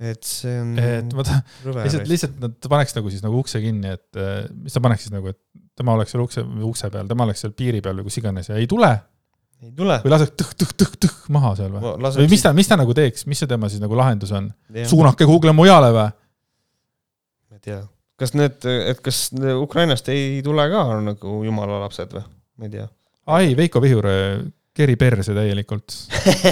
et 0.00 0.26
see 0.28 0.52
on. 0.60 0.74
et 0.80 1.14
ma 1.16 1.24
tahan, 1.24 1.42
lihtsalt, 1.64 2.08
lihtsalt 2.10 2.40
nad 2.42 2.68
paneks 2.68 2.96
nagu 2.98 3.12
siis 3.12 3.22
nagu 3.24 3.38
ukse 3.40 3.60
kinni, 3.62 3.94
et 3.96 4.20
mis 4.52 4.74
ta 4.74 4.82
paneks 4.84 5.06
siis 5.06 5.14
nagu, 5.14 5.32
et 5.32 5.40
tema 5.76 5.96
oleks 5.96 6.12
seal 6.12 6.24
ukse, 6.24 6.44
ukse 6.68 6.90
peal, 6.92 7.08
tema 7.08 7.26
oleks 7.26 7.44
seal 7.44 7.54
piiri 7.56 7.82
peal 7.84 8.00
või 8.00 8.08
kus 8.08 8.20
iganes 8.20 8.50
ja 8.50 8.58
ei 8.60 8.68
tule. 8.70 8.90
ei 9.64 9.72
tule. 9.76 9.98
või 10.04 10.12
laseks 10.12 10.36
tõh-tõh-tõh-tõh 10.42 11.32
maha 11.36 11.54
seal 11.58 11.72
või? 11.72 11.96
või 12.20 12.28
mis 12.32 12.44
ta, 12.44 12.52
mis 12.56 12.68
ta 12.68 12.78
nagu 12.80 12.96
teeks, 12.96 13.26
mis 13.30 13.40
see 13.42 13.50
tema 13.50 13.70
siis 13.72 13.82
nagu 13.82 13.96
lahendus 13.98 14.32
on? 14.36 14.50
suunake 14.88 15.28
kuhugile 15.28 15.56
mujale 15.56 15.92
või? 15.96 16.08
ma 17.48 17.60
ei 17.60 17.64
tea, 17.70 17.80
kas 18.20 18.36
need, 18.36 18.68
et 18.92 19.00
kas 19.04 19.26
Ukrainast 19.56 20.12
ei 20.12 20.40
tule 20.44 20.68
ka 20.72 20.86
nagu 21.08 21.40
jumala 21.48 21.80
lapsed 21.86 22.16
või? 22.16 22.24
ma 22.60 22.68
ei 22.68 22.76
tea. 22.76 22.88
ai, 23.32 23.52
Veiko 23.58 23.84
Vihur 23.84 24.12
keri 24.76 24.96
perse 25.00 25.32
täielikult 25.36 25.94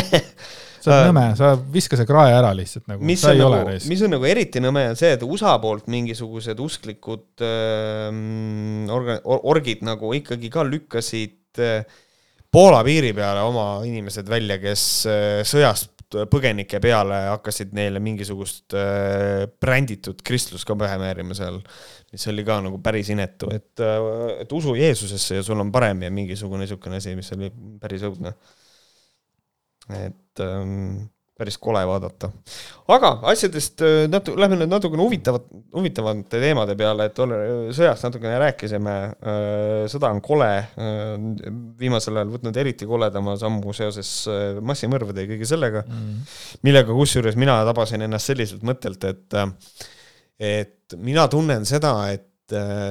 sa 0.85 0.99
oled 0.99 1.11
nõme, 1.11 1.25
sa 1.39 1.53
viska 1.77 1.99
see 1.99 2.09
krae 2.09 2.35
ära 2.37 2.53
lihtsalt 2.57 2.89
nagu. 2.91 3.05
mis 3.07 3.25
on 3.29 3.41
nagu, 3.41 3.77
mis 3.91 4.05
on 4.05 4.15
nagu 4.17 4.29
eriti 4.29 4.63
nõme, 4.63 4.87
on 4.93 4.99
see, 5.01 5.15
et 5.17 5.25
USA 5.27 5.57
poolt 5.63 5.89
mingisugused 5.93 6.61
usklikud 6.61 7.45
äh, 7.45 8.09
orga-, 8.95 9.21
orgid 9.25 9.85
nagu 9.87 10.13
ikkagi 10.21 10.53
ka 10.53 10.67
lükkasid 10.69 11.63
äh, 11.65 12.03
Poola 12.55 12.85
piiri 12.87 13.09
peale 13.11 13.41
oma 13.43 13.81
inimesed 13.83 14.29
välja, 14.31 14.61
kes 14.63 14.83
äh, 15.11 15.41
sõjast 15.49 15.91
põgenike 16.31 16.79
peale 16.79 17.17
hakkasid 17.33 17.73
neile 17.75 17.99
mingisugust 18.03 18.77
äh, 18.79 19.49
bränditud 19.61 20.21
kristlust 20.23 20.69
ka 20.69 20.77
pähe 20.79 21.01
määrima 21.01 21.35
seal, 21.35 21.59
mis 22.15 22.29
oli 22.31 22.45
ka 22.47 22.61
nagu 22.63 22.79
päris 22.85 23.11
inetu, 23.11 23.51
et 23.51 23.83
äh,, 23.83 24.45
et 24.45 24.55
usu 24.55 24.77
Jeesusesse 24.79 25.41
ja 25.41 25.47
sul 25.47 25.59
on 25.65 25.73
parem 25.75 26.05
ja 26.07 26.13
mingisugune 26.15 26.63
niisugune 26.63 27.01
asi, 27.03 27.17
mis 27.19 27.33
oli 27.35 27.51
päris 27.83 28.07
õudne 28.07 28.37
et 29.93 30.21
ähm, 30.43 31.05
päris 31.39 31.57
kole 31.59 31.81
vaadata. 31.87 32.31
aga 32.95 33.11
asjadest 33.31 33.83
äh, 33.83 34.05
natu-, 34.11 34.37
lähme 34.39 34.59
nüüd 34.61 34.71
natukene 34.71 35.03
huvitavat, 35.03 35.49
huvitavate 35.75 36.41
teemade 36.43 36.77
peale, 36.79 37.09
et 37.11 37.19
sõjast 37.75 38.07
natukene 38.07 38.37
rääkisime, 38.43 38.95
äh, 39.19 39.81
sõda 39.91 40.13
on 40.15 40.23
kole, 40.25 40.51
äh, 40.63 41.09
viimasel 41.81 42.21
ajal 42.21 42.37
võtnud 42.37 42.61
eriti 42.63 42.87
koledama 42.87 43.35
sammu 43.41 43.75
seoses 43.75 44.13
massimõrvade 44.63 45.25
ja 45.25 45.33
kõige 45.33 45.49
sellega 45.51 45.83
mm., 45.89 46.37
millega 46.67 46.95
kusjuures 46.95 47.39
mina 47.41 47.59
tabasin 47.67 48.07
ennast 48.07 48.31
selliselt 48.31 48.63
mõttelt, 48.67 49.11
et 49.11 49.41
et 50.45 50.95
mina 50.99 51.27
tunnen 51.31 51.67
seda, 51.67 51.97
et 52.15 52.34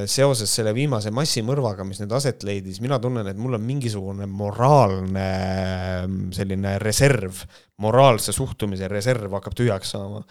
seoses 0.10 0.50
selle 0.50 0.72
viimase 0.74 1.12
massimõrvaga, 1.14 1.86
mis 1.86 2.00
nüüd 2.02 2.14
aset 2.18 2.42
leidis, 2.48 2.80
mina 2.82 2.98
tunnen, 3.02 3.28
et 3.30 3.38
mul 3.38 3.54
on 3.54 3.62
mingisugune 3.62 4.26
moraalne 4.26 5.28
mm, 6.08 6.32
selline 6.34 6.72
reserv, 6.82 7.44
moraalse 7.84 8.34
suhtumise 8.34 8.90
reserv 8.90 9.36
hakkab 9.38 9.54
tühjaks 9.58 9.94
saama. 9.94 10.24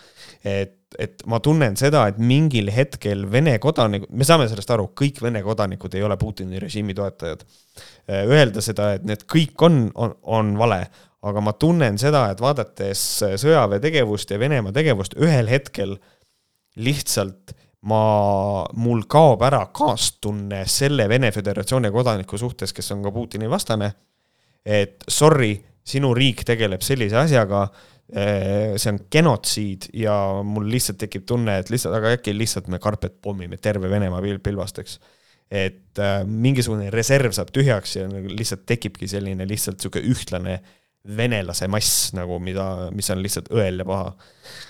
et, 0.43 0.75
et 0.99 1.23
ma 1.31 1.39
tunnen 1.45 1.79
seda, 1.79 2.09
et 2.11 2.19
mingil 2.19 2.73
hetkel 2.75 3.25
Vene 3.31 3.55
kodanikud, 3.63 4.11
me 4.11 4.27
saame 4.27 4.51
sellest 4.51 4.75
aru, 4.75 4.91
kõik 4.99 5.23
Vene 5.23 5.45
kodanikud 5.47 5.95
ei 5.95 6.03
ole 6.03 6.19
Putini 6.19 6.59
režiimi 6.63 6.95
toetajad. 6.99 7.47
Äh, 8.11 8.27
öelda 8.27 8.65
seda, 8.65 8.93
et 8.97 9.07
need 9.07 9.23
kõik 9.31 9.55
on, 9.63 9.85
on, 9.95 10.19
on 10.27 10.55
vale, 10.59 10.83
aga 11.23 11.47
ma 11.47 11.55
tunnen 11.55 11.95
seda, 12.01 12.27
et 12.33 12.43
vaadates 12.43 13.07
sõjaväetegevust 13.39 14.35
ja 14.35 14.43
Venemaa 14.43 14.75
tegevust, 14.75 15.15
ühel 15.23 15.47
hetkel 15.47 16.01
lihtsalt 16.75 17.55
ma, 17.89 18.03
mul 18.79 19.07
kaob 19.11 19.43
ära 19.47 19.65
kaastunne 19.75 20.63
selle 20.71 21.09
Vene 21.11 21.33
Föderatsiooni 21.35 21.91
kodaniku 21.95 22.39
suhtes, 22.39 22.75
kes 22.75 22.93
on 22.95 23.03
ka 23.07 23.13
Putini 23.15 23.51
vastane. 23.51 23.93
et 24.63 25.03
sorry, 25.11 25.57
sinu 25.83 26.13
riik 26.15 26.45
tegeleb 26.47 26.85
sellise 26.87 27.17
asjaga, 27.19 27.65
eh, 28.15 28.77
see 28.79 28.93
on 28.93 29.01
genotsiid 29.11 29.89
ja 29.99 30.15
mul 30.47 30.69
lihtsalt 30.71 31.01
tekib 31.03 31.25
tunne, 31.27 31.57
et 31.59 31.73
lihtsalt, 31.75 31.97
aga 31.99 32.13
äkki 32.15 32.37
lihtsalt 32.37 32.69
me 32.71 32.79
karpet 32.79 33.17
pommime 33.23 33.59
terve 33.59 33.91
Venemaa 33.91 34.23
pil-, 34.23 34.39
pilbasteks. 34.43 35.01
et 35.53 35.99
äh, 36.01 36.23
mingisugune 36.25 36.87
reserv 36.95 37.35
saab 37.37 37.51
tühjaks 37.53 37.99
ja 37.99 38.07
lihtsalt 38.09 38.63
tekibki 38.65 39.05
selline 39.11 39.45
lihtsalt 39.45 39.83
sihuke 39.83 40.01
ühtlane 40.01 40.61
venelase 41.03 41.67
mass 41.69 42.13
nagu, 42.17 42.39
mida, 42.41 42.89
mis 42.95 43.11
on 43.13 43.21
lihtsalt 43.21 43.51
õel 43.53 43.83
ja 43.83 43.85
paha. 43.85 44.15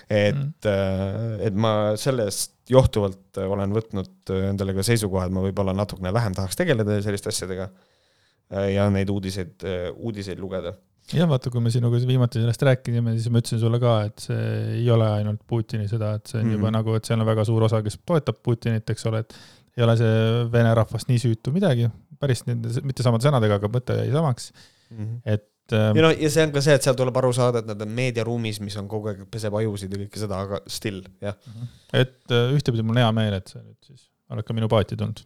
et 0.09 0.35
mm., 0.35 1.37
et 1.45 1.55
ma 1.55 1.93
sellest 1.99 2.52
johtuvalt 2.71 3.41
äh, 3.41 3.49
olen 3.49 3.73
võtnud 3.75 4.31
äh, 4.31 4.47
endale 4.51 4.75
ka 4.77 4.85
seisukoha, 4.87 5.27
et 5.27 5.35
ma 5.35 5.43
võib-olla 5.43 5.75
natukene 5.75 6.13
vähem 6.15 6.35
tahaks 6.37 6.57
tegeleda 6.59 6.99
selliste 7.03 7.31
asjadega 7.33 7.67
äh, 7.67 8.73
ja 8.75 8.87
neid 8.93 9.11
uudiseid, 9.11 9.65
uudiseid 9.95 10.39
lugeda. 10.39 10.75
jah, 11.11 11.27
vaata, 11.29 11.51
kui 11.51 11.63
me 11.63 11.73
sinuga 11.73 11.99
viimati 12.07 12.41
sellest 12.41 12.63
rääkisime, 12.69 13.17
siis 13.17 13.31
ma 13.33 13.43
ütlesin 13.43 13.61
sulle 13.63 13.81
ka, 13.83 13.97
et 14.07 14.27
see 14.27 14.45
ei 14.79 14.87
ole 14.93 15.09
ainult 15.19 15.43
Putini 15.47 15.89
sõda, 15.91 16.15
et 16.19 16.31
see 16.31 16.39
on 16.39 16.45
mm 16.45 16.49
-hmm. 16.49 16.61
juba 16.61 16.71
nagu, 16.77 16.95
et 16.95 17.09
seal 17.09 17.19
on 17.19 17.27
väga 17.27 17.45
suur 17.49 17.67
osa, 17.67 17.83
kes 17.83 17.99
toetab 18.05 18.39
Putinit, 18.43 18.89
eks 18.89 19.05
ole, 19.11 19.25
et 19.25 19.35
ei 19.77 19.83
ole 19.83 19.97
see 19.97 20.43
vene 20.53 20.73
rahvas 20.77 21.07
nii 21.09 21.19
süütu 21.19 21.51
midagi, 21.51 21.89
päris 22.19 22.45
nende, 22.47 22.71
mitte 22.85 23.03
samade 23.03 23.25
sõnadega, 23.27 23.59
aga 23.59 23.71
mõte 23.73 23.97
jäi 23.99 24.11
samaks 24.13 24.53
mm. 24.53 24.97
-hmm. 24.97 25.19
et. 25.25 25.49
Ja 25.71 26.03
no 26.03 26.11
ja 26.11 26.31
see 26.31 26.43
on 26.47 26.53
ka 26.55 26.63
see, 26.65 26.75
et 26.77 26.85
seal 26.85 26.97
tuleb 26.99 27.17
aru 27.21 27.33
saada, 27.35 27.63
et 27.63 27.69
nad 27.69 27.83
on 27.85 27.93
meediaruumis, 27.95 28.59
mis 28.63 28.75
on 28.81 28.89
kogu 28.91 29.13
aeg, 29.13 29.23
peseb 29.31 29.55
ajusid 29.61 29.93
ja 29.93 30.01
kõike 30.01 30.23
seda, 30.25 30.41
aga 30.47 30.63
still, 30.67 31.03
jah. 31.23 31.37
Mhm. 31.49 31.69
et 32.03 32.35
äh, 32.35 32.51
ühtepidi 32.57 32.85
mul 32.85 32.97
on 32.97 33.05
hea 33.05 33.13
meel, 33.15 33.37
et 33.39 33.53
sa 33.53 33.61
nüüd 33.61 33.79
siis 33.85 34.09
oled 34.33 34.47
ka 34.47 34.55
minu 34.55 34.69
paati 34.71 34.97
tulnud. 34.97 35.23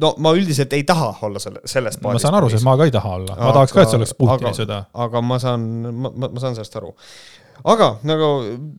no 0.00 0.10
ma 0.22 0.34
üldiselt 0.36 0.74
ei 0.76 0.84
taha 0.88 1.14
olla 1.26 1.40
selle, 1.42 1.62
selles 1.68 1.96
paadis. 2.00 2.20
ma 2.20 2.26
saan 2.26 2.36
aru, 2.40 2.50
sest 2.52 2.66
ma 2.66 2.76
ka 2.80 2.88
ei 2.88 2.92
taha 2.94 3.14
olla, 3.20 3.38
ma 3.38 3.54
tahaks 3.56 3.72
ka, 3.74 3.84
et 3.84 3.92
see 3.92 4.00
oleks 4.00 4.12
Putini 4.18 4.52
sõda. 4.56 4.84
aga 5.06 5.24
ma 5.24 5.40
saan, 5.42 5.64
ma, 5.88 6.12
ma, 6.12 6.28
ma 6.28 6.42
saan 6.42 6.58
sellest 6.58 6.76
aru 6.80 6.92
aga 7.70 7.88
nagu 8.08 8.28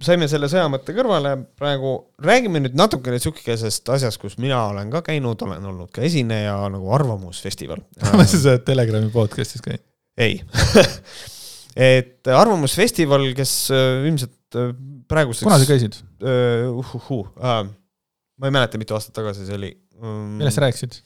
saime 0.05 0.30
selle 0.32 0.49
sõjamõtte 0.51 0.93
kõrvale, 0.97 1.34
praegu 1.57 1.95
räägime 2.23 2.61
nüüd 2.61 2.78
natukene 2.78 3.19
sihukesest 3.23 3.89
asjast, 3.95 4.21
kus 4.21 4.38
mina 4.41 4.61
olen 4.69 4.93
ka 4.93 5.01
käinud, 5.09 5.41
olen 5.47 5.65
olnud 5.71 5.91
ka 5.95 6.05
esineja 6.05 6.57
nagu 6.71 6.93
Arvamusfestival 6.97 7.82
ma 8.03 8.15
mõtlesin, 8.15 8.43
sa 8.45 8.55
oled 8.55 8.65
Telegrami 8.69 9.11
podcast'is 9.15 9.65
käinud 9.65 9.86
ei 10.18 10.38
et 11.95 12.32
Arvamusfestival, 12.32 13.28
kes 13.38 13.55
äh, 13.76 14.05
ilmselt 14.07 14.59
äh, 14.59 14.72
praeguseks. 15.11 15.43
kuna 15.47 15.59
sa 15.59 15.70
käisid 15.70 15.99
uh,? 15.99 16.80
Uh, 16.80 17.11
uh, 17.11 17.59
ma 18.39 18.49
ei 18.49 18.55
mäleta, 18.55 18.80
mitu 18.82 18.97
aastat 18.97 19.16
tagasi 19.18 19.47
see 19.47 19.59
oli 19.59 19.76
um,. 19.99 20.39
millest 20.39 20.59
sa 20.59 20.66
rääkisid? 20.68 20.97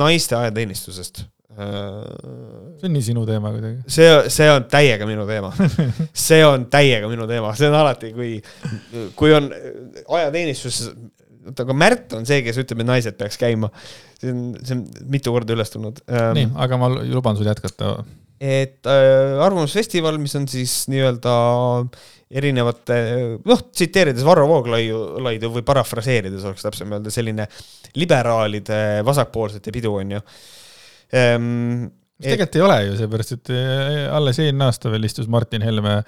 naiste 0.00 0.38
ajateenistusest 0.38 1.24
see 1.50 2.86
on 2.86 2.92
nii 2.94 3.02
sinu 3.02 3.24
teema 3.26 3.50
kuidagi. 3.50 3.82
see, 3.90 4.10
see 4.30 4.48
on 4.50 4.66
täiega 4.70 5.06
minu 5.08 5.26
teema. 5.28 5.50
see 6.26 6.44
on 6.46 6.66
täiega 6.70 7.10
minu 7.10 7.26
teema, 7.30 7.50
see 7.58 7.68
on 7.68 7.76
alati, 7.80 8.12
kui, 8.14 8.36
kui 9.18 9.34
on 9.34 9.50
ajateenistuses, 9.50 10.92
oota, 11.46 11.66
aga 11.66 11.76
Märt 11.76 12.16
on 12.18 12.28
see, 12.28 12.42
kes 12.46 12.60
ütleb, 12.62 12.84
et 12.84 12.90
naised 12.90 13.18
peaks 13.20 13.40
käima. 13.40 13.72
see 14.20 14.32
on, 14.34 14.46
see 14.60 14.76
on 14.76 14.86
mitu 15.12 15.34
korda 15.34 15.56
üles 15.56 15.72
tulnud. 15.72 16.02
nii, 16.08 16.50
aga 16.66 16.80
ma 16.80 16.90
luban 17.00 17.38
sul 17.38 17.48
jätkata 17.50 17.98
et 18.40 18.88
äh, 18.88 19.36
Arvamusfestival, 19.44 20.16
mis 20.20 20.34
on 20.38 20.46
siis 20.48 20.86
nii-öelda 20.88 21.34
erinevate, 22.40 22.96
noh, 23.44 23.62
tsiteerides 23.68 24.24
Varro 24.24 24.46
Vooglaidu 24.48 25.50
või 25.52 25.64
parafraseerides 25.66 26.46
oleks 26.48 26.64
täpsem 26.64 26.94
öelda, 26.96 27.12
selline 27.12 27.46
liberaalide 28.00 29.00
vasakpoolsete 29.06 29.74
pidu, 29.74 29.96
on 30.00 30.16
ju 30.16 30.22
ehm,. 31.12 31.88
Mis 32.20 32.28
et... 32.28 32.36
tegelikult 32.36 32.58
ei 32.58 32.64
ole 32.66 32.78
ju, 32.84 32.96
seepärast 32.98 33.34
et 33.36 33.50
äh, 33.54 34.02
alles 34.12 34.40
eelmine 34.42 34.66
aasta 34.68 34.92
veel 34.92 35.06
istus 35.08 35.28
Martin 35.32 35.64
Helme 35.64 36.00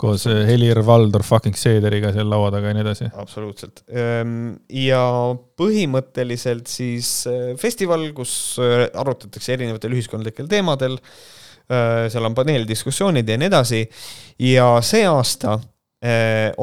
koos 0.00 0.24
äh, 0.30 0.44
Helir-Valdor 0.48 1.24
fucking 1.26 1.56
Seederiga 1.58 2.12
seal 2.14 2.30
laua 2.30 2.50
taga 2.54 2.70
ja 2.70 2.76
nii 2.78 2.84
edasi. 2.86 3.08
absoluutselt. 3.20 3.82
Ehm, 3.92 4.54
ja 4.72 5.02
põhimõtteliselt 5.60 6.70
siis 6.72 7.10
äh, 7.28 7.50
festival, 7.60 8.06
kus 8.16 8.32
arutatakse 8.58 9.58
erinevatel 9.58 9.98
ühiskondlikel 9.98 10.48
teemadel 10.50 10.96
seal 11.68 12.24
on 12.24 12.32
paneeldiskussioonid 12.32 13.28
ja 13.28 13.36
nii 13.36 13.48
edasi. 13.50 13.82
ja 14.40 14.70
see 14.80 15.02
aasta 15.04 15.58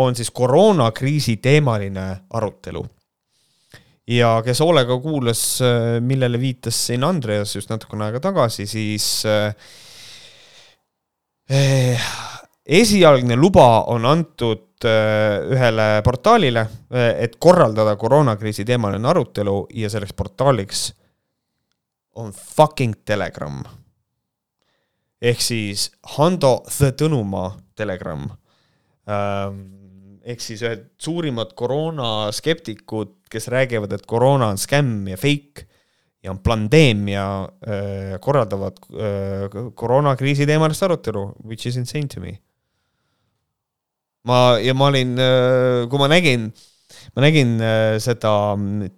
on 0.01 0.15
siis 0.17 0.31
koroonakriisi 0.33 1.35
teemaline 1.43 2.05
arutelu. 2.33 2.81
Ja 4.07 4.41
kes 4.45 4.59
hoolega 4.61 4.97
kuulas, 5.01 5.61
äh, 5.61 6.01
millele 6.01 6.39
viitas 6.41 6.77
siin 6.87 7.03
Andreas 7.03 7.55
just 7.55 7.69
natukene 7.69 8.09
aega 8.09 8.21
tagasi, 8.23 8.67
siis 8.69 9.25
esialgne 12.65 13.35
luba 13.37 13.67
on 13.93 14.05
antud 14.09 14.61
ühele 14.85 15.85
portaalile, 16.05 16.63
et 17.21 17.37
korraldada 17.41 17.95
koroonakriisi 17.97 18.65
teemaline 18.65 19.07
arutelu 19.07 19.67
ja 19.77 19.89
selleks 19.89 20.13
portaaliks 20.17 20.87
on 22.15 22.31
fucking 22.31 22.93
Telegram. 23.05 23.63
ehk 25.21 25.41
siis 25.41 25.91
Hando 26.17 26.63
The 26.77 26.91
Tõnumaa 26.91 27.55
Telegram 27.75 28.27
ähm, 29.09 29.84
ehk 30.25 30.41
siis 30.41 30.63
ühed 30.65 30.87
suurimad 31.01 31.53
koroonaskeptikud, 31.57 33.13
kes 33.31 33.49
räägivad, 33.53 33.93
et 33.93 34.05
koroona 34.09 34.49
on 34.53 34.59
skämm 34.61 35.05
ja 35.11 35.17
fake 35.21 35.67
ja 36.25 36.33
on 36.33 36.39
pandeemia, 36.41 37.25
äh, 37.69 38.15
korraldavad 38.21 38.79
äh, 38.89 39.57
koroonakriisi 39.77 40.47
teemalist 40.49 40.85
arutelu, 40.85 41.27
which 41.45 41.67
is 41.69 41.77
insane 41.77 42.09
to 42.09 42.21
me. 42.23 42.39
ma, 44.25 44.57
ja 44.57 44.73
ma 44.73 44.87
olin, 44.89 45.13
äh, 45.21 45.83
kui 45.89 46.01
ma 46.01 46.07
nägin, 46.09 46.47
ma 47.13 47.25
nägin 47.27 47.59
seda 48.01 48.31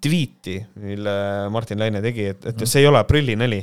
tweet'i, 0.03 0.61
mille 0.79 1.17
Martin 1.51 1.81
Laine 1.83 1.99
tegi, 2.05 2.29
et, 2.31 2.47
et 2.53 2.63
see 2.63 2.85
ei 2.85 2.87
ole 2.87 3.01
aprillinali. 3.01 3.59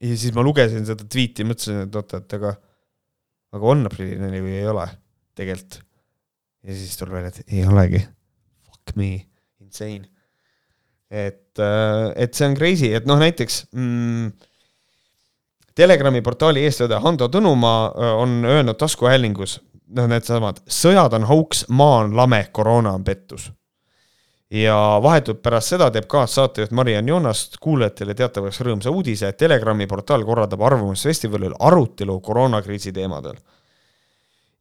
ja 0.00 0.16
siis 0.16 0.34
ma 0.34 0.42
lugesin 0.42 0.82
seda 0.88 1.06
tweet'i, 1.06 1.46
mõtlesin, 1.46 1.84
et 1.86 2.00
oota, 2.02 2.18
et 2.24 2.36
aga, 2.40 2.56
aga 3.54 3.70
on 3.76 3.86
aprillinali 3.86 4.42
või 4.42 4.58
ei 4.58 4.66
ole 4.74 4.88
tegelikult 5.38 5.78
ja 6.64 6.74
siis 6.74 6.96
tuleb 6.98 7.14
välja, 7.18 7.28
et 7.28 7.52
ei 7.52 7.66
olegi. 7.66 8.02
Fuck 8.68 8.96
me, 8.96 9.10
insane. 9.60 10.08
et, 11.10 11.58
äh, 11.58 12.12
et 12.16 12.34
see 12.34 12.46
on 12.46 12.54
crazy, 12.54 12.92
et 12.94 13.06
noh, 13.08 13.18
näiteks 13.18 13.64
mm, 13.74 14.30
Telegrami 15.74 16.20
portaali 16.22 16.62
eestvedaja 16.66 17.00
Hando 17.02 17.26
Tõnumaa 17.32 17.80
äh, 17.88 18.12
on 18.20 18.44
öelnud 18.46 18.78
taskuhäälingus, 18.78 19.56
noh, 19.96 20.06
needsamad, 20.10 20.60
sõjad 20.70 21.16
on 21.18 21.26
hauks, 21.30 21.64
maa 21.68 22.04
on 22.04 22.14
lame, 22.16 22.44
koroona 22.52 22.94
on 22.98 23.04
pettus. 23.04 23.50
ja 24.50 24.76
vahetult 25.02 25.42
pärast 25.42 25.70
seda 25.70 25.86
teeb 25.94 26.08
kaassaatejuht 26.10 26.72
Mariann 26.74 27.08
Joonast 27.08 27.56
kuulajatele 27.62 28.14
teatavaks 28.18 28.60
rõõmsa 28.66 28.90
uudise, 28.90 29.28
et 29.28 29.36
Telegrami 29.38 29.86
portaal 29.86 30.24
korraldab 30.26 30.62
Arvamusfestivalil 30.66 31.54
arutelu 31.58 32.20
koroonakriisi 32.20 32.92
teemadel 32.92 33.38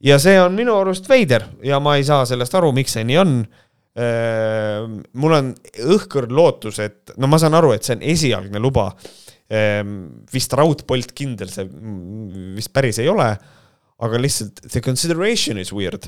ja 0.04 0.20
see 0.22 0.38
on 0.42 0.56
minu 0.58 0.76
arust 0.80 1.10
veider 1.10 1.46
ja 1.66 1.80
ma 1.84 1.98
ei 2.00 2.06
saa 2.08 2.26
sellest 2.30 2.56
aru, 2.56 2.72
miks 2.76 2.96
see 2.98 3.06
nii 3.08 3.20
on. 3.22 3.40
Ehm, 4.00 5.00
mul 5.20 5.36
on 5.36 5.54
õhkõrn 5.96 6.36
lootus, 6.36 6.80
et 6.84 7.16
no 7.20 7.28
ma 7.28 7.40
saan 7.42 7.58
aru, 7.58 7.74
et 7.76 7.84
see 7.84 7.98
on 7.98 8.06
esialgne 8.14 8.62
luba. 8.64 8.90
Ehm, 9.50 9.96
vist 10.32 10.54
raudpolt 10.56 11.16
kindel 11.18 11.50
see 11.52 11.66
vist 12.56 12.72
päris 12.76 13.02
ei 13.02 13.10
ole, 13.12 13.32
aga 14.00 14.22
lihtsalt 14.22 14.62
the 14.70 14.84
consideration 14.86 15.60
is 15.60 15.74
weird 15.76 16.08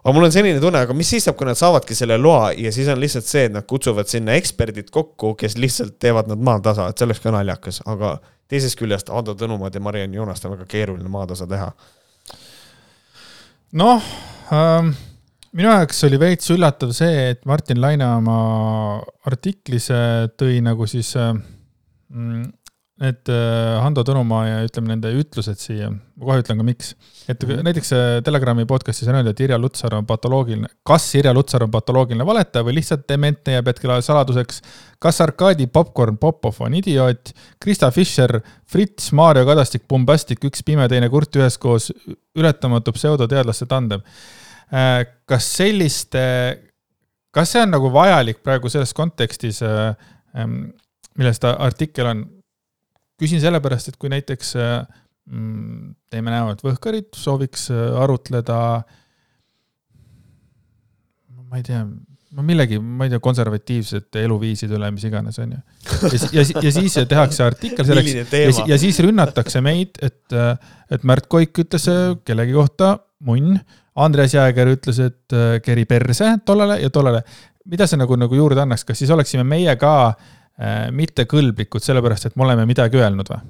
aga 0.00 0.14
mul 0.16 0.24
on 0.24 0.32
selline 0.32 0.60
tunne, 0.62 0.80
aga 0.86 0.94
mis 0.96 1.10
siis 1.12 1.26
saab, 1.26 1.36
kui 1.36 1.48
nad 1.48 1.58
saavadki 1.60 1.96
selle 1.98 2.16
loa 2.16 2.54
ja 2.56 2.72
siis 2.72 2.88
on 2.88 3.00
lihtsalt 3.02 3.26
see, 3.28 3.44
et 3.50 3.52
nad 3.52 3.66
kutsuvad 3.68 4.08
sinna 4.08 4.32
eksperdid 4.38 4.88
kokku, 4.94 5.34
kes 5.36 5.58
lihtsalt 5.60 5.98
teevad 6.00 6.30
nad 6.30 6.40
maatasa, 6.40 6.88
et 6.88 6.96
see 6.96 7.08
oleks 7.08 7.20
ka 7.20 7.34
naljakas, 7.34 7.82
aga 7.90 8.14
teisest 8.48 8.78
küljest 8.80 9.12
Ando 9.12 9.34
Tõnumaad 9.36 9.76
ja 9.76 9.82
Mariann 9.84 10.16
Joonast 10.16 10.46
on 10.48 10.54
väga 10.56 10.64
keeruline 10.70 11.12
maatasa 11.12 11.44
teha 11.50 11.68
noh 13.78 14.02
ähm,, 14.50 14.92
minu 15.54 15.70
jaoks 15.70 16.04
oli 16.08 16.18
veits 16.20 16.50
üllatav 16.54 16.94
see, 16.96 17.30
et 17.32 17.44
Martin 17.46 17.80
Laine 17.82 18.06
oma 18.16 18.38
artiklis 19.28 19.90
tõi 20.40 20.58
nagu 20.64 20.88
siis 20.90 21.12
äh, 21.18 21.32
mm, 21.34 22.44
need 23.00 23.30
äh, 23.32 23.78
Hando 23.80 24.02
Tõnumaa 24.04 24.42
ja 24.44 24.56
ütleme 24.66 24.92
nende 24.92 25.10
ütlused 25.16 25.60
siia, 25.60 25.88
ma 25.90 26.26
kohe 26.26 26.42
ütlen 26.42 26.58
ka 26.60 26.64
miks. 26.66 26.92
et 27.28 27.42
mm 27.42 27.50
-hmm. 27.50 27.64
näiteks 27.64 27.92
Telegrami 28.24 28.66
podcast'is 28.68 29.08
on 29.08 29.16
öeldud, 29.16 29.30
et 29.30 29.40
Irja 29.40 29.58
Lutsar 29.58 29.94
on 29.94 30.06
patoloogiline, 30.06 30.68
kas 30.84 31.14
Irja 31.14 31.32
Lutsar 31.34 31.62
on 31.64 31.70
patoloogiline 31.70 32.26
valetaja 32.26 32.64
või 32.64 32.74
lihtsalt 32.76 33.06
dementne 33.08 33.52
jääb 33.52 33.66
hetkel 33.66 34.02
saladuseks. 34.02 34.62
kas 34.98 35.20
Arkadi 35.20 35.66
Popcorn 35.66 36.18
Popov 36.18 36.60
on 36.60 36.74
idioot, 36.74 37.32
Krista 37.60 37.90
Fischer, 37.90 38.40
Fritz, 38.66 39.12
Maarjo 39.12 39.46
Kadastik, 39.46 39.88
Bombastik, 39.88 40.44
üks 40.44 40.62
pime, 40.64 40.88
teine 40.88 41.08
kurt 41.08 41.36
üheskoos, 41.36 41.92
ületamatu 42.36 42.92
pseudoteadlaste 42.92 43.66
tandem. 43.66 44.00
kas 45.26 45.56
selliste, 45.56 46.58
kas 47.30 47.52
see 47.52 47.62
on 47.62 47.70
nagu 47.70 47.92
vajalik 47.92 48.42
praegu 48.42 48.68
selles 48.68 48.92
kontekstis, 48.94 49.60
milles 51.16 51.38
ta 51.38 51.56
artikkel 51.58 52.06
on 52.06 52.39
küsin 53.20 53.42
sellepärast, 53.42 53.92
et 53.92 54.00
kui 54.00 54.10
näiteks 54.12 54.56
mm, 55.30 55.94
teeme 56.10 56.34
näo, 56.34 56.52
et 56.54 56.62
võhkarid 56.64 57.10
sooviks 57.16 57.68
äh, 57.74 57.88
arutleda, 58.02 58.60
ma 61.50 61.58
ei 61.58 61.66
tea, 61.66 61.82
no 61.84 62.46
millegi, 62.46 62.78
ma 62.78 63.06
ei 63.06 63.12
tea, 63.12 63.22
konservatiivsete 63.22 64.24
eluviiside 64.26 64.78
üle, 64.78 64.90
mis 64.94 65.06
iganes, 65.08 65.40
on 65.42 65.56
ju. 65.56 65.60
ja, 66.06 66.22
ja, 66.40 66.46
ja 66.68 66.72
siis 66.74 66.98
tehakse 67.10 67.44
artikkel 67.46 67.86
selleks 67.88 68.16
ja, 68.16 68.66
ja 68.74 68.80
siis 68.80 69.00
rünnatakse 69.04 69.62
meid, 69.64 70.00
et, 70.02 70.24
äh, 70.34 70.56
et 70.90 71.06
Märt 71.06 71.30
Koik 71.32 71.64
ütles 71.64 71.88
äh, 71.90 72.16
kellegi 72.26 72.56
kohta 72.56 72.96
munn, 73.26 73.58
Andres 74.00 74.32
Jääger 74.32 74.70
ütles, 74.70 75.00
et 75.02 75.34
keri 75.60 75.82
perse 75.84 76.30
tollele 76.46 76.78
ja 76.80 76.88
tollele. 76.94 77.20
mida 77.68 77.84
see 77.90 77.98
nagu, 78.00 78.16
nagu 78.16 78.38
juurde 78.38 78.62
annaks, 78.62 78.86
kas 78.86 79.02
siis 79.02 79.10
oleksime 79.12 79.42
meie 79.44 79.74
ka 79.76 79.90
äh, 80.06 80.14
Äh, 80.14 80.39
mittekõlblikud, 80.92 81.80
sellepärast 81.80 82.28
et 82.28 82.36
me 82.36 82.44
oleme 82.44 82.66
midagi 82.68 83.00
öelnud 83.00 83.30
või 83.32 83.40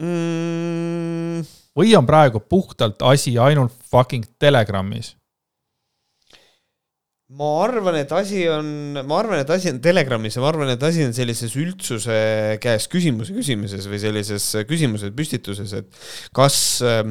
mm.? 0.00 1.44
või 1.76 1.94
on 1.98 2.08
praegu 2.08 2.40
puhtalt 2.40 3.02
asi 3.04 3.36
ainult 3.38 3.74
fucking 3.90 4.24
Telegramis? 4.38 5.17
Ma 7.28 7.48
arvan, 7.60 7.98
et 8.00 8.12
asi 8.16 8.46
on, 8.48 8.96
ma 9.04 9.18
arvan, 9.20 9.42
et 9.42 9.50
asi 9.52 9.68
on 9.68 9.82
Telegramis 9.84 10.38
ja 10.38 10.40
ma 10.40 10.48
arvan, 10.48 10.70
et 10.72 10.84
asi 10.86 11.02
on 11.04 11.12
sellises 11.16 11.52
üldsuse 11.60 12.16
käest 12.62 12.88
küsimuse 12.92 13.36
küsimises 13.36 13.84
või 13.90 14.00
sellises 14.00 14.46
küsimuse 14.68 15.10
püstituses, 15.16 15.74
et 15.76 15.98
kas 16.36 16.56
äh, 16.80 17.04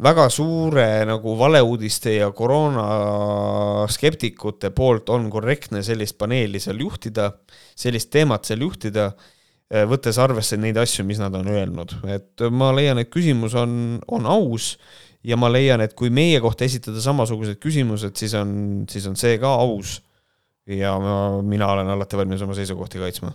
väga 0.00 0.30
suure 0.32 1.04
nagu 1.08 1.34
valeuudiste 1.38 2.14
ja 2.14 2.30
koroonaskeptikute 2.36 4.70
poolt 4.76 5.08
on 5.12 5.30
korrektne 5.32 5.82
sellist 5.86 6.18
paneeli 6.20 6.60
seal 6.62 6.78
juhtida, 6.80 7.32
sellist 7.76 8.10
teemat 8.14 8.44
seal 8.48 8.60
juhtida, 8.64 9.04
eh, 9.70 9.84
võttes 9.90 10.18
arvesse 10.22 10.56
neid 10.60 10.76
asju, 10.80 11.04
mis 11.08 11.18
nad 11.20 11.34
on 11.36 11.48
öelnud, 11.50 11.90
et 12.06 12.40
ma 12.54 12.68
leian, 12.76 12.98
et 13.02 13.10
küsimus 13.12 13.54
on, 13.58 13.72
on 14.08 14.26
aus 14.30 14.78
ja 15.24 15.36
ma 15.36 15.50
leian, 15.52 15.82
et 15.84 15.94
kui 15.98 16.10
meie 16.14 16.40
kohta 16.40 16.64
esitada 16.64 17.00
samasugused 17.02 17.60
küsimused, 17.60 18.16
siis 18.16 18.34
on, 18.38 18.54
siis 18.90 19.06
on 19.10 19.18
see 19.20 19.36
ka 19.42 19.52
aus. 19.64 20.00
ja 20.70 20.92
ma, 21.02 21.14
mina 21.42 21.66
olen 21.72 21.88
alati 21.96 22.16
valmis 22.16 22.42
oma 22.42 22.54
seisukohti 22.54 23.00
kaitsma. 23.02 23.32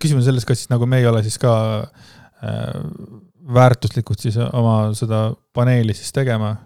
küsimus 0.00 0.22
on 0.22 0.28
selles, 0.30 0.44
kas 0.48 0.62
siis 0.62 0.72
nagu 0.72 0.86
me 0.86 1.00
ei 1.02 1.06
ole 1.06 1.22
siis 1.26 1.38
ka 1.42 1.54
äh, 1.82 3.26
väärtuslikud 3.54 4.20
siis 4.20 4.38
oma 4.52 4.94
seda 4.96 5.28
paneeli 5.54 5.94
siis 5.94 6.12
tegema. 6.12 6.56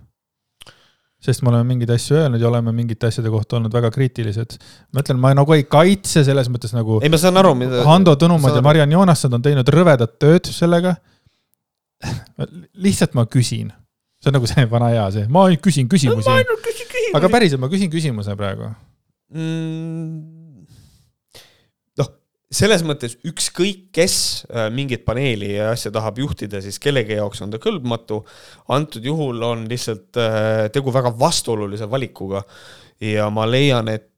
sest 1.20 1.42
me 1.44 1.51
oleme 1.51 1.66
mingeid 1.68 1.90
asju 1.92 2.16
öelnud 2.16 2.40
ja 2.40 2.48
oleme 2.48 2.72
mingite 2.72 3.11
asjade 3.11 3.28
kohta 3.30 3.59
olnud 3.59 3.72
väga 3.72 3.90
kriitilised. 3.92 4.57
ma 4.92 5.03
ütlen, 5.03 5.18
ma 5.20 5.34
nagu 5.34 5.53
ei 5.53 5.64
kaitse 5.64 6.24
selles 6.24 6.48
mõttes 6.48 6.72
nagu. 6.76 7.01
ei, 7.03 7.11
ma 7.12 7.20
saan 7.20 7.36
aru, 7.36 7.55
mida. 7.55 7.84
Hando 7.84 8.14
Tõnumaad 8.16 8.57
ja 8.57 8.62
Mariann 8.64 8.92
Joonassad 8.92 9.34
on 9.36 9.42
teinud 9.42 9.68
rõvedat 9.68 10.16
tööd 10.18 10.48
sellega. 10.48 10.96
Lihtsalt 12.86 13.14
ma 13.18 13.26
küsin. 13.30 13.70
see 14.20 14.30
on 14.30 14.38
nagu 14.38 14.48
see 14.48 14.66
vana 14.70 14.90
hea 14.94 15.07
see, 15.16 15.28
ma 15.28 15.46
küsin 15.57 15.88
küsimusi. 15.88 16.28
ma 16.28 16.40
ainult 16.40 16.64
küsin 16.64 16.88
küsimusi. 16.88 17.16
aga 17.20 17.32
päriselt, 17.32 17.62
ma 17.62 17.72
küsin 17.72 17.92
küsimuse 17.92 18.36
praegu 18.38 18.72
mm 19.30 20.40
selles 22.51 22.82
mõttes 22.82 23.14
ükskõik, 23.26 23.88
kes 23.94 24.14
äh, 24.51 24.66
mingit 24.74 25.05
paneeli 25.07 25.53
ja 25.55 25.70
asja 25.74 25.92
tahab 25.94 26.18
juhtida, 26.18 26.59
siis 26.62 26.80
kellegi 26.82 27.14
jaoks 27.18 27.42
on 27.44 27.53
ta 27.53 27.61
kõlbmatu. 27.62 28.24
antud 28.74 29.07
juhul 29.07 29.42
on 29.46 29.66
lihtsalt 29.70 30.18
äh, 30.18 30.66
tegu 30.74 30.92
väga 30.92 31.14
vastuolulise 31.18 31.86
valikuga 31.90 32.42
ja 33.01 33.30
ma 33.30 33.46
leian, 33.46 33.88
et 33.88 34.09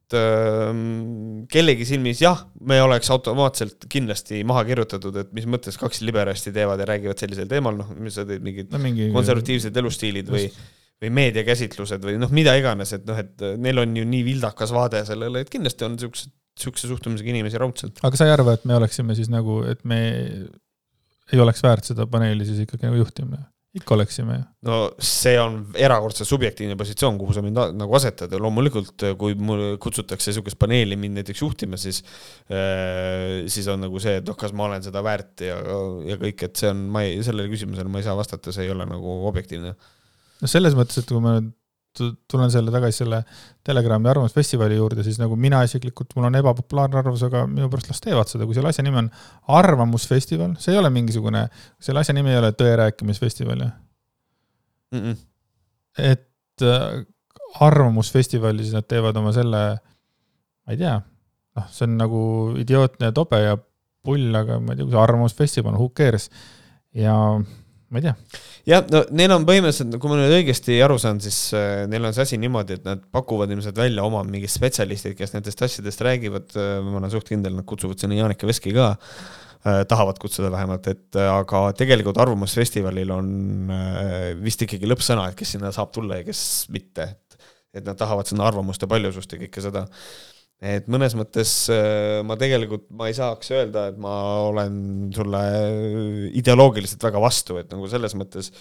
kellegi 1.52 1.86
silmis 1.88 2.20
jah, 2.22 2.44
me 2.68 2.78
oleks 2.84 3.10
automaatselt 3.14 3.88
kindlasti 3.92 4.42
maha 4.48 4.64
kirjutatud, 4.68 5.16
et 5.24 5.32
mis 5.36 5.48
mõttes 5.50 5.78
kaks 5.80 6.02
liberasti 6.06 6.52
teevad 6.54 6.80
ja 6.82 6.88
räägivad 6.92 7.22
sellisel 7.22 7.48
teemal, 7.50 7.78
noh, 7.80 7.90
mis 7.98 8.18
sa 8.18 8.26
teed, 8.28 8.44
mingid 8.44 8.70
no, 8.72 8.80
mingi... 8.82 9.10
konservatiivsed 9.14 9.82
elustiilid 9.82 10.30
või 10.32 10.46
või 11.02 11.10
meediakäsitlused 11.18 12.04
või 12.06 12.14
noh, 12.20 12.30
mida 12.30 12.54
iganes, 12.54 12.92
et 12.94 13.08
noh, 13.08 13.18
et 13.18 13.42
neil 13.58 13.82
on 13.82 13.96
ju 13.98 14.04
nii 14.06 14.22
vildakas 14.26 14.70
vaade 14.74 15.00
sellele, 15.08 15.42
et 15.42 15.50
kindlasti 15.50 15.86
on 15.88 15.96
niisugused 15.96 16.30
sihukese 16.62 16.90
suhtumisega 16.90 17.32
inimesi 17.32 17.58
raudselt. 17.60 18.02
aga 18.06 18.18
sa 18.18 18.28
ei 18.28 18.34
arva, 18.34 18.54
et 18.54 18.66
me 18.68 18.76
oleksime 18.76 19.16
siis 19.18 19.30
nagu, 19.32 19.62
et 19.66 19.82
me 19.88 19.98
ei 21.32 21.40
oleks 21.42 21.62
väärt 21.64 21.88
seda 21.88 22.06
paneeli 22.10 22.46
siis 22.46 22.62
ikkagi 22.66 22.86
nagu 22.86 23.00
juhtima? 23.00 23.40
Ikka 23.72 23.94
oleksime 23.94 24.34
ju. 24.36 24.42
no 24.68 24.78
see 25.00 25.38
on 25.40 25.56
erakordselt 25.80 26.28
subjektiivne 26.28 26.76
positsioon, 26.76 27.16
kuhu 27.20 27.36
sa 27.36 27.44
mind 27.44 27.60
nagu 27.78 27.96
asetad 27.96 28.32
ja 28.32 28.40
loomulikult, 28.42 29.06
kui 29.20 29.36
mul 29.38 29.78
kutsutakse 29.82 30.30
niisugust 30.30 30.60
paneeli 30.60 30.98
mind 31.00 31.20
näiteks 31.20 31.40
juhtima, 31.40 31.80
siis 31.80 32.02
äh, 32.52 33.42
siis 33.52 33.70
on 33.72 33.80
nagu 33.86 34.02
see, 34.02 34.18
et 34.20 34.28
noh, 34.28 34.36
kas 34.38 34.52
ma 34.56 34.68
olen 34.68 34.84
seda 34.84 35.04
väärt 35.04 35.46
ja, 35.48 35.56
ja 36.08 36.20
kõik, 36.20 36.44
et 36.48 36.60
see 36.60 36.68
on, 36.72 36.84
ma 36.92 37.06
ei, 37.06 37.18
sellele 37.24 37.48
küsimusele 37.52 37.92
ma 37.92 38.02
ei 38.02 38.08
saa 38.08 38.18
vastata, 38.18 38.52
see 38.52 38.68
ei 38.68 38.74
ole 38.74 38.86
nagu 38.88 39.18
objektiivne. 39.30 39.74
no 40.42 40.50
selles 40.50 40.76
mõttes, 40.76 41.00
et 41.00 41.08
kui 41.08 41.24
me 41.24 41.38
nüüd 41.38 41.52
tulen 41.98 42.50
selle 42.52 42.72
tagasi 42.72 43.02
selle 43.02 43.22
Telegrami 43.66 44.08
arvamusfestivali 44.10 44.76
juurde, 44.78 45.04
siis 45.06 45.18
nagu 45.20 45.36
mina 45.36 45.62
isiklikult, 45.66 46.14
mul 46.16 46.28
on 46.28 46.38
ebapopulaarne 46.40 46.98
arvamus, 46.98 47.22
aga 47.26 47.44
minu 47.50 47.68
pärast 47.72 47.92
las 47.92 48.02
teevad 48.04 48.30
seda, 48.30 48.46
kui 48.48 48.56
selle 48.56 48.72
asja 48.72 48.84
nimi 48.86 48.98
on 49.02 49.10
Arvamusfestival, 49.60 50.56
see 50.62 50.74
ei 50.74 50.80
ole 50.80 50.90
mingisugune, 50.94 51.44
selle 51.82 52.02
asja 52.02 52.16
nimi 52.16 52.32
ei 52.32 52.40
ole 52.40 52.52
Tõe 52.56 52.74
rääkimisfestival 52.80 53.64
ju 53.64 53.70
mm. 54.92 55.00
-mm. 55.00 55.16
et 55.98 56.66
äh, 56.66 57.04
Arvamusfestivali, 57.60 58.64
siis 58.64 58.74
nad 58.74 58.88
teevad 58.88 59.16
oma 59.16 59.32
selle, 59.32 59.62
ma 60.66 60.72
ei 60.72 60.80
tea, 60.80 60.96
noh, 61.56 61.68
see 61.70 61.84
on 61.88 61.98
nagu 62.00 62.22
idiootne 62.58 63.12
tobe 63.12 63.42
ja 63.42 63.58
pull, 64.02 64.34
aga 64.34 64.58
ma 64.60 64.72
ei 64.72 64.80
tea, 64.80 64.86
kui 64.86 64.96
see 64.96 65.02
Arvamusfestival, 65.02 65.76
who 65.76 65.90
cares. 65.90 66.30
ja 66.94 67.14
ma 67.92 68.00
ei 68.00 68.06
tea. 68.06 68.14
jah, 68.72 68.86
no 68.92 69.02
neil 69.12 69.34
on 69.34 69.44
põhimõtteliselt, 69.48 69.98
kui 70.00 70.10
ma 70.10 70.18
nüüd 70.18 70.34
õigesti 70.38 70.78
aru 70.84 70.96
saan, 71.02 71.20
siis 71.22 71.38
äh, 71.56 71.84
neil 71.90 72.08
on 72.08 72.16
see 72.16 72.24
asi 72.24 72.40
niimoodi, 72.40 72.78
et 72.80 72.88
nad 72.88 73.04
pakuvad 73.14 73.52
ilmselt 73.52 73.78
välja 73.78 74.06
oma 74.06 74.24
mingid 74.26 74.52
spetsialistid, 74.52 75.16
kes 75.18 75.36
nendest 75.36 75.62
asjadest 75.68 76.04
räägivad 76.06 76.56
äh,, 76.56 76.74
ma 76.84 76.98
olen 77.02 77.12
suht 77.12 77.28
kindel, 77.28 77.56
nad 77.58 77.68
kutsuvad 77.68 78.00
sinna 78.00 78.18
Janika 78.18 78.48
Veski 78.48 78.72
ka 78.76 78.92
äh,, 78.96 79.82
tahavad 79.90 80.20
kutsuda 80.22 80.50
vähemalt, 80.54 80.88
et 80.92 81.20
äh, 81.20 81.28
aga 81.32 81.66
tegelikult 81.78 82.20
Arvamusfestivalil 82.24 83.12
on 83.14 83.32
äh, 83.76 84.32
vist 84.40 84.64
ikkagi 84.64 84.88
lõppsõna, 84.88 85.28
et 85.28 85.38
kes 85.38 85.56
sinna 85.58 85.74
saab 85.74 85.92
tulla 85.94 86.22
ja 86.22 86.28
kes 86.28 86.46
mitte, 86.72 87.10
et 87.12 87.18
et 87.72 87.86
nad 87.88 87.96
tahavad 87.96 88.28
sinna 88.28 88.44
arvamuste 88.44 88.84
paljusust 88.84 89.32
ja 89.32 89.38
kõike 89.40 89.62
seda 89.64 89.86
et 90.62 90.86
mõnes 90.90 91.16
mõttes 91.18 91.52
äh, 91.74 92.22
ma 92.26 92.36
tegelikult, 92.38 92.86
ma 92.94 93.10
ei 93.10 93.16
saaks 93.18 93.50
öelda, 93.56 93.88
et 93.90 93.98
ma 94.00 94.14
olen 94.46 95.10
sulle 95.14 95.42
ideoloogiliselt 96.38 97.02
väga 97.10 97.22
vastu, 97.22 97.58
et 97.58 97.72
nagu 97.74 97.90
selles 97.90 98.14
mõttes, 98.18 98.52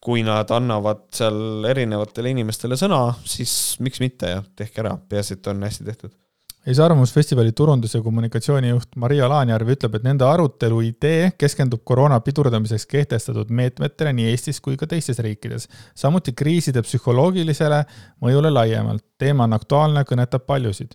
kui 0.00 0.22
nad 0.24 0.48
annavad 0.54 1.08
seal 1.12 1.66
erinevatele 1.68 2.32
inimestele 2.32 2.78
sõna, 2.80 3.02
siis 3.28 3.76
miks 3.84 4.00
mitte 4.00 4.36
ja 4.36 4.42
tehke 4.56 4.84
ära, 4.84 4.94
peaasi, 5.10 5.36
et 5.36 5.52
on 5.52 5.66
hästi 5.66 5.88
tehtud. 5.90 6.14
Eesti 6.60 6.82
Arvamusfestivali 6.84 7.52
turundus- 7.56 7.94
ja 7.94 8.02
kommunikatsioonijuht 8.04 8.96
Maria 9.00 9.28
Laanjärv 9.28 9.68
ütleb, 9.74 9.94
et 9.96 10.02
nende 10.04 10.26
arutelu 10.28 10.80
idee 10.84 11.30
keskendub 11.40 11.80
koroona 11.88 12.18
pidurdamiseks 12.20 12.84
kehtestatud 12.86 13.48
meetmetele 13.48 14.12
nii 14.12 14.26
Eestis 14.28 14.60
kui 14.60 14.76
ka 14.76 14.86
teistes 14.86 15.18
riikides. 15.24 15.68
samuti 15.94 16.32
kriiside 16.36 16.82
psühholoogilisele 16.84 17.84
mõjule 18.20 18.52
laiemalt. 18.52 19.04
teema 19.18 19.44
on 19.44 19.56
aktuaalne, 19.56 20.04
kõnetab 20.04 20.44
paljusid 20.46 20.92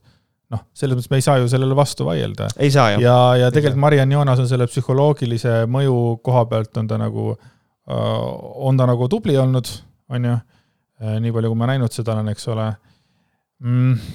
noh, 0.53 0.61
selles 0.77 0.97
mõttes 0.97 1.11
me 1.11 1.19
ei 1.19 1.25
saa 1.25 1.39
ju 1.41 1.49
sellele 1.51 1.77
vastu 1.77 2.07
vaielda. 2.07 2.49
ei 2.61 2.71
saa 2.73 2.95
jah. 2.95 3.01
ja, 3.01 3.17
ja 3.45 3.51
tegelikult 3.53 3.81
Mariann 3.81 4.13
Joonas 4.13 4.41
on 4.43 4.49
selle 4.49 4.67
psühholoogilise 4.69 5.63
mõju 5.71 5.97
koha 6.25 6.45
pealt 6.51 6.81
on 6.81 6.89
ta 6.91 6.99
nagu, 7.01 7.31
on 8.69 8.77
ta 8.77 8.89
nagu 8.89 9.09
tubli 9.11 9.37
olnud, 9.41 9.71
on 10.13 10.29
ju, 10.31 10.37
nii 11.25 11.35
palju, 11.35 11.51
kui 11.51 11.59
ma 11.59 11.69
näinud 11.73 11.93
seda 11.93 12.15
olen, 12.15 12.33
eks 12.33 12.49
ole 12.53 12.69
mm,. 13.63 14.11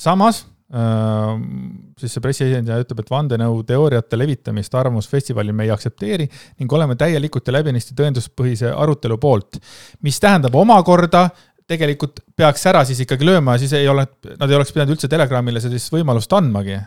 samas 0.00 0.44
siis 0.72 2.14
see 2.14 2.22
pressiesindaja 2.24 2.80
ütleb, 2.80 3.02
et 3.02 3.10
vandenõuteooriate 3.12 4.16
levitamist 4.16 4.72
Arvamusfestivalil 4.80 5.52
me 5.52 5.66
ei 5.66 5.72
aktsepteeri 5.74 6.24
ning 6.62 6.72
oleme 6.72 6.96
täielikult 6.96 7.50
ja 7.50 7.58
läbinisti 7.58 7.96
tõenduspõhise 7.98 8.70
arutelu 8.72 9.18
poolt, 9.20 9.60
mis 10.00 10.20
tähendab 10.22 10.56
omakorda, 10.56 11.26
tegelikult 11.70 12.20
peaks 12.38 12.64
ära 12.70 12.82
siis 12.88 13.00
ikkagi 13.04 13.26
lööma, 13.26 13.54
siis 13.60 13.72
ei 13.76 13.86
ole, 13.90 14.04
nad 14.38 14.50
ei 14.50 14.56
oleks 14.56 14.72
pidanud 14.74 14.94
üldse 14.94 15.08
Telegramile 15.10 15.60
sellist 15.62 15.92
võimalust 15.92 16.32
andmagi. 16.36 16.78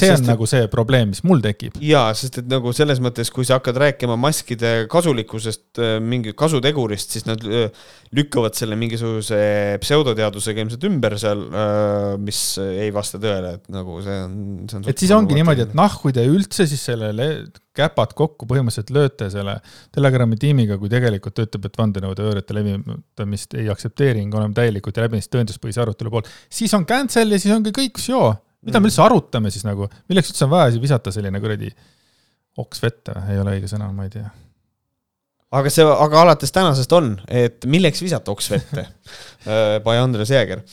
see 0.00 0.10
on 0.12 0.22
et... 0.22 0.28
nagu 0.30 0.48
see 0.48 0.68
probleem, 0.72 1.10
mis 1.12 1.22
mul 1.26 1.42
tekib. 1.44 1.76
jaa, 1.82 2.12
sest 2.18 2.40
et 2.42 2.48
nagu 2.50 2.72
selles 2.76 3.02
mõttes, 3.04 3.32
kui 3.34 3.46
sa 3.48 3.58
hakkad 3.58 3.80
rääkima 3.82 4.16
maskide 4.20 4.72
kasulikkusest, 4.92 5.64
äh, 5.80 5.96
mingi 6.00 6.34
kasutegurist, 6.38 7.16
siis 7.16 7.28
nad 7.28 7.44
äh, 7.46 7.68
lükkavad 8.16 8.56
selle 8.58 8.78
mingisuguse 8.80 9.42
pseudoteadusega 9.82 10.64
ilmselt 10.64 10.86
ümber 10.88 11.18
seal, 11.20 11.44
äh, 11.48 12.06
mis 12.22 12.44
ei 12.62 12.92
vasta 12.94 13.20
tõele, 13.22 13.56
et 13.58 13.72
nagu 13.72 14.00
see 14.04 14.20
on, 14.26 14.38
see 14.70 14.80
on 14.80 14.88
et 14.92 15.04
siis 15.04 15.14
ongi 15.16 15.38
niimoodi, 15.38 15.68
et 15.68 15.76
kui 16.02 16.14
te 16.16 16.24
üldse 16.28 16.66
siis 16.70 16.88
sellele 16.92 17.28
käpad 17.76 18.12
kokku 18.18 18.46
põhimõtteliselt 18.50 18.92
lööte 18.94 19.28
selle 19.32 19.56
Telegrami 19.94 20.36
tiimiga, 20.40 20.76
kui 20.80 20.90
tegelikult 20.92 21.36
ta 21.36 21.46
ütleb, 21.46 21.66
et 21.68 21.80
vandenõuteooriate 21.80 22.56
levitamist 22.56 23.56
ei 23.60 23.70
aktsepteeri 23.72 24.20
ning 24.20 24.36
oleme 24.36 24.56
täielikult 24.56 24.98
ja 24.98 25.06
läbinisti 25.06 25.36
tõenduspõhise 25.36 25.84
arutelu 25.86 26.12
poolt, 26.12 26.30
siis 26.52 26.74
on 26.76 26.86
cancel 26.88 27.32
ja 27.32 27.40
siis 27.42 27.54
ongi 27.54 27.74
kõik, 27.76 28.00
joo. 28.08 28.30
mida 28.62 28.78
me 28.78 28.84
mm. 28.84 28.92
üldse 28.92 29.04
arutame 29.06 29.52
siis 29.54 29.66
nagu, 29.68 29.88
milleks 30.12 30.34
üldse 30.34 30.46
on 30.48 30.54
vaja 30.54 30.70
siis 30.72 30.84
visata 30.84 31.14
selline 31.14 31.40
kuradi 31.42 31.72
oks 32.62 32.84
vette, 32.84 33.16
ei 33.32 33.40
ole 33.40 33.56
õige 33.56 33.70
sõna, 33.72 33.88
ma 33.96 34.08
ei 34.08 34.12
tea 34.12 34.28
aga 35.52 35.72
see, 35.72 35.84
aga 35.84 36.24
alates 36.24 36.54
tänasest 36.54 36.92
on, 36.96 37.14
et 37.28 37.68
milleks 37.68 38.02
visata 38.04 38.32
oks 38.32 38.50
vette 38.54 38.82
äh, 38.86 39.78
by 39.84 40.00
Andres 40.00 40.32
Jääger 40.32 40.64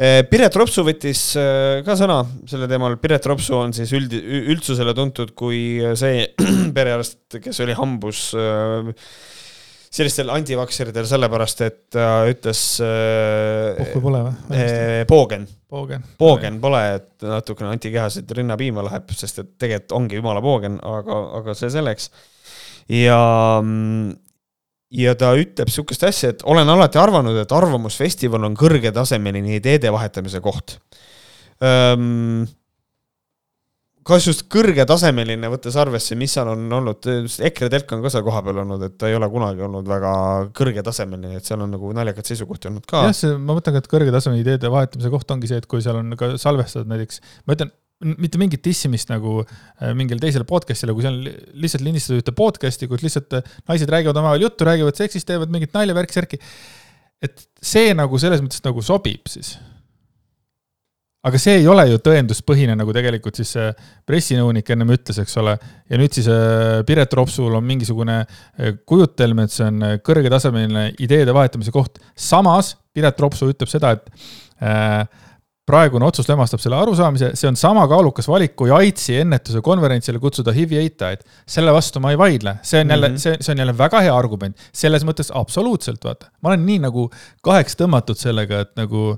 Eh, 0.00 0.22
Piret 0.24 0.54
Ropsu 0.56 0.82
võttis 0.86 1.20
eh, 1.36 1.82
ka 1.84 1.94
sõna 1.98 2.22
sellel 2.48 2.70
teemal, 2.70 2.96
Piret 3.00 3.26
Ropsu 3.28 3.58
on 3.58 3.74
siis 3.76 3.92
üld, 3.94 4.14
üldsusele 4.54 4.94
tuntud 4.96 5.34
kui 5.36 5.82
see 6.00 6.24
perearst, 6.76 7.36
kes 7.42 7.60
oli 7.64 7.76
hambus 7.76 8.30
sellistel 9.92 10.32
antivakseritel 10.32 11.04
sellepärast, 11.04 11.60
et 11.66 11.78
ta 11.92 12.22
ütles 12.30 12.62
Pohhu 12.80 14.00
pole 14.06 14.22
või? 14.24 14.54
Poogen. 15.10 15.44
Poogen. 15.68 16.06
Poogen 16.16 16.56
pole, 16.62 16.80
et 16.96 17.28
natukene 17.28 17.74
antikehasid 17.74 18.32
rinnapiima 18.40 18.86
läheb, 18.88 19.12
sest 19.12 19.44
et 19.44 19.52
tegelikult 19.60 19.98
ongi 20.00 20.16
jumala 20.16 20.40
poogen, 20.44 20.80
aga, 20.88 21.20
aga 21.42 21.56
see 21.58 21.68
selleks. 21.72 22.08
Ja 22.88 23.18
mm, 23.62 24.12
ja 24.92 25.14
ta 25.18 25.32
ütleb 25.38 25.70
niisugust 25.70 26.04
asja, 26.06 26.32
et 26.34 26.42
olen 26.48 26.68
alati 26.68 27.00
arvanud, 27.00 27.36
et 27.40 27.52
Arvamusfestival 27.56 28.48
on 28.48 28.56
kõrgetasemeline 28.58 29.56
ideede 29.58 29.92
vahetamise 29.92 30.42
koht. 30.44 30.76
kas 34.02 34.24
just 34.26 34.48
kõrgetasemeline, 34.50 35.46
võttes 35.52 35.76
arvesse, 35.78 36.16
mis 36.18 36.32
seal 36.34 36.50
on 36.50 36.64
olnud, 36.80 37.06
EKRE 37.48 37.68
telk 37.70 37.92
on 37.94 38.02
ka 38.02 38.10
seal 38.10 38.24
kohapeal 38.26 38.64
olnud, 38.64 38.82
et 38.88 38.96
ta 38.98 39.08
ei 39.08 39.14
ole 39.14 39.28
kunagi 39.30 39.62
olnud 39.62 39.86
väga 39.88 40.14
kõrgetasemeline, 40.58 41.38
et 41.38 41.46
seal 41.46 41.62
on 41.62 41.70
nagu 41.72 41.92
naljakaid 41.94 42.32
seisukohti 42.32 42.68
olnud 42.72 42.88
ka. 42.88 43.06
jah, 43.06 43.14
see, 43.16 43.36
ma 43.38 43.54
mõtlen 43.54 43.78
ka, 43.78 43.84
et 43.84 43.92
kõrgetasemeline 43.94 44.44
ideede 44.44 44.72
vahetamise 44.74 45.12
koht 45.14 45.30
ongi 45.36 45.52
see, 45.52 45.62
et 45.62 45.70
kui 45.70 45.84
seal 45.84 46.02
on 46.02 46.18
ka 46.18 46.34
salvestatud 46.42 46.90
näiteks, 46.90 47.22
ma 47.46 47.56
ütlen, 47.56 47.72
mitte 48.02 48.40
mingit 48.40 48.62
dissimist 48.64 49.10
nagu 49.12 49.40
äh, 49.42 49.90
mingile 49.96 50.22
teisele 50.22 50.46
podcast'ile, 50.48 50.94
kui 50.94 51.04
see 51.04 51.12
on 51.12 51.18
lihtsalt 51.64 51.84
lindistatud 51.86 52.22
ühte 52.22 52.34
podcast'i, 52.36 52.88
kus 52.90 53.04
lihtsalt 53.04 53.38
äh, 53.38 53.50
naised 53.70 53.90
räägivad 53.92 54.18
omavahel 54.20 54.46
juttu, 54.46 54.66
räägivad 54.68 54.98
seksist, 54.98 55.28
teevad 55.28 55.52
mingit 55.52 55.74
nalja, 55.76 55.96
värki, 55.96 56.16
särki. 56.18 56.40
et 57.22 57.44
see 57.62 57.92
nagu 57.94 58.18
selles 58.18 58.42
mõttes 58.42 58.64
nagu 58.64 58.82
sobib 58.82 59.30
siis. 59.30 59.54
aga 61.22 61.38
see 61.38 61.60
ei 61.60 61.66
ole 61.70 61.84
ju 61.92 62.00
tõenduspõhine, 62.02 62.74
nagu 62.78 62.94
tegelikult 62.94 63.38
siis 63.38 63.54
see 63.54 63.68
pressinõunik 64.10 64.72
ennem 64.74 64.90
ütles, 64.96 65.22
eks 65.22 65.38
ole. 65.38 65.56
ja 65.88 66.00
nüüd 66.00 66.18
siis 66.18 66.30
äh, 66.32 66.82
Piret 66.88 67.14
Ropsul 67.18 67.54
on 67.54 67.66
mingisugune 67.66 68.22
kujutelm, 68.86 69.44
et 69.44 69.54
see 69.54 69.68
on 69.70 69.90
kõrgetasemeline 70.02 70.88
ideede 70.98 71.34
vahetamise 71.34 71.74
koht. 71.74 72.02
samas 72.16 72.74
Piret 72.92 73.20
Ropsu 73.22 73.52
ütleb 73.54 73.70
seda, 73.70 73.94
et 73.94 74.10
äh, 74.62 75.21
praegune 75.68 76.06
otsus 76.08 76.26
lämmastab 76.28 76.60
selle 76.62 76.76
arusaamise, 76.80 77.32
see 77.38 77.48
on 77.50 77.56
sama 77.58 77.84
kaalukas 77.90 78.26
valik, 78.28 78.56
kui 78.58 78.72
AIDSi 78.74 79.20
ennetuse 79.22 79.62
konverentsile 79.64 80.18
kutsuda 80.22 80.54
HIV-i 80.56 80.80
eitajaid. 80.82 81.22
selle 81.46 81.74
vastu 81.74 82.02
ma 82.02 82.10
ei 82.10 82.18
vaidle, 82.18 82.56
see 82.66 82.80
on 82.82 82.90
jälle 82.90 83.08
mm, 83.08 83.14
-hmm. 83.14 83.18
see, 83.18 83.36
see 83.40 83.52
on 83.52 83.62
jälle 83.62 83.76
väga 83.78 84.00
hea 84.00 84.16
argument, 84.16 84.56
selles 84.72 85.06
mõttes 85.06 85.30
absoluutselt, 85.34 86.04
vaata. 86.04 86.30
ma 86.40 86.48
olen 86.48 86.66
nii 86.66 86.78
nagu 86.88 87.10
kaheks 87.42 87.78
tõmmatud 87.78 88.18
sellega, 88.18 88.60
et 88.66 88.76
nagu. 88.76 89.16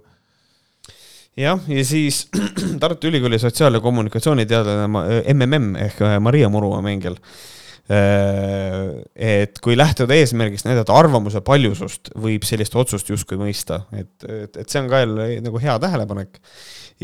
jah, 1.36 1.60
ja 1.68 1.84
siis 1.84 2.28
Tartu 2.80 3.08
Ülikooli 3.08 3.38
sotsiaal- 3.38 3.74
ja 3.74 3.80
kommunikatsiooniteadlane 3.80 5.24
MMM 5.34 5.76
ehk 5.76 6.00
Maria 6.20 6.48
Murumaa-Mengel 6.48 7.16
Äh, 7.16 7.54
et 7.84 9.58
kui 9.60 9.74
lähtuda 9.76 10.16
eesmärgist 10.16 10.64
näidata 10.64 10.94
arvamuse 10.96 11.42
paljusust, 11.44 12.14
võib 12.16 12.46
sellist 12.48 12.76
otsust 12.80 13.10
justkui 13.12 13.36
mõista, 13.36 13.82
et, 13.92 14.14
et, 14.24 14.56
et 14.56 14.68
see 14.68 14.80
on 14.80 14.88
ka 14.88 15.02
jälle 15.02 15.26
nagu 15.44 15.60
hea 15.60 15.74
tähelepanek. 15.82 16.38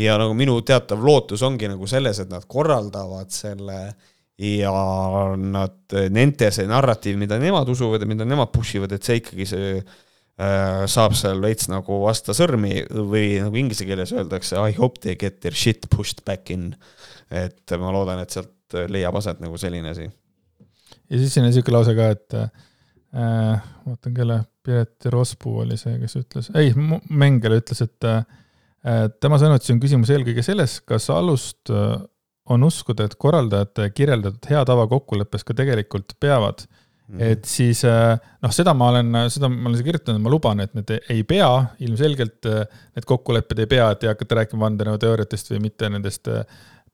ja 0.01 0.17
nagu 0.21 0.33
minu 0.35 0.55
teatav 0.65 1.03
lootus 1.05 1.43
ongi 1.45 1.69
nagu 1.69 1.87
selles, 1.91 2.23
et 2.23 2.31
nad 2.33 2.47
korraldavad 2.49 3.29
selle 3.35 3.81
ja 4.41 4.73
nad, 5.37 5.83
nende 6.09 6.49
see 6.55 6.69
narratiiv, 6.71 7.19
mida 7.21 7.37
nemad 7.39 7.69
usuvad 7.69 8.01
ja 8.01 8.09
mida 8.09 8.25
nemad 8.25 8.49
push 8.55 8.79
ivad, 8.79 8.95
et 8.97 9.05
see 9.05 9.19
ikkagi 9.21 9.47
see 9.51 9.75
äh, 9.77 10.87
saab 10.89 11.13
seal 11.19 11.43
veits 11.45 11.69
nagu 11.69 11.99
vasta 12.07 12.33
sõrmi 12.33 12.87
või 12.89 13.35
nagu 13.45 13.61
inglise 13.61 13.85
keeles 13.85 14.15
öeldakse 14.17 14.57
I 14.57 14.73
hope 14.79 15.05
they 15.05 15.21
get 15.21 15.43
their 15.45 15.53
shit 15.53 15.91
pushed 15.93 16.25
back 16.25 16.49
in. 16.49 16.73
et 17.29 17.77
ma 17.77 17.93
loodan, 17.93 18.25
et 18.25 18.33
sealt 18.33 18.81
leiab 18.89 19.21
aset 19.21 19.45
nagu 19.45 19.61
selline 19.61 19.93
asi 19.93 20.09
ja 21.11 21.19
siis 21.19 21.35
siin 21.35 21.45
on 21.45 21.51
niisugune 21.51 21.77
lause 21.77 21.95
ka, 21.99 22.09
et 22.15 22.37
äh, 22.39 23.69
vaatan, 23.87 24.15
kelle, 24.17 24.41
Piret 24.61 25.07
Rospuu 25.09 25.63
oli 25.63 25.79
see, 25.81 25.95
kes 26.03 26.19
ütles, 26.21 26.51
ei, 26.61 26.75
Mengele 26.77 27.63
ütles, 27.63 27.81
et 27.87 28.07
äh, 28.09 28.21
tema 29.23 29.39
sõnutsi 29.41 29.73
on 29.75 29.81
küsimus 29.83 30.13
eelkõige 30.13 30.45
selles, 30.47 30.79
kas 30.87 31.09
alust 31.15 31.73
äh, 31.73 31.97
on 32.51 32.67
uskuda, 32.67 33.07
et 33.07 33.17
korraldajate 33.21 33.89
kirjeldatud 33.95 34.51
hea 34.51 34.61
tava 34.69 34.87
kokkuleppes 34.91 35.47
ka 35.47 35.57
tegelikult 35.57 36.17
peavad. 36.21 36.67
Et 37.19 37.43
siis 37.47 37.81
noh, 37.83 38.53
seda 38.55 38.71
ma 38.79 38.93
olen, 38.93 39.17
seda 39.35 39.49
ma 39.51 39.67
olen 39.67 39.81
kirjutanud, 39.83 40.23
ma 40.23 40.31
luban, 40.31 40.61
et 40.63 40.77
need 40.79 40.93
ei 41.11 41.25
pea, 41.27 41.49
ilmselgelt 41.83 42.47
need 42.47 43.07
kokkulepped 43.11 43.59
ei 43.65 43.67
pea, 43.71 43.89
et 43.91 44.05
ei 44.07 44.13
hakata 44.13 44.39
rääkima 44.39 44.63
vandenõuteooriatest 44.69 45.51
või 45.51 45.65
mitte 45.65 45.91
nendest 45.91 46.31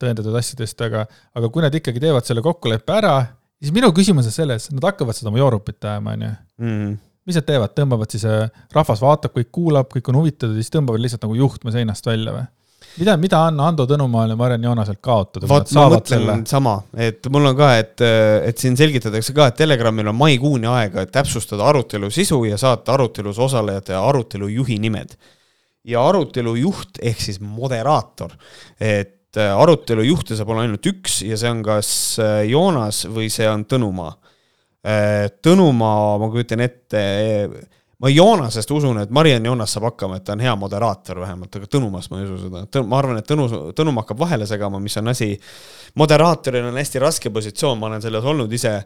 tõendatud 0.01 0.39
asjadest, 0.41 0.81
aga, 0.89 1.05
aga 1.37 1.51
kui 1.53 1.64
nad 1.64 1.77
ikkagi 1.77 2.01
teevad 2.01 2.25
selle 2.25 2.45
kokkuleppe 2.45 2.97
ära, 2.97 3.14
siis 3.62 3.74
minu 3.74 3.90
küsimus 3.96 4.28
on 4.28 4.34
selles, 4.34 4.70
nad 4.74 4.84
hakkavad 4.90 5.16
seda 5.16 5.32
Majorupit 5.34 5.84
ajama, 5.84 6.16
on 6.16 6.26
ju. 6.26 6.34
Mm. 6.66 6.98
mis 7.26 7.38
nad 7.38 7.46
teevad, 7.46 7.72
tõmbavad 7.74 8.12
siis, 8.14 8.26
rahvas 8.74 9.00
vaatab, 9.02 9.34
kõik 9.34 9.50
kuulab, 9.54 9.88
kõik 9.90 10.12
on 10.12 10.20
huvitatud 10.20 10.54
siis 10.59 10.70
tõmbavad 10.72 11.02
lihtsalt 11.02 11.26
nagu 11.26 11.34
juhtme 11.38 11.74
seinast 11.74 12.07
välja 12.07 12.36
või? 12.36 12.46
mida, 12.96 13.16
mida 13.20 13.40
on 13.48 13.61
Ando 13.61 13.86
Tõnumaal 13.88 14.32
ja 14.32 14.36
Mariann 14.38 14.64
Joonaselt 14.64 15.00
kaotada? 15.04 15.48
vot 15.50 15.72
ma 15.76 15.86
mõtlen 15.92 16.22
selle... 16.22 16.36
sama, 16.48 16.76
et 17.07 17.26
mul 17.32 17.50
on 17.50 17.57
ka, 17.59 17.70
et, 17.80 18.04
et 18.50 18.62
siin 18.62 18.76
selgitatakse 18.78 19.34
ka, 19.36 19.50
et 19.50 19.59
Telegramil 19.59 20.12
on 20.12 20.18
maikuuni 20.18 20.70
aega, 20.70 21.04
et 21.04 21.12
täpsustada 21.14 21.66
arutelu 21.68 22.11
sisu 22.14 22.42
ja 22.48 22.59
saata 22.61 22.94
arutelus 22.96 23.40
osalejate 23.42 23.96
ja 23.96 24.04
arutelu 24.07 24.48
juhi 24.61 24.78
nimed. 24.82 25.16
ja 25.86 26.02
arutelu 26.02 26.57
juht 26.59 26.98
ehk 27.02 27.20
siis 27.22 27.40
moderaator, 27.40 28.32
et 28.80 29.16
äh, 29.41 29.53
arutelu 29.53 30.05
juhte 30.07 30.39
saab 30.39 30.53
olla 30.55 30.66
ainult 30.66 30.87
üks 30.87 31.20
ja 31.27 31.39
see 31.41 31.51
on 31.51 31.62
kas 31.66 31.91
äh, 32.22 32.45
Joonas 32.51 33.05
või 33.11 33.31
see 33.33 33.49
on 33.51 33.66
Tõnumaa. 33.68 34.12
Äh, 34.87 35.27
Tõnumaa, 35.43 36.16
ma 36.22 36.31
kujutan 36.31 36.62
ette 36.64 37.03
ma 37.99 38.11
Joonasest 38.12 38.70
usun, 38.70 38.99
et 39.01 39.12
Mariann 39.14 39.47
Joonas 39.49 39.72
saab 39.72 39.89
hakkama, 39.91 40.18
et 40.18 40.24
ta 40.27 40.35
on 40.37 40.43
hea 40.45 40.53
moderaator 40.59 41.20
vähemalt, 41.22 41.57
aga 41.57 41.68
Tõnumast 41.72 42.12
ma 42.12 42.20
ei 42.20 42.27
usu 42.29 42.39
seda. 42.45 42.83
ma 42.85 42.99
arvan, 43.01 43.20
et 43.20 43.29
Tõnu, 43.29 43.47
Tõnum 43.77 44.03
hakkab 44.03 44.20
vahele 44.20 44.49
segama, 44.49 44.81
mis 44.83 44.97
on 45.01 45.12
asi, 45.12 45.33
moderaatoril 45.97 46.68
on 46.68 46.77
hästi 46.77 47.03
raske 47.03 47.33
positsioon, 47.33 47.79
ma 47.81 47.91
olen 47.91 48.05
selles 48.05 48.24
olnud 48.24 48.53
ise. 48.53 48.79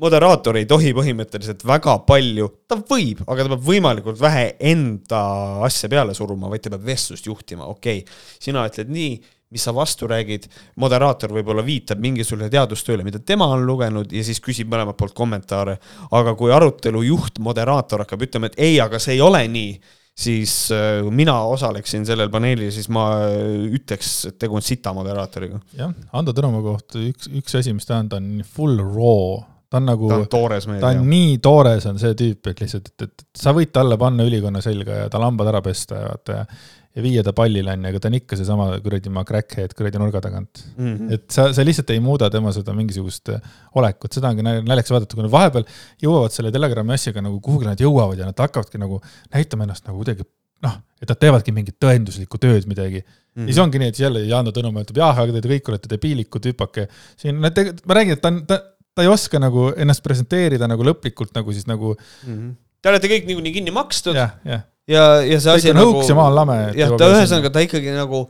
Moderaator 0.00 0.56
ei 0.60 0.68
tohi 0.68 0.94
põhimõtteliselt 0.96 1.64
väga 1.68 1.98
palju, 2.08 2.48
ta 2.68 2.78
võib, 2.78 3.24
aga 3.26 3.44
ta 3.44 3.52
peab 3.54 3.66
võimalikult 3.66 4.20
vähe 4.20 4.46
enda 4.72 5.20
asja 5.66 5.90
peale 5.92 6.14
suruma, 6.16 6.48
vaid 6.52 6.64
ta 6.64 6.72
peab 6.72 6.86
vestlust 6.88 7.28
juhtima, 7.28 7.68
okei 7.68 8.02
okay.. 8.04 8.22
sina 8.40 8.64
ütled 8.68 8.90
nii 8.92 9.20
mis 9.50 9.64
sa 9.66 9.72
vastu 9.74 10.06
räägid, 10.06 10.44
moderaator 10.78 11.32
võib-olla 11.34 11.64
viitab 11.66 11.98
mingisugusele 12.02 12.50
teadustööle, 12.52 13.02
mida 13.02 13.18
tema 13.18 13.48
on 13.50 13.64
lugenud 13.66 14.12
ja 14.14 14.22
siis 14.22 14.38
küsib 14.42 14.70
mõlemalt 14.70 14.98
poolt 14.98 15.14
kommentaare. 15.18 15.78
aga 16.14 16.34
kui 16.38 16.52
arutelu 16.54 17.02
juht, 17.02 17.40
moderaator 17.42 18.04
hakkab 18.04 18.22
ütlema, 18.28 18.46
et 18.46 18.60
ei, 18.62 18.78
aga 18.80 19.00
see 19.02 19.16
ei 19.16 19.24
ole 19.26 19.42
nii, 19.50 19.72
siis 20.14 20.54
äh, 20.70 21.02
mina 21.10 21.34
osaleksin 21.50 22.06
sellel 22.06 22.30
paneelil, 22.30 22.70
siis 22.70 22.86
ma 22.94 23.08
äh, 23.26 23.66
ütleks, 23.74 24.12
et 24.30 24.38
tegu 24.38 24.54
on 24.54 24.62
sita 24.62 24.94
moderaatoriga. 24.94 25.58
jah, 25.74 25.94
Ando 26.12 26.36
Tõnumaa 26.36 26.62
kohta 26.70 27.02
üks, 27.02 27.26
üks 27.42 27.58
asi, 27.58 27.74
mis 27.74 27.90
ta 27.90 27.98
on, 27.98 28.12
ta 28.12 28.22
on 28.22 28.44
full 28.46 28.78
raw 28.78 29.40
ta 29.70 29.78
on 29.78 29.86
nagu, 29.86 30.10
ta 30.10 30.18
on 30.18 30.26
toores 30.30 30.66
mees. 30.66 30.80
ta 30.82 30.90
on 30.90 31.00
jah. 31.00 31.06
nii 31.14 31.38
toores, 31.44 31.86
on 31.86 32.02
see 32.02 32.16
tüüp, 32.18 32.50
et 32.50 32.64
lihtsalt, 32.64 32.92
et, 32.92 33.06
et 33.06 33.24
sa 33.38 33.54
võid 33.56 33.72
talle 33.74 33.98
panna 34.00 34.26
ülikonna 34.26 34.62
selga 34.64 35.04
ja 35.04 35.08
tal 35.12 35.24
hambad 35.28 35.50
ära 35.52 35.62
pesta 35.64 36.02
ja 36.02 36.12
vaata 36.12 36.42
ja 36.42 36.44
ja 36.90 37.02
viia 37.04 37.22
ta 37.22 37.30
pallile, 37.36 37.70
on 37.70 37.84
ju, 37.84 37.90
aga 37.92 38.00
ta 38.02 38.10
on 38.10 38.16
ikka 38.18 38.36
seesama 38.38 38.64
kuradi 38.82 39.12
ma 39.14 39.22
crackhead 39.26 39.76
kuradi 39.78 40.00
nurga 40.02 40.22
tagant 40.24 40.62
mm. 40.74 40.96
-hmm. 40.96 41.12
et 41.14 41.28
sa, 41.30 41.46
sa 41.54 41.64
lihtsalt 41.66 41.92
ei 41.94 42.00
muuda 42.02 42.30
tema 42.34 42.50
seda 42.52 42.74
mingisugust 42.74 43.30
äh, 43.30 43.38
olekut, 43.78 44.10
seda 44.12 44.32
ongi 44.32 44.42
naljakas 44.42 44.90
vaadata, 44.96 45.14
kui 45.14 45.26
nad 45.26 45.30
vahepeal 45.30 45.68
jõuavad 46.02 46.34
selle 46.34 46.50
Telegrami 46.50 46.96
asjaga 46.96 47.22
nagu 47.22 47.38
kuhugi 47.40 47.70
nad 47.70 47.80
jõuavad 47.80 48.18
ja 48.18 48.26
nad 48.26 48.42
hakkavadki 48.42 48.82
nagu 48.82 48.98
näitama 49.30 49.68
ennast 49.68 49.86
nagu 49.86 50.02
kuidagi 50.02 50.26
noh, 50.66 50.80
et 51.00 51.14
nad 51.14 51.22
teevadki 51.22 51.54
mingit 51.54 51.78
tõenduslikku 51.78 52.42
tööd 52.42 52.66
midagi 52.66 53.04
mm. 53.04 53.06
-hmm. 53.06 53.46
ja 53.46 53.54
siis 53.54 53.62
ongi 53.62 53.78
nii, 53.78 53.94
et 53.94 54.02
jälle 54.02 54.26
Jaano 54.26 54.50
Tõnumaa 54.50 54.82
ütleb, 54.82 54.98
jah, 55.04 55.22
aga 55.24 55.38
te 55.38 55.54
kõik 55.54 55.70
olete 55.70 55.94
debiilikud, 55.94 56.50
hüpake. 56.50 56.88
siin, 57.16 57.38
ma 57.38 57.54
räägin, 57.54 58.18
et 58.18 58.20
ta 58.20 58.34
on, 58.34 58.42
ta, 58.50 58.58
ta 58.94 59.04
ei 59.04 59.10
oska 59.10 59.40
nagu 59.42 59.70
ennast 59.76 60.02
presenteerida 60.04 60.68
nagu 60.70 60.84
lõplikult 60.86 61.34
nagu 61.36 61.54
siis 61.54 61.68
nagu 61.70 61.94
mm. 61.94 62.34
-hmm. 62.34 62.58
Te 62.80 62.88
olete 62.88 63.10
kõik 63.12 63.26
niikuinii 63.28 63.52
kinni 63.52 63.72
makstud. 63.76 64.16
jah, 64.16 64.38
jah 64.44 64.62
ja, 64.90 65.02
ja 65.26 65.40
see 65.40 65.52
asi 65.52 65.72
on 65.72 65.80
nagu. 65.80 66.04
ja 66.06 66.16
maal 66.18 66.36
lame. 66.36 66.58
jah, 66.78 66.94
ta 66.98 67.10
ühesõnaga, 67.12 67.52
ta 67.54 67.62
ikkagi 67.64 67.92
nagu 67.94 68.24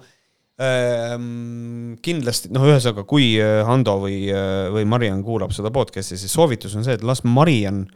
ähm, 0.60 1.96
kindlasti, 2.04 2.50
noh, 2.54 2.66
ühesõnaga, 2.68 3.06
kui 3.08 3.32
äh, 3.40 3.60
Hando 3.68 3.96
või, 4.04 4.22
äh, 4.32 4.68
või 4.74 4.88
Mariann 4.90 5.24
kuulab 5.26 5.54
seda 5.56 5.72
podcast'i, 5.74 6.18
siis 6.20 6.34
soovitus 6.34 6.76
on 6.78 6.86
see, 6.86 6.98
et 6.98 7.06
las 7.06 7.24
Mariann 7.24 7.86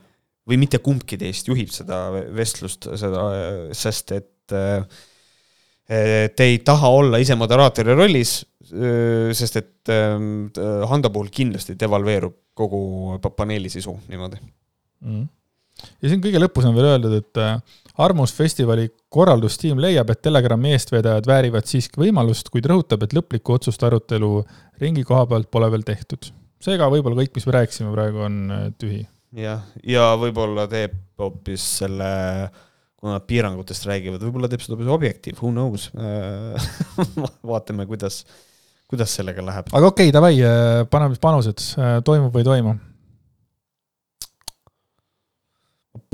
või 0.48 0.60
mitte 0.60 0.80
kumbki 0.84 1.18
teist 1.20 1.48
juhib 1.48 1.72
seda 1.72 2.06
vestlust, 2.36 2.88
seda, 3.00 3.26
sest 3.76 4.12
et 4.12 4.54
te 5.84 6.48
ei 6.48 6.58
taha 6.64 6.88
olla 6.88 7.18
ise 7.20 7.36
moderaatori 7.36 7.92
rollis, 7.92 8.38
sest 8.64 9.58
et 9.60 9.92
ähm, 9.92 10.46
Hando 10.88 11.10
puhul 11.12 11.28
kindlasti 11.28 11.76
devalveerub 11.78 12.32
kogu 12.56 13.18
paneeli 13.36 13.68
sisu 13.68 13.92
niimoodi 14.08 14.38
mm.. 15.04 15.26
ja 16.00 16.08
siin 16.08 16.22
kõige 16.24 16.40
lõpus 16.40 16.64
on 16.64 16.76
veel 16.78 16.88
öeldud, 16.94 17.18
et 17.20 17.42
armusfestivali 17.94 18.88
korraldustiim 19.08 19.78
leiab, 19.80 20.10
et 20.10 20.22
Telegrami 20.24 20.74
eestvedajad 20.74 21.28
väärivad 21.30 21.68
siiski 21.70 22.00
võimalust, 22.02 22.50
kuid 22.52 22.66
rõhutab, 22.70 23.04
et 23.06 23.14
lõplikku 23.14 23.54
otsust 23.54 23.82
arutelu 23.86 24.40
ringi 24.82 25.04
koha 25.06 25.26
pealt 25.30 25.50
pole 25.54 25.70
veel 25.70 25.86
tehtud. 25.86 26.32
seega 26.64 26.88
võib-olla 26.90 27.22
kõik, 27.22 27.34
mis 27.36 27.46
me 27.46 27.56
rääkisime 27.58 27.92
praegu, 27.94 28.24
on 28.26 28.38
äh, 28.50 28.66
tühi. 28.78 29.04
jah, 29.38 29.62
ja 29.86 30.12
võib-olla 30.18 30.66
teeb 30.70 30.96
hoopis 31.20 31.66
selle, 31.82 32.10
kui 33.04 33.12
nad 33.12 33.28
piirangutest 33.28 33.84
räägivad, 33.90 34.22
võib-olla 34.24 34.48
teeb 34.48 34.64
seda 34.64 34.96
Objektiiv, 34.96 35.36
who 35.42 35.52
knows 35.52 35.90
vaatame, 37.52 37.84
kuidas, 37.90 38.22
kuidas 38.88 39.12
sellega 39.20 39.44
läheb. 39.44 39.68
aga 39.70 39.92
okei 39.92 40.08
okay,, 40.08 40.16
davai, 40.16 40.34
äh, 40.40 40.82
paneme 40.90 41.20
panused, 41.20 41.68
äh, 41.76 42.00
toimub 42.06 42.32
või 42.32 42.44
ei 42.44 42.50
toimu 42.50 42.76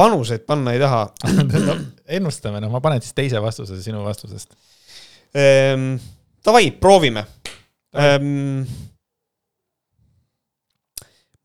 panuseid 0.01 0.47
panna 0.49 0.73
ei 0.75 0.81
taha 0.81 1.03
no, 1.69 1.77
ennustame, 2.09 2.61
noh, 2.63 2.73
ma 2.73 2.81
panen 2.85 3.03
siis 3.05 3.17
teise 3.17 3.41
vastuse 3.43 3.81
sinu 3.85 4.05
vastusest 4.07 4.57
ehm,. 5.35 5.95
Davai, 6.45 6.71
proovime 6.81 7.27
ehm,. 7.93 8.63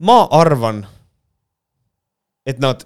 ma 0.07 0.17
arvan, 0.37 0.83
et 2.47 2.61
nad, 2.63 2.85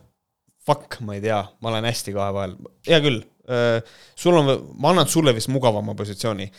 fuck, 0.70 1.00
ma 1.06 1.18
ei 1.18 1.24
tea, 1.26 1.42
ma 1.62 1.74
olen 1.74 1.90
hästi 1.90 2.16
kahe 2.16 2.36
vahel, 2.36 2.58
hea 2.88 3.02
küll 3.04 3.22
ehm,, 3.50 3.94
sul 4.16 4.38
on, 4.40 4.52
ma 4.78 4.94
annan 4.94 5.10
sulle 5.10 5.34
vist 5.36 5.50
mugavama 5.50 5.98
positsiooni. 5.98 6.50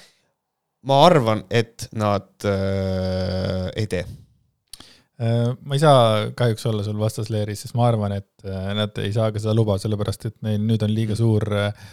ma 0.91 1.05
arvan, 1.07 1.45
et 1.51 1.89
nad 1.93 2.49
äh, 2.49 3.71
ei 3.77 3.87
tee 3.91 4.05
Äh, 5.21 5.51
ma 5.69 5.77
ei 5.77 5.81
saa 5.83 6.31
kahjuks 6.33 6.65
olla 6.71 6.85
sul 6.85 6.97
vastasleeris, 7.01 7.67
sest 7.67 7.77
ma 7.77 7.85
arvan, 7.91 8.15
et 8.17 8.47
äh, 8.47 8.71
nad 8.77 8.97
ei 9.03 9.11
saa 9.13 9.29
ka 9.33 9.43
seda 9.43 9.53
luba, 9.57 9.77
sellepärast 9.81 10.31
et 10.31 10.37
neil 10.47 10.63
nüüd 10.65 10.81
on 10.87 10.95
liiga 10.97 11.17
suur 11.19 11.45
äh, 11.61 11.91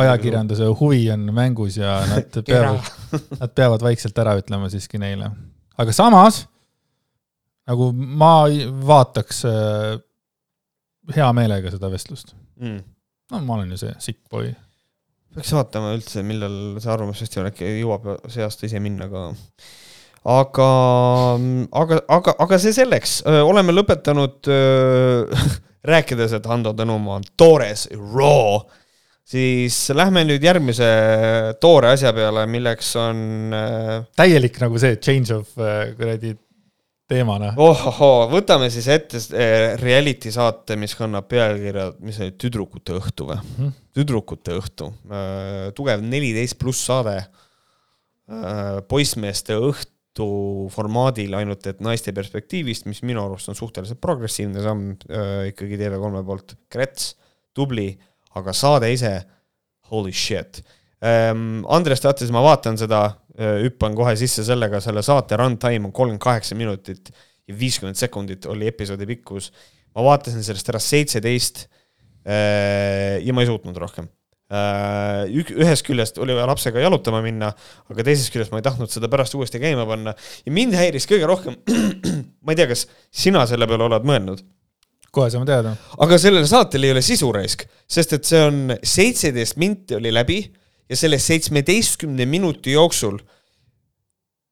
ajakirjanduse 0.00 0.70
huvi 0.80 1.02
on 1.12 1.26
mängus 1.36 1.76
ja 1.76 1.98
nad 2.12 2.38
peavad, 2.46 2.88
nad 3.42 3.52
peavad 3.52 3.84
vaikselt 3.84 4.22
ära 4.24 4.38
ütlema 4.40 4.70
siiski 4.72 5.00
neile. 5.02 5.28
aga 5.80 5.92
samas 5.92 6.46
nagu 7.68 7.90
ma 7.92 8.32
vaataks 8.88 9.44
äh, 9.50 10.00
hea 11.16 11.28
meelega 11.36 11.72
seda 11.74 11.90
vestlust. 11.92 12.34
Mm.. 12.60 12.82
no 13.32 13.44
ma 13.46 13.58
olen 13.58 13.74
ju 13.74 13.82
see 13.84 13.94
sick 14.02 14.22
boy. 14.30 14.50
peaks 15.34 15.52
vaatama 15.54 15.94
üldse, 15.96 16.24
millal 16.26 16.80
see 16.82 16.92
Arvamusfestival 16.92 17.52
äkki 17.52 17.70
jõuab 17.80 18.10
see 18.32 18.44
aasta 18.46 18.66
ise 18.68 18.82
minna 18.82 19.08
ka 19.12 19.28
aga, 20.28 20.68
aga, 21.72 22.02
aga, 22.18 22.34
aga 22.44 22.58
see 22.60 22.74
selleks, 22.76 23.20
oleme 23.24 23.74
lõpetanud 23.76 24.50
rääkides, 25.92 26.36
et 26.36 26.50
Hando 26.50 26.74
Tõnumaa 26.76 27.20
on 27.20 27.24
toores, 27.40 27.86
raw, 27.94 28.60
siis 29.24 29.78
lähme 29.96 30.26
nüüd 30.28 30.44
järgmise 30.44 30.90
toore 31.62 31.94
asja 31.94 32.12
peale, 32.16 32.44
milleks 32.50 32.92
on 33.00 33.56
täielik 34.18 34.60
nagu 34.60 34.80
see 34.82 34.98
change 35.00 35.32
of 35.38 35.54
kuradi 35.96 36.34
teemana. 37.10 37.52
ohohoo, 37.60 38.24
võtame 38.32 38.70
siis 38.72 38.88
ette 38.90 39.20
reality 39.82 40.32
saate, 40.34 40.78
mis 40.80 40.94
kannab 40.98 41.28
pealkirja, 41.30 41.90
mis 42.06 42.20
oli 42.22 42.34
Tüdrukute 42.40 42.96
õhtu 42.98 43.28
või 43.30 43.38
mm? 43.38 43.54
-hmm. 43.58 43.78
tüdrukute 43.98 44.56
õhtu, 44.58 44.90
tugev 45.76 46.04
neliteist 46.06 46.58
pluss 46.60 46.86
saade, 46.86 47.18
poissmeeste 48.88 49.58
õht, 49.58 49.90
formaadil, 50.74 51.34
ainult 51.38 51.66
et 51.70 51.80
naiste 51.80 52.12
perspektiivist, 52.12 52.86
mis 52.90 53.02
minu 53.06 53.22
arust 53.24 53.48
on 53.48 53.56
suhteliselt 53.56 54.00
progressiivne 54.02 54.62
samm 54.64 54.90
äh, 55.08 55.50
ikkagi 55.52 55.78
TV3 55.80 56.24
poolt. 56.26 56.56
Krets, 56.72 57.14
tubli, 57.56 57.92
aga 58.38 58.52
saade 58.52 58.90
ise, 58.92 59.14
holy 59.90 60.12
shit 60.12 60.60
ähm,. 61.02 61.64
Andres 61.68 62.02
teatas, 62.02 62.30
ma 62.34 62.42
vaatan 62.44 62.78
seda 62.78 63.04
äh,, 63.06 63.19
hüppan 63.38 63.94
kohe 63.98 64.14
sisse 64.18 64.44
sellega, 64.46 64.80
selle 64.82 65.04
saate 65.06 65.38
runtime 65.38 65.86
on 65.88 65.92
kolmkümmend 65.92 66.22
kaheksa 66.22 66.58
minutit 66.58 67.12
ja 67.48 67.56
viiskümmend 67.56 67.98
sekundit 67.98 68.46
oli 68.50 68.66
episoodi 68.70 69.06
pikkus. 69.06 69.52
ma 69.94 70.04
vaatasin 70.06 70.42
sellest 70.46 70.68
ära 70.70 70.78
seitseteist 70.82 71.66
äh, 72.26 73.20
ja 73.22 73.34
ma 73.34 73.44
ei 73.44 73.50
suutnud 73.50 73.78
rohkem 73.78 74.10
Äh, 74.50 75.28
ühest 75.30 75.84
küljest 75.86 76.16
oli 76.18 76.34
vaja 76.34 76.48
lapsega 76.50 76.82
jalutama 76.82 77.20
minna, 77.22 77.52
aga 77.86 78.02
teisest 78.02 78.32
küljest 78.34 78.50
ma 78.50 78.58
ei 78.58 78.64
tahtnud 78.66 78.90
seda 78.90 79.06
pärast 79.10 79.36
uuesti 79.38 79.60
käima 79.62 79.84
panna 79.86 80.10
ja 80.18 80.50
mind 80.50 80.74
häiris 80.74 81.06
kõige 81.06 81.28
rohkem, 81.30 81.54
ma 82.42 82.50
ei 82.50 82.58
tea, 82.58 82.66
kas 82.72 82.82
sina 83.14 83.44
selle 83.46 83.68
peale 83.70 83.86
oled 83.86 84.08
mõelnud 84.10 84.42
kohe 85.14 85.30
saame 85.30 85.46
teada. 85.46 85.76
aga 86.02 86.18
sellel 86.18 86.48
saatel 86.50 86.88
ei 86.88 86.96
ole 86.96 87.02
sisu 87.06 87.30
raisk, 87.36 87.62
sest 87.86 88.16
et 88.18 88.26
see 88.26 88.42
on 88.42 88.74
seitseteist 88.74 89.54
minti 89.62 89.94
oli 90.00 90.10
läbi 90.18 90.40
ja 90.90 90.98
selle 90.98 91.18
seitsmeteistkümne 91.22 92.26
minuti 92.26 92.74
jooksul 92.74 93.20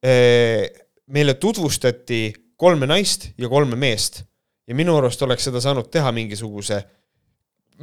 eh, 0.03 0.69
meile 1.11 1.35
tutvustati 1.35 2.33
kolme 2.57 2.87
naist 2.87 3.33
ja 3.39 3.51
kolme 3.51 3.77
meest 3.77 4.23
ja 4.69 4.77
minu 4.77 4.97
arust 5.01 5.23
oleks 5.23 5.49
seda 5.49 5.61
saanud 5.65 5.91
teha 5.91 6.13
mingisuguse 6.15 6.83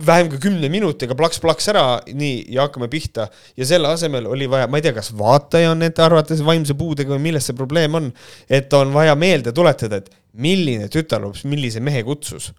vähem 0.06 0.30
kui 0.32 0.40
kümne 0.44 0.68
minutiga 0.72 1.16
plaks-plaks 1.16 1.70
ära, 1.72 1.84
nii, 2.12 2.44
ja 2.52 2.66
hakkame 2.66 2.90
pihta. 2.92 3.30
ja 3.58 3.68
selle 3.68 3.88
asemel 3.88 4.28
oli 4.28 4.48
vaja, 4.50 4.68
ma 4.68 4.80
ei 4.80 4.84
tea, 4.86 4.94
kas 4.96 5.12
vaataja 5.16 5.72
on 5.72 5.80
nende 5.84 6.04
arvates 6.04 6.44
vaimse 6.46 6.76
puudega 6.78 7.14
või 7.16 7.24
milles 7.30 7.48
see 7.48 7.56
probleem 7.56 7.96
on, 7.96 8.12
et 8.50 8.74
on 8.76 8.92
vaja 8.94 9.16
meelde 9.16 9.54
tuletada, 9.56 10.02
et 10.02 10.12
milline 10.34 10.90
tütarlaps 10.92 11.46
millise 11.48 11.80
mehe 11.80 12.04
kutsus. 12.04 12.52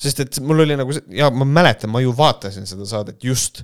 sest 0.00 0.20
et 0.20 0.40
mul 0.40 0.64
oli 0.64 0.76
nagu, 0.80 0.94
ja 1.12 1.28
ma 1.30 1.44
mäletan, 1.44 1.92
ma 1.92 2.00
ju 2.00 2.14
vaatasin 2.16 2.66
seda 2.66 2.86
saadet 2.88 3.24
just. 3.24 3.62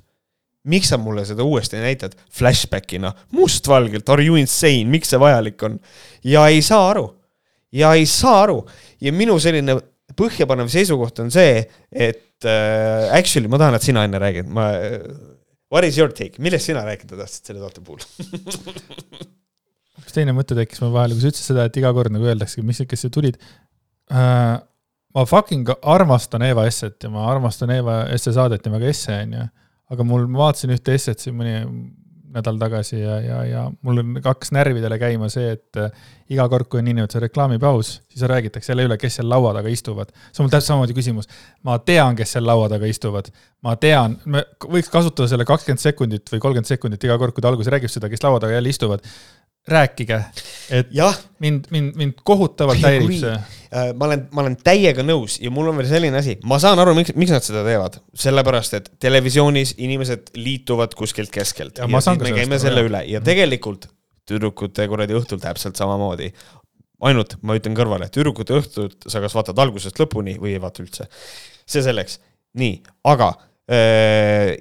Miks 0.66 0.90
sa 0.92 0.98
mulle 1.00 1.24
seda 1.28 1.44
uuesti 1.46 1.80
näitad 1.80 2.16
flashback'ina, 2.34 3.12
mustvalgelt, 3.36 4.08
are 4.12 4.24
you 4.26 4.38
insane, 4.40 4.86
miks 4.90 5.12
see 5.12 5.20
vajalik 5.22 5.62
on? 5.66 5.78
ja 6.26 6.46
ei 6.52 6.62
saa 6.64 6.90
aru. 6.90 7.08
ja 7.72 7.92
ei 7.98 8.06
saa 8.10 8.42
aru 8.44 8.60
ja 9.02 9.12
minu 9.14 9.38
selline 9.42 9.78
põhjapanev 10.16 10.70
seisukoht 10.72 11.18
on 11.24 11.32
see, 11.34 11.64
et 11.92 12.46
äh, 12.46 13.08
actually 13.16 13.50
ma 13.50 13.60
tahan, 13.60 13.76
et 13.78 13.86
sina 13.86 14.04
enne 14.06 14.20
räägid, 14.22 14.48
ma 14.52 14.68
äh,, 14.78 15.00
what 15.72 15.84
is 15.84 15.98
your 15.98 16.12
take, 16.14 16.40
millest 16.42 16.70
sina 16.70 16.84
rääkida 16.86 17.18
tahtsid 17.18 17.50
selle 17.50 17.64
saate 17.64 17.82
puhul 17.84 18.02
üks 20.02 20.14
teine 20.14 20.34
mõte 20.36 20.56
tekkis 20.56 20.82
mul 20.84 20.94
vahele, 20.94 21.16
kui 21.16 21.24
sa 21.24 21.32
ütlesid 21.32 21.50
seda, 21.50 21.66
et 21.66 21.76
iga 21.80 21.92
kord 21.96 22.14
nagu 22.14 22.28
öeldakse, 22.28 22.62
mis, 22.66 22.80
kes 22.88 23.06
siia 23.06 23.12
tulid 23.14 23.38
äh,. 24.12 24.56
ma 25.16 25.24
fucking 25.28 25.70
armastan 25.82 26.44
Eva 26.46 26.66
Esset 26.68 27.02
ja 27.02 27.12
ma 27.12 27.26
armastan 27.32 27.72
Eva 27.74 28.04
Esse 28.12 28.34
saadet 28.36 28.66
nimega 28.66 28.90
Esse, 28.92 29.16
onju. 29.24 29.46
Aga 29.92 30.06
mul, 30.06 30.26
ma 30.30 30.46
vaatasin 30.46 30.74
ühte 30.74 30.96
Esset 30.96 31.22
siin 31.22 31.36
mõni 31.38 31.54
nädal 32.36 32.58
tagasi 32.60 32.98
ja, 33.00 33.16
ja, 33.22 33.38
ja 33.48 33.62
mul 33.86 34.02
on, 34.02 34.16
hakkas 34.24 34.50
närvidele 34.52 34.98
käima 35.00 35.28
see, 35.32 35.54
et 35.56 35.78
äh, 35.80 35.94
iga 36.32 36.46
kord, 36.52 36.68
kui 36.70 36.80
on 36.82 36.88
niinimetatud 36.88 37.24
reklaamipaus, 37.24 37.92
siis 38.12 38.26
räägitakse 38.28 38.72
jälle 38.72 38.86
üle, 38.88 38.98
kes 39.00 39.18
seal 39.20 39.30
laua 39.30 39.54
taga 39.56 39.72
istuvad. 39.72 40.12
see 40.28 40.42
on 40.42 40.46
mul 40.46 40.52
täpselt 40.52 40.72
samamoodi 40.72 40.96
küsimus. 40.98 41.30
ma 41.66 41.78
tean, 41.78 42.18
kes 42.18 42.36
seal 42.36 42.46
laua 42.46 42.68
taga 42.72 42.90
istuvad. 42.90 43.30
ma 43.64 43.76
tean, 43.80 44.18
me 44.24 44.44
võiks 44.66 44.92
kasutada 44.92 45.30
selle 45.32 45.48
kakskümmend 45.48 45.82
sekundit 45.82 46.32
või 46.32 46.42
kolmkümmend 46.44 46.72
sekundit 46.72 47.08
iga 47.08 47.18
kord, 47.22 47.34
kui 47.36 47.44
ta 47.44 47.52
alguses 47.52 47.72
räägib 47.72 47.92
seda, 47.92 48.12
kes 48.12 48.24
laua 48.26 48.42
taga 48.42 48.58
jälle 48.58 48.74
istuvad 48.74 49.06
rääkige, 49.68 50.20
et 50.70 50.90
ja. 50.94 51.08
mind, 51.42 51.66
mind, 51.74 51.96
mind 51.98 52.20
kohutavalt 52.24 52.82
häirib 52.86 53.14
see. 53.18 53.32
Äh, 53.66 53.88
ma 53.98 54.06
olen, 54.06 54.22
ma 54.30 54.44
olen 54.44 54.54
täiega 54.62 55.02
nõus 55.02 55.40
ja 55.42 55.50
mul 55.50 55.72
on 55.72 55.80
veel 55.80 55.88
selline 55.90 56.20
asi, 56.20 56.36
ma 56.46 56.60
saan 56.62 56.78
aru, 56.78 56.94
miks, 56.98 57.10
miks 57.18 57.34
nad 57.34 57.44
seda 57.44 57.64
teevad, 57.66 57.98
sellepärast 58.16 58.76
et 58.78 58.86
televisioonis 59.02 59.74
inimesed 59.82 60.30
liituvad 60.38 60.94
kuskilt 60.98 61.32
keskelt 61.34 61.82
ja, 61.82 61.88
ja 61.90 62.02
siis 62.04 62.22
me 62.22 62.34
käime 62.38 62.60
selle 62.62 62.86
üle 62.86 63.02
ja 63.08 63.18
mhm. 63.18 63.26
tegelikult 63.26 63.88
tüdrukute 64.26 64.86
kuradi 64.90 65.18
õhtul 65.18 65.42
täpselt 65.42 65.78
samamoodi. 65.78 66.30
ainult 67.06 67.36
ma 67.42 67.58
ütlen 67.58 67.74
kõrvale, 67.76 68.08
tüdrukute 68.12 68.54
õhtut 68.60 69.10
sa 69.10 69.20
kas 69.24 69.34
vaatad 69.36 69.58
algusest 69.66 69.98
lõpuni 70.00 70.38
või 70.40 70.54
ei 70.54 70.62
vaata 70.62 70.82
üldse. 70.86 71.10
see 71.66 71.82
selleks, 71.82 72.20
nii, 72.54 72.78
aga 73.10 73.32
äh, 73.66 74.54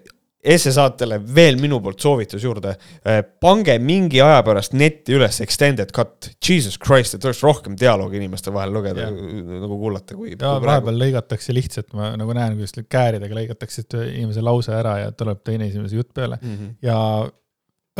Esse 0.46 0.70
saatele 0.76 1.18
veel 1.36 1.58
minu 1.58 1.80
poolt 1.82 2.04
soovitus 2.04 2.44
juurde. 2.46 2.76
Äh, 3.02 3.24
pange 3.42 3.78
mingi 3.82 4.20
aja 4.22 4.44
pärast 4.46 4.76
netti 4.78 5.16
üles 5.18 5.40
extended 5.42 5.90
cut, 5.96 6.30
jesus 6.38 6.78
christ, 6.82 7.18
et 7.18 7.26
oleks 7.26 7.42
rohkem 7.46 7.78
dialoogi 7.80 8.20
inimeste 8.22 8.54
vahel 8.54 8.76
lugeda, 8.76 9.08
nagu 9.10 9.80
kuulata, 9.82 10.18
kui. 10.18 10.36
ja 10.36 10.54
vahepeal 10.62 11.02
lõigatakse 11.02 11.56
lihtsalt, 11.56 11.90
ma 11.98 12.12
nagu 12.20 12.36
näen, 12.38 12.60
kuidas 12.60 12.78
kääridega 12.92 13.40
lõigatakse 13.40 13.88
inimese 14.12 14.46
lause 14.46 14.76
ära 14.76 15.00
ja 15.04 15.10
tuleb 15.18 15.42
teine 15.46 15.72
inimese 15.72 15.98
jutt 15.98 16.14
peale 16.14 16.38
mm. 16.42 16.56
-hmm. 16.56 16.76
ja 16.86 17.00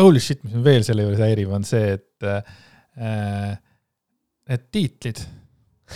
holy 0.02 0.20
shit, 0.20 0.44
mis 0.44 0.54
mind 0.54 0.66
veel 0.66 0.84
selle 0.88 1.06
juures 1.06 1.22
häirib, 1.24 1.52
on 1.56 1.66
see, 1.68 1.96
et 1.98 2.28
äh, 2.28 3.58
need 4.50 4.64
tiitlid 4.72 5.20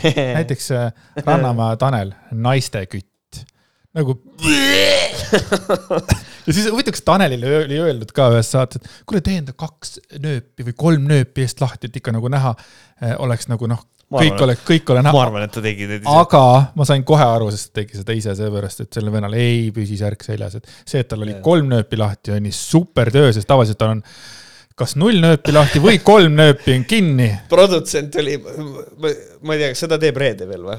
näiteks 0.39 0.71
äh, 0.71 0.91
Rannamaa 1.25 1.75
Tanel, 1.81 2.13
naistekütt, 2.31 3.43
nagu 3.97 4.19
ja 6.45 6.55
siis 6.55 6.69
huvitav, 6.71 6.95
kas 6.95 7.05
Tanelile 7.07 7.53
oli 7.63 7.79
öeldud 7.83 8.11
ka 8.15 8.29
ühes 8.33 8.51
saates, 8.55 8.81
et 8.81 9.05
kuule, 9.09 9.21
tee 9.25 9.39
enda 9.41 9.55
kaks 9.57 9.99
nööpi 10.23 10.67
või 10.69 10.75
kolm 10.85 11.07
nööpi 11.09 11.45
eest 11.45 11.63
lahti, 11.63 11.89
et 11.89 12.01
ikka 12.01 12.13
nagu 12.15 12.31
näha 12.31 12.55
eh, 12.55 13.15
oleks 13.19 13.49
nagu 13.51 13.69
noh, 13.69 13.83
kõik 14.09 14.43
ole, 14.45 14.55
kõik 14.65 14.91
ole 14.93 15.03
näha. 15.05 15.13
ma 15.13 15.23
arvan, 15.27 15.45
et 15.45 15.53
ta 15.53 15.63
tegi 15.63 15.85
need 15.85 16.01
ise. 16.01 16.17
aga 16.21 16.43
ma 16.79 16.87
sain 16.89 17.05
kohe 17.07 17.25
aru, 17.25 17.49
sest 17.53 17.71
ta 17.71 17.81
tegi 17.81 18.01
seda 18.01 18.17
ise 18.17 18.35
seepärast, 18.39 18.85
et 18.85 18.99
sellel 18.99 19.13
vennal 19.13 19.37
ei 19.37 19.69
püsi 19.75 19.99
särk 19.99 20.25
seljas, 20.25 20.57
et 20.59 20.69
see, 20.83 21.03
et 21.03 21.09
tal 21.09 21.25
oli 21.25 21.37
kolm 21.45 21.69
nööpi 21.73 21.99
lahti, 21.99 22.33
on 22.35 22.45
nii 22.45 22.55
super 22.55 23.13
töö, 23.13 23.31
sest 23.35 23.49
tavaliselt 23.49 23.79
tal 23.81 23.97
on 23.97 24.03
kas 24.79 24.95
null 24.99 25.19
nööpi 25.19 25.53
lahti 25.53 25.81
või 25.83 25.99
kolm 26.03 26.37
nööpi 26.39 26.73
on 26.77 26.85
kinni. 26.87 27.27
produtsent 27.51 28.15
oli, 28.21 28.37
ma 28.39 29.55
ei 29.55 29.61
tea, 29.61 29.71
kas 29.73 29.83
seda 29.83 29.99
teeb 30.01 30.19
Reede 30.21 30.47
veel 30.49 30.65
või? 30.65 30.77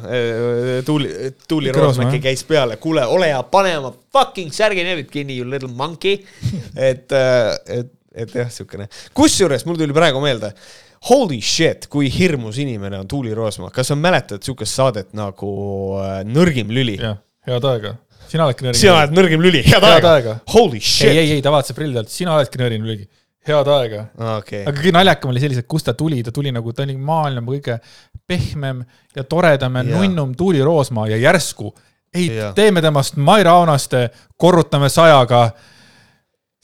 Tuuli, 0.86 1.10
Tuuli 1.48 1.74
Roosmäki 1.76 2.22
käis 2.24 2.44
peale, 2.48 2.78
kuule, 2.80 3.04
ole 3.10 3.30
hea, 3.32 3.40
pane 3.52 3.76
oma 3.80 3.92
fucking 4.12 4.54
särginööbid 4.56 5.10
kinni, 5.12 5.36
you 5.40 5.48
little 5.48 5.72
monkey. 5.76 6.22
et, 6.90 7.12
äh, 7.12 7.50
et, 7.80 7.92
et 8.24 8.38
jah, 8.40 8.52
siukene. 8.52 8.88
kusjuures 9.16 9.66
mul 9.68 9.80
tuli 9.80 9.96
praegu 9.96 10.22
meelde, 10.24 10.54
holy 11.10 11.40
shit, 11.44 11.88
kui 11.92 12.08
hirmus 12.12 12.60
inimene 12.62 13.02
on 13.02 13.08
Tuuli 13.10 13.36
Roosma, 13.36 13.72
kas 13.74 13.92
sa 13.92 13.98
mäletad 13.98 14.44
siukest 14.46 14.80
saadet 14.80 15.12
nagu 15.18 15.50
äh, 16.00 16.20
Nõrgim 16.28 16.72
lüli? 16.72 16.96
jah, 17.00 17.20
head 17.48 17.68
aega 17.74 17.98
sina 18.30 18.46
oledki 18.46 18.62
nõrgim. 18.62 18.78
sina 18.78 18.96
oled 18.96 19.16
nõrgim 19.16 19.40
lüli, 19.42 19.64
head 19.66 19.84
aega. 19.84 20.36
Holy 20.54 20.78
shit. 20.80 21.10
ei, 21.10 21.18
ei, 21.18 21.32
ei, 21.36 21.40
ta 21.44 21.52
vaatas 21.52 21.74
prillid 21.76 21.98
alt, 22.00 22.12
sina 22.14 22.36
oledki 22.38 22.60
nõrgim 22.62 22.86
lüli 22.86 23.08
head 23.48 23.70
aega. 23.72 24.04
Okay.. 24.38 24.64
aga 24.66 24.74
kõige 24.76 24.92
naljakam 24.94 25.32
oli 25.32 25.42
selliselt, 25.42 25.68
kust 25.70 25.88
ta 25.88 25.94
tuli, 25.96 26.20
ta 26.26 26.32
tuli 26.34 26.52
nagu, 26.54 26.74
ta 26.76 26.84
oli 26.84 26.96
maailma 27.00 27.46
kõige 27.46 27.78
pehmem 28.28 28.82
ja 29.16 29.24
toredam 29.24 29.80
ja 29.80 29.86
nunnum 29.88 30.34
Tuuli 30.38 30.62
Roosmaa 30.64 31.08
ja 31.10 31.18
järsku 31.20 31.72
ei, 32.14 32.30
teeme 32.54 32.82
temast 32.82 33.16
Maire 33.16 33.52
Aunaste, 33.52 34.08
korrutame 34.36 34.90
sajaga 34.92 35.44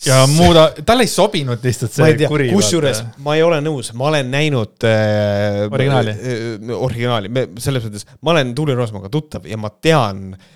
ja 0.05 0.19
muuda, 0.29 0.67
talle 0.85 1.07
ei 1.07 1.11
sobinud 1.11 1.63
lihtsalt 1.65 1.95
see 1.97 2.29
kuri. 2.29 2.51
kusjuures 2.53 3.01
ma 3.25 3.39
ei 3.39 3.45
ole 3.47 3.63
nõus, 3.65 3.95
ma 3.97 4.11
olen 4.11 4.29
näinud 4.31 4.85
äh, 4.85 5.63
originaali. 5.71 6.13
äh,, 6.13 6.75
originaali, 6.77 7.33
selles 7.63 7.89
mõttes, 7.89 8.05
ma 8.21 8.35
olen 8.35 8.53
Tuuli 8.59 8.77
Roosmaga 8.77 9.09
tuttav 9.13 9.49
ja 9.49 9.57
ma 9.61 9.73
tean 9.81 10.35
äh, 10.35 10.53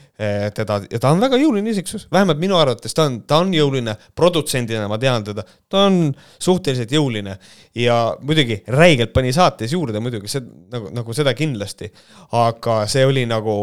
teda 0.54 0.80
ja 0.90 0.98
ta 1.00 1.12
on 1.14 1.20
väga 1.22 1.38
jõuline 1.40 1.72
isiksus, 1.72 2.06
vähemalt 2.12 2.40
minu 2.42 2.58
arvates 2.60 2.92
ta 2.96 3.06
on, 3.08 3.20
ta 3.24 3.38
on 3.40 3.54
jõuline, 3.56 3.94
produtsendina 4.16 4.88
ma 4.90 4.98
tean 5.00 5.24
teda, 5.24 5.44
ta 5.70 5.86
on 5.88 6.10
suhteliselt 6.38 6.92
jõuline. 6.92 7.38
Ja 7.78 8.00
muidugi 8.20 8.60
räigelt 8.68 9.14
pani 9.16 9.32
saates 9.32 9.72
juurde 9.72 10.02
muidugi 10.02 10.28
see 10.28 10.44
nagu, 10.44 10.90
nagu 10.92 11.16
seda 11.16 11.32
kindlasti, 11.38 11.88
aga 12.36 12.82
see 12.90 13.06
oli 13.08 13.24
nagu 13.30 13.62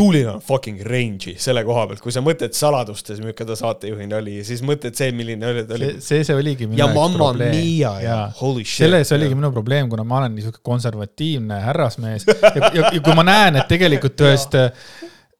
Tuulil 0.00 0.28
on 0.30 0.38
fucking 0.40 0.78
range'i 0.86 1.34
selle 1.42 1.60
koha 1.66 1.82
pealt, 1.90 2.00
kui 2.00 2.12
sa 2.14 2.22
mõtled 2.24 2.54
saladustes, 2.56 3.18
milline 3.20 3.44
ta 3.44 3.56
saatejuhina 3.58 4.20
oli, 4.22 4.38
siis 4.46 4.62
mõtled 4.64 4.94
see, 4.96 5.10
milline 5.12 5.48
oli, 5.48 5.64
oli. 5.76 5.88
see, 6.00 6.22
see 6.24 6.36
oligi 6.38 6.68
minu 6.70 6.78
ja 6.78 6.86
Mamma 6.94 7.32
Mia 7.34 7.90
ja 8.00 8.18
holy 8.38 8.62
shit. 8.62 8.86
selles 8.86 9.10
oligi 9.12 9.36
minu 9.36 9.50
probleem, 9.52 9.90
kuna 9.90 10.06
ma 10.06 10.22
olen 10.22 10.32
niisugune 10.38 10.62
konservatiivne 10.64 11.58
härrasmees. 11.66 12.24
Ja, 12.30 12.54
ja, 12.70 12.84
ja 12.94 13.02
kui 13.02 13.18
ma 13.18 13.26
näen, 13.26 13.58
et 13.60 13.68
tegelikult 13.68 14.22
ühest 14.30 14.56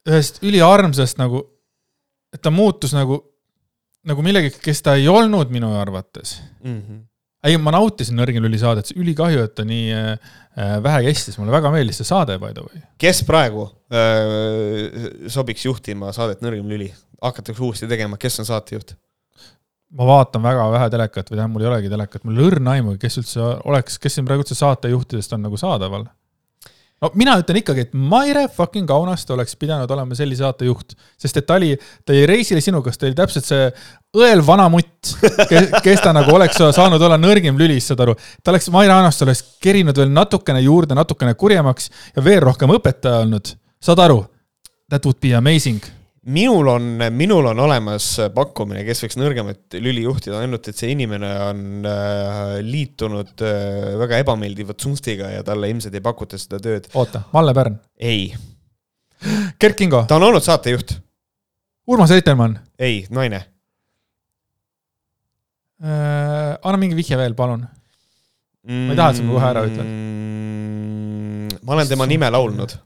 ühest 0.09 0.41
üliarmsast 0.47 1.21
nagu, 1.21 1.43
et 2.33 2.41
ta 2.43 2.53
muutus 2.55 2.95
nagu, 2.97 3.21
nagu 4.09 4.25
millegi, 4.25 4.53
kes 4.63 4.83
ta 4.87 4.97
ei 4.99 5.09
olnud 5.11 5.53
minu 5.53 5.73
arvates 5.77 6.39
mm. 6.63 6.79
-hmm. 6.79 7.03
ei, 7.45 7.59
ma 7.61 7.75
nautisin 7.75 8.17
Nõrgim 8.17 8.45
lüli 8.45 8.61
saadet, 8.61 8.89
see 8.89 9.01
ülikahju, 9.01 9.45
et 9.45 9.55
ta 9.59 9.67
nii 9.67 9.93
äh, 9.93 10.33
vähe 10.85 11.05
kestis, 11.11 11.39
mulle 11.39 11.53
väga 11.53 11.73
meeldis 11.75 12.01
see 12.01 12.09
saade, 12.09 12.39
by 12.41 12.55
the 12.57 12.65
way. 12.65 12.83
kes 12.99 13.23
praegu 13.29 13.69
äh, 13.93 15.29
sobiks 15.29 15.67
juhtima 15.69 16.15
saadet 16.17 16.41
Nõrgim 16.45 16.69
lüli, 16.71 16.91
hakatakse 17.23 17.63
uuesti 17.63 17.91
tegema, 17.91 18.17
kes 18.21 18.41
on 18.41 18.49
saatejuht? 18.49 18.97
ma 19.91 20.07
vaatan 20.07 20.43
väga 20.43 20.71
vähe 20.71 20.91
telekat 20.91 21.31
või 21.31 21.37
tähendab, 21.37 21.53
mul 21.57 21.67
ei 21.67 21.69
olegi 21.73 21.91
telekat, 21.91 22.25
mul 22.25 22.45
õrna 22.47 22.77
aimugi, 22.79 23.01
kes 23.03 23.19
üldse 23.21 23.47
oleks, 23.67 23.99
kes 23.99 24.17
siin 24.17 24.27
praegu 24.29 24.45
üldse 24.47 24.55
saatejuhtidest 24.55 25.35
on 25.35 25.43
nagu 25.49 25.59
saadaval 25.59 26.07
no 27.01 27.11
mina 27.19 27.37
ütlen 27.41 27.61
ikkagi, 27.61 27.87
et 27.87 27.95
Maire 27.95 28.47
fucking 28.55 28.89
Kaunaste 28.89 29.35
oleks 29.35 29.57
pidanud 29.61 29.91
olema 29.91 30.17
sellise 30.19 30.45
saatejuht, 30.45 30.97
sest 31.21 31.41
et 31.41 31.47
ta 31.49 31.59
oli, 31.61 31.73
ta 32.05 32.15
oli 32.15 32.27
reisile 32.29 32.63
sinuga, 32.65 32.93
ta 32.93 33.09
oli 33.09 33.19
täpselt 33.19 33.49
see 33.49 33.69
õel 34.21 34.43
vana 34.47 34.69
mutt, 34.73 35.15
kes 35.85 36.03
ta 36.05 36.15
nagu 36.17 36.35
oleks 36.37 36.61
saanud 36.61 37.03
olla 37.03 37.21
nõrgim 37.21 37.59
lülis, 37.61 37.89
saad 37.91 38.05
aru. 38.07 38.17
ta 38.45 38.55
oleks, 38.55 38.69
Maire 38.75 38.93
Kaunaste 38.95 39.29
oleks 39.29 39.45
kerinud 39.63 40.03
veel 40.03 40.13
natukene 40.13 40.65
juurde, 40.65 40.99
natukene 40.99 41.37
kurjemaks 41.39 41.91
ja 42.17 42.25
veel 42.27 42.43
rohkem 42.49 42.77
õpetaja 42.77 43.25
olnud, 43.27 43.55
saad 43.83 44.05
aru? 44.09 44.25
That 44.91 45.07
would 45.07 45.21
be 45.23 45.37
amazing 45.39 46.00
minul 46.23 46.69
on, 46.69 46.83
minul 47.17 47.47
on 47.51 47.61
olemas 47.65 48.07
pakkumine, 48.35 48.83
kes 48.85 49.05
võiks 49.05 49.17
nõrgemat 49.21 49.79
lüli 49.81 50.05
juhtida, 50.05 50.41
ainult 50.43 50.69
et 50.69 50.77
see 50.77 50.93
inimene 50.93 51.31
on 51.47 51.89
äh, 51.89 52.59
liitunud 52.65 53.45
äh, 53.47 53.95
väga 54.01 54.21
ebameeldiva 54.25 54.77
tsunftiga 54.77 55.31
ja 55.33 55.45
talle 55.47 55.71
ilmselt 55.73 55.97
ei 55.97 56.05
pakuta 56.05 56.41
seda 56.41 56.61
tööd. 56.63 56.91
oota, 56.95 57.25
Malle 57.33 57.55
Pärn? 57.57 57.79
ei. 57.97 58.35
Kert 59.61 59.79
Kingo? 59.81 60.05
ta 60.09 60.21
on 60.21 60.29
olnud 60.29 60.45
saatejuht. 60.45 60.99
Urmas 61.91 62.13
Reitelmann? 62.13 62.59
ei, 62.79 63.07
naine 63.11 63.41
äh,. 65.81 66.53
anna 66.61 66.77
mingi 66.77 66.99
vihje 66.99 67.17
veel, 67.17 67.35
palun 67.39 67.65
ma 68.69 68.93
ei 68.93 68.99
taha, 68.99 69.15
et 69.15 69.23
sa 69.23 69.25
kohe 69.25 69.47
ära 69.49 69.65
ütled 69.65 69.87
mm,. 69.89 71.61
ma 71.65 71.79
olen 71.79 71.89
tema 71.89 72.05
nime 72.11 72.29
laulnud 72.29 72.77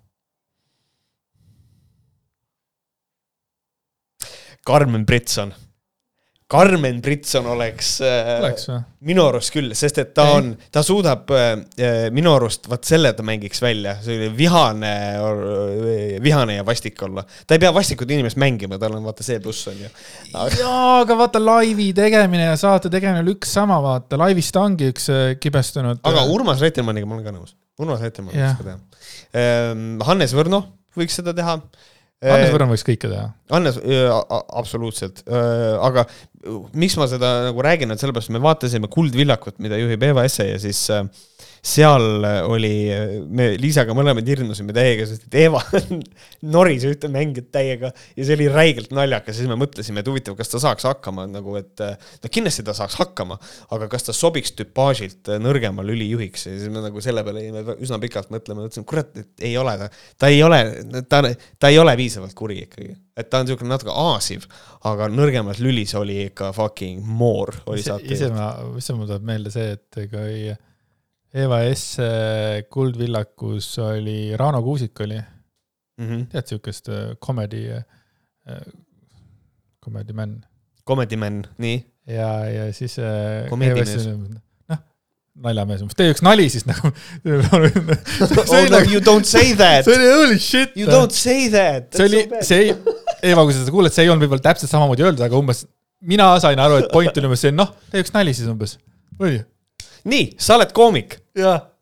Karmen 4.65 5.05
Britson. 5.07 5.53
Karmen 6.47 7.01
Britson 7.03 7.47
oleks, 7.49 7.95
äh, 8.05 8.29
oleks 8.39 8.67
või? 8.69 8.77
minu 9.09 9.23
arust 9.25 9.51
küll, 9.53 9.73
sest 9.77 9.97
et 10.03 10.11
ta 10.17 10.27
on, 10.37 10.51
ta 10.73 10.83
suudab 10.85 11.31
äh, 11.33 11.55
minu 12.13 12.35
arust, 12.37 12.69
vaat 12.69 12.85
selle 12.85 13.15
ta 13.17 13.25
mängiks 13.25 13.63
välja, 13.65 13.95
selline 14.05 14.29
vihane, 14.37 14.93
vihane 16.23 16.59
ja 16.59 16.67
vastik 16.69 17.01
olla. 17.07 17.25
ta 17.25 17.57
ei 17.57 17.63
pea 17.65 17.73
vastikut 17.75 18.13
inimest 18.13 18.37
mängima, 18.41 18.77
tal 18.81 18.99
on 18.99 19.09
vaata 19.09 19.25
see 19.25 19.41
pluss 19.45 19.71
on 19.73 19.81
ju 19.87 19.89
aga.... 19.89 20.61
jaa, 20.61 20.85
aga 21.01 21.17
vaata 21.25 21.43
laivi 21.43 21.89
tegemine 21.97 22.51
ja 22.51 22.61
saate 22.61 22.93
tegemine 22.93 23.25
on 23.25 23.33
üks 23.33 23.57
sama, 23.57 23.81
vaata, 23.85 24.21
laivis 24.21 24.53
ta 24.53 24.67
ongi 24.69 24.93
üks 24.93 25.09
äh, 25.13 25.25
kibestunud. 25.41 26.05
aga 26.05 26.29
Urmas 26.29 26.61
Reitelmanniga 26.65 27.09
ma 27.09 27.19
olen 27.19 27.27
ka 27.31 27.35
nõus. 27.39 27.57
Urmas 27.81 28.05
Reitelmann 28.05 28.37
võiks 28.37 28.61
seda 28.61 28.77
teha. 28.77 30.07
Hannes 30.13 30.37
Võrno 30.37 30.61
võiks 30.95 31.17
seda 31.19 31.35
teha 31.35 31.59
Hannes 32.25 32.53
Võrno 32.55 32.71
võiks 32.73 32.87
kõike 32.87 33.11
teha. 33.11 33.27
Hannes, 33.53 33.79
absoluutselt, 34.61 35.25
aga 35.29 36.07
miks 36.77 36.97
ma 37.01 37.09
seda 37.11 37.37
nagu 37.49 37.65
räägin, 37.65 37.93
on 37.93 38.01
sellepärast, 38.01 38.33
me 38.35 38.43
vaatasime 38.43 38.91
Kuldvillakut, 38.93 39.59
mida 39.65 39.79
juhib 39.81 40.03
Eva 40.11 40.25
Esse 40.27 40.49
ja 40.49 40.59
siis 40.63 40.83
äh, 40.93 41.07
seal 41.65 42.27
oli, 42.45 42.73
me 43.33 43.47
Liisaga 43.61 43.95
mõlemad 43.97 44.27
hirmusime 44.29 44.75
täiega, 44.77 45.07
sest 45.09 45.25
et 45.29 45.39
Eva 45.47 45.63
noris 46.55 46.85
ühte 46.89 47.09
mängijat 47.13 47.49
täiega 47.55 47.91
ja 47.91 48.27
see 48.27 48.37
oli 48.37 48.51
räigelt 48.53 48.93
naljakas, 48.95 49.39
siis 49.39 49.49
me 49.49 49.57
mõtlesime, 49.61 50.03
et 50.03 50.11
huvitav, 50.11 50.37
kas 50.39 50.53
ta 50.53 50.61
saaks 50.63 50.85
hakkama 50.91 51.25
nagu, 51.31 51.57
et 51.61 51.81
no 51.81 52.33
kindlasti 52.33 52.67
ta 52.67 52.77
saaks 52.77 52.99
hakkama, 53.01 53.39
aga 53.75 53.89
kas 53.93 54.11
ta 54.11 54.17
sobiks 54.17 54.53
tüpaažilt 54.59 55.33
nõrgema 55.41 55.87
lülijuhiks 55.87 56.51
ja 56.51 56.59
siis 56.59 56.73
me 56.73 56.85
nagu 56.85 57.05
selle 57.05 57.25
peale 57.25 57.47
jäime 57.47 57.65
üsna 57.79 58.01
pikalt 58.03 58.33
mõtlema, 58.35 58.67
mõtlesime, 58.67 58.89
kurat, 58.93 59.17
et 59.25 59.49
ei 59.49 59.57
ole 59.61 59.79
ta, 59.81 59.91
ta 60.21 60.33
ei 60.33 60.45
ole, 60.45 60.61
ta, 61.09 61.25
ta 61.33 61.73
ei 61.73 61.81
ole 61.81 61.97
piisavalt 62.01 62.37
kuri 62.37 62.61
ikkagi 62.67 62.93
et 63.17 63.31
ta 63.31 63.41
on 63.41 63.47
niisugune 63.47 63.71
natuke 63.71 63.95
aasiv, 63.95 64.47
aga 64.91 65.09
nõrgemas 65.13 65.61
lülis 65.63 65.95
oli 65.99 66.25
ikka 66.29 66.53
fucking 66.57 67.05
more. 67.07 67.61
ise, 67.79 67.99
ise 68.11 68.31
ma, 68.35 68.53
ise 68.81 68.97
mul 68.97 69.09
tuleb 69.11 69.27
meelde 69.29 69.55
see, 69.55 69.77
et 69.77 70.17
ei 70.21 70.55
Eva 71.35 71.61
S 71.67 71.99
Kuldvillakus 72.71 73.73
oli, 73.83 74.37
Rano 74.39 74.63
Kuusik 74.63 75.01
oli 75.03 75.19
mm. 75.19 76.09
-hmm. 76.09 76.27
tead 76.31 76.47
siukest 76.47 76.89
äh, 76.89 77.17
comedy, 77.27 77.71
äh, 77.73 78.61
comedy 79.85 80.13
man? 80.13 80.45
Comedy 80.87 81.17
man, 81.17 81.45
nii. 81.59 81.87
ja, 82.07 82.45
ja 82.51 82.73
siis. 82.73 82.99
noh, 82.99 84.44
naljamees, 85.35 85.83
tee 85.99 86.13
üks 86.15 86.23
nali 86.25 86.47
siis 86.53 86.67
nagu 86.69 86.91
oh 86.91 88.67
no 88.71 88.83
you 88.87 89.01
don't 89.03 89.27
say 89.27 89.55
that. 89.59 89.87
see 89.87 89.97
oli 89.97 90.11
holy 90.13 90.39
shit. 90.39 90.77
You 90.79 90.91
don't 90.91 91.15
say 91.15 91.49
that. 91.51 91.91
see 91.97 92.07
oli, 92.07 92.23
see 92.47 92.61
ei, 92.69 92.77
Eva, 93.33 93.43
kui 93.43 93.57
sa 93.57 93.65
seda 93.65 93.75
kuuled, 93.75 93.95
see 93.95 94.07
ei 94.07 94.13
olnud 94.13 94.27
võib-olla 94.27 94.45
täpselt 94.51 94.71
samamoodi 94.71 95.07
öeldud, 95.07 95.25
aga 95.27 95.41
umbes 95.41 95.65
mina 96.05 96.29
sain 96.43 96.61
aru, 96.61 96.85
et 96.85 96.93
point 96.93 97.19
oli 97.19 97.31
umbes 97.31 97.43
see, 97.47 97.55
noh, 97.57 97.75
tee 97.91 98.05
üks 98.05 98.15
nali 98.15 98.37
siis 98.37 98.51
umbes, 98.53 98.77
oli 99.19 99.41
nii, 100.11 100.25
sa 100.41 100.59
oled 100.59 100.73
koomik. 100.77 101.19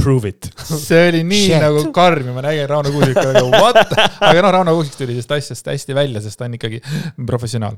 Prove 0.03 0.31
it. 0.33 0.49
see 0.67 1.09
oli 1.11 1.21
nii 1.27 1.45
Shit. 1.45 1.61
nagu 1.63 1.83
karm 1.95 2.31
ja 2.31 2.35
ma 2.35 2.43
nägin 2.43 2.67
Rauno 2.71 2.91
Kuusiku 2.91 3.23
nagu 3.37 3.51
what, 3.53 3.93
aga 4.25 4.43
noh, 4.43 4.53
Rauno 4.57 4.75
Kuusik 4.79 4.97
tuli 4.99 5.15
sellest 5.15 5.35
asjast 5.37 5.69
hästi 5.71 5.95
välja, 5.95 6.23
sest 6.25 6.41
ta 6.41 6.49
on 6.49 6.57
ikkagi 6.57 6.81
professionaal 7.29 7.77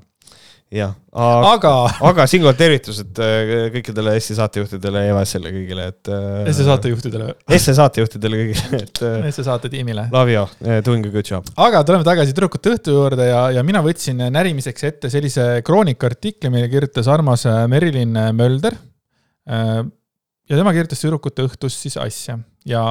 jah, 0.72 0.92
aga, 1.12 1.72
aga 2.08 2.24
siinkohal 2.30 2.56
tervitused 2.58 3.20
äh, 3.22 3.52
kõikidele 3.74 4.14
Eesti 4.18 4.36
saatejuhtidele 4.38 5.02
ja 5.04 5.12
EVS-ile 5.12 5.52
kõigile, 5.54 5.86
et. 5.92 6.10
Äh, 6.10 6.40
Eesti 6.50 6.66
saatejuhtidele. 6.66 7.28
Eesti 7.56 7.74
saatejuhtidele 7.78 8.40
kõigile, 8.40 8.80
et. 8.80 9.02
Äh, 9.04 9.18
Eesti 9.28 9.46
saate 9.46 9.70
tiimile. 9.72 10.06
Love 10.14 10.34
you, 10.34 10.46
doing 10.86 11.06
a 11.06 11.12
good 11.14 11.28
job. 11.30 11.48
aga 11.60 11.84
tuleme 11.86 12.06
tagasi 12.06 12.34
tüdrukute 12.34 12.74
õhtu 12.74 12.96
juurde 12.96 13.28
ja, 13.28 13.46
ja 13.58 13.64
mina 13.66 13.84
võtsin 13.84 14.24
närimiseks 14.34 14.88
ette 14.90 15.12
sellise 15.12 15.48
kroonika 15.66 16.08
artikli, 16.10 16.52
mille 16.54 16.70
kirjutas 16.72 17.10
armas 17.12 17.46
Merilin 17.70 18.16
Mölder 18.36 18.78
ja 19.44 20.58
tema 20.58 20.72
kirjutas 20.76 21.02
tüdrukute 21.04 21.44
õhtust 21.46 21.84
siis 21.86 21.98
asja 22.00 22.38
ja 22.68 22.86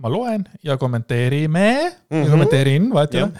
ma 0.00 0.10
loen 0.10 0.44
ja 0.64 0.76
kommenteerime 0.76 1.68
mm, 2.10 2.10
-hmm. 2.10 2.30
kommenteerin, 2.30 2.90
vahet 2.94 3.14
ei 3.14 3.22
ole 3.22 3.32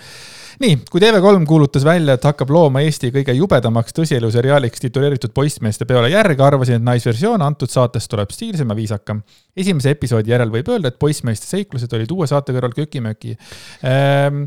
nii, 0.62 0.78
kui 0.90 1.02
TV3 1.02 1.46
kuulutas 1.48 1.84
välja, 1.86 2.16
et 2.16 2.24
hakkab 2.24 2.50
looma 2.54 2.84
Eesti 2.84 3.10
kõige 3.14 3.34
jubedamaks 3.36 3.96
tõsieluseriaaliks 3.96 4.82
tituleeritud 4.84 5.34
poissmeeste 5.34 5.86
peole 5.88 6.10
järge, 6.12 6.42
arvasin, 6.44 6.80
et 6.80 6.86
naisversioon 6.86 7.42
antud 7.42 7.72
saatest 7.72 8.10
tuleb 8.10 8.32
stiilsem 8.34 8.70
ja 8.70 8.76
viisakam. 8.78 9.22
esimese 9.56 9.94
episoodi 9.94 10.30
järel 10.30 10.50
võib 10.50 10.68
öelda, 10.68 10.88
et 10.88 10.98
poissmeeste 10.98 11.46
seiklused 11.46 11.92
olid 11.92 12.10
uue 12.10 12.26
saate 12.30 12.52
kõrval 12.52 12.74
köki-möki 12.76 13.36
ehm, 13.82 14.44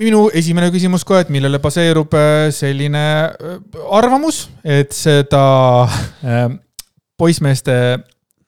minu 0.00 0.28
esimene 0.34 0.70
küsimus 0.72 1.04
kohe, 1.04 1.24
et 1.24 1.32
millele 1.32 1.60
baseerub 1.62 2.14
äh, 2.16 2.48
selline 2.54 3.04
äh, 3.28 3.58
arvamus, 3.90 4.48
et 4.64 4.92
seda 4.96 5.44
ehm, 6.24 6.58
poissmeeste 7.20 7.76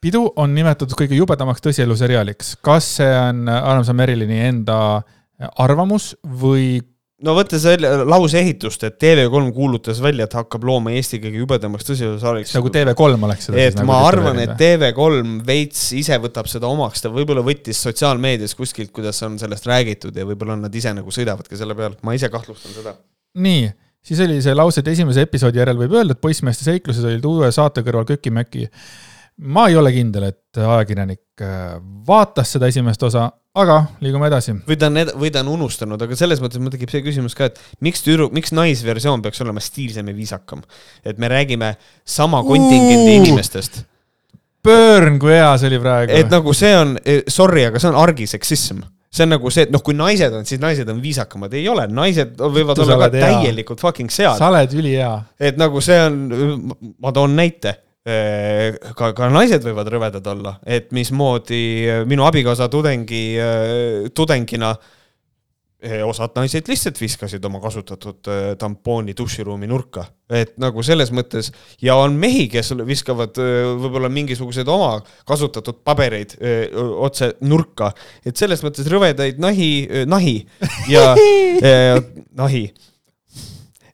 pidu 0.02 0.24
on 0.36 0.54
nimetatud 0.54 0.96
kõige 0.98 1.16
jubedamaks 1.18 1.62
tõsielu 1.62 1.96
seriaaliks. 1.98 2.56
kas 2.64 2.96
see 2.98 3.10
on 3.18 3.48
Armsa 3.48 3.94
Merilini 3.94 4.40
enda 4.48 4.78
arvamus 5.62 6.12
või? 6.22 6.80
no 7.22 7.34
võttes 7.36 7.62
välja 7.66 7.92
lause 8.08 8.40
ehitust, 8.40 8.82
et 8.88 8.96
TV3 9.02 9.52
kuulutas 9.54 10.00
välja, 10.02 10.26
et 10.26 10.34
hakkab 10.36 10.64
looma 10.66 10.94
Eesti 10.96 11.20
kõige 11.22 11.42
jubedamaks 11.42 11.86
tõsielusaariks. 11.86 12.54
nagu 12.56 12.72
TV3 12.74 13.28
oleks 13.28 13.48
seda. 13.48 13.60
et 13.62 13.78
nagu 13.78 13.90
ma 13.90 14.00
arvan, 14.08 14.40
et 14.42 14.56
TV3 14.58 15.36
veits 15.46 15.84
ise 15.98 16.18
võtab 16.22 16.50
seda 16.50 16.70
omaks, 16.70 17.04
ta 17.04 17.12
võib-olla 17.14 17.44
võttis 17.46 17.82
sotsiaalmeedias 17.86 18.56
kuskilt, 18.58 18.90
kuidas 18.94 19.22
on 19.26 19.38
sellest 19.42 19.70
räägitud 19.70 20.16
ja 20.18 20.26
võib-olla 20.28 20.58
nad 20.58 20.74
ise 20.74 20.94
nagu 20.96 21.14
sõidavadki 21.14 21.58
selle 21.60 21.78
peal, 21.78 21.96
ma 22.02 22.16
ise 22.18 22.32
kahtlustan 22.32 22.74
seda. 22.80 22.96
nii 23.38 23.70
siis 24.02 24.20
oli 24.24 24.40
see 24.42 24.54
lause, 24.56 24.82
et 24.82 24.92
esimese 24.92 25.24
episoodi 25.26 25.62
järel 25.62 25.78
võib 25.78 25.94
öelda, 25.96 26.16
et 26.16 26.22
poissmeeste 26.22 26.66
seiklused 26.66 27.06
olid 27.06 27.26
uue 27.28 27.50
saate 27.54 27.84
kõrval 27.86 28.06
köki-möki. 28.08 28.68
Ma 29.38 29.68
ei 29.68 29.76
ole 29.76 29.92
kindel, 29.94 30.28
et 30.32 30.58
ajakirjanik 30.60 31.44
äh, 31.44 31.76
vaatas 32.06 32.54
seda 32.54 32.68
esimest 32.70 33.02
osa, 33.08 33.28
aga 33.58 33.78
liigume 34.04 34.28
edasi. 34.30 34.54
või 34.68 34.78
ta 34.80 34.88
on, 34.88 35.00
või 35.20 35.32
ta 35.32 35.42
on 35.44 35.52
unustanud, 35.56 36.02
aga 36.04 36.16
selles 36.18 36.40
mõttes 36.44 36.62
mul 36.62 36.72
tekib 36.72 36.92
see 36.92 37.04
küsimus 37.04 37.36
ka, 37.38 37.50
et 37.50 37.60
miks 37.84 38.04
tüdru-, 38.04 38.30
miks 38.34 38.54
naisversioon 38.56 39.24
peaks 39.24 39.42
olema 39.44 39.62
stiilsem 39.64 40.08
ja 40.08 40.16
viisakam? 40.16 40.62
et 41.04 41.18
me 41.18 41.28
räägime 41.32 41.74
sama 42.04 42.42
kontingendi 42.46 43.18
inimestest. 43.20 43.84
Burn, 44.62 45.18
kui 45.18 45.32
hea 45.34 45.52
see 45.58 45.72
oli 45.72 45.82
praegu. 45.82 46.16
et 46.16 46.32
nagu 46.32 46.54
see 46.54 46.74
on, 46.78 46.96
eh, 47.04 47.22
sorry, 47.28 47.66
aga 47.66 47.82
see 47.82 47.90
on 47.90 47.98
argiseksism 47.98 48.82
see 49.12 49.26
on 49.26 49.34
nagu 49.34 49.50
see, 49.52 49.66
et 49.66 49.72
noh, 49.74 49.82
kui 49.84 49.96
naised 49.96 50.32
on, 50.32 50.46
siis 50.48 50.60
naised 50.62 50.88
on 50.88 51.00
viisakamad, 51.02 51.52
ei 51.58 51.66
ole, 51.68 51.84
naised 51.92 52.38
võivad 52.40 52.78
Vittu, 52.78 52.86
olla 52.86 53.08
ka 53.10 53.10
hea. 53.12 53.26
täielikult 53.26 53.82
fucking 53.84 54.12
sead. 54.12 54.38
sa 54.38 54.48
oled 54.48 54.72
ülihea. 54.72 55.14
et 55.40 55.58
nagu 55.60 55.82
see 55.84 55.98
on, 56.06 56.70
ma 57.02 57.12
toon 57.12 57.36
näite 57.36 57.76
ka, 58.02 59.12
ka 59.14 59.28
naised 59.30 59.62
võivad 59.62 59.86
rõvedad 59.94 60.26
olla, 60.32 60.56
et 60.66 60.90
mismoodi 60.90 61.86
minu 62.10 62.24
abikaasa 62.26 62.66
tudengi, 62.72 63.22
tudengina 64.16 64.72
äh, 64.74 64.90
Eh, 65.82 65.98
osad 66.06 66.36
naised 66.38 66.68
lihtsalt 66.70 66.98
viskasid 67.02 67.42
oma 67.48 67.58
kasutatud 67.58 68.28
tampooni 68.58 69.16
duširuumi 69.18 69.66
nurka. 69.66 70.04
et 70.30 70.52
nagu 70.62 70.80
selles 70.86 71.10
mõttes 71.10 71.50
ja 71.82 71.96
on 71.98 72.14
mehi, 72.14 72.46
kes 72.48 72.70
viskavad 72.86 73.34
võib-olla 73.34 74.08
mingisuguseid 74.08 74.68
oma 74.70 75.02
kasutatud 75.26 75.82
pabereid 75.82 76.36
otse 76.78 77.32
nurka. 77.40 77.90
et 78.24 78.36
selles 78.36 78.62
mõttes 78.62 78.86
rõvedaid 78.86 79.42
nahi, 79.42 79.88
nahi 80.06 80.36
ja 80.86 81.16
nahi 82.44 82.68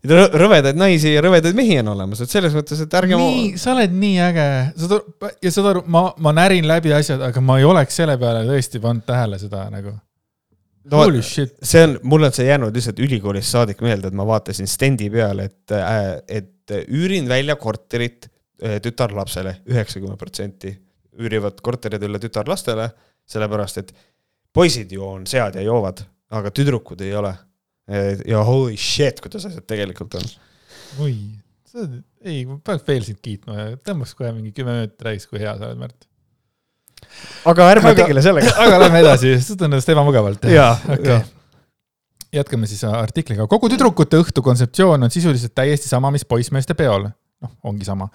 rõvedaid 0.07 0.79
naisi 0.79 1.12
ja 1.15 1.23
rõvedaid 1.25 1.57
mehi 1.59 1.79
on 1.83 1.93
olemas, 1.95 2.20
et 2.23 2.31
selles 2.31 2.55
mõttes, 2.55 2.81
et 2.85 2.99
ärge. 3.01 3.19
nii, 3.19 3.55
sa 3.59 3.73
oled 3.75 3.95
nii 3.99 4.19
äge, 4.29 4.49
saad 4.79 4.99
aru, 4.99 5.33
ja 5.43 5.55
saad 5.55 5.70
aru, 5.73 5.85
ma, 5.91 6.05
ma 6.23 6.35
närin 6.37 6.69
läbi 6.70 6.93
asjad, 6.95 7.23
aga 7.31 7.43
ma 7.43 7.59
ei 7.59 7.66
oleks 7.66 7.99
selle 7.99 8.19
peale 8.20 8.45
tõesti 8.49 8.83
pannud 8.83 9.07
tähele 9.09 9.41
seda 9.43 9.65
nagu 9.75 9.95
no 10.89 11.05
see 11.20 11.85
on, 11.85 11.99
mul 12.09 12.29
on 12.29 12.35
see 12.35 12.47
jäänud 12.49 12.77
lihtsalt 12.79 13.01
ülikoolist 13.05 13.53
saadik 13.53 13.83
meelde, 13.85 14.09
et 14.11 14.16
ma 14.16 14.27
vaatasin 14.29 14.70
stendi 14.70 15.11
peal, 15.12 15.43
et 15.45 15.75
äh,, 15.75 16.05
et 16.41 16.77
üürin 16.89 17.29
välja 17.29 17.57
korterit 17.57 18.29
äh, 18.29 18.79
tütarlapsele, 18.85 19.59
üheksakümmend 19.69 20.20
protsenti 20.20 20.75
üürivad 21.19 21.59
korterid 21.65 22.03
üle 22.07 22.20
tütarlastele, 22.23 22.89
sellepärast 23.29 23.83
et 23.83 23.93
poisid 24.55 24.93
ju 24.95 25.05
on 25.05 25.27
sead 25.29 25.59
ja 25.59 25.65
joovad, 25.66 26.03
aga 26.35 26.53
tüdrukud 26.55 27.03
ei 27.05 27.15
ole. 27.19 27.35
Ja 28.28 28.43
holy 28.44 28.77
shit, 28.81 29.23
kuidas 29.24 29.47
asjad 29.48 29.65
tegelikult 29.69 30.19
on. 30.19 30.28
oi, 31.05 31.15
sa 31.69 31.86
ei, 32.24 32.43
ma 32.48 32.59
peaks 32.65 32.85
veel 32.89 33.06
sind 33.06 33.20
kiitma 33.24 33.56
ja 33.56 33.70
tõmbaks 33.81 34.15
kohe 34.19 34.32
mingi 34.35 34.52
kümme 34.56 34.77
minutit 34.77 35.09
räägiks, 35.09 35.28
kui 35.31 35.40
hea 35.43 35.55
sa 35.56 35.70
oled, 35.70 35.81
Märt. 35.81 36.09
aga 37.48 37.70
ärme 37.73 37.93
Aga- 37.93 38.05
tegele 38.05 38.24
sellega. 38.24 38.52
aga 38.65 38.82
lähme 38.85 39.02
edasi, 39.05 39.35
sa 39.40 39.55
tunned 39.55 39.78
ennast 39.78 39.93
ebamugavalt. 39.94 40.48
jaa, 40.52 40.74
okei 40.85 41.16
okay.. 41.16 41.23
jätkame 42.40 42.69
siis 42.70 42.85
artikliga. 42.89 43.48
kogu 43.51 43.70
tüdrukute 43.73 44.20
õhtu 44.20 44.44
kontseptsioon 44.44 45.09
on 45.09 45.15
sisuliselt 45.15 45.56
täiesti 45.56 45.89
sama, 45.89 46.12
mis 46.15 46.28
poissmeeste 46.28 46.77
peol. 46.78 47.09
noh, 47.43 47.52
ongi 47.70 47.86
sama. 47.86 48.09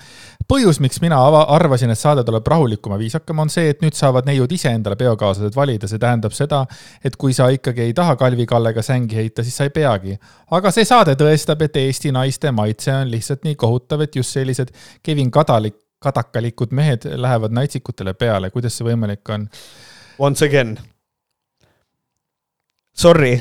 põhjus, 0.50 0.80
miks 0.84 1.00
mina 1.02 1.18
ava- 1.24 1.46
arvasin, 1.56 1.92
et 1.94 2.00
saade 2.00 2.24
tuleb 2.28 2.48
rahulikum 2.48 2.96
ja 2.96 3.00
viisakam, 3.00 3.40
on 3.40 3.52
see, 3.54 3.70
et 3.72 3.82
nüüd 3.84 3.96
saavad 3.98 4.28
neiud 4.28 4.52
ise 4.52 4.72
endale 4.76 4.98
peokaaslased 5.00 5.56
valida, 5.56 5.88
see 5.88 6.02
tähendab 6.02 6.36
seda, 6.36 6.64
et 7.04 7.16
kui 7.20 7.34
sa 7.34 7.48
ikkagi 7.54 7.88
ei 7.88 7.94
taha 7.98 8.16
Kalvi 8.20 8.46
Kallega 8.50 8.84
sängi 8.84 9.20
heita, 9.20 9.44
siis 9.44 9.56
sa 9.58 9.70
ei 9.70 9.74
peagi. 9.76 10.18
aga 10.52 10.72
see 10.72 10.86
saade 10.86 11.16
tõestab, 11.20 11.64
et 11.64 11.80
Eesti 11.84 12.12
naiste 12.12 12.52
maitse 12.52 12.94
on 12.94 13.12
lihtsalt 13.12 13.48
nii 13.48 13.56
kohutav, 13.56 14.02
et 14.02 14.16
just 14.16 14.36
sellised 14.36 14.74
Kevin 15.04 15.32
Kadalik, 15.32 15.80
kadakalikud 16.04 16.74
mehed 16.76 17.08
lähevad 17.16 17.54
naitsikutele 17.56 18.14
peale, 18.14 18.50
kuidas 18.52 18.76
see 18.78 18.88
võimalik 18.88 19.30
on? 19.32 19.48
once 20.20 20.46
again. 20.46 20.78
Sorry. 22.94 23.40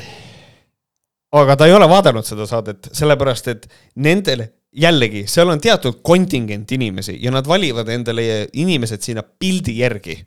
aga 1.33 1.55
ta 1.57 1.65
ei 1.65 1.73
ole 1.73 1.89
vaadanud 1.89 2.25
seda 2.25 2.45
saadet, 2.49 2.87
sellepärast 2.93 3.47
et 3.51 3.67
nendel 3.95 4.47
jällegi, 4.73 5.25
seal 5.27 5.49
on 5.53 5.61
teatud 5.61 6.01
kontingent 6.01 6.71
inimesi 6.71 7.17
ja 7.21 7.31
nad 7.31 7.47
valivad 7.47 7.89
endale 7.89 8.47
inimesed 8.53 9.01
sinna 9.01 9.23
pildi 9.23 9.77
järgi. 9.79 10.17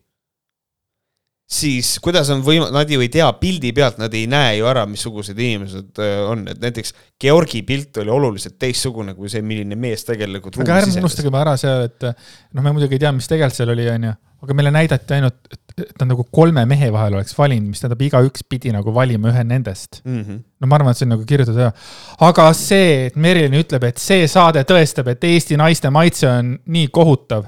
Siis 1.47 1.93
kuidas 2.02 2.31
on 2.35 2.43
võim-, 2.47 2.66
nad 2.74 2.90
ju 2.90 3.02
ei 3.05 3.10
tea 3.12 3.27
pildi 3.39 3.70
pealt, 3.77 4.01
nad 4.02 4.14
ei 4.18 4.27
näe 4.31 4.56
ju 4.59 4.66
ära, 4.66 4.82
missugused 4.90 5.39
inimesed 5.39 6.01
äh, 6.02 6.18
on, 6.27 6.47
et 6.51 6.62
näiteks 6.62 6.94
Georgi 7.23 7.62
pilt 7.66 8.02
oli 8.02 8.10
oluliselt 8.12 8.59
teistsugune 8.59 9.14
kui 9.14 9.31
see, 9.32 9.44
milline 9.47 9.78
mees 9.78 10.02
tegelikult 10.09 10.59
aga 10.62 10.81
ärme 10.82 10.98
unustagem 11.05 11.39
ära 11.39 11.55
seal, 11.60 11.86
et 11.86 12.09
noh, 12.10 12.64
me 12.64 12.73
muidugi 12.73 12.98
ei 12.98 13.05
tea, 13.06 13.14
mis 13.14 13.31
tegelikult 13.31 13.60
seal 13.60 13.73
oli, 13.77 13.86
onju, 13.93 14.16
aga 14.43 14.56
meile 14.59 14.73
näidati 14.74 15.16
ainult, 15.16 15.39
et 15.77 15.94
nad 16.01 16.10
nagu 16.10 16.24
kolme 16.35 16.64
mehe 16.68 16.89
vahel 16.93 17.18
oleks 17.18 17.36
valinud, 17.36 17.70
mis 17.70 17.82
tähendab, 17.82 18.02
igaüks 18.06 18.44
pidi 18.48 18.73
nagu 18.74 18.93
valima 18.94 19.31
ühe 19.31 19.44
nendest. 19.47 20.01
mm. 20.05 20.23
-hmm. 20.23 20.40
no 20.60 20.66
ma 20.70 20.78
arvan, 20.81 20.90
et 20.90 20.98
see 20.98 21.06
on 21.06 21.14
nagu 21.14 21.27
kirjutatud 21.28 21.62
ära. 21.62 21.73
aga 22.27 22.48
see, 22.56 23.06
et 23.06 23.16
Merilin 23.16 23.60
ütleb, 23.60 23.85
et 23.85 24.02
see 24.02 24.27
saade 24.28 24.64
tõestab, 24.66 25.12
et 25.12 25.24
Eesti 25.24 25.56
naiste 25.60 25.90
maitse 25.90 26.28
on 26.28 26.56
nii 26.66 26.89
kohutav. 26.89 27.47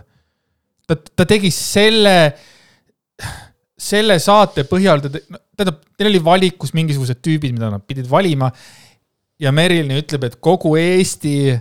ta, 0.86 0.96
ta 0.96 1.26
tegi 1.26 1.50
selle, 1.50 2.34
selle 3.78 4.18
saate 4.22 4.66
põhjal, 4.68 5.02
ta, 5.04 5.12
tähendab, 5.56 5.80
neil 5.98 6.12
oli 6.12 6.20
valikus 6.24 6.74
mingisugused 6.74 7.22
tüübid, 7.22 7.54
mida 7.54 7.70
nad 7.72 7.84
pidid 7.86 8.10
valima. 8.10 8.50
ja 9.38 9.52
Merilin 9.54 10.00
ütleb, 10.00 10.24
et 10.26 10.40
kogu 10.42 10.74
Eesti 10.76 11.54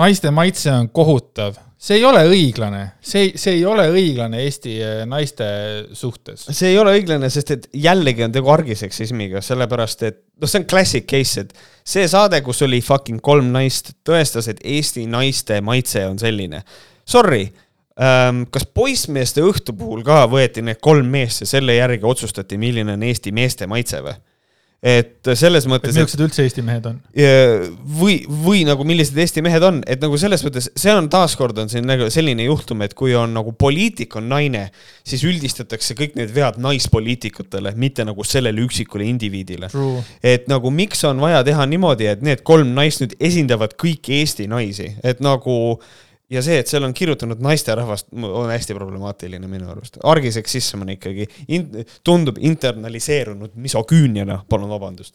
naiste 0.00 0.32
maitse 0.32 0.72
on 0.72 0.88
kohutav. 0.88 1.58
see 1.76 1.98
ei 1.98 2.04
ole 2.08 2.22
õiglane, 2.24 2.80
see, 3.04 3.34
see 3.36 3.58
ei 3.58 3.64
ole 3.68 3.84
õiglane 3.92 4.38
Eesti 4.46 4.78
eh, 4.80 5.02
naiste 5.06 5.46
suhtes. 5.92 6.46
see 6.50 6.72
ei 6.72 6.78
ole 6.80 6.94
õiglane, 6.96 7.28
sest 7.30 7.52
et 7.52 7.68
jällegi 7.76 8.24
on 8.24 8.32
tegu 8.32 8.48
argiseksismiga, 8.52 9.44
sellepärast 9.44 10.06
et 10.08 10.22
noh, 10.40 10.48
see 10.48 10.62
on 10.62 10.68
classic 10.68 11.04
case, 11.08 11.44
et 11.44 11.52
see 11.84 12.08
saade, 12.08 12.40
kus 12.44 12.64
oli 12.64 12.80
fucking 12.80 13.20
kolm 13.20 13.52
naist, 13.52 13.92
tõestas, 14.08 14.48
et 14.48 14.64
Eesti 14.64 15.04
naiste 15.04 15.60
maitse 15.60 16.06
on 16.08 16.16
selline. 16.20 16.64
Sorry 17.06 17.44
kas 17.96 18.66
poissmeeste 18.76 19.40
õhtu 19.40 19.72
puhul 19.76 20.02
ka 20.04 20.26
võeti 20.28 20.64
need 20.64 20.82
kolm 20.84 21.08
meest 21.08 21.46
ja 21.46 21.50
selle 21.56 21.78
järgi 21.78 22.04
otsustati, 22.04 22.58
milline 22.60 22.92
on 22.92 23.04
Eesti 23.08 23.32
meeste 23.32 23.68
maitse 23.70 24.02
või? 24.04 24.16
et 24.86 25.30
selles 25.34 25.64
mõttes, 25.66 25.94
et 25.96 26.02
millised 26.02 26.20
üldse 26.22 26.44
Eesti 26.44 26.62
mehed 26.64 26.84
on? 26.90 26.98
Või, 27.98 28.18
või 28.28 28.60
nagu 28.68 28.84
millised 28.86 29.16
Eesti 29.18 29.42
mehed 29.44 29.64
on, 29.64 29.80
et 29.88 30.02
nagu 30.04 30.18
selles 30.20 30.44
mõttes, 30.44 30.68
see 30.78 30.92
on 30.94 31.08
taaskord 31.10 31.56
on 31.58 31.72
siin 31.72 31.88
nagu 31.88 32.10
selline 32.12 32.44
juhtum, 32.46 32.84
et 32.84 32.94
kui 32.98 33.16
on 33.18 33.32
nagu 33.34 33.54
poliitik 33.56 34.18
on 34.20 34.28
naine, 34.30 34.66
siis 35.06 35.24
üldistatakse 35.26 35.96
kõik 35.98 36.14
need 36.20 36.30
vead 36.36 36.60
naispoliitikutele, 36.62 37.72
mitte 37.80 38.06
nagu 38.06 38.26
sellele 38.28 38.62
üksikule 38.68 39.08
indiviidile. 39.08 39.72
Et 40.22 40.46
nagu 40.52 40.70
miks 40.70 41.02
on 41.08 41.24
vaja 41.24 41.42
teha 41.46 41.66
niimoodi, 41.72 42.12
et 42.12 42.26
need 42.26 42.44
kolm 42.46 42.76
naist 42.76 43.02
nüüd 43.02 43.16
esindavad 43.18 43.74
kõiki 43.80 44.20
Eesti 44.20 44.46
naisi, 44.52 44.92
et 45.02 45.24
nagu 45.24 45.80
ja 46.32 46.42
see, 46.42 46.58
et 46.60 46.70
seal 46.70 46.84
on 46.86 46.94
kirjutanud 46.96 47.40
naisterahvast, 47.42 48.10
on 48.16 48.50
hästi 48.50 48.74
problemaatiline 48.74 49.48
minu 49.50 49.70
arust. 49.70 50.00
argiseksism 50.04 50.82
on 50.82 50.92
ikkagi 50.96 51.28
in,, 51.54 51.68
tundub 52.04 52.40
internaliseerunud 52.42 53.54
misoküüniana, 53.62 54.40
palun 54.50 54.72
vabandust. 54.72 55.14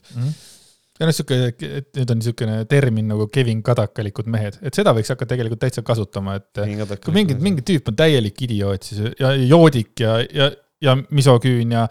ja 1.00 1.10
noh, 1.10 1.16
sihuke, 1.16 1.40
et 1.52 1.90
nüüd 1.98 2.14
on 2.14 2.22
niisugune 2.22 2.58
termin 2.72 3.12
nagu 3.12 3.28
Kevin 3.34 3.64
Kadakalikud 3.66 4.30
mehed, 4.32 4.60
et 4.62 4.78
seda 4.78 4.96
võiks 4.96 5.12
hakata 5.12 5.34
tegelikult 5.34 5.64
täitsa 5.66 5.84
kasutama, 5.86 6.38
et 6.40 6.64
kui 7.04 7.16
mingi, 7.16 7.38
mingi 7.42 7.66
tüüp 7.68 7.92
on 7.92 8.00
täielik 8.00 8.46
idioot, 8.48 8.88
siis 8.88 9.12
ja 9.20 9.34
joodik 9.36 10.06
ja, 10.06 10.20
ja, 10.32 10.52
ja 10.82 10.96
misoküün 11.10 11.76
ja, 11.76 11.88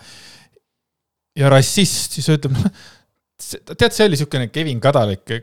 ja 1.36 1.52
rassist, 1.52 2.16
siis 2.16 2.32
ütleb, 2.32 2.56
tead, 3.76 3.90
see 3.92 4.06
oli 4.06 4.16
niisugune 4.16 4.48
Kevin 4.54 4.80
Kadalik, 4.80 5.36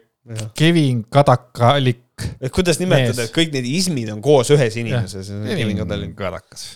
Kevin 0.58 1.06
Kadakalik. 1.10 2.04
et 2.42 2.52
kuidas 2.54 2.80
nimetada, 2.82 3.28
et 3.28 3.34
kõik 3.34 3.54
need 3.54 3.68
ismid 3.70 4.10
on 4.14 4.22
koos 4.24 4.50
ühes 4.56 4.78
inimeses, 4.82 5.32
Kevin 5.48 5.78
Kadalik. 5.84 6.14
Kadakas. 6.18 6.68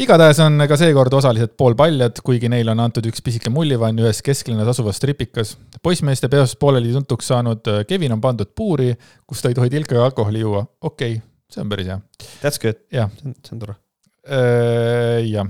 igatahes 0.00 0.38
on 0.44 0.62
ka 0.68 0.76
seekord 0.76 1.14
osalised 1.16 1.54
poolpaljad, 1.58 2.20
kuigi 2.24 2.50
neile 2.52 2.74
on 2.74 2.82
antud 2.84 3.06
üks 3.08 3.22
pisike 3.24 3.52
mullivann 3.52 3.98
ühes 4.02 4.20
kesklinnas 4.24 4.72
asuvas 4.74 5.00
tripikas. 5.02 5.56
poissmeeste 5.82 6.28
peos 6.32 6.56
pooleli 6.56 6.92
tuntuks 6.96 7.30
saanud 7.32 7.70
Kevin 7.88 8.16
on 8.16 8.20
pandud 8.24 8.50
puuri, 8.56 8.94
kus 9.26 9.42
ta 9.42 9.52
ei 9.52 9.58
tohi 9.58 9.70
tilkaga 9.70 10.04
alkoholi 10.10 10.42
juua. 10.44 10.64
okei 10.80 11.16
okay,, 11.16 11.22
see 11.52 11.62
on 11.62 11.72
päris 11.72 11.92
hea. 11.92 12.00
That's 12.42 12.60
good, 12.62 12.82
see 12.90 13.54
on 13.54 13.64
tore. 13.64 13.78
jah, 15.26 15.48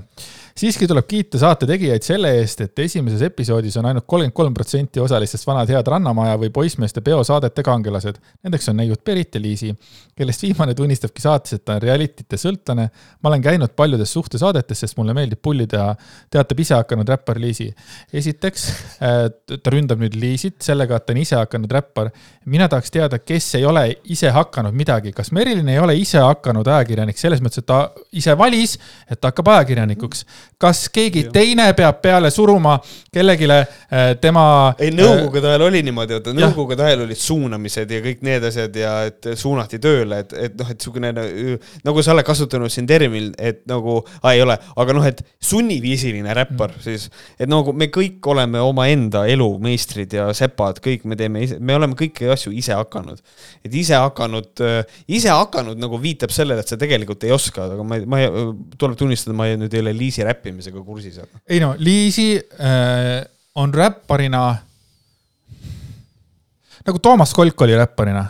siiski 0.57 0.87
tuleb 0.87 1.07
kiita 1.07 1.39
saate 1.41 1.67
tegijaid 1.69 2.05
selle 2.05 2.33
eest, 2.39 2.61
et 2.65 2.79
esimeses 2.85 3.21
episoodis 3.27 3.77
on 3.77 3.87
ainult 3.89 4.05
kolmkümmend 4.07 4.35
kolm 4.41 4.53
protsenti 4.55 4.99
osalistest 4.99 5.47
vanad 5.47 5.69
head 5.69 5.87
Rannamaja 5.87 6.37
või 6.41 6.51
poissmeeste 6.53 7.01
peosaadete 7.05 7.63
kangelased. 7.65 8.19
Nendeks 8.43 8.69
on 8.71 8.79
neiud 8.79 9.01
Berit 9.05 9.35
ja 9.35 9.41
Liisi, 9.41 9.71
kellest 10.17 10.43
viimane 10.45 10.75
tunnistabki 10.77 11.23
saates, 11.23 11.57
et 11.57 11.65
ta 11.65 11.77
on 11.77 11.83
realitite 11.83 12.37
sõltlane. 12.37 12.89
ma 13.21 13.29
olen 13.29 13.41
käinud 13.41 13.75
paljudes 13.75 14.13
suhtesaadetes, 14.13 14.79
sest 14.79 14.97
mulle 14.97 15.13
meeldib 15.13 15.41
pulli 15.41 15.67
teha, 15.67 15.95
teatab 16.29 16.59
ise 16.59 16.75
hakanud 16.75 17.09
räppar 17.09 17.39
Liisi. 17.39 17.69
esiteks, 18.13 18.67
ta 18.99 19.73
ründab 19.73 19.99
nüüd 20.01 20.15
Liisit 20.15 20.61
sellega, 20.61 20.95
et 20.95 21.05
ta 21.05 21.13
on 21.13 21.21
ise 21.21 21.35
hakanud 21.35 21.71
räppar. 21.71 22.11
mina 22.45 22.67
tahaks 22.67 22.91
teada, 22.91 23.19
kes 23.19 23.55
ei 23.55 23.65
ole 23.65 23.95
ise 24.03 24.29
hakanud 24.29 24.73
midagi, 24.73 25.11
kas 25.11 25.31
Merilin 25.31 25.69
ei 25.69 25.79
ole 25.79 25.95
ise 25.97 26.19
hakanud 26.19 26.67
ajakirjanik 26.67 27.17
selles 27.17 27.41
mõttes, 27.41 27.59
et 27.59 27.65
ta 27.65 27.91
ise 28.11 28.37
valis, 28.37 28.77
et 29.09 29.19
ta 29.19 29.31
hakkab 29.31 29.47
ajakirjanikuks. 29.47 30.25
Kas 30.61 30.85
keegi 30.93 31.25
teine 31.33 31.67
peab 31.77 32.01
peale 32.03 32.29
suruma 32.33 32.77
kellelegi 33.11 33.47
tema. 34.21 34.43
ei, 34.79 34.91
nõukogude 34.95 35.49
ajal 35.49 35.65
oli 35.67 35.81
niimoodi, 35.85 36.17
vaata 36.17 36.33
nõukogude 36.35 36.85
ajal 36.85 37.05
olid 37.05 37.19
suunamised 37.19 37.91
ja 37.91 38.01
kõik 38.03 38.21
need 38.25 38.45
asjad 38.47 38.77
ja 38.77 38.93
et 39.09 39.31
suunati 39.39 39.79
tööle, 39.81 40.21
et, 40.25 40.35
et 40.47 40.57
noh, 40.59 40.69
et 40.71 40.77
niisugune 40.77 41.11
nagu 41.85 42.05
sa 42.05 42.13
oled 42.15 42.27
kasutanud 42.27 42.73
siin 42.73 42.87
termin, 42.89 43.31
et 43.41 43.63
nagu, 43.69 43.99
ei 44.31 44.43
ole, 44.43 44.57
aga 44.83 44.95
noh, 44.97 45.07
et 45.07 45.23
sunniviisiline 45.43 46.35
räppar 46.37 46.75
mm. 46.75 46.85
siis, 46.85 47.09
et 47.39 47.49
nagu 47.51 47.73
me 47.75 47.89
kõik 47.93 48.31
oleme 48.31 48.61
omaenda 48.63 49.25
elu 49.31 49.49
meistrid 49.63 50.13
ja 50.17 50.29
sepad, 50.37 50.81
kõik 50.83 51.07
me 51.09 51.17
teeme 51.19 51.45
ise, 51.47 51.59
me 51.59 51.77
oleme 51.77 51.97
kõiki 51.99 52.29
asju 52.31 52.53
ise 52.55 52.77
hakanud. 52.77 53.21
et 53.65 53.73
ise 53.75 53.97
hakanud, 53.97 54.65
ise 55.11 55.33
hakanud 55.33 55.81
nagu 55.81 55.99
viitab 56.01 56.33
sellele, 56.33 56.61
et 56.61 56.71
sa 56.71 56.79
tegelikult 56.79 57.25
ei 57.27 57.33
oska, 57.35 57.67
aga 57.75 57.85
ma, 57.87 57.99
ma 58.05 58.21
tuleb 58.79 58.97
tunnistada, 58.99 59.35
ma 59.37 59.49
ei, 59.49 59.59
nüüd 59.59 59.73
ei 59.75 59.83
ole 59.83 59.93
Liisi 59.97 60.23
räppimisega 60.31 60.83
kursis. 60.85 61.19
ei 61.47 61.59
no, 61.63 61.73
Liisi 61.77 62.33
äh, 62.39 63.21
on 63.55 63.73
räpparina. 63.73 64.43
nagu 66.85 66.99
Toomas 66.99 67.33
Kolk 67.33 67.61
oli 67.61 67.77
räpparina. 67.77 68.25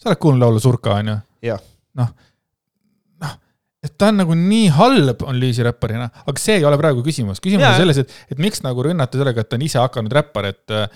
sa 0.00 0.10
oled 0.10 0.20
kuulnud 0.20 0.44
laulu 0.44 0.60
Surka, 0.60 0.98
onju? 1.00 1.16
jah, 1.44 1.60
noh, 1.98 2.12
noh, 3.22 3.34
et 3.82 3.96
ta 3.98 4.10
on 4.12 4.22
nagu 4.22 4.36
nii 4.36 4.68
halb, 4.76 5.24
on 5.26 5.40
Liisi 5.40 5.64
räpparina, 5.66 6.10
aga 6.26 6.38
see 6.40 6.60
ei 6.60 6.68
ole 6.68 6.78
praegu 6.80 7.04
küsimus. 7.06 7.40
küsimus 7.40 7.66
Jaa. 7.66 7.74
on 7.76 7.84
selles, 7.84 8.04
et, 8.04 8.16
et 8.32 8.38
miks 8.42 8.64
nagu 8.66 8.84
rünnata 8.84 9.20
sellega, 9.20 9.44
et 9.44 9.50
ta 9.50 9.60
on 9.60 9.66
ise 9.66 9.80
hakanud 9.82 10.16
räppar, 10.20 10.50
et 10.52 10.76
äh, 10.76 10.88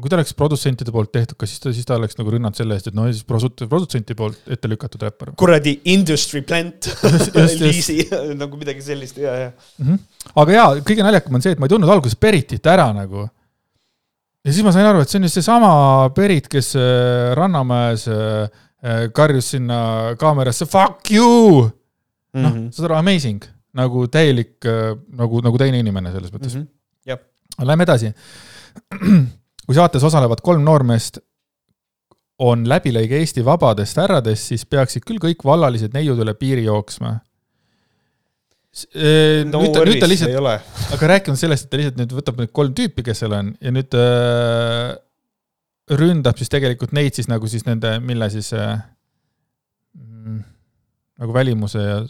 kui 0.00 0.10
ta 0.10 0.16
oleks 0.18 0.32
produtsentide 0.38 0.92
poolt 0.94 1.10
tehtud, 1.14 1.36
kas 1.40 1.50
siis 1.52 1.62
ta, 1.62 1.72
siis 1.76 1.86
ta 1.88 1.96
oleks 1.98 2.16
nagu 2.18 2.32
rünnanud 2.34 2.56
selle 2.58 2.76
eest, 2.76 2.88
et 2.90 2.96
no 2.96 3.06
siis 3.10 3.24
produtsent- 3.28 3.68
produtsenti 3.70 4.16
poolt 4.18 4.48
ette 4.50 4.68
lükatud 4.70 5.02
räppar. 5.06 5.32
kuradi 5.40 5.76
industry 5.92 6.42
plant. 6.46 6.88
Liisi 7.60 7.98
nagu 8.38 8.56
midagi 8.60 8.82
sellist 8.84 9.18
ja, 9.20 9.34
ja. 9.46 9.50
mm. 9.78 9.86
-hmm. 9.86 10.32
aga 10.42 10.56
jaa, 10.56 10.70
kõige 10.86 11.04
naljakam 11.06 11.34
on 11.38 11.44
see, 11.44 11.52
et 11.56 11.60
ma 11.60 11.68
ei 11.68 11.74
tundnud 11.74 11.92
alguses 11.92 12.18
Beritit 12.20 12.66
ära 12.66 12.88
nagu. 12.96 13.28
ja 14.44 14.52
siis 14.52 14.64
ma 14.64 14.72
sain 14.72 14.86
aru, 14.88 15.00
et 15.04 15.08
see 15.08 15.18
on 15.20 15.28
just 15.28 15.34
seesama 15.40 15.72
Berit, 16.16 16.48
kes 16.48 16.74
äh, 16.76 17.34
Rannamäes 17.36 18.06
äh, 18.08 18.48
äh, 18.82 19.02
karjus 19.12 19.50
sinna 19.56 20.14
kaamerasse 20.18 20.66
fuck 20.66 21.10
you. 21.10 21.70
noh, 22.34 22.50
Mhm. 22.52 22.70
saad 22.70 22.90
aru, 22.90 22.94
amazing, 23.00 23.42
nagu 23.74 24.06
täielik 24.06 24.64
nagu, 25.18 25.40
nagu 25.42 25.58
teine 25.58 25.78
inimene 25.78 26.12
selles 26.12 26.30
mõttes 26.32 26.54
mm. 26.56 26.66
jah, 27.06 27.18
Lähme 27.60 27.82
edasi. 27.84 28.12
kui 29.70 29.76
saates 29.78 30.02
osalevad 30.02 30.40
kolm 30.42 30.64
noormeest, 30.66 31.20
on 32.42 32.64
läbilõige 32.66 33.20
Eesti 33.20 33.44
vabadest 33.46 34.00
härradest, 34.00 34.48
siis 34.50 34.64
peaksid 34.66 35.04
küll 35.06 35.20
kõik 35.22 35.44
vallalised 35.46 35.94
neiud 35.94 36.18
üle 36.24 36.34
piiri 36.34 36.64
jooksma. 36.64 37.12
no 39.46 39.60
nüüd 39.62 39.76
ta, 39.76 39.84
nüüd 39.86 40.00
ta 40.02 40.08
ei 40.08 40.10
lihtsalt, 40.10 40.34
ole. 40.40 40.56
aga 40.96 41.12
rääkima 41.12 41.38
sellest, 41.38 41.68
et 41.68 41.70
ta 41.70 41.78
lihtsalt 41.78 42.00
nüüd 42.00 42.16
võtab 42.18 42.42
need 42.42 42.50
kolm 42.56 42.74
tüüpi, 42.74 43.04
kes 43.06 43.22
seal 43.22 43.36
on 43.38 43.52
ja 43.62 43.74
nüüd 43.76 43.94
äh, 43.94 44.90
ründab 46.02 46.42
siis 46.42 46.50
tegelikult 46.50 46.96
neid 46.96 47.14
siis 47.14 47.30
nagu 47.30 47.46
siis 47.50 47.62
nende, 47.68 47.94
mille 48.02 48.26
siis 48.34 48.50
äh, 48.58 48.74
nagu 51.20 51.36
välimuse 51.36 51.86
ja 51.86 52.02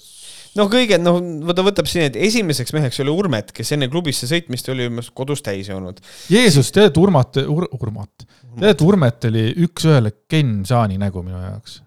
no 0.58 0.66
kõige, 0.72 0.98
noh, 1.00 1.20
ta 1.56 1.64
võtab 1.66 1.88
siin, 1.90 2.08
et 2.10 2.18
esimeseks 2.28 2.74
meheks 2.76 3.00
oli 3.04 3.12
Urmet, 3.14 3.52
kes 3.56 3.74
enne 3.76 3.90
klubisse 3.92 4.28
sõitmist 4.30 4.70
oli 4.72 4.88
kodus 5.16 5.44
täis 5.46 5.70
joonud. 5.70 6.00
Jeesus, 6.32 6.72
tead 6.74 6.96
Urmat 7.00 7.42
Ur,, 7.44 7.68
Urmat, 7.78 8.26
tead 8.58 8.84
Urmet 8.86 9.28
oli 9.30 9.46
üks-ühele 9.66 10.14
Ken 10.30 10.60
Saani 10.68 10.98
nägu 11.00 11.24
minu 11.26 11.38
jaoks. 11.42 11.80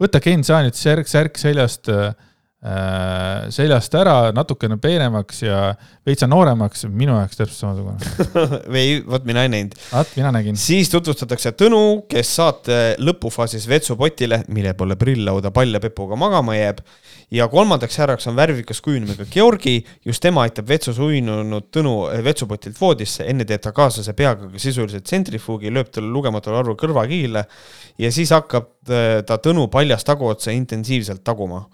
võta 0.00 0.20
Ken 0.24 0.44
Saanit 0.46 0.78
särk, 0.78 1.08
särk 1.10 1.40
seljast 1.40 1.90
äh,, 1.92 2.12
seljast 2.60 3.94
ära, 3.96 4.14
natukene 4.36 4.76
peenemaks 4.76 5.38
ja 5.46 5.60
veitsa 6.04 6.26
nooremaks, 6.28 6.82
minu 6.92 7.14
jaoks 7.16 7.38
täpselt 7.38 7.56
samasugune. 7.56 8.34
või 8.74 8.98
vot 9.08 9.24
mina 9.24 9.46
ei 9.46 9.52
näinud. 9.52 9.78
vaat, 9.88 10.12
mina 10.18 10.32
nägin. 10.36 10.58
siis 10.60 10.92
tutvustatakse 10.92 11.54
Tõnu, 11.56 12.04
kes 12.10 12.34
saate 12.36 12.76
lõpufaasis 13.00 13.64
vetsupotile, 13.68 14.42
mille 14.52 14.74
poole 14.76 14.98
prilllauda 15.00 15.54
palja 15.56 15.80
pepuga 15.80 16.20
magama 16.20 16.58
jääb. 16.58 16.84
ja 17.30 17.48
kolmandaks 17.48 17.96
härraks 17.96 18.28
on 18.28 18.36
värvikas 18.36 18.84
kujunimega 18.84 19.24
Georgi, 19.32 19.78
just 20.04 20.20
tema 20.20 20.44
aitab 20.44 20.68
vetsus 20.68 21.00
uinunud 21.00 21.72
Tõnu 21.72 21.96
vetsupotilt 22.28 22.76
voodisse, 22.80 23.24
enne 23.24 23.48
teeb 23.48 23.64
ta 23.64 23.72
kaaslase 23.72 24.12
peaga 24.12 24.52
ka 24.52 24.60
sisuliselt 24.60 25.08
tsentrifuugi, 25.08 25.72
lööb 25.72 25.88
talle 25.88 26.12
lugematul 26.12 26.60
arvul 26.60 26.76
kõrvakiile 26.76 27.46
ja 27.96 28.12
siis 28.12 28.36
hakkab 28.36 28.92
eh, 28.92 29.20
ta 29.24 29.40
Tõnu 29.40 29.70
paljast 29.72 30.04
taguotsa 30.12 30.52
intensiivselt 30.52 31.24
taguma. 31.24 31.64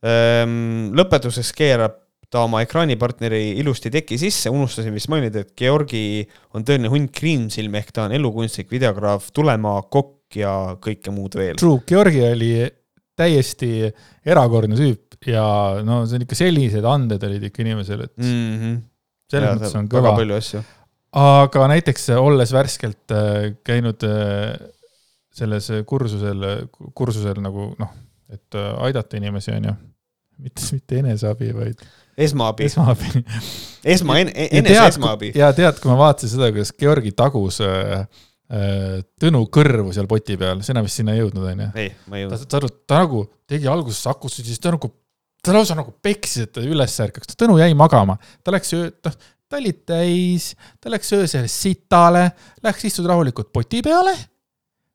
Lõpetuseks 0.00 1.50
keerab 1.56 1.98
ta 2.30 2.44
oma 2.46 2.62
ekraanipartneri 2.62 3.56
ilusti 3.58 3.90
teki 3.90 4.16
sisse, 4.20 4.52
unustasin 4.54 4.94
vist 4.94 5.10
mainida, 5.10 5.42
et 5.42 5.50
Georgi 5.58 6.22
on 6.54 6.64
tõeline 6.66 6.90
hunt 6.92 7.10
kriimsilm 7.14 7.74
ehk 7.80 7.90
ta 7.94 8.06
on 8.06 8.14
elukunstnik, 8.14 8.70
videograaf, 8.70 9.32
tulemaa, 9.34 9.82
kokk 9.90 10.38
ja 10.38 10.52
kõike 10.82 11.10
muud 11.14 11.34
veel. 11.34 11.58
True, 11.58 11.82
Georgi 11.88 12.22
oli 12.28 12.52
täiesti 13.18 13.88
erakordne 14.30 14.78
tüüp 14.78 15.26
ja 15.28 15.44
no 15.84 16.04
see 16.08 16.20
on 16.20 16.24
ikka 16.24 16.38
sellised 16.38 16.86
anded 16.86 17.24
olid 17.26 17.48
ikka 17.50 17.64
inimesel, 17.64 18.04
et 18.06 18.14
mm. 18.22 18.52
-hmm. 18.60 18.76
selles 19.32 19.56
mõttes 19.56 19.74
on 19.76 19.88
väga 19.90 20.04
kõva. 20.06 20.12
palju 20.22 20.36
asju. 20.38 20.62
aga 21.20 21.66
näiteks 21.74 22.08
olles 22.14 22.54
värskelt 22.54 23.16
äh, 23.16 23.50
käinud 23.66 24.06
äh, 24.06 24.54
selles 25.34 25.66
kursusel, 25.86 26.46
kursusel 26.94 27.42
nagu 27.42 27.72
noh, 27.78 27.90
et 28.30 28.58
äh, 28.58 28.70
aidata 28.86 29.18
inimesi, 29.18 29.52
on 29.56 29.70
ju. 29.70 29.74
mitte, 30.40 30.68
mitte 30.72 31.02
eneseabi, 31.02 31.50
vaid 31.56 31.82
esmaabi, 32.20 32.66
esmaabi. 32.68 33.24
esma, 33.84 34.18
ja 34.18 34.26
enese 34.30 34.74
tead, 34.74 34.88
esmaabi. 34.94 35.32
ja 35.36 35.50
tead, 35.56 35.80
kui 35.82 35.92
ma 35.92 35.98
vaatasin 36.04 36.34
seda, 36.34 36.50
kuidas 36.52 36.72
Georgi 36.78 37.12
tagus 37.16 37.60
äh, 37.64 38.04
äh, 38.52 39.00
Tõnu 39.20 39.42
kõrvu 39.52 39.94
seal 39.96 40.08
poti 40.10 40.36
peal, 40.40 40.62
sina 40.66 40.84
vist 40.84 41.00
sinna 41.00 41.16
ei 41.16 41.22
jõudnud, 41.22 41.46
on 41.52 41.64
ju? 41.66 41.68
ei, 41.80 41.92
ma 42.06 42.20
ei 42.20 42.28
ta, 42.28 42.38
jõudnud. 42.38 42.54
ta, 42.54 42.72
ta 42.92 43.02
nagu 43.04 43.24
tegi 43.50 43.70
alguses 43.70 44.02
sakusid, 44.06 44.48
siis 44.48 44.62
ta 44.62 44.74
nagu, 44.74 44.92
ta 45.44 45.56
lausa 45.56 45.76
nagu 45.78 45.94
peksis, 46.02 46.48
et 46.48 46.54
ta 46.56 46.64
üles 46.66 46.96
ärkaks, 47.06 47.36
Tõnu 47.40 47.58
jäi 47.60 47.72
magama, 47.78 48.18
ta 48.44 48.54
läks 48.54 48.74
öö, 48.76 48.88
noh, 49.06 49.18
ta 49.50 49.58
oli 49.58 49.74
täis, 49.86 50.52
ta 50.80 50.92
läks 50.92 51.10
öösel 51.16 51.48
sitale, 51.50 52.28
läks 52.64 52.86
istus 52.86 53.08
rahulikult 53.08 53.52
poti 53.54 53.82
peale, 53.86 54.14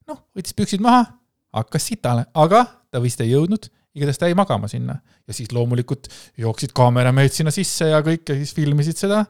noh, 0.09 0.25
võttis 0.35 0.55
püksid 0.57 0.83
maha, 0.83 1.07
hakkas 1.55 1.89
sitale, 1.91 2.27
aga 2.35 2.65
ta 2.95 3.03
vist 3.03 3.21
ei 3.23 3.33
jõudnud, 3.33 3.67
igatahes 3.95 4.21
ta 4.21 4.29
jäi 4.31 4.37
magama 4.39 4.69
sinna. 4.71 4.97
Ja 5.27 5.35
siis 5.35 5.51
loomulikult 5.55 6.07
jooksid 6.41 6.73
kaameramehed 6.77 7.35
sinna 7.35 7.53
sisse 7.53 7.91
ja 7.91 8.01
kõik 8.05 8.27
ja 8.31 8.39
siis 8.39 8.55
filmisid 8.55 8.99
seda. 8.99 9.25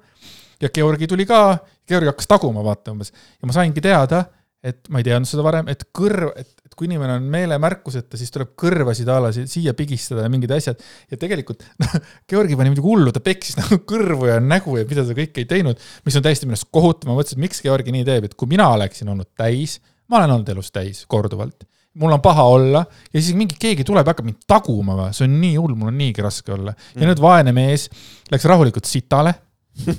Ja 0.61 0.71
Georgi 0.73 1.09
tuli 1.11 1.25
ka, 1.27 1.57
Georgi 1.87 2.13
hakkas 2.13 2.29
taguma 2.31 2.63
vaata 2.65 2.93
umbes. 2.93 3.11
Ja 3.41 3.49
ma 3.49 3.55
saingi 3.55 3.83
teada, 3.83 4.23
et 4.65 4.87
ma 4.89 5.01
ei 5.01 5.05
teadnud 5.05 5.29
seda 5.29 5.43
varem, 5.45 5.67
et 5.69 5.83
kõrv, 5.95 6.31
et, 6.39 6.49
et 6.65 6.73
kui 6.77 6.87
inimene 6.89 7.19
on 7.19 7.27
meelemärkuseta, 7.29 8.17
siis 8.17 8.33
tuleb 8.33 8.55
kõrvasid 8.57 9.09
a 9.13 9.19
la 9.27 9.29
si- 9.35 9.45
siia 9.49 9.75
pigistada 9.77 10.25
ja 10.25 10.31
mingid 10.31 10.51
asjad. 10.55 10.81
ja 11.11 11.19
tegelikult 11.21 11.61
noh, 11.83 11.93
Georgi 12.31 12.57
pani 12.57 12.73
muidugi 12.73 12.87
hullu, 12.87 13.13
ta 13.13 13.21
peksis 13.23 13.57
nagu 13.61 13.77
kõrvu 13.85 14.31
ja 14.31 14.39
nägu 14.41 14.79
ja 14.79 14.87
mida 14.89 15.05
ta 15.05 15.17
kõike 15.17 15.43
ei 15.43 15.49
teinud, 15.51 15.81
mis 16.07 16.17
on 16.17 16.25
täiesti 16.25 16.49
minu 16.49 16.57
arust 16.57 16.71
kohutav, 16.73 17.11
ma 17.11 17.19
mõtlesin, 17.19 17.37
et 17.37 17.45
miks 17.45 17.61
Georgi 17.65 17.93
nii 17.93 18.07
teeb, 18.07 18.29
et 18.29 18.33
kui 18.39 18.49
mina 18.49 18.71
oleksin 18.73 19.11
olnud 19.13 19.29
täis, 19.37 19.77
ma 20.09 20.21
olen 20.21 20.39
olnud 20.39 20.49
elus 20.55 20.73
täis 20.73 21.03
korduvalt, 21.11 21.67
mul 21.95 22.11
on 22.11 22.21
paha 22.21 22.43
olla 22.43 22.83
ja 23.13 23.21
siis 23.21 23.35
mingi 23.37 23.57
keegi 23.59 23.85
tuleb 23.87 24.05
ja 24.05 24.13
hakkab 24.13 24.27
mind 24.27 24.43
taguma 24.47 24.97
või, 24.97 25.15
see 25.15 25.27
on 25.27 25.39
nii 25.41 25.55
hull, 25.55 25.75
mul 25.79 25.91
on 25.91 25.97
niigi 25.99 26.23
raske 26.23 26.53
olla. 26.55 26.75
ja 26.95 27.07
nüüd 27.07 27.21
vaene 27.23 27.53
mees 27.55 27.87
läks 28.31 28.47
rahulikult 28.51 28.87
sitale, 28.89 29.33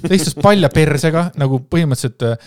ta 0.03 0.13
istus 0.15 0.37
palja 0.41 0.71
persega 0.73 1.31
nagu 1.41 1.63
põhimõtteliselt 1.71 2.27
äh, 2.29 2.39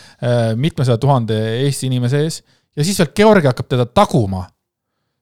mitmesaja 0.57 0.97
tuhande 1.01 1.37
Eesti 1.65 1.89
inimese 1.89 2.23
ees 2.25 2.41
ja 2.77 2.85
siis 2.85 2.99
veel 3.01 3.13
Georgi 3.15 3.49
hakkab 3.49 3.69
teda 3.69 3.85
taguma. 3.85 4.45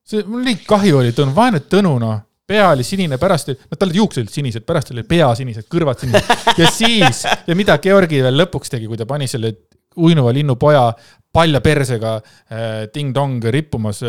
see, 0.07 0.23
mul 0.27 0.43
nii 0.47 0.63
kahju 0.67 1.01
oli 1.01 1.15
Tõnu, 1.15 1.35
vaene 1.35 1.63
Tõnu 1.63 1.95
noh, 1.99 2.19
pea 2.47 2.69
oli 2.71 2.83
sinine, 2.87 3.17
pärast, 3.19 3.51
no 3.51 3.75
tal 3.75 3.89
olid 3.89 4.01
juuksed 4.01 4.23
olid 4.23 4.33
sinised, 4.33 4.65
pärast 4.67 4.91
oli 4.93 5.03
pea 5.07 5.33
sinised, 5.35 5.67
kõrvad 5.71 6.03
sinised 6.03 6.59
ja 6.61 6.69
siis 6.71 7.23
ja 7.47 7.55
mida 7.55 7.75
Georgi 7.83 8.21
veel 8.23 8.39
lõpuks 8.43 8.71
tegi, 8.71 8.87
kui 8.87 8.99
ta 8.99 9.07
pani 9.07 9.27
selle 9.27 9.53
uinuva 9.97 10.31
linnupoja 10.35 10.91
palja 11.38 11.61
persega 11.61 12.15
äh, 12.18 12.88
ting-dong 12.93 13.45
rippumas, 13.53 14.01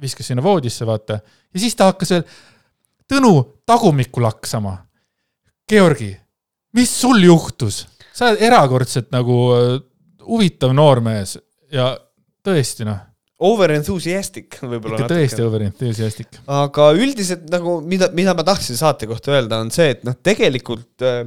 viskas 0.00 0.28
sinna 0.28 0.44
voodisse, 0.44 0.84
vaata. 0.88 1.20
ja 1.24 1.62
siis 1.62 1.76
ta 1.78 1.92
hakkas 1.92 2.16
veel 2.16 2.28
Tõnu 3.04 3.34
tagumikku 3.68 4.22
laksama. 4.24 4.78
Georgi, 5.68 6.14
mis 6.76 6.92
sul 7.00 7.20
juhtus? 7.24 7.84
sa 8.14 8.30
oled 8.30 8.44
erakordselt 8.46 9.08
nagu 9.10 9.36
äh, 9.56 9.72
huvitav 10.22 10.70
noormees 10.76 11.34
ja 11.74 11.88
tõesti 12.46 12.86
noh, 12.86 13.00
Over 13.44 13.72
enthusiastic 13.74 14.60
võib-olla 14.62 15.00
ikka 15.00 15.08
tõesti. 15.10 15.42
over 15.42 15.64
enthusiastic. 15.66 16.38
aga 16.46 16.84
üldiselt 16.94 17.48
nagu, 17.50 17.80
mida, 17.82 18.06
mida 18.14 18.36
ma 18.38 18.44
tahtsin 18.46 18.78
saate 18.78 19.08
kohta 19.10 19.34
öelda, 19.34 19.58
on 19.64 19.72
see, 19.74 19.90
et 19.96 20.04
noh, 20.06 20.14
tegelikult 20.22 21.02
äh, 21.02 21.24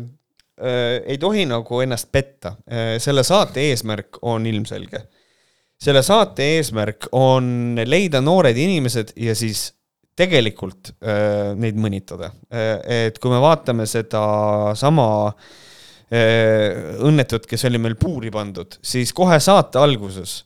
äh, 0.55 0.85
ei 1.03 1.19
tohi 1.19 1.43
nagu 1.49 1.81
ennast 1.83 2.07
petta 2.15 2.55
äh,. 2.63 2.95
selle 3.03 3.25
saate 3.27 3.67
eesmärk 3.67 4.21
on 4.23 4.47
ilmselge. 4.47 5.03
Selle 5.77 6.01
saate 6.05 6.45
eesmärk 6.57 7.09
on 7.17 7.77
leida 7.85 8.21
noored 8.23 8.57
inimesed 8.57 9.13
ja 9.21 9.35
siis 9.37 9.69
tegelikult 10.17 10.95
äh, 10.97 11.53
neid 11.59 11.77
mõnitada 11.77 12.31
äh,. 12.49 13.07
et 13.09 13.21
kui 13.21 13.31
me 13.33 13.41
vaatame 13.43 13.85
sedasama 13.89 15.07
äh, 15.29 16.97
õnnetut, 17.05 17.45
kes 17.49 17.67
oli 17.69 17.81
meil 17.81 17.97
puuri 17.99 18.33
pandud, 18.33 18.79
siis 18.81 19.13
kohe 19.13 19.39
saate 19.43 19.81
alguses 19.81 20.41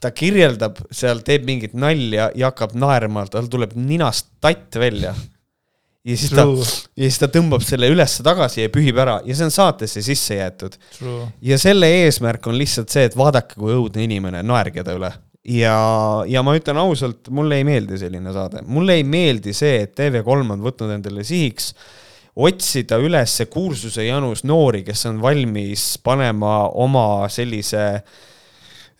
ta 0.00 0.12
kirjeldab 0.16 0.78
seal, 0.94 1.20
teeb 1.24 1.44
mingit 1.48 1.74
nalja 1.76 2.30
ja 2.36 2.50
hakkab 2.50 2.72
naerma, 2.78 3.26
tal 3.30 3.50
tuleb 3.52 3.76
ninast 3.76 4.30
tatt 4.40 4.78
välja. 4.80 5.12
Ja 6.04 6.16
siis 6.16 6.32
ta, 6.32 6.44
ja 6.96 7.08
siis 7.08 7.18
ta 7.20 7.28
tõmbab 7.32 7.64
selle 7.64 7.90
ülesse 7.92 8.24
tagasi 8.26 8.64
ja 8.64 8.72
pühib 8.72 8.98
ära 9.02 9.18
ja 9.26 9.36
see 9.36 9.48
on 9.48 9.54
saatesse 9.54 10.02
sisse 10.04 10.38
jäetud. 10.38 10.78
True. 10.96 11.26
ja 11.44 11.58
selle 11.60 11.90
eesmärk 12.04 12.46
on 12.48 12.56
lihtsalt 12.58 12.92
see, 12.92 13.08
et 13.10 13.16
vaadake, 13.18 13.58
kui 13.60 13.74
õudne 13.76 14.06
inimene, 14.06 14.44
naerge 14.46 14.84
ta 14.86 14.96
üle. 14.96 15.12
ja, 15.56 15.76
ja 16.28 16.44
ma 16.46 16.56
ütlen 16.56 16.80
ausalt, 16.80 17.28
mulle 17.34 17.60
ei 17.60 17.68
meeldi 17.68 18.00
selline 18.00 18.32
saade, 18.36 18.64
mulle 18.66 19.00
ei 19.00 19.04
meeldi 19.04 19.56
see, 19.56 19.84
et 19.84 19.96
TV3 19.98 20.56
on 20.56 20.64
võtnud 20.64 20.96
endale 20.96 21.26
sihiks 21.26 21.74
otsida 22.40 22.96
üles 23.02 23.36
kursuse 23.50 24.06
janus 24.06 24.44
noori, 24.48 24.84
kes 24.86 25.04
on 25.10 25.20
valmis 25.20 25.92
panema 26.04 26.68
oma 26.80 27.28
sellise 27.28 27.84
Ehm, 27.90 28.29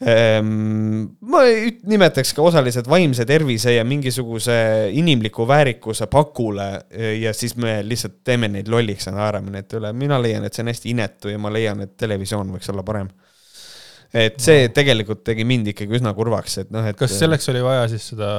ma 0.01 1.43
ei 1.45 1.75
nimetaks 1.85 2.33
ka 2.33 2.45
osaliselt 2.49 2.87
vaimse 2.89 3.27
tervise 3.29 3.75
ja 3.75 3.85
mingisuguse 3.85 4.55
inimliku 4.97 5.45
väärikuse 5.49 6.07
pakule 6.09 6.69
eh, 6.89 7.19
ja 7.21 7.35
siis 7.37 7.53
me 7.61 7.81
lihtsalt 7.85 8.23
teeme 8.25 8.49
neid 8.49 8.71
lolliks 8.73 9.11
ja 9.11 9.13
naerame 9.13 9.53
nende 9.53 9.77
üle. 9.77 9.93
mina 9.93 10.17
leian, 10.23 10.47
et 10.47 10.57
see 10.57 10.65
on 10.65 10.73
hästi 10.73 10.95
inetu 10.95 11.35
ja 11.35 11.41
ma 11.43 11.53
leian, 11.53 11.85
et 11.85 11.99
televisioon 12.01 12.55
võiks 12.55 12.73
olla 12.73 12.85
parem. 12.87 13.11
et 14.17 14.41
see 14.41 14.71
tegelikult 14.75 15.21
tegi 15.27 15.45
mind 15.45 15.69
ikkagi 15.75 16.01
üsna 16.01 16.15
kurvaks, 16.17 16.57
et 16.65 16.73
noh, 16.73 16.89
et. 16.89 16.97
kas 16.97 17.19
selleks 17.21 17.53
oli 17.53 17.61
vaja 17.63 17.85
siis 17.93 18.09
seda 18.15 18.33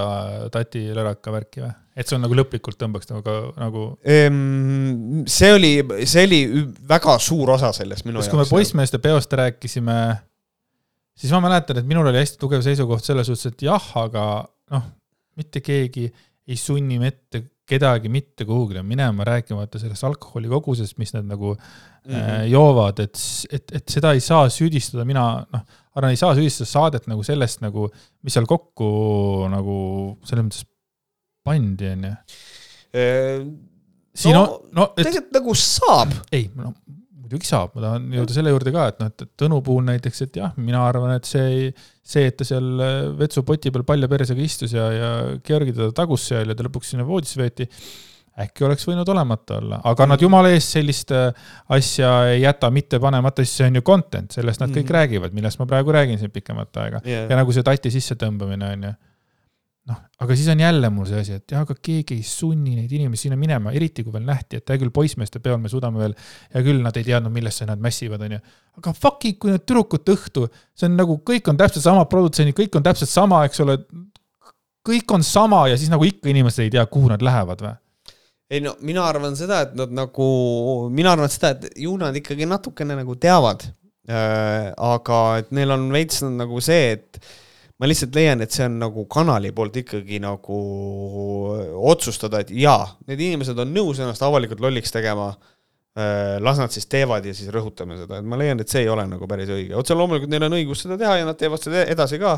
tati 0.51 0.87
löraka 0.97 1.35
värki 1.37 1.61
või? 1.67 1.71
et 1.95 2.07
see 2.07 2.17
on 2.17 2.25
nagu 2.25 2.41
lõplikult 2.41 2.79
tõmbaks 2.81 3.09
nagu, 3.11 3.37
nagu, 3.59 3.85
Ehm, 4.01 5.23
see 5.29 5.53
oli, 5.53 5.71
see 6.09 6.25
oli 6.25 6.41
väga 6.89 7.19
suur 7.21 7.53
osa 7.53 7.69
sellest 7.75 8.07
minu 8.07 8.23
sest 8.23 8.33
kui 8.33 8.41
me 8.41 8.49
poissmeeste 8.49 8.97
peost 9.03 9.33
rääkisime, 9.37 9.97
siis 11.21 11.31
ma 11.35 11.41
mäletan, 11.45 11.81
et 11.81 11.87
minul 11.87 12.09
oli 12.09 12.21
hästi 12.21 12.39
tugev 12.41 12.63
seisukoht 12.65 13.05
selles 13.05 13.29
suhtes, 13.29 13.53
et 13.53 13.65
jah, 13.67 13.87
aga 14.01 14.25
noh, 14.73 14.85
mitte 15.37 15.61
keegi 15.63 16.07
ei 16.49 16.57
sunni 16.59 16.97
mette 17.01 17.45
kedagi 17.71 18.09
mitte 18.11 18.45
kuhugile 18.47 18.81
minema, 18.83 19.23
rääkimata 19.27 19.79
sellest 19.79 20.03
alkoholi 20.03 20.49
kogusest, 20.51 20.97
mis 20.99 21.13
nad 21.15 21.27
nagu 21.29 21.53
mm 21.53 22.13
-hmm. 22.13 22.47
joovad, 22.51 22.99
et, 22.99 23.19
et, 23.51 23.75
et 23.79 23.89
seda 23.89 24.11
ei 24.13 24.19
saa 24.19 24.49
süüdistada, 24.49 25.05
mina 25.05 25.45
noh, 25.53 25.63
arvan, 25.95 26.11
ei 26.11 26.19
saa 26.19 26.35
süüdistada 26.35 26.67
saadet 26.67 27.07
nagu 27.07 27.23
sellest 27.23 27.61
nagu, 27.61 27.87
mis 28.23 28.33
seal 28.33 28.49
kokku 28.49 28.89
nagu 29.51 29.77
selles 30.25 30.45
mõttes 30.45 30.65
pandi, 31.45 31.93
on 31.95 32.09
ju. 32.09 32.15
siin 34.15 34.35
no, 34.35 34.41
on, 34.43 34.69
no 34.75 34.89
et, 34.97 35.05
tegelikult 35.05 35.37
nagu 35.39 35.55
saab. 35.55 36.17
ei, 36.31 36.49
no 36.55 36.73
muidugi 37.31 37.49
saab, 37.49 37.73
ma 37.75 37.85
tahan 37.85 38.11
jõuda 38.19 38.35
selle 38.35 38.53
juurde 38.53 38.73
ka, 38.75 38.85
et 38.91 39.01
noh, 39.01 39.09
et 39.11 39.25
Tõnu 39.41 39.61
puhul 39.65 39.87
näiteks, 39.87 40.21
et 40.27 40.39
jah, 40.41 40.53
mina 40.59 40.83
arvan, 40.85 41.15
et 41.15 41.27
see 41.27 41.43
ei, 41.47 41.73
see, 42.03 42.27
et 42.27 42.37
ta 42.37 42.47
seal 42.47 42.85
vetsupoti 43.19 43.71
peal 43.73 43.85
palja 43.87 44.09
persega 44.11 44.43
istus 44.43 44.75
ja, 44.75 44.87
ja 44.93 45.11
Georgi 45.47 45.75
teda 45.75 45.91
tagus 45.95 46.27
seal 46.31 46.51
ja 46.51 46.57
ta 46.57 46.67
lõpuks 46.67 46.93
sinna 46.93 47.07
voodisse 47.07 47.39
veeti, 47.41 47.67
äkki 48.41 48.65
oleks 48.67 48.87
võinud 48.87 49.07
olemata 49.11 49.57
olla, 49.59 49.81
aga 49.91 50.07
nad 50.13 50.21
jumala 50.23 50.51
eest 50.55 50.77
sellist 50.77 51.11
äh, 51.15 51.31
asja 51.75 52.11
ei 52.31 52.41
jäta 52.45 52.71
mitte 52.73 52.99
panemata, 53.03 53.43
sest 53.45 53.59
see 53.59 53.71
on 53.71 53.79
ju 53.79 53.85
content, 53.87 54.31
sellest 54.31 54.63
nad 54.63 54.71
kõik 54.71 54.83
mm 54.83 54.87
-hmm. 54.87 54.97
räägivad, 54.99 55.35
millest 55.35 55.59
ma 55.59 55.67
praegu 55.67 55.91
räägin 55.91 56.19
siin 56.19 56.31
pikemat 56.31 56.77
aega 56.83 57.01
yeah. 57.05 57.29
ja 57.29 57.39
nagu 57.39 57.51
see 57.51 57.63
tati 57.63 57.91
sissetõmbamine 57.91 58.73
on 58.75 58.87
ju 58.89 58.93
noh, 59.89 59.97
aga 60.21 60.37
siis 60.37 60.49
on 60.53 60.61
jälle 60.61 60.89
mul 60.93 61.07
see 61.09 61.21
asi, 61.23 61.37
et 61.39 61.53
jah, 61.55 61.63
aga 61.65 61.73
keegi 61.73 62.19
ei 62.19 62.25
sunni 62.27 62.75
neid 62.77 62.91
inimesi 62.93 63.27
sinna 63.27 63.37
minema, 63.39 63.73
eriti 63.77 64.05
kui 64.05 64.13
veel 64.13 64.27
nähti, 64.27 64.59
et 64.61 64.69
hea 64.69 64.81
küll, 64.81 64.93
poissmeeste 64.93 65.41
peol 65.43 65.57
me 65.61 65.71
suudame 65.71 66.01
veel, 66.03 66.15
hea 66.53 66.63
küll, 66.65 66.81
nad 66.85 66.97
ei 66.99 67.07
teadnud, 67.07 67.33
millesse 67.33 67.65
nad 67.69 67.81
mässivad, 67.81 68.21
onju. 68.27 68.39
aga 68.77 68.93
fuck'i, 68.97 69.33
kui 69.41 69.55
need 69.55 69.65
tüdrukute 69.65 70.15
õhtu, 70.15 70.47
see 70.77 70.89
on 70.89 70.97
nagu, 71.01 71.17
kõik 71.27 71.49
on 71.49 71.59
täpselt 71.59 71.85
samad 71.87 72.11
produtsendid, 72.13 72.57
kõik 72.57 72.77
on 72.77 72.85
täpselt 72.85 73.09
sama, 73.11 73.43
eks 73.49 73.63
ole. 73.65 73.79
kõik 74.87 75.13
on 75.13 75.25
sama 75.25 75.67
ja 75.69 75.77
siis 75.77 75.89
nagu 75.93 76.05
ikka 76.05 76.29
inimesed 76.29 76.65
ei 76.65 76.75
tea, 76.77 76.85
kuhu 76.85 77.09
nad 77.09 77.25
lähevad 77.25 77.65
või? 77.65 77.75
ei 78.51 78.59
no 78.59 78.75
mina 78.83 79.05
arvan 79.07 79.35
seda, 79.39 79.61
et 79.65 79.77
nad 79.79 79.93
nagu, 79.95 80.25
mina 80.91 81.13
arvan 81.15 81.31
seda, 81.31 81.55
et 81.55 81.77
ju 81.79 81.93
nad 81.99 82.15
ikkagi 82.17 82.47
natukene 82.49 82.99
nagu 82.99 83.15
teavad 83.15 83.63
äh,. 84.09 84.73
aga 84.75 85.21
et 85.39 85.53
neil 85.55 85.71
on 85.71 85.87
veits 85.93 86.21
nagu 86.27 86.59
see, 86.63 86.97
et 86.97 87.21
ma 87.81 87.89
lihtsalt 87.89 88.13
leian, 88.13 88.43
et 88.45 88.53
see 88.53 88.67
on 88.69 88.75
nagu 88.77 89.07
kanali 89.09 89.49
poolt 89.57 89.79
ikkagi 89.81 90.19
nagu 90.21 90.57
otsustada, 91.89 92.43
et 92.43 92.51
jaa, 92.53 92.83
need 93.09 93.23
inimesed 93.25 93.57
on 93.63 93.73
nõus 93.73 94.01
ennast 94.03 94.21
avalikult 94.27 94.61
lolliks 94.61 94.93
tegema. 94.93 95.33
Äh, 95.91 96.37
las 96.39 96.55
nad 96.55 96.71
siis 96.71 96.85
teevad 96.87 97.25
ja 97.27 97.33
siis 97.35 97.49
rõhutame 97.51 97.97
seda, 97.99 98.21
et 98.21 98.27
ma 98.31 98.37
leian, 98.39 98.61
et 98.63 98.71
see 98.71 98.85
ei 98.85 98.87
ole 98.87 99.03
nagu 99.09 99.27
päris 99.27 99.49
õige, 99.51 99.73
otse 99.75 99.97
loomulikult 99.97 100.31
neil 100.31 100.45
on 100.45 100.53
õigus 100.55 100.85
seda 100.85 100.95
teha 101.01 101.17
ja 101.19 101.25
nad 101.27 101.35
teevad 101.35 101.59
seda 101.59 101.81
edasi 101.83 102.15
ka. 102.21 102.37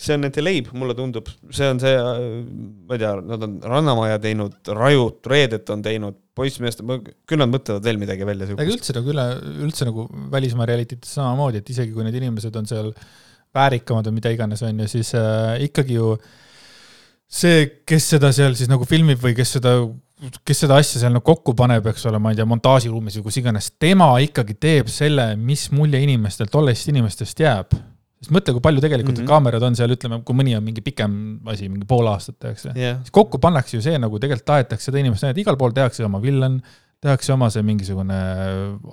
see 0.00 0.14
on 0.16 0.24
nende 0.24 0.40
leib, 0.40 0.70
mulle 0.72 0.96
tundub, 0.96 1.28
see 1.52 1.68
on 1.68 1.82
see, 1.82 1.98
ma 2.00 2.96
ei 2.96 3.02
tea, 3.02 3.10
nad 3.28 3.44
on 3.44 3.58
Rannamaja 3.74 4.22
teinud, 4.24 4.56
Rajut, 4.78 5.20
Reedet 5.34 5.74
on 5.74 5.84
teinud, 5.84 6.16
poissmeeste, 6.32 6.86
küll 7.28 7.44
nad 7.44 7.52
mõtlevad 7.52 7.84
veel 7.84 8.00
midagi 8.00 8.24
välja. 8.24 8.48
aga 8.56 8.72
üldse 8.72 8.96
nagu 8.96 9.12
üle, 9.12 9.28
üldse 9.68 9.90
nagu 9.90 10.08
välismaa 10.32 10.70
realitytes 10.72 11.12
samamoodi, 11.18 11.60
et 11.60 11.76
isegi 11.76 11.92
kui 11.92 12.08
need 12.08 12.16
inimesed 12.22 12.56
on 12.56 12.72
seal 12.72 12.88
äh, 12.94 13.04
väärikamad 13.54 14.08
või 14.08 14.18
mida 14.20 14.32
iganes, 14.34 14.62
on 14.66 14.84
ju, 14.84 14.88
siis 14.90 15.14
äh, 15.18 15.60
ikkagi 15.68 15.98
ju 15.98 16.14
see, 17.30 17.66
kes 17.88 18.10
seda 18.16 18.32
seal 18.34 18.56
siis 18.58 18.70
nagu 18.70 18.86
filmib 18.88 19.22
või 19.22 19.34
kes 19.36 19.56
seda, 19.58 19.74
kes 20.46 20.64
seda 20.64 20.78
asja 20.82 21.02
seal 21.02 21.14
nagu 21.14 21.24
kokku 21.26 21.56
paneb, 21.58 21.86
eks 21.90 22.06
ole, 22.10 22.20
ma 22.22 22.32
ei 22.32 22.38
tea, 22.38 22.48
montaažiruumis 22.48 23.18
või 23.20 23.26
kus 23.28 23.40
iganes, 23.42 23.72
tema 23.80 24.12
ikkagi 24.24 24.56
teeb 24.60 24.92
selle, 24.92 25.32
mis 25.40 25.68
mulje 25.74 26.02
inimestel, 26.04 26.50
tollest 26.52 26.90
inimestest 26.92 27.44
jääb 27.44 27.74
sest 28.24 28.32
mõtle, 28.32 28.54
kui 28.56 28.64
palju 28.64 28.80
tegelikult 28.80 29.18
mm 29.18 29.24
-hmm. 29.24 29.32
kaamerad 29.34 29.66
on 29.66 29.76
seal, 29.76 29.92
ütleme, 29.92 30.22
kui 30.24 30.36
mõni 30.36 30.56
on 30.56 30.64
mingi 30.64 30.80
pikem 30.84 31.16
asi, 31.50 31.68
mingi 31.68 31.86
pool 31.88 32.08
aastat 32.08 32.38
tehakse 32.40 32.72
yeah., 32.72 32.96
siis 33.04 33.12
kokku 33.14 33.38
pannakse 33.42 33.76
ju 33.76 33.82
see 33.84 33.98
nagu 34.00 34.18
tegelikult 34.18 34.48
tahetakse 34.48 34.90
seda 34.90 35.02
inimest, 35.02 35.26
et 35.28 35.42
igal 35.44 35.58
pool 35.60 35.74
tehakse 35.76 36.04
oma 36.06 36.22
villan, 36.22 36.62
tehakse 37.04 37.34
oma 37.34 37.50
see 37.52 37.64
mingisugune 37.66 38.18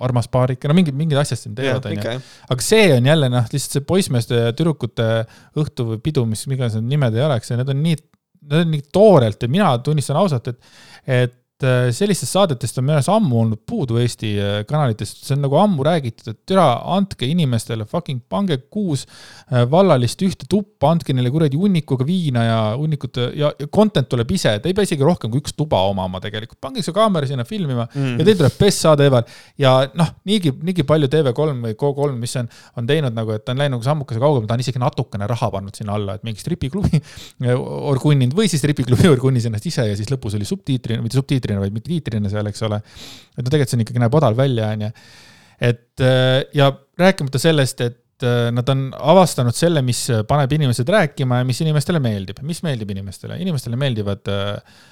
armas 0.04 0.28
paarike, 0.32 0.68
no 0.68 0.76
mingid, 0.76 0.96
mingid 0.98 1.20
asjad 1.22 1.40
siin 1.40 1.58
teevad, 1.58 1.86
onju. 1.90 2.16
aga 2.52 2.66
see 2.66 2.88
on 2.96 3.08
jälle 3.08 3.30
noh, 3.32 3.46
lihtsalt 3.52 3.78
see 3.78 3.86
poissmeeste 3.88 4.40
ja 4.48 4.56
tüdrukute 4.56 5.10
õhtu 5.58 5.92
või 5.92 6.02
pidu, 6.04 6.26
mis 6.28 6.44
iganes 6.48 6.76
need 6.78 6.90
nimed 6.92 7.16
ei 7.18 7.26
oleks, 7.26 7.52
need 7.56 7.72
on 7.72 7.80
nii, 7.84 8.00
need 8.48 8.58
on 8.66 8.74
nii 8.76 8.88
toorelt 8.94 9.46
ja 9.46 9.52
mina 9.52 9.70
tunnistan 9.84 10.20
ausalt, 10.20 10.52
et, 10.52 10.74
et 11.20 11.38
et 11.62 11.68
äh, 11.68 11.92
sellistest 11.94 12.34
saadetest 12.34 12.78
on 12.80 12.86
minu 12.86 12.96
arust 12.96 13.10
ammu 13.12 13.38
olnud 13.42 13.60
puudu 13.68 13.98
Eesti 14.02 14.30
äh, 14.40 14.54
kanalitest, 14.68 15.22
see 15.26 15.36
on 15.36 15.44
nagu 15.46 15.58
ammu 15.60 15.84
räägitud, 15.86 16.32
et 16.32 16.38
türa, 16.48 16.66
andke 16.96 17.26
inimestele 17.28 17.86
fucking, 17.88 18.22
pange 18.30 18.58
kuus 18.72 19.04
äh, 19.06 19.62
vallalist 19.70 20.22
ühte 20.26 20.48
tuppa, 20.50 20.90
andke 20.92 21.14
neile 21.14 21.30
kuradi 21.34 21.58
hunnikuga 21.60 22.06
viina 22.08 22.44
ja 22.46 22.58
hunnikute 22.80 23.28
ja 23.38 23.52
content 23.74 24.10
tuleb 24.10 24.30
ise, 24.34 24.56
te 24.62 24.70
ei 24.70 24.76
pea 24.76 24.88
isegi 24.88 25.06
rohkem 25.06 25.32
kui 25.32 25.42
üks 25.42 25.54
tuba 25.58 25.82
omama 25.90 26.20
tegelikult, 26.24 26.58
pange 26.62 26.84
see 26.84 26.94
kaamera 26.96 27.28
sinna 27.30 27.46
filmima 27.48 27.86
mm. 27.88 28.18
ja 28.18 28.26
teil 28.28 28.40
tuleb 28.42 28.58
best 28.58 28.86
saade 28.86 29.06
ever. 29.10 29.26
ja 29.60 29.74
noh, 29.98 30.12
niigi, 30.28 30.54
niigi 30.66 30.86
palju 30.88 31.10
TV3 31.12 31.58
või 31.62 31.78
Go3, 31.78 32.18
mis 32.18 32.36
on, 32.40 32.50
on 32.78 32.88
teinud 32.88 33.14
nagu, 33.14 33.36
et 33.36 33.46
ta 33.46 33.54
on 33.54 33.62
läinud 33.62 33.78
nagu 33.78 33.86
sammukese 33.86 34.22
kaugemale, 34.22 34.50
ta 34.50 34.58
on 34.58 34.64
isegi 34.64 34.82
natukene 34.82 35.28
raha 35.30 35.50
pannud 35.54 35.78
sinna 35.78 35.94
alla, 35.96 36.18
et 36.18 36.26
mingi 36.26 36.42
stripiklubi 36.42 37.00
orgunninud 37.92 38.34
või 38.36 38.50
siis 38.50 38.62
stripiklubi 38.64 39.08
orgunnis 39.12 39.46
ennast 39.48 39.70
ise 39.70 39.86
ja 39.88 39.96
siis 39.98 40.10
lõpus 40.12 40.36
oli 40.38 40.48
subtiitrina, 40.48 41.02
mitte 41.04 41.18
subtiitrina, 41.18 41.51
tiitrina, 41.52 41.62
vaid 41.62 41.74
mitte 41.76 41.90
tiitrina 41.90 42.30
seal, 42.32 42.48
eks 42.50 42.62
ole. 42.68 42.78
et 43.36 43.42
no 43.42 43.48
tegelikult 43.50 43.72
see 43.72 43.78
on 43.78 43.84
ikkagi, 43.84 44.02
näeb 44.02 44.16
odal 44.18 44.38
välja, 44.38 44.70
on 44.72 44.86
ju. 44.86 44.92
et 45.68 46.04
äh, 46.06 46.38
ja 46.56 46.70
rääkimata 46.98 47.40
sellest, 47.42 47.84
et 47.84 48.26
äh, 48.26 48.48
nad 48.54 48.68
on 48.72 48.88
avastanud 48.96 49.56
selle, 49.56 49.82
mis 49.82 50.06
paneb 50.28 50.56
inimesed 50.58 50.88
rääkima 50.88 51.42
ja 51.42 51.48
mis 51.48 51.60
inimestele 51.64 52.00
meeldib. 52.02 52.42
mis 52.42 52.62
meeldib 52.66 52.90
inimestele? 52.94 53.38
inimestele 53.42 53.78
meeldivad 53.80 54.32
äh, 54.32 54.82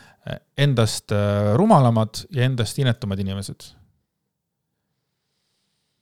endast 0.61 1.13
rumalamad 1.57 2.27
ja 2.37 2.45
endast 2.45 2.79
inetumad 2.79 3.19
inimesed. 3.19 3.73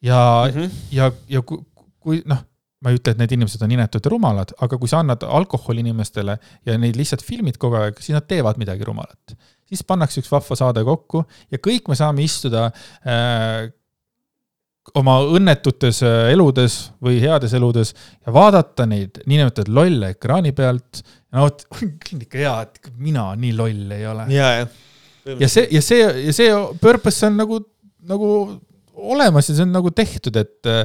ja 0.02 0.20
mm, 0.48 0.60
-hmm. 0.60 0.70
ja, 0.90 1.12
ja 1.28 1.42
kui, 1.42 1.62
kui 1.98 2.22
noh 2.26 2.44
ma 2.78 2.92
ei 2.92 2.98
ütle, 2.98 3.14
et 3.14 3.18
need 3.18 3.32
inimesed 3.34 3.62
on 3.64 3.72
inetud 3.74 4.04
ja 4.04 4.10
rumalad, 4.12 4.52
aga 4.62 4.78
kui 4.78 4.90
sa 4.90 5.00
annad 5.02 5.24
alkoholi 5.26 5.82
inimestele 5.82 6.36
ja 6.66 6.76
neid 6.78 6.98
lihtsalt 6.98 7.24
filmid 7.26 7.58
kogu 7.58 7.78
aeg, 7.80 7.98
siis 7.98 8.14
nad 8.14 8.26
teevad 8.30 8.60
midagi 8.60 8.86
rumalat 8.86 9.34
siis 9.68 9.84
pannakse 9.86 10.22
üks 10.22 10.30
vahva 10.32 10.56
saade 10.58 10.84
kokku 10.86 11.24
ja 11.52 11.60
kõik 11.62 11.90
me 11.90 11.96
saame 11.98 12.24
istuda 12.24 12.68
äh, 13.04 13.68
oma 14.96 15.18
õnnetutes 15.36 16.00
äh, 16.06 16.30
eludes 16.32 16.78
või 17.04 17.18
heades 17.22 17.54
eludes 17.56 17.92
ja 18.24 18.32
vaadata 18.34 18.86
neid 18.88 19.20
niinimetatud 19.26 19.72
lolle 19.74 20.14
ekraani 20.14 20.54
pealt. 20.56 21.02
no 21.34 21.46
vot, 21.46 21.66
on 21.76 22.24
ikka 22.24 22.40
hea, 22.40 22.54
et 22.64 22.92
mina 22.96 23.30
nii 23.36 23.52
loll 23.58 23.92
ei 23.96 24.08
ole. 24.08 24.28
ja, 24.32 24.48
ja. 24.62 24.66
ja 25.34 25.50
see, 25.50 25.68
ja 25.74 25.84
see, 25.84 26.08
ja 26.28 26.34
see 26.36 26.56
purpose 26.80 27.28
on 27.28 27.38
nagu, 27.42 27.60
nagu 28.08 28.32
olemas 28.98 29.50
ja 29.50 29.58
see 29.58 29.68
on 29.68 29.76
nagu 29.76 29.92
tehtud, 29.94 30.36
et 30.40 30.70
äh, 30.70 30.84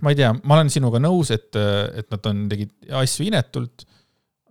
ma 0.00 0.12
ei 0.12 0.18
tea, 0.18 0.32
ma 0.42 0.58
olen 0.58 0.70
sinuga 0.72 1.00
nõus, 1.02 1.30
et, 1.34 1.52
et 1.54 2.08
nad 2.10 2.30
on, 2.30 2.46
tegid 2.50 2.94
asju 3.02 3.26
inetult 3.28 3.84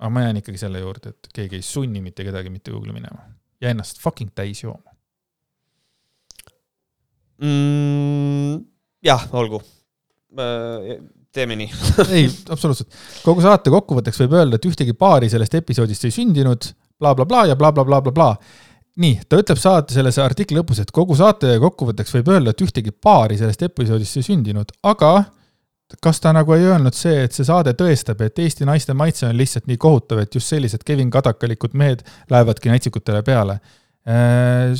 aga 0.04 0.12
ma 0.12 0.26
jään 0.26 0.42
ikkagi 0.42 0.60
selle 0.60 0.82
juurde, 0.84 1.14
et 1.14 1.32
keegi 1.36 1.62
ei 1.62 1.66
sunni 1.66 2.02
mitte 2.04 2.26
kedagi 2.28 2.52
mitte 2.52 2.74
kuhugile 2.74 2.96
minema 2.96 3.24
ja 3.64 3.72
ennast 3.72 4.02
fucking 4.04 4.34
täis 4.36 4.64
jooma 4.66 4.92
mm,. 7.40 8.60
jah, 9.04 9.28
olgu. 9.40 9.62
Äh, 10.34 10.98
teeme 11.34 11.56
nii 11.58 11.70
ei, 12.18 12.28
absoluutselt. 12.50 12.92
kogu 13.24 13.44
saate 13.46 13.72
kokkuvõtteks 13.74 14.20
võib 14.26 14.36
öelda, 14.40 14.60
et 14.60 14.68
ühtegi 14.70 14.96
paari 14.98 15.30
sellest 15.32 15.56
episoodist 15.62 16.10
ei 16.10 16.16
sündinud 16.16 16.68
bla, 16.68 17.14
bla, 17.14 17.26
blablabla 17.26 17.48
ja 17.52 17.58
blablabla 17.60 18.02
bla, 18.02 18.12
bla, 18.12 18.34
bla. 18.34 18.74
nii, 19.04 19.22
ta 19.30 19.40
ütleb 19.42 19.62
saate 19.62 19.96
selles 19.96 20.20
artikli 20.22 20.60
lõpus, 20.60 20.84
et 20.84 20.92
kogu 20.94 21.16
saate 21.18 21.56
kokkuvõtteks 21.64 22.18
võib 22.18 22.34
öelda, 22.36 22.54
et 22.54 22.66
ühtegi 22.66 22.92
paari 22.92 23.40
sellest 23.40 23.66
episoodist 23.70 24.20
ei 24.20 24.28
sündinud, 24.28 24.76
aga 24.90 25.14
kas 26.02 26.22
ta 26.24 26.34
nagu 26.36 26.56
ei 26.56 26.66
öelnud 26.70 26.96
see, 26.98 27.24
et 27.28 27.36
see 27.36 27.46
saade 27.48 27.76
tõestab, 27.78 28.22
et 28.26 28.40
Eesti 28.40 28.66
naiste 28.70 28.96
maitse 28.98 29.28
on 29.28 29.38
lihtsalt 29.38 29.68
nii 29.70 29.78
kohutav, 29.82 30.24
et 30.24 30.36
just 30.36 30.50
sellised 30.50 30.84
Kevin 30.86 31.12
Kadakalikud 31.14 31.78
mehed 31.78 32.04
lähevadki 32.32 32.72
natsikutele 32.72 33.24
peale? 33.26 33.60
Äh, 34.04 34.74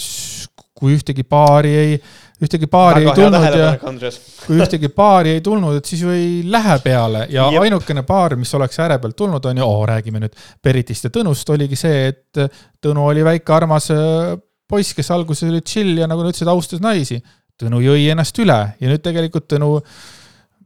kui 0.84 0.96
ühtegi 0.98 1.24
paari 1.24 1.72
ei, 1.80 1.98
ühtegi 2.44 2.68
paari 2.68 3.06
Väga 3.06 3.14
ei 3.14 3.20
tulnud 3.22 3.58
ja 3.60 3.68
kui 4.48 4.58
ühtegi 4.60 4.90
paari 4.92 5.36
ei 5.38 5.44
tulnud, 5.46 5.78
et 5.80 5.88
siis 5.88 6.02
ju 6.04 6.12
ei 6.12 6.42
lähe 6.44 6.80
peale 6.84 7.28
ja 7.32 7.46
Jep. 7.54 7.68
ainukene 7.68 8.04
paar, 8.08 8.36
mis 8.40 8.52
oleks 8.58 8.82
ääre 8.84 8.98
pealt 9.00 9.16
tulnud, 9.20 9.46
on 9.48 9.62
ju, 9.62 9.68
oo, 9.68 9.86
räägime 9.88 10.24
nüüd 10.24 10.36
Beritist 10.64 11.08
ja 11.08 11.14
Tõnust, 11.14 11.50
oligi 11.54 11.80
see, 11.80 12.10
et 12.12 12.42
Tõnu 12.84 13.06
oli 13.08 13.24
väike 13.24 13.56
armas 13.56 13.88
äh, 13.96 14.34
poiss, 14.68 14.96
kes 14.98 15.14
alguses 15.14 15.48
oli 15.48 15.62
chill 15.62 16.02
ja 16.02 16.10
nagu 16.10 16.26
nad 16.26 16.34
ütlesid, 16.34 16.50
austas 16.52 16.84
naisi. 16.84 17.22
Tõnu 17.62 17.80
jõi 17.84 18.10
ennast 18.10 18.38
üle 18.42 18.60
ja 18.80 18.90
nüüd 18.90 19.04
tegelikult 19.06 19.48
Tõnu 19.54 19.78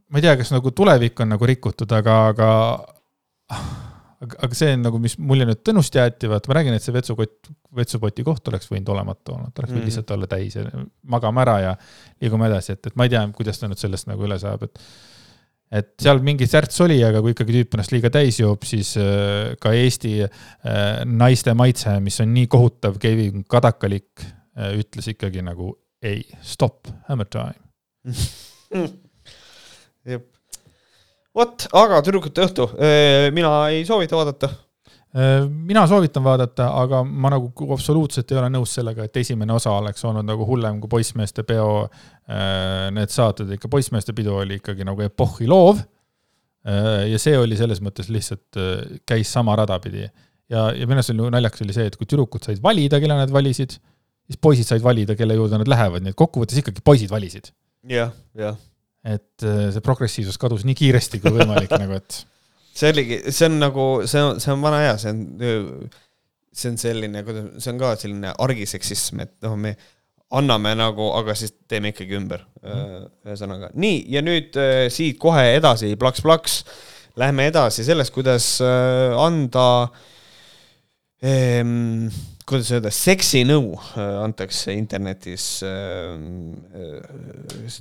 ma 0.08 0.20
ei 0.20 0.24
tea, 0.24 0.36
kas 0.40 0.54
nagu 0.54 0.72
tulevik 0.76 1.20
on 1.24 1.34
nagu 1.34 1.48
rikutud, 1.48 1.92
aga, 1.98 2.20
aga 2.32 2.48
aga, 4.18 4.38
aga 4.44 4.58
see 4.58 4.72
on 4.76 4.86
nagu, 4.86 5.00
mis 5.02 5.16
mulje 5.20 5.46
nüüd 5.48 5.60
Tõnust 5.66 5.94
jäeti, 5.94 6.30
vaata 6.30 6.50
ma 6.50 6.58
räägin, 6.58 6.76
et 6.76 6.84
see 6.84 6.94
vetsukott, 6.94 7.52
vetsupoti 7.78 8.24
koht 8.26 8.50
oleks 8.50 8.70
võinud 8.72 8.90
olematu 8.94 9.36
ta 9.36 9.62
oleks 9.62 9.72
võinud 9.72 9.82
mm. 9.82 9.90
lihtsalt 9.90 10.16
olla 10.16 10.30
täis 10.30 10.56
ja 10.58 10.64
magame 11.12 11.44
ära 11.44 11.58
ja 11.62 11.76
liigume 12.22 12.48
edasi, 12.50 12.74
et, 12.74 12.90
et 12.90 12.98
ma 12.98 13.06
ei 13.06 13.14
tea, 13.14 13.22
kuidas 13.36 13.60
ta 13.60 13.70
nüüd 13.70 13.80
sellest 13.80 14.10
nagu 14.10 14.26
üle 14.28 14.40
saab, 14.40 14.66
et 14.68 14.82
et 15.68 15.90
seal 16.00 16.22
mingi 16.24 16.46
särts 16.48 16.80
oli, 16.80 16.96
aga 17.04 17.20
kui 17.20 17.34
ikkagi 17.34 17.52
tüüp 17.58 17.74
ennast 17.76 17.92
liiga 17.92 18.10
täis 18.12 18.38
joob, 18.40 18.62
siis 18.64 18.94
äh, 19.00 19.52
ka 19.60 19.74
Eesti 19.76 20.14
äh, 20.24 20.30
naiste 21.04 21.52
maitse, 21.58 21.98
mis 22.00 22.16
on 22.24 22.32
nii 22.32 22.48
kohutav, 22.48 22.96
Kevin 23.02 23.44
Kadakalik 23.44 24.24
äh, 24.24 24.72
ütles 24.80 25.10
ikkagi 25.12 25.44
nagu 25.44 25.74
ei, 26.00 26.22
stop, 26.40 26.88
hammer 27.10 27.28
time. 27.28 27.60
vot, 31.38 31.68
aga 31.76 32.00
tüdrukute 32.06 32.46
õhtu, 32.48 32.70
mina 33.36 33.52
ei 33.74 33.84
soovita 33.88 34.18
vaadata 34.18 34.50
mina 35.48 35.86
soovitan 35.88 36.24
vaadata, 36.24 36.66
aga 36.82 37.00
ma 37.02 37.30
nagu 37.32 37.72
absoluutselt 37.72 38.28
ei 38.32 38.38
ole 38.38 38.50
nõus 38.52 38.74
sellega, 38.76 39.06
et 39.08 39.16
esimene 39.16 39.54
osa 39.56 39.72
oleks 39.72 40.04
olnud 40.04 40.26
nagu 40.28 40.44
hullem 40.46 40.82
kui 40.82 40.90
poissmeeste 40.98 41.44
peo 41.48 41.86
need 42.92 43.12
saated, 43.12 43.48
ikka 43.56 43.70
poissmeeste 43.72 44.12
pidu 44.16 44.36
oli 44.36 44.58
ikkagi 44.60 44.84
nagu 44.84 45.02
epohhi 45.06 45.48
loov. 45.48 45.80
Ja 47.08 47.20
see 47.22 47.38
oli 47.38 47.56
selles 47.56 47.80
mõttes 47.80 48.10
lihtsalt, 48.12 48.58
käis 49.08 49.30
sama 49.32 49.54
rada 49.56 49.78
pidi. 49.80 50.04
ja, 50.52 50.68
ja 50.76 50.88
minu 50.88 51.00
arust 51.00 51.14
oli 51.14 51.30
naljakas 51.32 51.64
oli 51.64 51.76
see, 51.76 51.86
et 51.88 51.96
kui 51.96 52.08
tüdrukud 52.08 52.44
said 52.44 52.60
valida, 52.62 53.00
kelle 53.00 53.16
nad 53.16 53.32
valisid, 53.32 53.78
siis 54.28 54.40
poisid 54.40 54.68
said 54.68 54.84
valida, 54.84 55.16
kelle 55.16 55.38
juurde 55.38 55.60
nad 55.60 55.70
lähevad, 55.70 56.04
nii 56.04 56.12
et 56.12 56.18
kokkuvõttes 56.18 56.60
ikkagi 56.60 56.84
poisid 56.84 57.12
valisid. 57.12 57.48
jah, 57.88 58.12
jah. 58.36 58.58
Et 59.08 59.44
see 59.44 59.84
progressiivsus 59.84 60.36
kadus 60.40 60.66
nii 60.68 60.76
kiiresti 60.78 61.20
kui 61.22 61.32
võimalik 61.38 61.72
nagu, 61.78 61.98
et. 62.00 62.20
see 62.78 62.92
oligi, 62.92 63.20
see 63.32 63.48
on 63.48 63.58
nagu, 63.62 63.86
see 64.06 64.22
on, 64.22 64.42
see 64.42 64.52
on 64.54 64.64
vana 64.64 64.82
hea, 64.84 64.96
see 65.00 65.14
on, 65.14 65.22
see 66.54 66.72
on 66.72 66.80
selline, 66.80 67.22
see 67.58 67.72
on 67.72 67.80
ka 67.80 67.94
selline 68.00 68.34
argiseksism, 68.44 69.24
et 69.24 69.34
noh, 69.46 69.56
me 69.60 69.74
anname 70.38 70.74
nagu, 70.76 71.08
aga 71.16 71.34
siis 71.38 71.54
teeme 71.70 71.92
ikkagi 71.94 72.16
ümber 72.18 72.44
mm.. 72.60 73.08
ühesõnaga, 73.28 73.72
nii, 73.80 74.02
ja 74.12 74.22
nüüd 74.24 74.58
äh, 74.60 74.86
siit 74.92 75.16
kohe 75.22 75.44
edasi 75.56 75.94
plaks-plaks, 76.00 76.60
lähme 77.18 77.48
edasi 77.48 77.86
sellest, 77.86 78.12
kuidas 78.14 78.58
äh, 78.64 79.16
anda 79.18 79.68
ähm, 81.24 82.10
kuidas 82.48 82.70
öelda, 82.74 82.92
seksinõu 82.94 83.74
äh, 83.76 84.14
antakse 84.22 84.74
internetis 84.76 85.48
äh, 85.66 86.16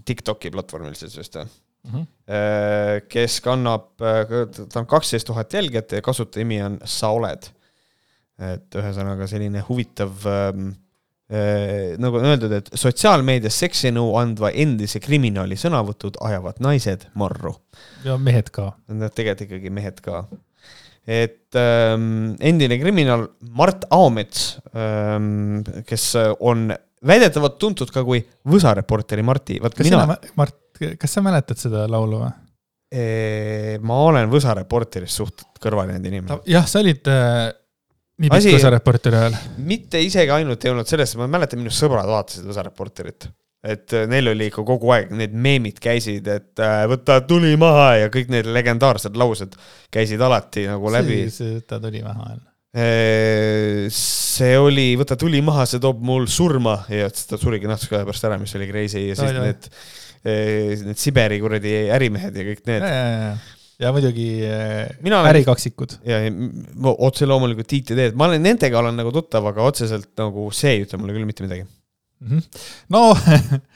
TikToki 0.08 0.52
platvormil 0.54 0.98
siis 0.98 1.18
vist 1.20 1.40
või 1.40 1.48
mm? 1.48 1.94
-hmm. 1.94 2.08
Äh, 2.28 2.96
kes 3.08 3.40
kannab, 3.42 3.94
ta 3.98 4.82
on 4.82 4.88
kaksteist 4.90 5.28
tuhat 5.28 5.54
jälgijat 5.54 5.92
ja 5.92 6.02
kasutaja 6.02 6.44
nimi 6.44 6.62
on 6.64 6.80
Sa 6.84 7.14
oled. 7.16 7.54
et 8.38 8.76
ühesõnaga 8.76 9.26
selline 9.28 9.64
huvitav 9.66 10.26
äh, 10.28 10.52
Äh, 11.28 11.98
nagu 12.00 12.22
on 12.22 12.26
öeldud, 12.30 12.54
et 12.56 12.70
sotsiaalmeedias 12.80 13.58
seksinõu 13.60 14.14
andva 14.16 14.48
endise 14.56 15.02
kriminaali 15.04 15.58
sõnavõtud 15.60 16.16
ajavad 16.24 16.62
naised 16.64 17.04
marru. 17.20 17.52
ja 18.06 18.16
mehed 18.18 18.48
ka. 18.56 18.70
Nad 18.88 19.12
tegelikult 19.12 19.44
ikkagi 19.50 19.72
mehed 19.76 20.00
ka. 20.06 20.22
Et 21.08 21.56
ähm, 21.56 22.36
endine 22.44 22.80
kriminaal 22.82 23.28
Mart 23.56 23.88
Aomets 23.96 24.58
ähm,, 24.76 25.62
kes 25.88 26.10
on 26.44 26.68
väidetavalt 27.08 27.56
tuntud 27.62 27.94
ka 27.94 28.04
kui 28.04 28.20
võsareporteri 28.50 29.24
Marti. 29.24 29.62
kas 29.64 29.88
mina... 29.88 30.18
Mart, 30.40 30.60
kas 31.00 31.18
sa 31.18 31.24
mäletad 31.26 31.60
seda 31.62 31.88
laulu 31.90 32.26
või? 32.26 32.36
ma 33.84 33.96
olen 34.08 34.30
võsareporterist 34.32 35.20
suht 35.20 35.42
kõrvale 35.60 35.92
jäänud 35.92 36.06
inimene. 36.08 36.38
jah, 36.48 36.64
sa 36.72 36.80
olid 36.80 37.10
äh 37.12 37.50
nii 38.22 38.32
pikk 38.34 38.58
osareporteri 38.58 39.20
ajal? 39.20 39.36
mitte 39.70 40.02
isegi 40.02 40.34
ainult 40.34 40.66
ei 40.66 40.74
olnud 40.74 40.90
sellest, 40.90 41.18
ma 41.20 41.28
mäletan, 41.30 41.62
minu 41.62 41.74
sõbrad 41.74 42.08
vaatasid 42.10 42.48
osareporterit. 42.50 43.30
Et 43.66 43.94
äh, 43.96 44.06
neil 44.10 44.32
oli 44.34 44.50
ikka 44.52 44.64
kogu 44.68 44.92
aeg, 44.94 45.14
need 45.18 45.34
meemid 45.34 45.80
käisid, 45.84 46.28
et 46.30 46.62
äh, 46.64 46.84
võta 46.90 47.20
tuli 47.28 47.56
maha 47.60 47.90
ja 48.04 48.12
kõik 48.14 48.30
need 48.34 48.50
legendaarsed 48.54 49.18
laused 49.18 49.58
käisid 49.94 50.22
alati 50.22 50.68
nagu 50.70 50.94
läbi. 50.94 51.24
see 51.34 51.58
võta 51.58 51.82
tuli 51.84 52.04
maha 52.06 52.30
on 52.36 52.42
äh, 52.78 53.88
see 53.94 54.54
oli, 54.62 54.90
võta 55.00 55.18
tuli 55.20 55.42
maha, 55.46 55.66
see 55.70 55.82
toob 55.84 56.04
mul 56.06 56.30
surma 56.32 56.80
ja 56.94 57.10
ta 57.10 57.40
surigi 57.42 57.70
natuke 57.70 57.98
aja 57.98 58.08
pärast 58.10 58.30
ära, 58.30 58.40
mis 58.42 58.56
oli 58.60 58.70
crazy 58.70 59.08
ja 59.10 59.20
siis 59.20 59.38
need, 59.42 59.70
need 60.88 61.02
Siberi 61.02 61.42
kuradi 61.42 61.78
ärimehed 61.94 62.38
ja 62.38 62.50
kõik 62.52 62.66
need 62.70 62.90
ja 63.82 63.92
muidugi 63.94 64.28
äh, 64.46 64.90
Mina 65.06 65.20
olen, 65.22 65.32
ärikaksikud. 65.36 66.00
ja, 66.06 66.22
ja 66.26 66.94
otse 66.98 67.28
loomulikult 67.30 67.70
Tiit 67.70 67.92
ja 67.94 67.98
Teet, 68.00 68.16
ma 68.18 68.30
olen 68.30 68.42
nendega 68.44 68.80
olen 68.80 68.98
nagu 68.98 69.12
tuttav, 69.14 69.46
aga 69.52 69.66
otseselt 69.70 70.10
nagu 70.18 70.50
see 70.56 70.78
ei 70.78 70.86
ütle 70.86 71.00
mulle 71.02 71.18
küll 71.18 71.30
mitte 71.30 71.46
midagi. 71.46 71.68
No 72.94 73.02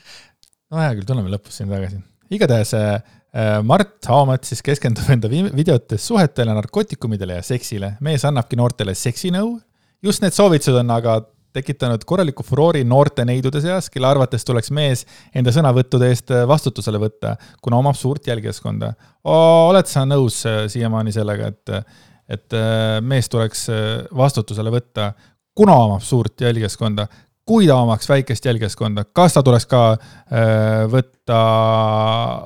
no 0.72 0.80
hea 0.82 0.94
küll, 0.96 1.08
tuleme 1.08 1.32
lõpus 1.32 1.60
siin 1.60 1.72
tagasi. 1.72 2.00
igatahes 2.34 2.74
äh, 2.78 2.94
äh 3.36 3.58
Mart 3.64 4.00
Haamets 4.10 4.54
siis 4.54 4.64
keskendub 4.66 5.10
enda 5.14 5.30
videotes 5.32 6.08
suhetele, 6.08 6.56
narkootikumidele 6.58 7.40
ja 7.40 7.46
seksile. 7.46 7.96
mees 8.02 8.26
annabki 8.26 8.60
noortele 8.60 8.96
seksinõu. 8.96 9.60
just 10.04 10.22
need 10.22 10.34
soovitused 10.34 10.76
on 10.76 10.92
aga 10.92 11.22
tekitanud 11.52 12.06
korraliku 12.08 12.46
furoori 12.48 12.86
noorte 12.88 13.26
neidude 13.28 13.60
seas, 13.62 13.90
kelle 13.92 14.08
arvates 14.08 14.46
tuleks 14.48 14.72
mees 14.72 15.02
enda 15.36 15.52
sõnavõttude 15.52 16.08
eest 16.08 16.32
vastutusele 16.48 17.02
võtta, 17.02 17.36
kuna 17.62 17.82
omab 17.84 17.98
suurt 18.00 18.28
jälgijaskonda. 18.28 18.94
oled 19.28 19.92
sa 19.92 20.06
nõus 20.08 20.46
äh, 20.48 20.64
siiamaani 20.72 21.12
sellega, 21.12 21.52
et, 21.52 22.00
et 22.32 22.56
mees 23.04 23.28
tuleks 23.30 23.68
vastutusele 24.16 24.72
võtta, 24.72 25.12
kuna 25.56 25.76
omab 25.76 26.02
suurt 26.02 26.40
jälgijaskonda? 26.42 27.08
Kui 27.48 27.66
ta 27.68 27.76
omaks 27.82 28.10
väikest 28.10 28.46
jälgijaskonda, 28.46 29.04
kas 29.18 29.34
ta 29.34 29.42
tuleks 29.46 29.66
ka 29.70 29.82
äh, 29.94 30.84
võtta 30.92 31.40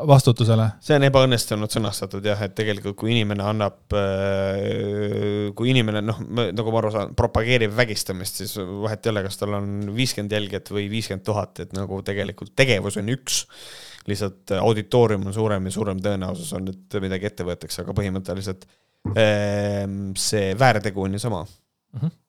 vastutusele? 0.08 0.70
see 0.84 0.96
on 0.98 1.08
ebaõnnestunult 1.10 1.76
sõnastatud 1.76 2.26
jah, 2.26 2.40
et 2.46 2.56
tegelikult 2.58 2.98
kui 3.02 3.12
inimene 3.16 3.44
annab 3.46 3.96
äh,, 3.98 5.52
kui 5.58 5.74
inimene 5.74 6.04
noh, 6.06 6.22
nagu 6.30 6.74
ma 6.74 6.82
aru 6.82 6.94
saan, 6.96 7.14
propageerib 7.18 7.76
vägistamist, 7.76 8.42
siis 8.42 8.56
vahet 8.60 9.06
ei 9.06 9.14
ole, 9.14 9.26
kas 9.28 9.42
tal 9.42 9.58
on 9.60 9.92
viiskümmend 9.98 10.38
jälgijat 10.38 10.72
või 10.74 10.88
viiskümmend 10.94 11.28
tuhat, 11.28 11.66
et 11.66 11.76
nagu 11.76 12.00
tegelikult 12.06 12.56
tegevus 12.56 13.00
on 13.02 13.12
üks 13.16 13.44
lihtsalt 14.06 14.54
auditoorium 14.62 15.24
on 15.28 15.34
suurem 15.34 15.66
ja 15.66 15.74
suurem 15.74 16.02
tõenäosus 16.02 16.52
on, 16.56 16.70
et 16.72 17.00
midagi 17.02 17.28
ette 17.32 17.46
võetakse, 17.48 17.82
aga 17.84 17.96
põhimõtteliselt 17.98 18.68
äh, 19.12 19.82
see 20.20 20.54
väärtegu 20.60 21.04
on 21.04 21.18
ju 21.18 21.26
sama 21.28 21.44
mm. 21.44 22.00
-hmm 22.00 22.22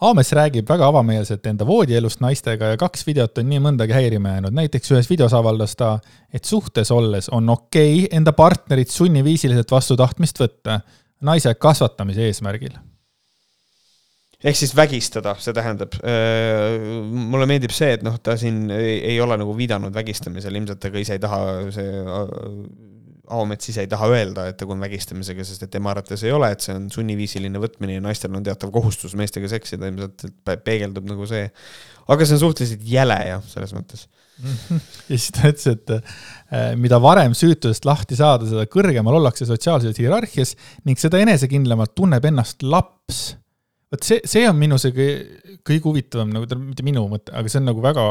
Aames 0.00 0.32
räägib 0.34 0.68
väga 0.68 0.88
avameelselt 0.90 1.46
enda 1.46 1.66
voodielust 1.66 2.20
naistega 2.20 2.72
ja 2.72 2.78
kaks 2.80 3.06
videot 3.06 3.38
on 3.38 3.46
nii 3.50 3.60
mõndagi 3.62 3.94
häirima 3.94 4.36
jäänud. 4.36 4.56
näiteks 4.56 4.90
ühes 4.90 5.10
videos 5.10 5.34
avaldas 5.34 5.76
ta, 5.76 5.98
et 6.32 6.44
suhtes 6.44 6.90
olles 6.90 7.28
on 7.28 7.48
okei 7.48 8.04
okay 8.04 8.18
enda 8.18 8.32
partnerit 8.32 8.90
sunniviisiliselt 8.90 9.70
vastu 9.70 9.96
tahtmist 9.96 10.40
võtta 10.40 10.80
naise 11.20 11.54
kasvatamise 11.54 12.26
eesmärgil 12.26 12.74
ehk 14.44 14.58
siis 14.58 14.74
vägistada, 14.76 15.32
see 15.40 15.54
tähendab, 15.56 15.94
mulle 17.32 17.46
meeldib 17.48 17.72
see, 17.72 17.94
et 17.96 18.02
noh, 18.04 18.18
ta 18.20 18.36
siin 18.36 18.66
ei, 18.74 18.98
ei 19.14 19.20
ole 19.24 19.38
nagu 19.40 19.54
viidanud 19.56 19.94
vägistamisele, 19.94 20.60
ilmselt 20.60 20.82
ta 20.82 20.90
ka 20.92 21.00
ise 21.00 21.16
ei 21.16 21.22
taha, 21.22 21.38
see 21.72 22.02
Aomets 23.32 23.70
ise 23.70 23.84
ei 23.84 23.88
taha 23.90 24.10
öelda, 24.12 24.48
et 24.50 24.58
tegu 24.60 24.74
on 24.74 24.82
vägistamisega, 24.84 25.46
sest 25.46 25.64
et 25.64 25.72
tema 25.72 25.92
arvates 25.94 26.24
ei 26.26 26.32
ole, 26.34 26.50
et 26.52 26.64
see 26.64 26.74
on 26.76 26.90
sunniviisiline 26.92 27.62
võtmine 27.62 27.98
ja 27.98 28.04
naistel 28.04 28.34
on 28.36 28.44
teatav 28.44 28.72
kohustus 28.74 29.14
meestega 29.18 29.48
seksida, 29.52 29.88
ilmselt 29.88 30.26
peegeldub 30.66 31.08
nagu 31.08 31.28
see. 31.30 31.46
aga 32.08 32.26
see 32.26 32.36
on 32.36 32.42
suhteliselt 32.42 32.84
jäle 32.88 33.16
jah, 33.30 33.46
selles 33.48 33.72
mõttes 33.76 34.04
ja 35.08 35.14
siis 35.14 35.30
ta 35.34 35.48
ütles, 35.50 35.66
et 35.70 35.92
äh, 35.94 36.72
mida 36.80 36.98
varem 37.02 37.34
süütusest 37.38 37.86
lahti 37.86 38.18
saada, 38.18 38.48
seda 38.48 38.66
kõrgemal 38.70 39.20
ollakse 39.20 39.46
sotsiaalses 39.48 39.98
hierarhias 40.00 40.54
ning 40.88 41.00
seda 41.00 41.20
enesekindlamalt 41.22 41.94
tunneb 41.96 42.24
ennast 42.30 42.64
laps. 42.66 43.36
vot 43.92 44.06
see, 44.06 44.20
see 44.26 44.46
on 44.50 44.58
minu 44.58 44.78
see 44.82 44.94
kõige 44.94 45.82
huvitavam 45.86 46.34
nagu, 46.34 46.48
mitte 46.64 46.86
minu 46.86 47.06
mõte, 47.10 47.34
aga 47.34 47.50
see 47.50 47.62
on 47.62 47.70
nagu 47.70 47.84
väga 47.84 48.08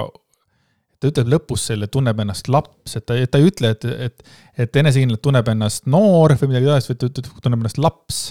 ta 1.04 1.12
ütleb 1.12 1.34
lõpus 1.34 1.68
selle, 1.70 1.90
tunneb 1.92 2.22
ennast 2.24 2.48
laps, 2.52 2.96
et 2.98 3.06
ta, 3.06 3.18
ta 3.28 3.42
ei 3.42 3.50
ütle, 3.50 3.74
et, 3.76 3.88
et, 4.08 4.24
et 4.66 4.80
enesekindlalt 4.80 5.24
tunneb 5.26 5.50
ennast 5.52 5.90
noor 5.92 6.38
või 6.40 6.54
midagi 6.54 6.70
taolist, 6.70 6.92
vaid 6.92 7.02
ta 7.02 7.10
ütleb, 7.12 7.34
tunneb 7.44 7.64
ennast 7.64 7.82
laps. 7.84 8.22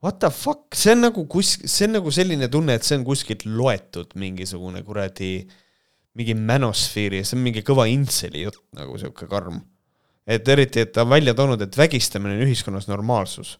What 0.00 0.20
the 0.22 0.30
fuck, 0.32 0.70
see 0.78 0.94
on 0.94 1.02
nagu 1.04 1.26
kus-, 1.28 1.58
see 1.68 1.88
on 1.88 1.98
nagu 1.98 2.12
selline 2.14 2.48
tunne, 2.52 2.78
et 2.78 2.86
see 2.86 2.96
on 2.96 3.04
kuskilt 3.04 3.44
loetud 3.44 4.14
mingisugune 4.20 4.80
kuradi, 4.86 5.34
mingi 6.16 6.36
mänosfeeri, 6.38 7.20
see 7.26 7.36
on 7.36 7.44
mingi 7.44 7.64
kõva 7.66 7.84
intseli 7.90 8.46
jutt 8.46 8.62
nagu 8.78 8.96
sihuke 9.00 9.28
karm. 9.30 9.60
et 10.30 10.46
eriti, 10.48 10.84
et 10.84 10.92
ta 10.94 11.02
on 11.02 11.10
välja 11.10 11.34
toonud, 11.34 11.60
et 11.60 11.76
vägistamine 11.76 12.36
on 12.38 12.46
ühiskonnas 12.46 12.86
normaalsus. 12.88 13.58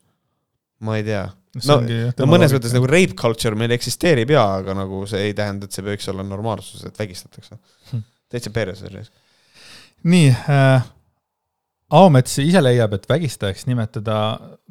ma 0.81 0.97
ei 0.97 1.05
tea 1.05 1.27
no, 1.59 1.81
no 1.81 2.31
mõnes 2.31 2.55
mõttes 2.55 2.75
nagu 2.77 2.87
rape 2.91 3.17
culture 3.19 3.59
meil 3.59 3.75
eksisteerib 3.75 4.31
jaa, 4.37 4.61
aga 4.61 4.77
nagu 4.79 5.03
see 5.11 5.31
ei 5.31 5.35
tähenda, 5.37 5.67
et 5.67 5.75
see 5.75 5.87
võiks 5.87 6.07
olla 6.13 6.27
normaalsus, 6.27 6.85
et 6.87 6.99
vägistatakse 6.99 7.59
hm.. 7.91 8.07
täitsa 8.31 8.55
perses 8.55 8.91
oli. 8.91 9.05
nii 10.11 10.31
äh,, 10.31 10.89
Aomets 11.91 12.37
ise 12.39 12.61
leiab, 12.63 12.93
et 12.95 13.09
vägistajaks 13.11 13.67
nimetada 13.67 14.17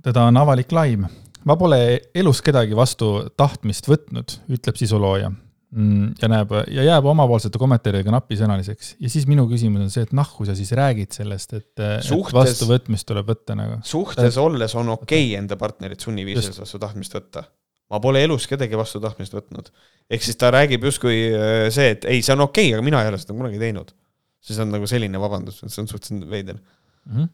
teda 0.04 0.30
on 0.30 0.38
avalik 0.40 0.72
laim. 0.72 1.04
ma 1.44 1.56
pole 1.60 1.80
elus 2.16 2.40
kedagi 2.46 2.76
vastu 2.76 3.30
tahtmist 3.40 3.88
võtnud, 3.88 4.38
ütleb 4.52 4.80
sisulooja. 4.80 5.32
Mm, 5.76 6.16
ja 6.22 6.30
näeb 6.32 6.54
ja 6.74 6.86
jääb 6.88 7.08
omapoolsete 7.12 7.62
kommentaaridega 7.62 8.14
napisõnaliseks 8.14 8.96
ja 9.04 9.12
siis 9.12 9.28
minu 9.30 9.46
küsimus 9.50 9.86
on 9.86 9.94
see, 9.94 10.06
et 10.08 10.14
nahku 10.18 10.48
sa 10.48 10.56
siis 10.58 10.72
räägid 10.78 11.14
sellest, 11.16 11.56
et, 11.58 11.72
et 11.78 12.34
vastuvõtmist 12.36 13.08
tuleb 13.10 13.30
võtta 13.30 13.58
nagu. 13.60 13.80
suhtes 13.88 14.40
olles 14.42 14.76
on 14.80 14.94
okei 14.96 15.30
okay 15.30 15.40
enda 15.40 15.60
partnerit 15.60 16.06
sunniviisiliselt 16.06 16.64
vastu 16.64 16.82
tahtmist 16.82 17.16
võtta. 17.16 17.46
ma 17.90 18.02
pole 18.04 18.24
elus 18.26 18.48
kedagi 18.50 18.78
vastu 18.80 19.02
tahtmist 19.04 19.36
võtnud. 19.36 19.72
ehk 20.10 20.26
siis 20.26 20.40
ta 20.40 20.52
räägib 20.56 20.88
justkui 20.90 21.18
äh, 21.32 21.66
see, 21.74 21.96
et 21.96 22.08
ei, 22.10 22.24
see 22.26 22.36
on 22.36 22.48
okei 22.48 22.70
okay,, 22.70 22.78
aga 22.78 22.86
mina 22.86 23.04
ei 23.04 23.12
ole 23.14 23.22
seda 23.22 23.38
kunagi 23.38 23.62
teinud. 23.62 23.94
siis 24.42 24.62
on 24.64 24.74
nagu 24.74 24.88
selline 24.90 25.22
vabandus, 25.22 25.62
see 25.66 25.84
on 25.84 25.92
suhteliselt 25.92 26.30
veider 26.30 26.58
mm. 26.58 27.16
-hmm. 27.16 27.30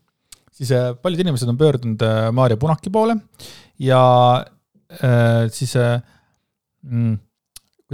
siis 0.52 0.72
äh, 0.76 0.92
paljud 1.02 1.24
inimesed 1.24 1.50
on 1.50 1.58
pöördunud 1.58 2.02
äh, 2.02 2.32
Maarja 2.32 2.58
Punaki 2.58 2.90
poole 2.90 3.18
ja 3.80 4.02
äh, 4.92 5.48
siis 5.52 5.76
äh, 5.76 6.02
mm, 6.84 7.18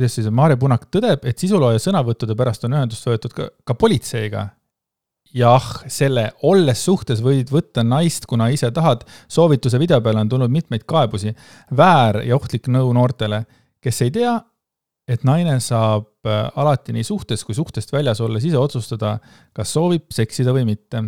kuidas 0.01 0.17
siis 0.17 0.31
Maarja 0.33 0.57
Punak 0.57 0.87
tõdeb, 0.89 1.25
et 1.29 1.37
sisulooja 1.37 1.79
sõnavõttude 1.81 2.33
pärast 2.37 2.65
on 2.65 2.73
ühendust 2.73 3.05
võetud 3.05 3.33
ka, 3.37 3.49
ka 3.63 3.75
politseiga. 3.77 4.49
jah, 5.33 5.67
selle 5.87 6.31
olles 6.43 6.81
suhtes 6.83 7.21
võid 7.23 7.51
võtta 7.53 7.83
naist, 7.83 8.25
kuna 8.25 8.49
ise 8.49 8.71
tahad. 8.71 9.05
soovituse 9.27 9.79
video 9.79 10.01
peale 10.01 10.19
on 10.19 10.29
tulnud 10.29 10.49
mitmeid 10.49 10.83
kaebusi. 10.85 11.35
väär 11.77 12.23
ja 12.25 12.35
ohtlik 12.35 12.67
nõu 12.67 12.93
noortele, 12.93 13.45
kes 13.81 14.01
ei 14.01 14.11
tea, 14.11 14.41
et 15.07 15.23
naine 15.23 15.59
saab 15.59 16.07
äh, 16.25 16.49
alati 16.55 16.93
nii 16.93 17.03
suhtes 17.03 17.43
kui 17.43 17.55
suhtest 17.55 17.93
väljas 17.93 18.21
olles 18.21 18.43
ise 18.45 18.57
otsustada, 18.57 19.19
kas 19.53 19.73
soovib 19.73 20.09
seksida 20.09 20.51
või 20.51 20.65
mitte. 20.65 21.03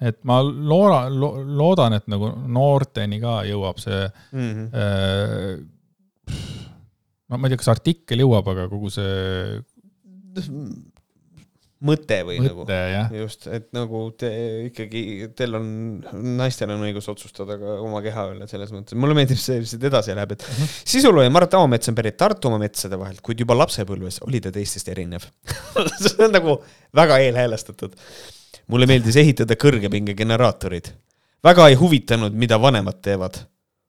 et 0.00 0.24
ma 0.24 0.42
looda, 0.42 1.08
loodan, 1.08 1.92
et 1.92 2.06
nagu 2.06 2.28
noorteni 2.46 3.20
ka 3.20 3.44
jõuab 3.48 3.78
see 3.80 4.10
mm. 4.32 4.52
-hmm. 4.52 4.68
äh, 4.74 6.65
no 7.30 7.38
ma 7.38 7.48
ei 7.48 7.54
tea, 7.54 7.62
kas 7.62 7.72
artikkel 7.74 8.22
jõuab, 8.24 8.52
aga 8.52 8.68
kogu 8.72 8.90
see 8.92 9.08
mõte 11.86 12.16
või 12.24 12.38
mõte, 12.40 12.48
nagu 12.48 12.64
just, 13.20 13.46
et 13.52 13.66
nagu 13.76 13.98
te 14.18 14.28
ikkagi, 14.70 15.02
teil 15.36 15.58
on, 15.58 15.66
naistel 16.38 16.72
on 16.72 16.84
õigus 16.86 17.08
otsustada 17.12 17.58
ka 17.60 17.74
oma 17.84 18.00
keha 18.04 18.24
üle 18.32 18.48
selles 18.48 18.72
mõttes, 18.72 18.96
mulle 18.96 19.16
meeldib 19.18 19.40
see, 19.40 19.58
mis 19.60 19.74
siit 19.74 19.84
edasi 19.84 20.14
läheb, 20.16 20.32
et 20.32 20.46
Mhm. 20.46 20.70
sisulooja 20.88 21.32
Mart 21.34 21.54
Aomets 21.58 21.92
on 21.92 21.98
pärit 21.98 22.16
Tartumaa 22.16 22.58
metsade 22.62 22.96
vahelt, 22.98 23.20
kuid 23.20 23.40
juba 23.44 23.54
lapsepõlves 23.58 24.22
oli 24.26 24.40
ta 24.40 24.52
teistest 24.54 24.88
erinev 24.88 25.26
see 26.00 26.24
on 26.24 26.32
nagu 26.32 26.56
väga 26.96 27.18
eelhäälestatud. 27.26 27.96
mulle 28.72 28.86
meeldis 28.88 29.16
ehitada 29.20 29.54
kõrgepingegeneraatorid. 29.54 30.88
väga 31.44 31.68
ei 31.68 31.76
huvitanud, 31.76 32.32
mida 32.32 32.56
vanemad 32.58 33.02
teevad. 33.02 33.36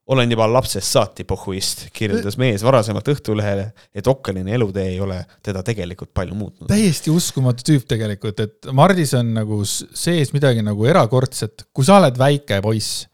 Olen 0.07 0.31
juba 0.31 0.47
lapsest 0.49 0.87
saati 0.87 1.25
pohhuist, 1.27 1.87
kirjeldas 1.95 2.37
mees 2.39 2.63
varasemalt 2.63 3.09
Õhtulehele, 3.11 3.65
et 3.95 4.07
okkaline 4.07 4.53
elutee 4.55 4.93
ei 4.93 5.01
ole 5.03 5.19
teda 5.43 5.63
tegelikult 5.67 6.13
palju 6.15 6.37
muutnud. 6.37 6.67
täiesti 6.69 7.11
uskumatu 7.11 7.65
tüüp 7.67 7.87
tegelikult, 7.89 8.39
et 8.39 8.69
Mardis 8.75 9.13
on 9.19 9.33
nagu 9.35 9.59
sees 9.67 10.31
midagi 10.35 10.63
nagu 10.65 10.87
erakordset, 10.87 11.67
kui 11.73 11.87
sa 11.87 11.99
oled 11.99 12.19
väike 12.19 12.61
poiss. 12.63 13.07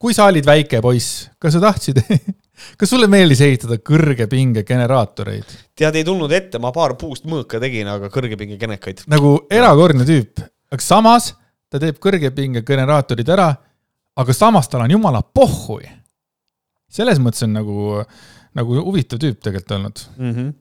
kui 0.00 0.16
sa 0.16 0.28
olid 0.28 0.46
väike 0.46 0.82
poiss, 0.84 1.30
kas 1.40 1.56
sa 1.56 1.64
tahtsid, 1.64 2.02
kas 2.80 2.92
sulle 2.92 3.08
meeldis 3.08 3.40
ehitada 3.44 3.80
kõrgepingegeneraatoreid? 3.80 5.56
tead, 5.80 5.96
ei 5.96 6.04
tulnud 6.04 6.32
ette, 6.36 6.60
ma 6.60 6.74
paar 6.76 6.98
puust 7.00 7.24
mõõka 7.24 7.60
tegin, 7.62 7.88
aga 7.88 8.12
kõrgepingekenekaid. 8.12 9.06
nagu 9.08 9.38
erakordne 9.48 10.04
tüüp, 10.04 10.44
aga 10.68 10.84
samas 10.84 11.32
ta 11.70 11.80
teeb 11.80 11.96
kõrgepingegeneraatorid 12.02 13.28
ära, 13.32 13.54
aga 14.18 14.34
samas 14.36 14.68
tal 14.68 14.84
on 14.84 14.96
jumala 14.96 15.22
pohhui. 15.22 15.86
selles 16.90 17.20
mõttes 17.22 17.44
on 17.46 17.52
nagu, 17.54 18.02
nagu 18.58 18.80
huvitav 18.82 19.20
tüüp 19.22 19.38
tegelikult 19.38 19.76
olnud. 19.78 20.04
mm. 20.16 20.34
-hmm. 20.34 20.52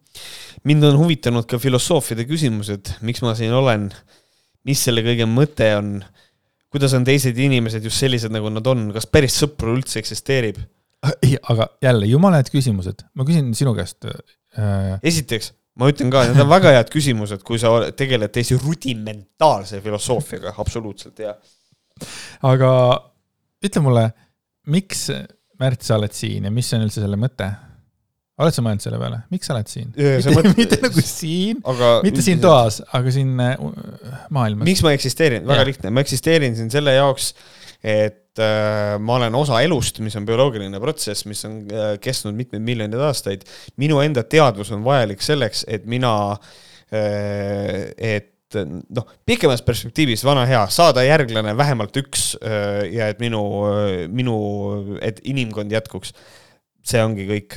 mind 0.63 0.83
on 0.91 0.97
huvitanud 1.03 1.47
ka 1.49 1.59
filosoofide 1.59 2.25
küsimused, 2.29 2.95
miks 3.01 3.21
ma 3.25 3.35
siin 3.35 3.53
olen, 3.53 3.89
mis 4.65 4.83
selle 4.83 5.01
kõige 5.05 5.25
mõte 5.29 5.71
on, 5.77 6.03
kuidas 6.69 6.93
on 6.93 7.05
teised 7.07 7.37
inimesed 7.37 7.83
just 7.83 7.97
sellised, 7.97 8.31
nagu 8.31 8.49
nad 8.53 8.67
on, 8.67 8.91
kas 8.93 9.07
päris 9.09 9.39
sõpru 9.41 9.77
üldse 9.77 9.99
eksisteerib? 10.03 10.59
ei, 11.23 11.37
aga 11.49 11.69
jälle 11.81 12.05
jumala 12.05 12.41
head 12.41 12.51
küsimused, 12.51 13.05
ma 13.15 13.25
küsin 13.27 13.53
sinu 13.55 13.73
käest 13.77 14.05
äh,. 14.05 14.99
esiteks, 15.03 15.53
ma 15.79 15.87
ütlen 15.89 16.11
ka, 16.11 16.25
need 16.27 16.43
on 16.43 16.49
väga 16.51 16.73
head 16.75 16.89
küsimused, 16.91 17.43
kui 17.47 17.59
sa 17.61 17.71
tegeled 17.95 18.33
täiesti 18.35 18.57
rudimentaalse 18.59 19.79
filosoofiaga, 19.81 20.53
absoluutselt 20.59 21.23
ja. 21.23 21.37
aga 22.43 22.71
ütle 23.65 23.83
mulle, 23.85 24.09
miks, 24.71 25.09
Märt, 25.59 25.81
sa 25.83 25.97
oled 25.99 26.13
siin 26.15 26.45
ja 26.47 26.51
mis 26.55 26.69
on 26.71 26.85
üldse 26.85 27.01
selle 27.03 27.17
mõte? 27.19 27.49
oled 28.39 28.55
sa 28.55 28.63
mõelnud 28.63 28.83
selle 28.83 28.99
peale, 29.01 29.17
miks 29.33 29.49
sa 29.49 29.55
oled 29.55 29.67
siin? 29.67 29.89
see 29.95 30.43
mitte, 30.55 30.77
nagu 30.85 31.03
siin, 31.03 31.59
mitte 32.05 32.23
siin. 32.23 32.39
toas, 32.43 32.79
aga 32.95 33.11
siin 33.11 33.33
äh, 33.43 33.57
maailmas. 34.31 34.63
miks 34.69 34.83
ma 34.85 34.93
eksisteerin, 34.95 35.43
väga 35.43 35.65
Jah. 35.65 35.69
lihtne, 35.73 35.91
ma 35.91 36.03
eksisteerin 36.05 36.55
siin 36.55 36.71
selle 36.71 36.95
jaoks, 36.95 37.33
et 37.83 38.39
äh, 38.39 38.95
ma 39.03 39.17
olen 39.19 39.35
osa 39.41 39.59
elust, 39.65 39.99
mis 40.05 40.15
on 40.15 40.27
bioloogiline 40.29 40.79
protsess, 40.79 41.27
mis 41.27 41.43
on 41.49 41.59
äh, 41.67 41.91
kestnud 42.03 42.37
mitmeid 42.39 42.63
miljoneid 42.63 43.03
aastaid. 43.09 43.43
minu 43.81 43.99
enda 44.05 44.23
teadvus 44.23 44.71
on 44.75 44.87
vajalik 44.87 45.23
selleks, 45.25 45.65
et 45.67 45.87
mina 45.91 46.13
äh,, 46.95 47.89
et 47.97 48.31
noh, 48.57 49.07
pikemas 49.27 49.61
perspektiivis 49.65 50.23
vana 50.25 50.45
hea, 50.49 50.65
saada 50.73 51.03
järglane 51.05 51.55
vähemalt 51.57 51.97
üks 52.01 52.31
äh, 52.41 52.85
ja 52.93 53.09
et 53.11 53.19
minu, 53.23 53.41
minu, 54.13 54.37
et 55.05 55.21
inimkond 55.29 55.71
jätkuks 55.75 56.15
see 56.89 57.01
ongi 57.03 57.25
kõik. 57.27 57.55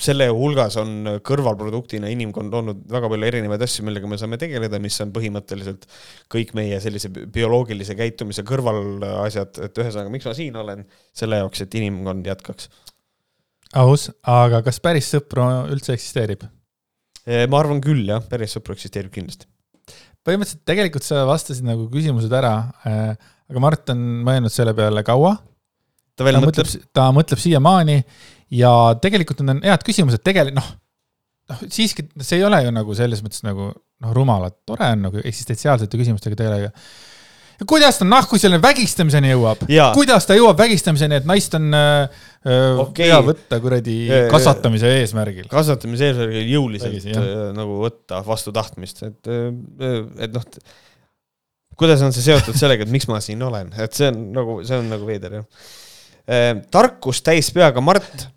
selle 0.00 0.28
hulgas 0.32 0.78
on 0.80 1.18
kõrvalproduktina 1.26 2.10
inimkond 2.12 2.54
olnud 2.54 2.84
väga 2.90 3.10
palju 3.12 3.28
erinevaid 3.28 3.64
asju, 3.66 3.84
millega 3.86 4.10
me 4.10 4.18
saame 4.20 4.38
tegeleda, 4.40 4.80
mis 4.82 4.96
on 5.04 5.12
põhimõtteliselt 5.14 5.86
kõik 6.32 6.54
meie 6.56 6.78
sellise 6.82 7.10
bi- 7.14 7.26
bioloogilise 7.34 7.96
käitumise 7.98 8.46
kõrvalasjad, 8.46 9.60
et 9.66 9.82
ühesõnaga, 9.82 10.12
miks 10.14 10.28
ma 10.28 10.36
siin 10.36 10.58
olen, 10.60 10.84
selle 11.16 11.42
jaoks, 11.42 11.64
et 11.64 11.78
inimkond 11.80 12.30
jätkaks. 12.30 12.70
aus, 13.74 14.10
aga 14.22 14.62
kas 14.62 14.78
päris 14.80 15.10
sõpru 15.10 15.48
üldse 15.74 15.96
eksisteerib? 15.98 16.46
ma 17.24 17.58
arvan 17.58 17.80
küll 17.80 18.06
jah, 18.08 18.22
päris 18.28 18.54
sõpru 18.56 18.76
eksisteerib 18.76 19.12
kindlasti. 19.12 19.48
Põhimõtteliselt 20.24 20.64
tegelikult 20.68 21.04
sa 21.06 21.24
vastasid 21.28 21.66
nagu 21.66 21.88
küsimused 21.92 22.32
ära, 22.32 22.54
aga 22.84 23.62
Mart 23.62 23.92
on 23.92 24.04
mõelnud 24.24 24.52
selle 24.52 24.72
peale 24.76 25.04
kaua 25.06 25.36
ta 26.14 26.26
veel 26.26 26.38
ta 26.38 26.44
mõtleb 26.44 26.68
mõtleb, 26.68 26.88
ta 26.94 27.08
mõtleb 27.14 27.42
siiamaani 27.42 27.98
ja 28.54 28.72
tegelikult 29.02 29.42
need 29.42 29.56
on 29.56 29.62
head 29.66 29.86
küsimused, 29.86 30.22
tegelikult 30.26 30.58
noh, 30.60 30.68
noh 31.50 31.64
siiski 31.66 32.06
see 32.20 32.38
ei 32.40 32.46
ole 32.46 32.62
ju 32.66 32.74
nagu 32.74 32.96
selles 32.98 33.22
mõttes 33.24 33.42
nagu 33.46 33.70
noh, 33.72 34.14
rumalad, 34.16 34.56
tore 34.68 34.92
on 34.94 35.08
nagu 35.08 35.22
eksistentsiaalsete 35.22 36.00
küsimustega 36.00 36.38
tegeleda. 36.38 36.70
Kuidas 37.62 38.00
ta 38.00 38.06
nahku 38.08 38.38
selle 38.40 38.58
vägistamiseni 38.62 39.32
jõuab 39.32 39.64
kuidas 39.96 40.26
ta 40.28 40.36
jõuab 40.38 40.58
vägistamiseni, 40.58 41.20
et 41.20 41.28
naist 41.28 41.54
on 41.58 41.70
äh, 41.76 42.24
äh, 42.46 42.80
Okei. 42.82 43.08
hea 43.10 43.20
võtta 43.24 43.60
kuradi 43.62 43.98
Äh, 44.10 44.26
kasvatamise 44.32 44.90
eesmärgil? 45.00 45.46
kasvatamise 45.52 46.10
eesmärgil 46.10 46.50
jõuliselt 46.56 46.92
Vägisi, 46.92 47.14
jah. 47.14 47.22
äh, 47.24 47.46
nagu 47.56 47.78
võtta 47.84 48.20
vastu 48.26 48.54
tahtmist, 48.54 49.04
et, 49.06 49.32
et 50.26 50.34
noh, 50.34 50.46
kuidas 51.78 52.04
on 52.06 52.14
see 52.14 52.26
seotud 52.28 52.58
sellega, 52.58 52.86
et 52.86 52.94
miks 52.94 53.08
ma 53.10 53.22
siin 53.24 53.42
olen, 53.42 53.72
et 53.78 53.96
see 53.96 54.10
on 54.12 54.22
nagu, 54.36 54.60
see 54.66 54.78
on 54.78 54.92
nagu 54.94 55.08
veider 55.08 55.40
jah. 55.40 56.62
tarkus 56.74 57.22
täis 57.26 57.50
peaga 57.54 57.82
Mart 57.84 58.28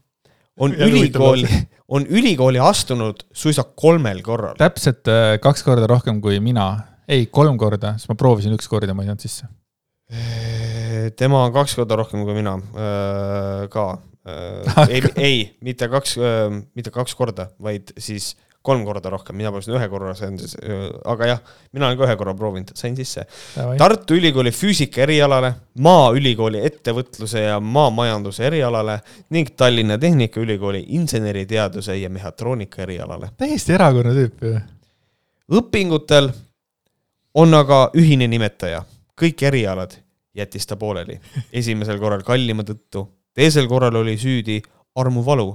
on 0.57 0.75
ülikooli, 0.75 1.47
on 1.95 2.05
ülikooli 2.09 2.59
astunud 2.59 3.23
suisa 3.33 3.63
kolmel 3.63 4.21
korral. 4.21 4.55
täpselt 4.59 5.07
äh, 5.11 5.37
kaks 5.41 5.63
korda 5.63 5.87
rohkem 5.89 6.21
kui 6.21 6.39
mina, 6.43 6.67
ei, 7.07 7.27
kolm 7.31 7.57
korda, 7.59 7.95
sest 7.97 8.11
ma 8.11 8.17
proovisin 8.19 8.55
üks 8.57 8.67
kord 8.71 8.87
ja 8.87 8.95
ma 8.95 9.05
ei 9.05 9.11
saanud 9.11 9.23
sisse. 9.23 9.47
tema 11.19 11.45
on 11.45 11.53
kaks 11.55 11.75
korda 11.79 11.99
rohkem 11.99 12.23
kui 12.27 12.35
mina 12.37 12.57
ka. 13.71 13.87
ei, 14.87 15.01
ei, 15.29 15.39
mitte 15.63 15.87
kaks, 15.91 16.17
mitte 16.75 16.91
kaks 16.91 17.15
korda, 17.15 17.49
vaid 17.63 17.95
siis 17.99 18.33
kolm 18.67 18.83
korda 18.83 19.11
rohkem, 19.13 19.37
mina 19.39 19.51
proovisin 19.53 19.77
ühe 19.77 19.85
korra, 19.87 20.11
see 20.17 20.27
on 20.27 20.39
siis, 20.41 20.55
aga 21.07 21.29
jah, 21.29 21.51
mina 21.75 21.87
olen 21.87 21.99
ka 21.99 22.07
ühe 22.07 22.15
korra 22.19 22.33
proovinud, 22.35 22.73
sain 22.75 22.97
sisse. 22.97 23.23
Tartu 23.79 24.17
Ülikooli 24.17 24.51
füüsika 24.51 25.05
erialale, 25.05 25.53
Maaülikooli 25.85 26.59
ettevõtluse 26.67 27.45
ja 27.45 27.61
maamajanduse 27.63 28.43
erialale 28.49 28.97
ning 29.35 29.53
Tallinna 29.55 29.95
Tehnikaülikooli 30.01 30.83
inseneriteaduse 30.99 31.95
ja 32.01 32.11
mehhatroonika 32.11 32.83
erialale. 32.83 33.31
täiesti 33.39 33.77
erakordne 33.77 34.17
tüüp 34.17 34.43
ju. 34.43 34.59
õpingutel 35.61 36.33
on 37.33 37.53
aga 37.53 37.87
ühine 37.97 38.27
nimetaja, 38.27 38.83
kõik 39.19 39.43
erialad 39.49 39.97
jättis 40.37 40.67
ta 40.67 40.75
pooleli. 40.75 41.19
esimesel 41.53 41.99
korral 41.99 42.23
kallima 42.23 42.63
tõttu, 42.63 43.07
teisel 43.33 43.67
korral 43.67 43.95
oli 43.95 44.17
süüdi 44.17 44.61
armuvalu 44.95 45.51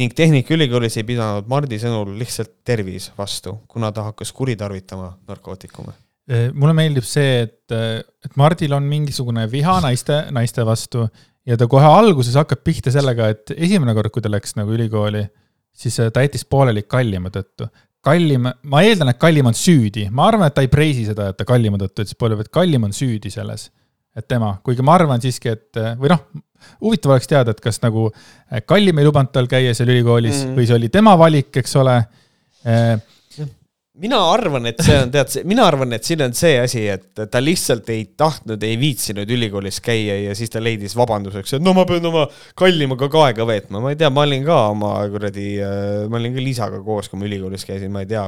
ning 0.00 0.14
Tehnikaülikoolis 0.16 0.96
ei 1.00 1.04
pidanud 1.04 1.48
Mardi 1.50 1.78
sõnul 1.80 2.14
lihtsalt 2.16 2.62
tervis 2.64 3.10
vastu, 3.18 3.58
kuna 3.68 3.92
ta 3.92 4.08
hakkas 4.08 4.32
kuritarvitama 4.32 5.10
narkootikume. 5.28 5.92
mulle 6.54 6.72
meeldib 6.72 7.04
see, 7.04 7.42
et, 7.42 7.74
et 8.24 8.36
Mardil 8.36 8.72
on 8.72 8.86
mingisugune 8.88 9.44
viha 9.50 9.80
naiste, 9.84 10.24
naiste 10.32 10.64
vastu 10.64 11.08
ja 11.46 11.58
ta 11.58 11.66
kohe 11.68 11.86
alguses 11.86 12.36
hakkab 12.38 12.62
pihta 12.64 12.92
sellega, 12.94 13.28
et 13.34 13.54
esimene 13.56 13.94
kord, 13.94 14.12
kui 14.14 14.22
ta 14.22 14.30
läks 14.30 14.56
nagu 14.56 14.72
ülikooli, 14.72 15.24
siis 15.74 15.98
ta 16.14 16.24
jättis 16.24 16.46
pooleli 16.48 16.84
kallima 16.88 17.32
tõttu. 17.34 17.68
Kallim, 18.02 18.48
ma 18.62 18.82
eeldan, 18.82 19.12
et 19.12 19.20
kallim 19.22 19.48
on 19.50 19.56
süüdi, 19.56 20.08
ma 20.10 20.26
arvan, 20.30 20.48
et 20.50 20.56
ta 20.56 20.64
ei 20.64 20.70
preisi 20.72 21.06
seda, 21.06 21.30
et 21.30 21.38
ta 21.38 21.46
kallima 21.48 21.78
tõttu 21.80 22.02
jättis 22.02 22.18
pooleli, 22.18 22.40
vaid 22.42 22.50
kallim 22.54 22.88
on 22.88 22.96
süüdi 22.96 23.30
selles. 23.30 23.70
et 24.12 24.26
tema, 24.28 24.58
kuigi 24.60 24.84
ma 24.84 24.92
arvan 24.92 25.22
siiski, 25.24 25.48
et 25.48 25.78
või 25.96 26.10
noh, 26.12 26.18
huvitav 26.84 27.14
oleks 27.14 27.30
teada, 27.30 27.54
et 27.54 27.60
kas 27.64 27.78
nagu 27.80 28.10
kallim 28.68 28.98
ei 29.00 29.06
lubanud 29.06 29.32
tal 29.32 29.48
käia 29.48 29.72
seal 29.72 29.88
ülikoolis 29.88 30.42
mm. 30.44 30.58
või 30.58 30.66
see 30.68 30.76
oli 30.76 30.90
tema 30.92 31.14
valik, 31.16 31.48
eks 31.62 31.78
ole 31.80 31.94
mina 34.02 34.18
arvan, 34.32 34.66
et 34.70 34.80
see 34.82 34.96
on, 34.98 35.12
tead, 35.14 35.36
mina 35.48 35.66
arvan, 35.68 35.94
et 35.96 36.06
siin 36.06 36.24
on 36.26 36.34
see 36.36 36.56
asi, 36.60 36.84
et 36.90 37.22
ta 37.30 37.42
lihtsalt 37.42 37.88
ei 37.94 38.04
tahtnud, 38.18 38.62
ei 38.66 38.78
viitsinud 38.80 39.30
ülikoolis 39.36 39.78
käia 39.84 40.18
ja 40.24 40.34
siis 40.38 40.52
ta 40.52 40.62
leidis 40.62 40.96
vabanduseks, 40.98 41.56
et 41.58 41.64
no 41.64 41.74
ma 41.76 41.86
pean 41.88 42.06
oma 42.10 42.26
kallimaga 42.58 43.08
ka 43.12 43.28
aega 43.28 43.46
veetma, 43.48 43.82
ma 43.84 43.94
ei 43.94 44.00
tea, 44.00 44.10
ma 44.14 44.26
olin 44.26 44.44
ka 44.48 44.58
oma 44.72 44.92
kuradi, 45.12 45.46
äh, 45.62 46.04
ma 46.10 46.20
olin 46.20 46.36
ka 46.36 46.44
Liisaga 46.44 46.82
koos, 46.84 47.10
kui 47.10 47.22
ma 47.22 47.28
ülikoolis 47.30 47.66
käisin, 47.68 47.92
ma 47.94 48.02
ei 48.02 48.10
tea, 48.10 48.26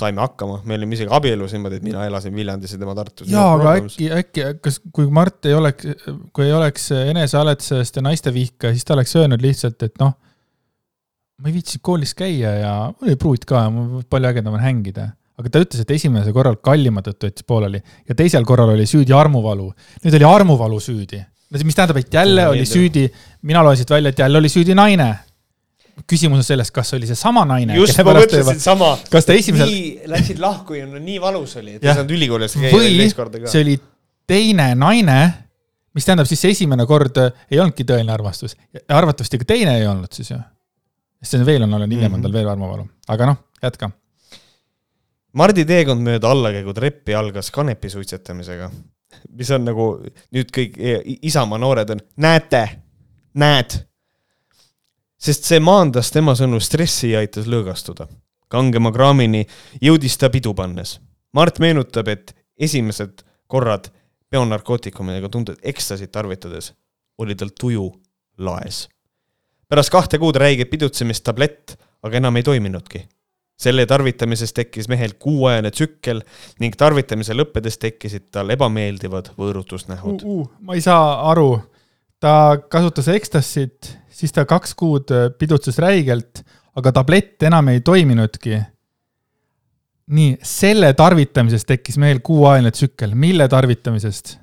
saime 0.00 0.22
hakkama, 0.22 0.60
me 0.68 0.76
olime 0.78 0.94
isegi 0.94 1.10
abielus 1.16 1.56
niimoodi, 1.56 1.80
et 1.80 1.86
mina 1.86 2.04
elasin 2.06 2.34
Viljandis 2.36 2.76
ja 2.76 2.78
tema 2.78 2.94
Tartus. 2.94 3.26
jaa, 3.30 3.54
aga 3.56 3.72
äkki, 3.80 4.10
äkki, 4.20 4.44
kas, 4.62 4.78
kui 4.94 5.08
Mart 5.10 5.48
ei 5.50 5.56
oleks, 5.58 5.88
kui 6.36 6.46
ei 6.46 6.54
oleks 6.54 6.90
enesehaletsejast 7.00 7.98
ja 7.98 8.04
naistevihka, 8.06 8.70
siis 8.76 8.86
ta 8.86 8.94
oleks 8.94 9.16
öelnud 9.18 9.42
lihtsalt, 9.42 9.82
et 9.88 9.96
noh 10.02 10.14
ma 11.40 11.48
ei 11.48 11.56
viitsinud 11.56 11.82
koolis 11.84 12.12
käia 12.16 12.52
ja 12.60 12.74
mul 12.92 13.08
oli 13.08 13.18
pruut 13.20 13.46
ka 13.48 13.64
palju 14.12 14.30
ägedam 14.30 14.58
on 14.58 14.62
hängida. 14.64 15.08
aga 15.40 15.48
ta 15.48 15.62
ütles, 15.64 15.80
et 15.80 15.92
esimesel 15.96 16.34
korral 16.36 16.58
kallima 16.60 17.00
tõttu 17.04 17.30
jättis 17.30 17.46
pooleli 17.48 17.80
ja 17.80 18.16
teisel 18.16 18.44
korral 18.48 18.74
oli 18.74 18.84
süüdi 18.88 19.16
armuvalu. 19.16 19.70
nüüd 20.04 20.18
oli 20.20 20.28
armuvalu 20.28 20.80
süüdi. 20.84 21.22
mis 21.64 21.74
tähendab, 21.74 21.96
et 21.96 22.12
jälle 22.14 22.46
oli 22.48 22.66
süüdi, 22.68 23.08
mina 23.42 23.64
loen 23.64 23.76
siit 23.80 23.90
välja, 23.90 24.12
et 24.12 24.18
jälle 24.18 24.38
oli 24.38 24.52
süüdi 24.52 24.76
naine. 24.76 25.08
küsimus 26.08 26.40
on 26.40 26.44
selles, 26.44 26.70
kas 26.70 26.92
oli 26.94 27.08
seesama 27.08 27.44
naine. 27.44 27.76
just, 27.76 27.96
ma 28.04 28.14
mõtlesin 28.20 28.60
sama. 28.60 28.96
kas 29.10 29.24
ta 29.24 29.32
esimesel. 29.32 29.72
Läksid 30.12 30.38
lahku 30.40 30.76
ja 30.76 30.86
no 30.86 31.00
nii 31.00 31.20
valus 31.20 31.56
oli, 31.56 31.78
et 31.78 31.84
ei 31.84 31.94
saanud 31.94 32.16
ülikoolis 32.18 32.56
käia 32.60 32.76
teist 32.76 33.16
korda 33.16 33.40
ka. 33.40 33.48
see 33.48 33.64
oli 33.64 33.80
teine 34.28 34.74
naine, 34.76 35.20
mis 35.96 36.04
tähendab 36.04 36.28
siis 36.28 36.44
see 36.44 36.52
esimene 36.52 36.84
kord 36.86 37.16
ei 37.16 37.58
olnudki 37.58 37.88
tõeline 37.88 38.12
armastus. 38.12 38.58
arvatavasti 38.88 39.40
ka 39.40 39.54
teine 39.56 39.78
ei 39.80 39.88
olnud 39.88 40.12
siis 40.12 40.36
ju 40.36 40.42
see 41.28 41.46
veel 41.46 41.64
on 41.66 41.74
olnud, 41.76 41.92
hiljem 41.92 42.14
on 42.16 42.22
tal 42.22 42.30
mhm. 42.30 42.38
veel 42.38 42.52
armuvalu, 42.52 42.86
aga 43.12 43.32
noh, 43.32 43.42
jätka. 43.62 43.90
Mardi 45.36 45.64
teekond 45.66 46.02
mööda 46.02 46.30
allakäigu 46.32 46.72
treppi 46.74 47.14
algas 47.14 47.52
kanepi 47.54 47.90
suitsetamisega, 47.92 48.70
mis 49.36 49.50
on 49.54 49.68
nagu 49.68 49.86
nüüd 50.34 50.50
kõik 50.54 50.74
Isamaa 51.28 51.60
noored 51.60 51.92
on, 51.94 52.02
näete, 52.24 52.64
näed. 53.38 53.78
sest 55.20 55.44
see 55.44 55.60
maandas 55.60 56.10
tema 56.10 56.34
sõnul 56.34 56.62
stressi 56.64 57.12
ja 57.12 57.20
aitas 57.20 57.46
lõõgastuda. 57.46 58.08
kangema 58.48 58.90
kraamini 58.92 59.46
jõudis 59.80 60.16
ta 60.18 60.30
pidu 60.30 60.54
pannes. 60.54 60.98
Mart 61.32 61.58
meenutab, 61.58 62.08
et 62.08 62.34
esimesed 62.58 63.22
korrad 63.46 63.92
peonarkootikumidega 64.30 65.28
tuntud 65.28 65.58
ekstasit 65.62 66.10
tarvitades 66.10 66.72
oli 67.18 67.34
tal 67.34 67.50
tuju 67.60 67.86
laes 68.38 68.88
pärast 69.70 69.94
kahte 69.94 70.18
kuud 70.18 70.36
räiget 70.40 70.70
pidutsemist 70.70 71.24
tablett 71.24 71.78
aga 72.06 72.20
enam 72.20 72.38
ei 72.40 72.46
toiminudki. 72.46 73.06
selle 73.60 73.84
tarvitamisest 73.84 74.54
tekkis 74.56 74.86
mehel 74.88 75.10
kuuajane 75.20 75.68
tsükkel 75.70 76.22
ning 76.64 76.72
tarvitamise 76.80 77.34
lõppedes 77.36 77.76
tekkisid 77.76 78.30
tal 78.32 78.48
ebameeldivad 78.54 79.34
võõrutusnähud 79.36 80.24
uh,. 80.24 80.38
Uh, 80.40 80.46
ma 80.64 80.78
ei 80.78 80.80
saa 80.80 81.18
aru, 81.28 81.58
ta 82.20 82.56
kasutas 82.72 83.10
Ecstasyt, 83.12 83.92
siis 84.08 84.32
ta 84.32 84.46
kaks 84.48 84.72
kuud 84.80 85.12
pidutses 85.36 85.76
räigelt, 85.76 86.40
aga 86.80 86.94
tablett 87.02 87.44
enam 87.44 87.68
ei 87.74 87.84
toiminudki 87.84 88.62
nii, 90.16 90.38
selle 90.40 90.94
tarvitamisest 90.96 91.68
tekkis 91.68 92.00
mehel 92.00 92.24
kuuajaline 92.24 92.72
tsükkel, 92.72 93.12
mille 93.12 93.48
tarvitamisest? 93.48 94.38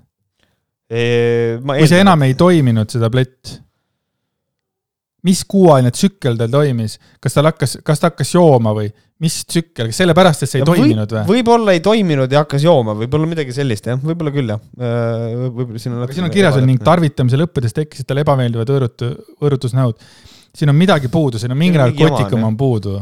kui 0.87 1.89
see 1.89 1.99
enam 1.99 2.21
ei 2.23 2.37
toiminud, 2.39 2.87
see 2.93 3.01
tablett 3.01 3.57
mis 5.25 5.43
kuuajaline 5.49 5.91
tsükkel 5.93 6.37
tal 6.37 6.51
toimis, 6.53 6.97
kas 7.23 7.35
tal 7.37 7.49
hakkas, 7.49 7.77
kas 7.85 8.01
ta 8.01 8.11
hakkas 8.11 8.33
jooma 8.35 8.73
või 8.77 8.89
mis 9.23 9.39
tsükkel, 9.49 9.89
kas 9.89 9.99
sellepärast, 10.03 10.45
et 10.45 10.51
see 10.51 10.59
ei 10.59 10.63
ja 10.63 10.69
toiminud 10.69 11.13
või? 11.15 11.23
võib-olla 11.31 11.73
ei 11.73 11.81
toiminud 11.83 12.33
ja 12.33 12.43
hakkas 12.43 12.65
jooma, 12.67 12.93
võib-olla 12.99 13.29
midagi 13.29 13.55
sellist 13.55 13.89
jah, 13.89 13.97
võib-olla 13.97 14.33
küll 14.35 14.53
jah. 14.53 14.61
Äh, 14.77 15.25
võib-olla 15.57 15.81
siin 15.81 15.97
on. 15.97 16.05
siin 16.13 16.27
on 16.27 16.33
kirjas 16.33 16.57
veel 16.59 16.69
ning 16.69 16.85
tarvitamise 16.85 17.41
lõppedes 17.41 17.73
tekkisid 17.79 18.09
tal 18.09 18.21
ebameeldivad 18.21 18.73
võõrutu, 18.75 19.11
võõrutusnäod. 19.41 20.07
siin 20.57 20.73
on 20.73 20.77
midagi 20.77 21.09
puudu, 21.13 21.41
siin 21.41 21.55
on 21.55 21.61
mingi 21.61 21.81
narkootikum 21.81 22.45
on 22.45 22.57
puudu. 22.57 22.97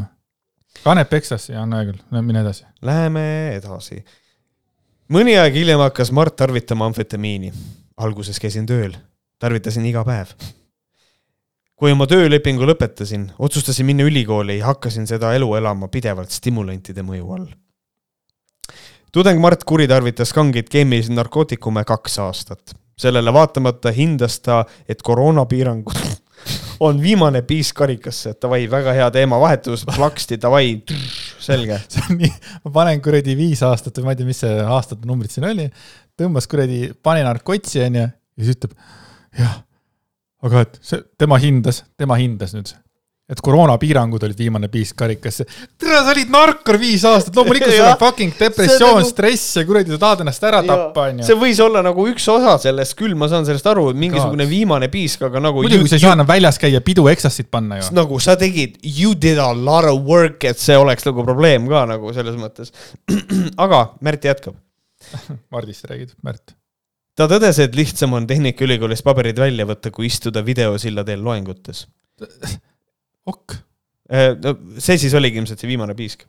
kanep 0.84 1.20
ekstas, 1.20 1.50
jah, 1.52 1.68
no 1.68 1.82
hea 1.82 1.92
küll, 1.92 2.04
mine 2.22 2.46
edasi. 2.46 2.64
Läheme 2.86 3.26
edasi. 3.60 4.04
mõni 5.12 5.36
aeg 5.42 5.60
hiljem 5.60 5.84
hakkas 5.84 6.16
Mart 6.16 6.40
tarvitama 6.40 6.88
amfetamiini. 6.88 7.52
alguses 7.98 8.40
käisin 8.40 8.66
tööl, 8.66 8.96
tarvitasin 9.40 9.84
iga 9.92 10.08
päev 10.08 10.32
kui 11.80 11.92
oma 11.92 12.08
töölepingu 12.08 12.68
lõpetasin, 12.70 13.30
otsustasin 13.40 13.88
minna 13.88 14.06
ülikooli 14.08 14.60
ja 14.62 14.72
hakkasin 14.72 15.08
seda 15.10 15.34
elu 15.36 15.50
elama 15.60 15.90
pidevalt 15.92 16.32
stimulantide 16.32 17.04
mõju 17.04 17.32
all. 17.36 17.48
tudeng 19.12 19.40
Mart 19.44 19.64
kuritarvitas 19.68 20.32
kangeid 20.36 20.72
keemilisi 20.72 21.14
narkootikume 21.14 21.84
kaks 21.84 22.20
aastat. 22.20 22.76
sellele 22.98 23.34
vaatamata 23.34 23.92
hindas 23.92 24.40
ta, 24.40 24.64
et 24.88 25.02
koroonapiirangud 25.02 26.00
on 26.88 27.02
viimane 27.02 27.42
piis 27.42 27.74
karikasse, 27.74 28.38
davai, 28.42 28.72
väga 28.72 28.94
hea 28.94 29.12
teemavahetus, 29.12 29.86
plaksti, 29.96 30.40
davai, 30.42 30.82
selge. 31.40 31.82
see 31.92 32.08
on 32.10 32.18
nii, 32.24 32.34
ma 32.64 32.72
panen 32.72 33.02
kuradi 33.04 33.36
viis 33.36 33.64
aastat 33.64 34.00
või 34.00 34.08
ma 34.08 34.16
ei 34.16 34.22
tea, 34.24 34.32
mis 34.32 34.44
see 34.46 34.58
aastate 34.64 35.08
numbrid 35.08 35.32
siin 35.32 35.52
oli, 35.52 35.68
tõmbas 36.16 36.48
kuradi, 36.48 36.94
panen 37.04 37.28
narkotsi 37.28 37.84
onju 37.84 38.06
ja 38.06 38.12
siis 38.40 38.56
ütleb 38.56 38.80
jah 39.36 39.65
aga 40.44 40.66
et 40.66 40.82
see, 40.84 41.04
tema 41.20 41.40
hindas, 41.42 41.84
tema 42.00 42.18
hindas 42.20 42.54
nüüd, 42.56 42.74
et 43.26 43.40
koroonapiirangud 43.42 44.22
olid 44.28 44.38
viimane 44.38 44.68
piisk 44.70 44.98
karikasse. 45.00 45.48
tere, 45.82 45.98
sa 46.06 46.12
olid 46.12 46.30
narkor 46.34 46.78
viis 46.78 47.02
aastat, 47.10 47.34
loomulikult 47.38 47.74
sul 47.78 47.88
on 47.88 47.96
fucking 48.02 48.36
depressioon 48.38 49.00
nagu..., 49.00 49.10
stress 49.10 49.56
ja 49.58 49.64
kuradi 49.66 49.96
sa 49.96 50.02
tahad 50.04 50.26
ennast 50.26 50.46
ära 50.46 50.60
tappa, 50.66 51.08
onju. 51.10 51.26
see 51.26 51.38
võis 51.42 51.62
olla 51.66 51.82
nagu 51.86 52.06
üks 52.12 52.28
osa 52.32 52.58
sellest 52.62 52.98
küll, 53.00 53.16
ma 53.18 53.30
saan 53.32 53.48
sellest 53.48 53.66
aru, 53.72 53.88
mingisugune 53.98 54.46
viimane 54.50 54.92
piisk, 54.94 55.26
aga 55.30 55.42
nagu. 55.48 55.64
muidugi, 55.66 55.90
sa 55.90 55.98
ei 55.98 56.06
saa 56.06 56.14
enam 56.20 56.30
väljas 56.30 56.62
käia, 56.62 56.84
pidu 56.86 57.08
eksassit 57.14 57.50
panna 57.54 57.80
ju. 57.82 57.90
nagu 57.98 58.20
sa 58.22 58.38
tegid, 58.40 58.78
you 58.84 59.16
did 59.18 59.42
a 59.42 59.50
lot 59.56 59.90
of 59.90 60.06
work, 60.06 60.46
et 60.46 60.62
see 60.62 60.78
oleks 60.78 61.08
nagu 61.10 61.26
probleem 61.26 61.66
ka 61.72 61.88
nagu 61.90 62.14
selles 62.14 62.38
mõttes. 62.38 62.76
aga 63.66 63.88
Märt 64.06 64.26
jätkab 64.28 64.60
Mardist 65.54 65.90
räägid, 65.90 66.14
Märt 66.22 66.54
ta 67.16 67.28
tõdes, 67.32 67.60
et 67.64 67.76
lihtsam 67.78 68.16
on 68.18 68.28
Tehnikaülikoolist 68.30 69.06
paberid 69.06 69.40
välja 69.40 69.68
võtta, 69.68 69.92
kui 69.94 70.10
istuda 70.10 70.44
videosilla 70.46 71.06
teel 71.08 71.24
loengutes. 71.26 71.86
ok. 73.32 73.58
Äh, 74.12 74.34
see 74.78 75.00
siis 75.02 75.16
oligi 75.18 75.42
ilmselt 75.42 75.62
see 75.62 75.72
viimane 75.72 75.96
piisk. 75.98 76.26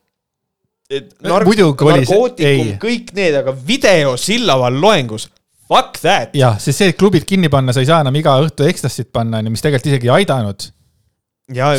Nark-, 1.26 1.48
oli 1.82 2.06
see, 2.06 2.46
ei. 2.46 2.68
kõik 2.82 3.10
need, 3.16 3.34
aga 3.40 3.50
videosilla 3.66 4.54
all 4.68 4.78
loengus, 4.78 5.26
fuck 5.66 5.98
that. 5.98 6.30
jah, 6.38 6.60
sest 6.62 6.78
see, 6.78 6.92
et 6.92 6.98
klubid 7.00 7.26
kinni 7.26 7.50
panna, 7.50 7.74
sa 7.74 7.82
ei 7.82 7.88
saa 7.88 8.04
enam 8.04 8.14
iga 8.14 8.36
õhtu 8.44 8.68
ekstasit 8.70 9.10
panna, 9.10 9.40
onju, 9.42 9.50
mis 9.56 9.66
tegelikult 9.66 9.90
isegi 9.90 10.06
ei 10.06 10.14
aidanud. 10.20 10.68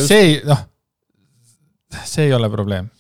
see, 0.04 0.36
noh, 0.44 0.60
see 2.04 2.28
ei 2.28 2.36
ole 2.36 2.52
probleem 2.52 2.92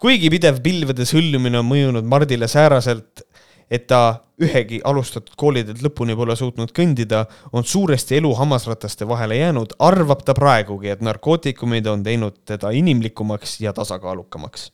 kuigi 0.00 0.30
pidev 0.32 0.60
pilvedes 0.64 1.12
hõljumine 1.16 1.60
on 1.60 1.68
mõjunud 1.68 2.08
Mardile 2.08 2.48
sääraselt, 2.50 3.24
et 3.70 3.86
ta 3.90 4.22
ühegi 4.42 4.80
alustatud 4.84 5.34
kooliteed 5.38 5.80
lõpuni 5.84 6.16
pole 6.16 6.36
suutnud 6.36 6.72
kõndida, 6.76 7.24
on 7.56 7.64
suuresti 7.64 8.18
elu 8.18 8.32
hammasrataste 8.36 9.08
vahele 9.08 9.38
jäänud, 9.38 9.76
arvab 9.82 10.24
ta 10.26 10.34
praegugi, 10.36 10.92
et 10.92 11.04
narkootikumid 11.04 11.88
on 11.90 12.04
teinud 12.04 12.42
teda 12.48 12.72
inimlikumaks 12.76 13.60
ja 13.64 13.72
tasakaalukamaks. 13.76 14.72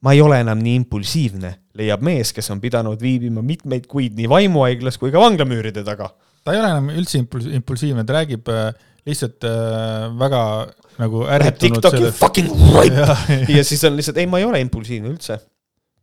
ma 0.00 0.12
ei 0.12 0.20
ole 0.20 0.38
enam 0.40 0.60
nii 0.62 0.74
impulsiivne, 0.76 1.50
leiab 1.74 2.02
mees, 2.04 2.30
kes 2.32 2.50
on 2.52 2.60
pidanud 2.60 3.00
viibima 3.02 3.42
mitmeid 3.42 3.86
kuid 3.90 4.14
nii 4.14 4.28
vaimuhaiglas 4.28 4.98
kui 4.98 5.10
ka 5.10 5.20
vanglamüüride 5.20 5.82
taga. 5.84 6.12
ta 6.44 6.54
ei 6.54 6.60
ole 6.60 6.70
enam 6.70 6.90
üldse 6.94 7.18
impuls-, 7.18 7.50
impulsiivne, 7.58 8.04
ta 8.06 8.20
räägib 8.20 8.48
äh, 8.48 8.70
lihtsalt 9.06 9.44
äh, 9.44 10.06
väga 10.18 10.42
nagu 11.00 11.26
ärritunud. 11.26 11.82
TikToki 11.82 12.12
fucking 12.12 12.54
right 12.76 12.94
ja, 12.94 13.18
ja 13.58 13.64
siis 13.64 13.82
on 13.84 13.98
lihtsalt, 13.98 14.22
ei, 14.22 14.30
ma 14.30 14.38
ei 14.38 14.46
ole 14.46 14.62
impulsiivne 14.62 15.10
üldse. 15.10 15.40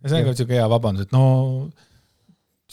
ja 0.03 0.11
see 0.11 0.19
on 0.19 0.27
ka 0.27 0.35
siuke 0.35 0.59
hea 0.59 0.67
vabandus, 0.67 1.07
et 1.07 1.15
no 1.15 1.23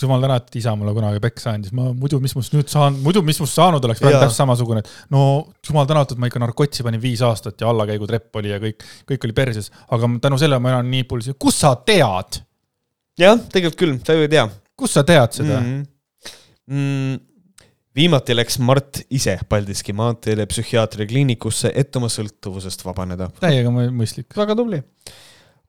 jumal 0.02 0.22
tänatud, 0.24 0.56
isa 0.60 0.74
mulle 0.78 0.94
kunagi 0.97 1.22
peksa 1.22 1.55
andis, 1.55 1.72
ma 1.77 1.90
muidu, 1.93 2.20
mis 2.24 2.35
must 2.36 2.55
nüüd 2.56 2.68
saan, 2.72 2.98
muidu, 3.05 3.22
mis 3.27 3.40
must 3.43 3.59
saanud 3.59 3.85
oleks, 3.85 4.02
praegu 4.02 4.20
täpselt 4.22 4.43
samasugune, 4.43 4.85
et 4.85 5.14
no 5.14 5.24
jumal 5.66 5.89
tänatud, 5.90 6.20
ma 6.20 6.31
ikka 6.31 6.43
narkotsi 6.43 6.86
panin 6.86 7.02
viis 7.02 7.22
aastat 7.27 7.60
ja 7.60 7.70
allakäigutrepp 7.72 8.40
oli 8.40 8.52
ja 8.52 8.60
kõik, 8.62 8.86
kõik 9.12 9.27
oli 9.28 9.36
perses, 9.36 9.72
aga 9.90 10.10
tänu 10.27 10.40
sellele 10.40 10.62
ma 10.62 10.74
elan 10.74 10.90
nii 10.93 11.09
pulsi, 11.10 11.36
kus 11.39 11.62
sa 11.64 11.74
tead? 11.77 12.43
jah, 13.20 13.40
tegelikult 13.52 13.81
küll, 13.81 13.97
sa 14.05 14.16
ju 14.16 14.27
ei 14.27 14.32
tea. 14.32 14.47
kust 14.78 14.97
sa 14.97 15.05
tead 15.06 15.35
seda 15.36 15.59
mm? 15.60 15.72
-hmm. 15.72 15.89
Mm, 16.70 17.16
viimati 17.97 18.36
läks 18.36 18.59
Mart 18.62 19.01
ise 19.10 19.39
Paldiski 19.48 19.93
maanteele 19.97 20.47
psühhiaatriakliinikusse, 20.47 21.72
et 21.74 21.97
oma 21.97 22.06
sõltuvusest 22.12 22.85
vabaneda. 22.85 23.31
täiega 23.40 23.72
mõistlik. 23.74 24.31
väga 24.36 24.56
tubli. 24.56 24.82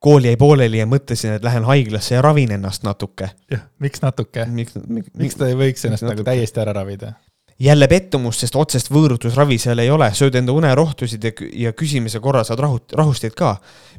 Kool 0.02 0.26
jäi 0.26 0.38
pooleli 0.38 0.82
ja 0.82 0.88
mõtlesin, 0.90 1.38
et 1.38 1.44
lähen 1.46 1.66
haiglasse 1.68 2.16
ja 2.16 2.22
ravin 2.26 2.52
ennast 2.58 2.84
natuke. 2.84 3.30
jah, 3.52 3.68
miks 3.80 4.02
natuke? 4.02 4.46
miks, 4.50 4.80
miks, 4.88 5.12
miks 5.18 5.38
ta 5.38 5.50
ei 5.52 5.58
võiks 5.60 5.86
ennast 5.86 6.08
nagu 6.08 6.26
täiesti 6.26 6.64
ära 6.64 6.74
ravida? 6.74 7.14
jälle 7.62 7.88
pettumus, 7.88 8.40
sest 8.42 8.56
otsest 8.58 8.90
võõrutusravi 8.90 9.60
seal 9.62 9.80
ei 9.84 9.92
ole, 9.94 10.08
sööd 10.18 10.36
enda 10.40 10.54
unerohtusid 10.58 11.24
ja, 11.28 11.32
ja 11.68 11.74
küsimise 11.78 12.20
korral 12.24 12.46
saad 12.48 12.64
rahut-, 12.64 12.96
rahusteid 12.98 13.38
ka. 13.38 13.56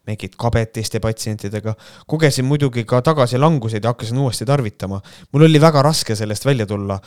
mingid 0.07 0.35
kabed 0.35 0.73
teiste 0.75 1.01
patsientidega. 1.01 1.75
kogesin 2.07 2.45
muidugi 2.45 2.85
ka 2.85 3.03
tagasilanguseid 3.03 3.85
ja 3.85 3.95
hakkasin 3.95 4.19
uuesti 4.19 4.45
tarvitama. 4.45 5.01
mul 5.33 5.47
oli 5.47 5.61
väga 5.61 5.83
raske 5.83 6.17
sellest 6.17 6.47
välja 6.47 6.67
tulla, 6.67 6.99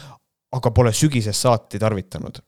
aga 0.51 0.71
pole 0.71 0.93
sügisest 0.93 1.41
saati 1.41 1.79
tarvitanud. 1.79 2.39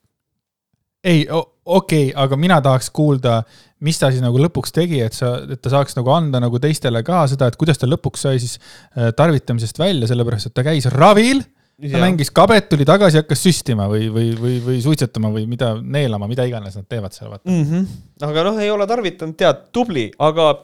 Ei, 1.03 1.25
okei 1.29 2.09
okay,, 2.09 2.13
aga 2.15 2.39
mina 2.39 2.59
tahaks 2.63 2.89
kuulda, 2.95 3.41
mis 3.85 3.99
ta 3.99 4.09
siis 4.13 4.23
nagu 4.23 4.39
lõpuks 4.41 4.73
tegi, 4.75 5.01
et 5.05 5.17
sa, 5.17 5.35
et 5.45 5.61
ta 5.61 5.73
saaks 5.73 5.97
nagu 5.97 6.11
anda 6.13 6.41
nagu 6.43 6.59
teistele 6.61 7.03
ka 7.05 7.25
seda, 7.31 7.49
et 7.51 7.59
kuidas 7.59 7.81
ta 7.81 7.89
lõpuks 7.89 8.25
sai 8.27 8.41
siis 8.41 8.57
äh, 8.57 9.11
tarvitamisest 9.17 9.79
välja, 9.81 10.09
sellepärast 10.09 10.49
et 10.49 10.57
ta 10.57 10.65
käis 10.67 10.89
ravil 10.93 11.43
ta 11.77 12.01
mängis 12.01 12.31
kabet, 12.33 12.69
tuli 12.71 12.87
tagasi, 12.89 13.19
hakkas 13.21 13.43
süstima 13.45 13.85
või, 13.91 14.07
või, 14.13 14.31
või, 14.39 14.55
või 14.65 14.79
suitsetama 14.81 15.29
või 15.33 15.45
mida, 15.49 15.75
neelama, 15.77 16.29
mida 16.29 16.47
iganes 16.49 16.77
nad 16.79 16.87
teevad 16.89 17.13
seal, 17.13 17.29
vaata 17.29 17.51
mm. 17.51 17.63
-hmm. 17.69 18.01
aga 18.29 18.45
noh, 18.49 18.57
ei 18.63 18.71
ole 18.73 18.87
tarvitanud, 18.89 19.37
tead, 19.37 19.67
tubli, 19.75 20.07
aga 20.17 20.55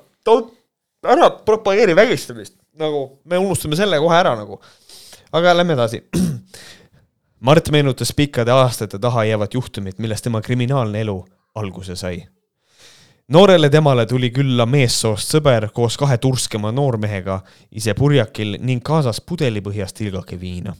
ära 1.03 1.29
propageeri 1.45 1.95
vägistamist, 1.95 2.55
nagu 2.79 3.05
me 3.29 3.37
unustame 3.37 3.77
selle 3.77 3.99
kohe 4.01 4.17
ära 4.17 4.33
nagu. 4.39 4.59
aga 5.33 5.53
lähme 5.57 5.73
edasi. 5.73 6.03
Mart 7.43 7.69
meenutas 7.69 8.13
pikkade 8.15 8.51
aastate 8.51 8.99
taha 8.99 9.25
jäävat 9.27 9.53
juhtumit, 9.53 9.97
millest 9.99 10.23
tema 10.23 10.41
kriminaalne 10.41 11.01
elu 11.01 11.25
alguse 11.55 11.95
sai. 11.95 12.23
noorele 13.27 13.69
temale 13.69 14.05
tuli 14.05 14.29
külla 14.31 14.65
meessoost 14.65 15.35
sõber 15.35 15.67
koos 15.73 15.97
kahe 15.97 16.17
turskema 16.17 16.71
noormehega, 16.71 17.41
ise 17.71 17.93
purjakil 17.93 18.57
ning 18.59 18.83
kaasas 18.83 19.21
pudelipõhjast 19.21 19.95
tilgake 19.99 20.39
viina 20.39 20.75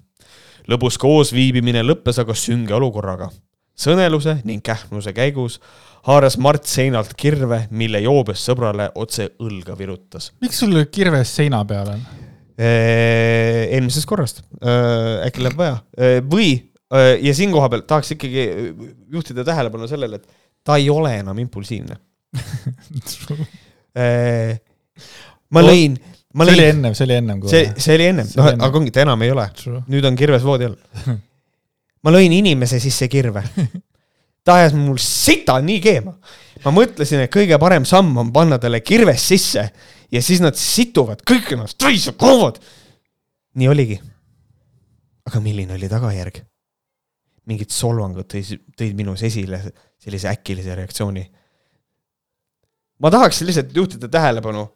lõbus 0.71 0.97
koosviibimine 0.99 1.83
lõppes 1.83 2.19
aga 2.23 2.33
sünge 2.33 2.73
olukorraga. 2.73 3.29
sõneluse 3.75 4.37
ning 4.45 4.63
kähmluse 4.63 5.13
käigus 5.13 5.59
haaras 6.07 6.37
Mart 6.37 6.63
seinalt 6.63 7.13
kirve, 7.17 7.67
mille 7.71 7.99
joobes 7.99 8.45
sõbrale 8.45 8.91
otse 8.95 9.31
õlga 9.39 9.77
virutas. 9.77 10.31
miks 10.41 10.59
sul 10.59 10.85
kirves 10.85 11.35
seina 11.35 11.65
peal 11.65 11.89
on? 11.97 12.05
Eelmisest 12.57 14.05
korrast, 14.09 14.43
äkki 14.61 15.41
läheb 15.41 15.57
vaja 15.57 15.81
või, 16.29 16.51
ja 16.93 17.33
siin 17.33 17.53
koha 17.53 17.69
peal 17.73 17.81
tahaks 17.89 18.13
ikkagi 18.13 18.45
juhtida 19.13 19.45
tähelepanu 19.47 19.89
sellele, 19.89 20.21
et 20.21 20.25
ta 20.65 20.77
ei 20.81 20.89
ole 20.93 21.15
enam 21.23 21.37
impulsiivne 21.41 21.97
ma 25.53 25.65
lõin 25.65 25.97
see 26.33 26.49
lõin... 26.49 26.57
oli 26.57 26.69
ennem, 26.71 26.93
see 26.97 27.05
oli 27.05 27.15
ennem 27.19 27.41
kui 27.41 27.51
see, 27.51 27.67
see 27.77 27.97
oli 27.97 28.07
ennem, 28.09 28.29
noh, 28.39 28.49
aga 28.53 28.79
ongi, 28.79 28.93
ta 28.93 29.03
enam 29.05 29.25
ei 29.25 29.33
ole. 29.33 29.45
nüüd 29.91 30.07
on 30.09 30.17
kirves 30.17 30.45
voodi 30.45 30.69
all. 30.69 30.77
ma 32.03 32.13
lõin 32.13 32.33
inimese 32.39 32.79
sisse 32.83 33.09
kirve. 33.11 33.43
ta 34.43 34.57
ajas 34.59 34.73
mul 34.75 34.99
sita 35.01 35.59
nii 35.63 35.81
keema. 35.83 36.15
ma 36.65 36.73
mõtlesin, 36.73 37.25
et 37.25 37.33
kõige 37.33 37.59
parem 37.61 37.85
samm 37.85 38.17
on 38.23 38.33
panna 38.35 38.59
talle 38.61 38.81
kirves 38.85 39.27
sisse 39.33 39.67
ja 40.13 40.21
siis 40.21 40.41
nad 40.43 40.57
situvad 40.59 41.23
kõik 41.27 41.53
ennast 41.55 41.79
täis 41.81 42.07
ja 42.07 42.13
kaovad. 42.13 42.59
nii 43.55 43.67
oligi. 43.69 43.99
aga 45.25 45.39
milline 45.39 45.73
oli 45.73 45.89
tagajärg? 45.89 46.43
mingid 47.45 47.73
solvangud 47.75 48.29
tõid, 48.31 48.61
tõid 48.79 48.93
minus 48.95 49.23
esile 49.23 49.59
sellise 49.99 50.29
äkilise 50.29 50.75
reaktsiooni. 50.75 51.25
ma 52.99 53.11
tahaks 53.11 53.41
lihtsalt 53.41 53.75
juhtida 53.75 54.07
tähelepanu 54.07 54.67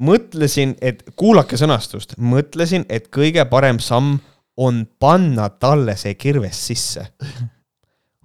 mõtlesin, 0.00 0.74
et 0.82 1.02
kuulake 1.16 1.58
sõnastust, 1.58 2.16
mõtlesin, 2.18 2.84
et 2.88 3.10
kõige 3.14 3.44
parem 3.50 3.78
samm 3.78 4.18
on 4.56 4.84
panna 5.00 5.48
talle 5.50 5.96
see 5.98 6.14
kirves 6.14 6.58
sisse. 6.68 7.06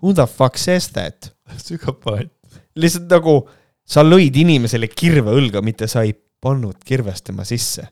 Who 0.02 0.14
the 0.14 0.28
fuck 0.28 0.58
says 0.58 0.90
that? 0.96 1.34
sügapaat. 1.58 2.30
lihtsalt 2.76 3.10
nagu 3.10 3.50
sa 3.90 4.04
lõid 4.06 4.36
inimesele 4.38 4.90
kirve 4.92 5.34
õlga, 5.36 5.64
mitte 5.66 5.90
sa 5.92 6.06
ei 6.06 6.14
pannud 6.14 6.78
kirvest 6.86 7.28
tema 7.30 7.46
sisse. 7.48 7.88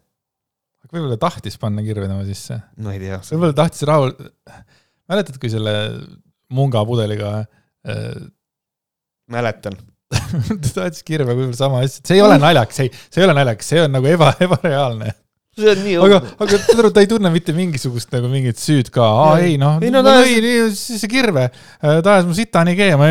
võib-olla 0.88 1.18
tahtis 1.19 1.57
panna 1.60 1.84
kirve 1.84 2.07
tema 2.07 2.24
sisse. 2.28 2.61
no 2.78 2.94
ei 2.94 3.02
tea. 3.02 3.19
võib-olla 3.32 3.57
tahtis 3.57 3.84
rahul, 3.90 4.14
mäletad, 5.10 5.38
kui 5.41 5.52
selle 5.52 5.76
mungapudeliga 6.53 7.38
äh... 7.41 8.26
mäletan 9.32 9.76
ta 10.64 10.69
tahtis 10.84 11.03
kirve 11.03 11.34
võib-olla 11.34 11.57
sama 11.60 11.84
asja, 11.84 12.03
see 12.06 12.19
ei 12.19 12.26
ole 12.26 12.38
naljakas, 12.40 12.84
ei, 12.86 12.91
see 13.10 13.24
ei 13.24 13.28
ole 13.28 13.36
naljakas, 13.36 13.74
see 13.74 13.82
on 13.84 13.98
nagu 13.98 14.14
eba, 14.14 14.32
ebareaalne 14.48 15.15
see 15.57 15.72
on 15.74 15.80
nii 15.82 15.98
aga, 16.06 16.19
aga 16.38 16.60
saad 16.61 16.82
aru, 16.84 16.91
ta 16.94 17.03
ei 17.03 17.10
tunne 17.10 17.32
mitte 17.34 17.53
mingisugust 17.57 18.11
nagu 18.14 18.30
mingit 18.32 18.60
süüd 18.61 18.91
ka, 18.94 19.06
aa 19.24 19.38
ei 19.41 19.57
noh, 19.60 19.80
no, 19.82 20.03
ma 20.06 20.18
lõin 20.22 20.45
ajas... 20.45 20.84
see 21.02 21.10
kirve, 21.11 21.48
äh, 21.49 21.99
ta 22.06 22.18
ajas 22.18 22.28
mu 22.30 22.38
sita 22.38 22.61
nii 22.68 22.78
keema. 22.78 23.10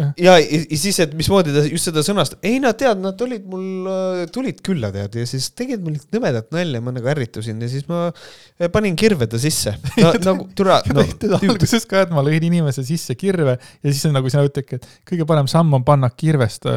Ja, 0.00 0.10
ja 0.18 0.36
siis, 0.78 0.98
et 1.02 1.14
mismoodi 1.16 1.54
ta 1.54 1.64
just 1.66 1.88
seda 1.88 2.04
sõnastab, 2.06 2.40
ei 2.46 2.58
nad 2.62 2.78
tead, 2.80 3.00
nad 3.02 3.16
tulid 3.18 3.46
mul, 3.50 3.88
äh, 3.90 4.24
tulid 4.34 4.60
külla 4.66 4.90
tead 4.94 5.18
ja 5.20 5.26
siis 5.28 5.50
tegid 5.56 5.84
mul 5.84 5.96
nõmedat 6.14 6.50
nalja, 6.54 6.82
ma 6.84 6.94
nagu 6.94 7.10
ärritusin 7.14 7.62
ja 7.64 7.70
siis 7.70 7.88
ma 7.90 8.06
äh, 8.10 8.70
panin 8.74 8.98
kirve 8.98 9.28
ta 9.30 9.40
sisse 9.40 9.76
no,. 10.00 10.12
nagu 10.28 10.48
türa 10.56 10.80
no,. 10.90 11.06
alguses 11.40 11.88
ka, 11.90 12.04
et 12.06 12.14
ma 12.14 12.24
lõin 12.26 12.50
inimese 12.50 12.86
sisse 12.86 13.16
kirve 13.18 13.56
ja 13.58 13.88
siis 13.90 14.04
on 14.10 14.16
nagu 14.18 14.32
sina 14.32 14.44
ütledki, 14.46 14.80
et 14.80 14.88
kõige 15.08 15.28
parem 15.28 15.50
samm 15.50 15.80
on 15.80 15.86
panna 15.86 16.12
kirvest 16.12 16.68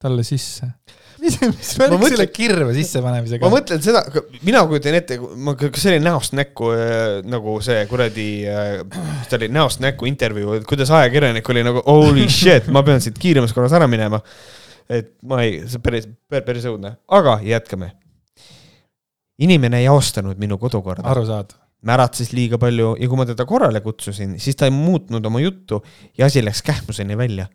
talle 0.00 0.24
sisse 0.26 0.70
mis 1.56 1.72
värk 1.78 2.04
selle 2.08 2.26
kirve 2.32 2.74
sissepanemisega? 2.76 3.44
ma 3.44 3.52
mõtlen 3.52 3.82
seda, 3.84 4.02
mina 4.46 4.62
kujutan 4.68 4.96
ette, 4.98 5.18
ma, 5.20 5.54
kas 5.58 5.84
see 5.84 5.94
oli 5.94 6.02
näost 6.04 6.34
näkku 6.38 6.72
äh, 6.74 7.20
nagu 7.28 7.56
see 7.64 7.84
kuradi 7.90 8.28
äh,, 8.50 8.80
ta 9.28 9.38
oli, 9.38 9.50
näost 9.52 9.82
näkku 9.84 10.08
intervjuu, 10.10 10.58
et 10.58 10.66
kuidas 10.68 10.92
ajakirjanik 10.96 11.52
oli 11.52 11.64
nagu 11.66 11.84
holy 11.86 12.26
shit, 12.38 12.70
ma 12.72 12.84
pean 12.86 13.02
siit 13.04 13.20
kiiremas 13.20 13.54
korras 13.56 13.76
ära 13.76 13.88
minema. 13.90 14.22
et 14.90 15.14
ma 15.26 15.42
ei, 15.46 15.60
see 15.70 15.82
päris, 15.82 16.08
päris 16.32 16.66
õudne, 16.70 16.96
aga 17.20 17.38
jätkame. 17.46 17.92
inimene 19.40 19.84
ei 19.84 19.88
austanud 19.92 20.40
minu 20.40 20.58
kodukorda. 20.58 21.06
arusaadav 21.08 21.58
märatses 21.86 22.34
liiga 22.36 22.58
palju 22.60 22.94
ja 23.00 23.08
kui 23.08 23.16
ma 23.16 23.24
teda 23.28 23.46
korrale 23.48 23.80
kutsusin, 23.80 24.34
siis 24.40 24.58
ta 24.58 24.68
ei 24.68 24.74
muutnud 24.74 25.24
oma 25.24 25.40
juttu 25.40 25.80
ja 26.18 26.26
asi 26.26 26.42
läks 26.44 26.60
kähmuseni 26.62 27.16
välja 27.16 27.46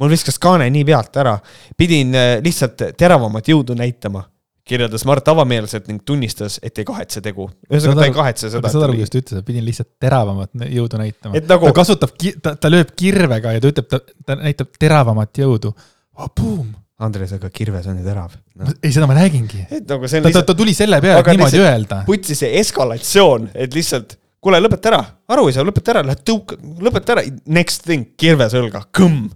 mul 0.00 0.12
viskas 0.12 0.40
kaane 0.42 0.68
nii 0.72 0.84
pealt 0.88 1.16
ära, 1.22 1.36
pidin 1.78 2.14
äh, 2.16 2.34
lihtsalt 2.44 2.90
teravamat 2.98 3.52
jõudu 3.52 3.76
näitama 3.78 4.24
kirjeldas 4.70 5.04
Mart 5.08 5.28
avameelselt 5.32 5.88
ning 5.90 6.02
tunnistas, 6.06 6.58
et 6.62 6.78
ei 6.78 6.86
kahetse 6.86 7.22
tegu. 7.24 7.48
ühesõnaga, 7.70 8.04
ta 8.04 8.10
ei 8.10 8.14
kahetse 8.14 8.50
seda. 8.52 8.70
saad 8.70 8.86
aru, 8.86 8.98
kuidas 8.98 9.10
ta 9.12 9.22
ütles, 9.22 9.40
et 9.40 9.48
pidin 9.48 9.64
lihtsalt 9.66 9.88
teravamat 10.02 10.66
jõudu 10.76 11.00
näitama. 11.00 11.40
Nagu... 11.40 11.70
ta 11.70 11.72
kasutab, 11.80 12.12
ta, 12.44 12.54
ta 12.60 12.70
lööb 12.70 12.92
kirvega 12.98 13.56
ja 13.56 13.62
ta 13.62 13.72
ütleb, 13.72 13.88
ta, 13.90 14.00
ta 14.26 14.38
näitab 14.38 14.76
teravamat 14.78 15.42
jõudu 15.42 15.72
oh,. 15.74 16.30
Boom. 16.36 16.70
Andres, 17.00 17.30
aga 17.32 17.48
kirves 17.48 17.86
on 17.88 17.96
ju 17.96 18.04
terav 18.04 18.34
no.. 18.60 18.66
ei, 18.76 18.90
seda 18.92 19.06
ma 19.08 19.14
räägingi. 19.16 19.62
Nagu 19.88 20.04
ta, 20.04 20.20
ta, 20.26 20.42
ta 20.50 20.54
tuli 20.54 20.74
selle 20.76 20.98
peale, 21.00 21.22
et 21.24 21.30
niimoodi 21.32 21.62
öelda. 21.62 22.02
putsi 22.04 22.36
see 22.36 22.50
eskalatsioon, 22.60 23.46
et 23.56 23.72
lihtsalt 23.72 24.18
kuule, 24.44 24.60
lõpeta 24.60 24.92
ära, 24.92 24.98
aru 25.32 25.46
ei 25.48 25.56
saa, 25.56 25.64
lõpeta 25.64 25.94
ära, 25.94 26.02
lähed 26.04 26.20
tõuka, 26.28 26.58
lõpeta 26.84 27.16
ära, 27.16 27.24
next 27.56 27.88
thing, 27.88 28.12
kirves 28.20 28.52
õlga, 28.60 28.84
kõmm 28.96 29.30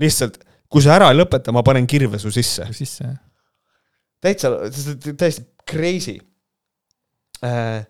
lihtsalt, 0.00 0.38
kui 0.68 0.84
sa 0.84 0.96
ära 0.96 1.10
ei 1.12 1.18
lõpeta, 1.18 1.54
ma 1.54 1.64
panen 1.66 1.86
kirve 1.88 2.20
su 2.22 2.32
sisse. 2.34 2.68
sisse, 2.76 3.04
jah. 3.04 3.18
täitsa, 4.22 4.52
täiesti 5.16 5.46
crazy 5.68 6.18
äh,. 7.44 7.84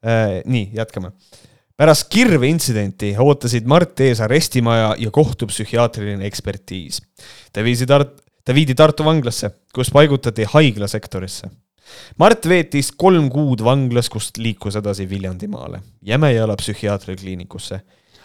Äh, 0.00 0.40
nii, 0.48 0.70
jätkame. 0.72 1.10
pärast 1.76 2.06
kirve 2.08 2.48
intsidenti 2.48 3.10
ootasid 3.20 3.66
Mart 3.68 4.00
ees 4.00 4.20
arestimaja 4.24 4.94
ja 4.98 5.10
kohtupsühhiaatriline 5.10 6.24
ekspertiis. 6.24 7.02
ta 7.52 7.64
viisi 7.64 7.84
Tart-, 7.84 8.16
ta 8.44 8.54
viidi 8.54 8.74
Tartu 8.74 9.04
vanglasse, 9.04 9.50
kus 9.74 9.90
paigutati 9.92 10.46
haiglasektorisse. 10.48 11.50
Mart 12.16 12.48
veetis 12.48 12.92
kolm 12.96 13.28
kuud 13.28 13.60
vanglas, 13.64 14.08
kust 14.08 14.38
liikus 14.38 14.76
edasi 14.80 15.08
Viljandimaale, 15.10 15.82
Jämejala 16.06 16.56
psühhiaatriakliinikusse 16.56 17.80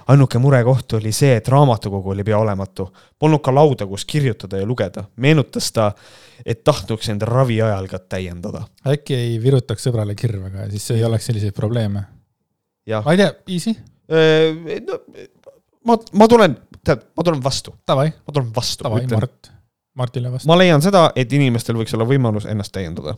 ainuke 0.07 0.39
murekoht 0.39 0.93
oli 0.93 1.11
see, 1.15 1.35
et 1.39 1.47
raamatukogu 1.47 2.13
oli 2.13 2.23
pea 2.23 2.37
olematu. 2.37 2.87
Polnud 3.19 3.41
ka 3.45 3.53
lauda, 3.55 3.87
kus 3.89 4.05
kirjutada 4.05 4.57
ja 4.57 4.65
lugeda. 4.65 5.03
meenutas 5.15 5.71
ta, 5.71 5.91
et 6.45 6.63
tahtnuks 6.63 7.09
enda 7.09 7.25
ravi 7.25 7.61
ajal 7.61 7.87
ka 7.87 7.99
täiendada. 7.99 8.65
äkki 8.87 9.15
ei 9.15 9.41
virutaks 9.43 9.87
sõbrale 9.87 10.15
kirvega 10.15 10.65
ja 10.65 10.71
siis 10.71 10.91
ei 10.91 11.03
oleks 11.03 11.25
selliseid 11.25 11.53
probleeme? 11.53 12.05
ma 13.05 13.11
ei 13.11 13.17
tea, 13.17 13.33
easy? 13.47 13.75
no 14.87 14.99
ma, 15.85 15.97
ma 16.13 16.27
tulen, 16.27 16.57
tead, 16.85 17.05
ma 17.17 17.23
tulen 17.23 17.43
vastu. 17.43 17.75
ma 17.87 18.33
tulen 18.33 18.51
vastu. 18.55 18.83
Tavai, 18.83 19.05
Mart, 19.11 19.51
Martile 19.95 20.31
vastu. 20.31 20.49
ma 20.49 20.57
leian 20.59 20.83
seda, 20.83 21.07
et 21.15 21.33
inimestel 21.33 21.77
võiks 21.79 21.95
olla 21.97 22.07
võimalus 22.09 22.47
ennast 22.49 22.73
täiendada. 22.75 23.15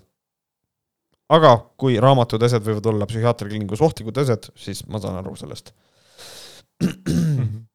aga 1.29 1.57
kui 1.77 1.97
raamatud 1.99 2.43
asjad 2.43 2.63
võivad 2.63 2.85
olla 2.87 3.07
psühhiaatriakliinikus 3.09 3.81
ohtlikud 3.83 4.17
asjad, 4.23 4.47
siis 4.55 4.85
ma 4.87 5.01
saan 5.03 5.19
aru 5.19 5.35
sellest. 5.35 5.73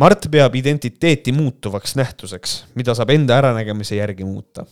Mart 0.00 0.26
peab 0.32 0.56
identiteeti 0.58 1.32
muutuvaks 1.32 1.94
nähtuseks, 1.96 2.56
mida 2.76 2.94
saab 2.96 3.14
enda 3.14 3.38
äranägemise 3.40 3.96
järgi 3.96 4.24
muuta. 4.28 4.66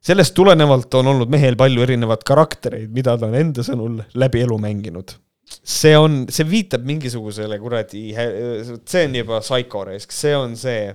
sellest 0.00 0.32
tulenevalt 0.34 0.94
on 0.94 1.06
olnud 1.12 1.28
mehel 1.28 1.56
palju 1.60 1.82
erinevaid 1.84 2.22
karaktereid, 2.24 2.88
mida 2.94 3.18
ta 3.18 3.26
on 3.26 3.34
enda 3.36 3.62
sõnul 3.66 3.98
läbi 4.14 4.40
elu 4.46 4.58
mänginud. 4.58 5.12
see 5.50 5.96
on, 5.98 6.26
see 6.30 6.46
viitab 6.46 6.86
mingisugusele 6.86 7.58
kuradi, 7.58 8.14
see 8.14 9.04
on 9.08 9.14
juba 9.18 9.40
psychoresk, 9.42 10.12
see 10.14 10.36
on 10.36 10.56
see 10.56 10.94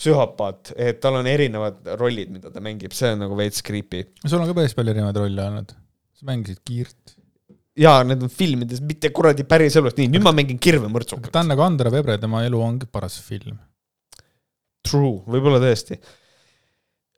psühhopaat, 0.00 0.72
et 0.80 1.00
tal 1.00 1.20
on 1.20 1.26
erinevad 1.28 1.84
rollid, 2.00 2.32
mida 2.32 2.50
ta 2.50 2.60
mängib, 2.64 2.92
see 2.96 3.12
on 3.12 3.18
nagu 3.26 3.36
veits 3.36 3.62
creepy. 3.62 4.06
sul 4.24 4.40
on 4.40 4.48
ka 4.48 4.56
päris 4.56 4.74
palju 4.74 4.96
erinevaid 4.96 5.20
rolle 5.20 5.44
olnud. 5.44 5.76
sa 6.16 6.24
mängisid 6.32 6.64
Kiirt 6.64 7.20
jaa, 7.78 8.00
need 8.06 8.24
on 8.24 8.32
filmides, 8.32 8.82
mitte 8.84 9.10
kuradi 9.14 9.46
päriselus, 9.48 9.96
nii, 9.98 10.10
nüüd 10.12 10.24
ma 10.24 10.34
mängin 10.36 10.60
kirvemõrtsukat. 10.62 11.30
ta 11.32 11.44
on 11.44 11.52
nagu 11.52 11.64
Andra 11.64 11.92
Vebre, 11.92 12.18
tema 12.20 12.44
elu 12.46 12.60
ongi 12.60 12.88
paras 12.90 13.20
film. 13.24 13.56
True, 14.82 15.22
võib-olla 15.30 15.60
tõesti. 15.62 16.00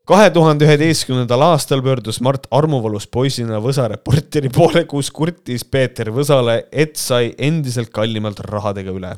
kahe 0.05 0.29
tuhande 0.31 0.67
üheteistkümnendal 0.67 1.41
aastal 1.47 1.81
pöördus 1.83 2.21
Mart 2.21 2.45
armuvalus 2.53 3.07
poisina 3.09 3.57
Võsa 3.65 3.87
Reporteri 3.89 4.51
poole, 4.53 4.85
kus 4.85 5.09
kurtis 5.11 5.65
Peeter 5.65 6.11
Võsale, 6.13 6.67
et 6.71 6.99
sai 7.01 7.33
endiselt 7.39 7.89
kallimalt 7.91 8.45
rahadega 8.45 8.93
üle. 8.93 9.15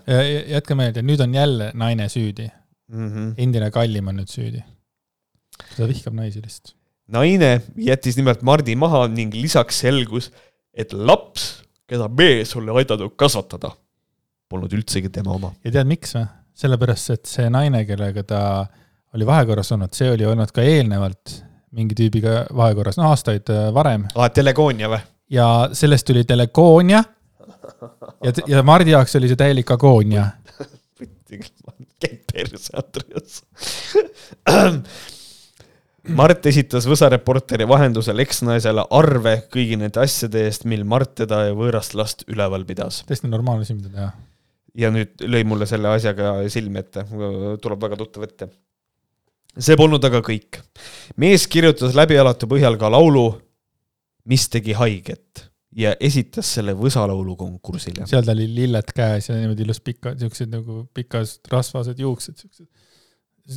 jätke 0.52 0.78
meelde, 0.78 1.02
nüüd 1.02 1.24
on 1.26 1.34
jälle 1.34 1.72
naine 1.74 2.08
süüdi 2.08 2.46
mm. 2.92 3.08
-hmm. 3.08 3.34
endine 3.38 3.70
kallim 3.70 4.08
on 4.08 4.20
nüüd 4.20 4.30
süüdi. 4.30 4.64
ta 5.76 5.88
vihkab 5.88 6.14
naisi 6.14 6.42
lihtsalt. 6.42 6.74
naine 7.08 7.60
jättis 7.76 8.16
nimelt 8.16 8.42
Mardi 8.42 8.76
maha 8.76 9.06
ning 9.08 9.34
lisaks 9.34 9.80
selgus, 9.80 10.30
et 10.76 10.92
laps, 10.92 11.48
keda 11.88 12.08
mees 12.12 12.54
oli 12.58 12.74
aidanud 12.82 13.14
kasvatada, 13.18 13.72
polnud 14.48 14.72
üldsegi 14.76 15.10
tema 15.12 15.34
oma. 15.36 15.52
ja 15.64 15.72
tead, 15.72 15.88
miks 15.88 16.16
või? 16.18 16.26
sellepärast, 16.56 17.10
et 17.12 17.28
see 17.28 17.50
naine, 17.52 17.82
kellega 17.88 18.22
ta 18.24 18.40
oli 19.16 19.26
vahekorras 19.28 19.72
olnud, 19.76 19.92
see 19.96 20.08
oli 20.12 20.24
olnud 20.28 20.52
ka 20.56 20.64
eelnevalt 20.64 21.34
mingi 21.76 21.96
tüübiga 21.98 22.46
vahekorras, 22.56 22.96
no 23.00 23.10
aastaid 23.10 23.50
äh, 23.52 23.68
varem. 23.74 24.06
aa, 24.14 24.30
telegoonia 24.32 24.88
või? 24.92 25.02
ja 25.32 25.46
sellest 25.76 26.06
tuli 26.08 26.24
telegoonia 26.24 27.02
ja, 28.24 28.32
ja 28.46 28.62
Mardi 28.66 28.94
jaoks 28.94 29.16
oli 29.18 29.28
see 29.30 29.38
täielik 29.38 29.70
agoonia. 29.74 30.28
perse, 32.32 32.70
Andreas 32.76 33.42
Mart 36.06 36.46
esitas 36.46 36.86
Võsa 36.86 37.08
Reporteri 37.10 37.66
vahendusel 37.66 38.20
eksnaisele 38.22 38.84
arve 38.94 39.32
kõigi 39.52 39.78
nende 39.80 39.98
asjade 40.02 40.44
eest, 40.46 40.66
mil 40.68 40.84
Mart 40.86 41.16
teda 41.18 41.42
ja 41.48 41.56
võõrast 41.56 41.96
last 41.98 42.22
üleval 42.30 42.62
pidas. 42.68 43.02
täiesti 43.08 43.30
normaalne 43.30 43.66
asi, 43.66 43.74
mida 43.74 43.90
teha. 43.90 44.12
ja 44.78 44.92
nüüd 44.94 45.26
lõi 45.26 45.42
mulle 45.48 45.66
selle 45.66 45.90
asjaga 45.90 46.36
silme 46.52 46.84
ette, 46.84 47.02
tuleb 47.62 47.82
väga 47.82 47.98
tuttav 47.98 48.28
ette. 48.28 48.48
see 49.58 49.76
polnud 49.76 50.04
aga 50.06 50.22
kõik. 50.22 50.60
mees 51.16 51.48
kirjutas 51.50 51.98
läbialatu 51.98 52.46
põhjal 52.46 52.78
ka 52.78 52.92
laulu, 52.92 53.26
mis 54.30 54.48
tegi 54.48 54.78
haiget 54.78 55.46
ja 55.76 55.96
esitas 55.98 56.54
selle 56.54 56.76
võsalaulu 56.78 57.36
konkursile. 57.36 58.06
seal 58.06 58.24
tal 58.24 58.38
oli 58.38 58.48
lilled 58.62 58.94
käes 58.94 59.28
ja 59.28 59.40
niimoodi 59.40 59.66
ilus 59.66 59.82
pika, 59.82 60.14
siuksed 60.14 60.54
nagu 60.54 60.86
pikas 60.94 61.40
rasvased 61.50 61.98
juuksed, 61.98 62.38
siuksed. 62.38 62.66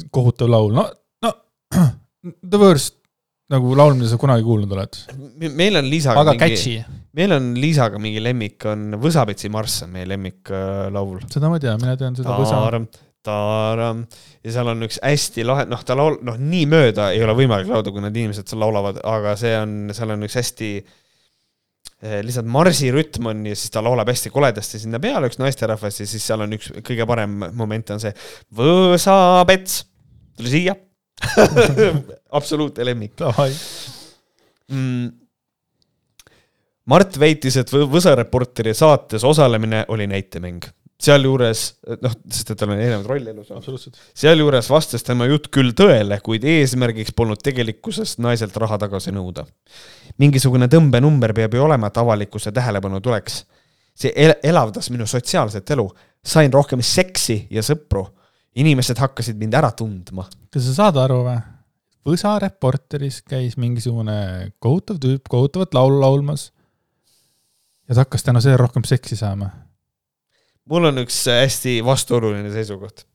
kohutav 0.09 0.49
laul, 0.49 0.73
no, 0.73 0.89
no 1.21 1.34
The 2.23 2.59
Worst 2.59 2.99
nagu 3.49 3.73
laul, 3.77 3.95
mida 3.97 4.09
sa 4.11 4.19
kunagi 4.21 4.45
kuulnud 4.45 4.73
oled? 4.75 4.97
meil 5.39 5.79
on 5.79 5.89
Liisaga 5.89 6.21
aga 6.21 6.35
mingi, 6.35 6.43
catchy. 6.43 7.03
meil 7.17 7.33
on 7.33 7.51
Liisaga 7.57 8.01
mingi 8.01 8.21
lemmik, 8.21 8.65
on 8.69 8.97
Võsapetsi 9.01 9.49
marss 9.53 9.85
on 9.85 9.93
meie 9.95 10.07
lemmiklaul 10.09 11.21
äh,. 11.23 11.29
seda 11.33 11.49
ma 11.49 11.57
ei 11.57 11.65
tea, 11.65 11.77
mina 11.81 11.95
tean 11.99 12.17
seda 12.19 12.37
Võsa. 12.37 12.81
Taaram 13.25 14.05
ja 14.45 14.51
seal 14.55 14.69
on 14.71 14.85
üks 14.85 14.95
hästi 15.03 15.43
lahe, 15.43 15.65
noh, 15.67 15.81
ta 15.83 15.97
laul-, 15.97 16.21
noh, 16.23 16.37
nii 16.39 16.63
mööda 16.71 17.09
ei 17.11 17.19
ole 17.25 17.33
võimalik 17.35 17.67
laulda, 17.67 17.91
kui 17.91 18.03
need 18.05 18.15
inimesed 18.15 18.47
seal 18.47 18.61
laulavad, 18.63 19.01
aga 19.03 19.33
see 19.39 19.51
on, 19.59 19.73
seal 19.97 20.13
on 20.15 20.23
üks 20.23 20.37
hästi 20.39 20.69
eh, 20.79 22.21
lihtsalt 22.23 22.47
marsirütm 22.47 23.27
on 23.33 23.43
ja 23.51 23.59
siis 23.59 23.75
ta 23.75 23.83
laulab 23.83 24.07
hästi 24.13 24.31
koledasti 24.31 24.79
sinna 24.85 25.03
peale, 25.03 25.27
üks 25.27 25.41
naisterahvas 25.41 25.99
ja 25.99 26.07
siis 26.07 26.23
seal 26.31 26.45
on 26.47 26.55
üks 26.55 26.71
kõige 26.79 27.09
parem 27.09 27.41
moment 27.59 27.91
on 27.97 28.05
see 28.05 28.15
Võsapets, 28.55 29.81
tule 30.39 30.55
siia 30.55 30.79
absoluutne 32.39 32.85
lemmik 32.85 33.19
mm.. 34.71 35.09
Mart 36.89 37.19
väitis, 37.21 37.53
et 37.59 37.69
Võsa 37.69 38.15
Reporteri 38.17 38.73
saates 38.73 39.23
osalemine 39.27 39.83
oli 39.93 40.07
näitemäng. 40.09 40.63
sealjuures, 40.99 41.59
noh, 42.03 42.15
sest 42.27 42.49
et 42.51 42.57
tal 42.59 42.73
on 42.73 42.79
erinevaid 42.81 43.05
rolle 43.07 43.31
elus. 43.31 43.85
sealjuures 44.17 44.69
vastas 44.69 45.05
tema 45.05 45.29
jutt 45.29 45.47
küll 45.53 45.71
tõele, 45.71 46.17
kuid 46.23 46.43
eesmärgiks 46.43 47.13
polnud 47.15 47.39
tegelikkuses 47.43 48.17
naiselt 48.17 48.57
raha 48.57 48.77
tagasi 48.77 49.13
nõuda. 49.15 49.45
mingisugune 50.17 50.67
tõmbenumber 50.67 51.33
peab 51.33 51.53
ju 51.53 51.63
olema, 51.63 51.87
et 51.87 51.97
avalikkuse 51.97 52.51
tähelepanu 52.51 53.01
tuleks. 53.01 53.45
see 53.93 54.13
el 54.15 54.33
elavdas 54.43 54.89
minu 54.89 55.05
sotsiaalset 55.05 55.71
elu, 55.71 55.89
sain 56.23 56.51
rohkem 56.53 56.81
seksi 56.81 57.47
ja 57.51 57.61
sõpru 57.61 58.07
inimesed 58.57 58.99
hakkasid 58.99 59.39
mind 59.39 59.57
ära 59.57 59.71
tundma. 59.76 60.27
kas 60.53 60.65
sa 60.69 60.76
saad 60.84 60.99
aru 61.01 61.23
või? 61.27 61.39
Võsa 62.09 62.38
Reporteris 62.41 63.19
käis 63.27 63.57
mingisugune 63.59 64.53
kohutav 64.63 64.97
tüüp 65.03 65.27
kohutavat 65.30 65.76
laulu 65.76 65.99
laulmas 66.01 66.49
ja 67.88 67.93
ta 67.93 68.05
hakkas 68.05 68.23
tänu 68.26 68.41
sellele 68.41 68.61
rohkem 68.61 68.85
seksi 68.88 69.17
saama. 69.19 69.49
mul 70.65 70.89
on 70.89 71.03
üks 71.03 71.21
hästi 71.30 71.80
vastuoluline 71.85 72.51
seisukoht. 72.53 73.05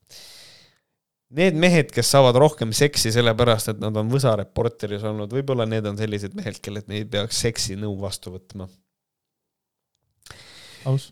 Need 1.35 1.56
mehed, 1.59 1.89
kes 1.90 2.12
saavad 2.15 2.36
rohkem 2.39 2.70
seksi 2.77 3.11
sellepärast, 3.11 3.73
et 3.73 3.81
nad 3.82 3.97
on 3.98 4.11
Võsa 4.12 4.36
Reporteris 4.39 5.02
olnud, 5.02 5.32
võib-olla 5.35 5.65
need 5.66 5.86
on 5.90 5.97
sellised 5.98 6.36
mehed, 6.39 6.61
kellelt 6.62 6.86
ei 6.94 7.02
peaks 7.11 7.40
seksi 7.43 7.74
nõu 7.81 7.97
vastu 7.98 8.36
võtma. 8.36 8.69
aus 10.85 11.11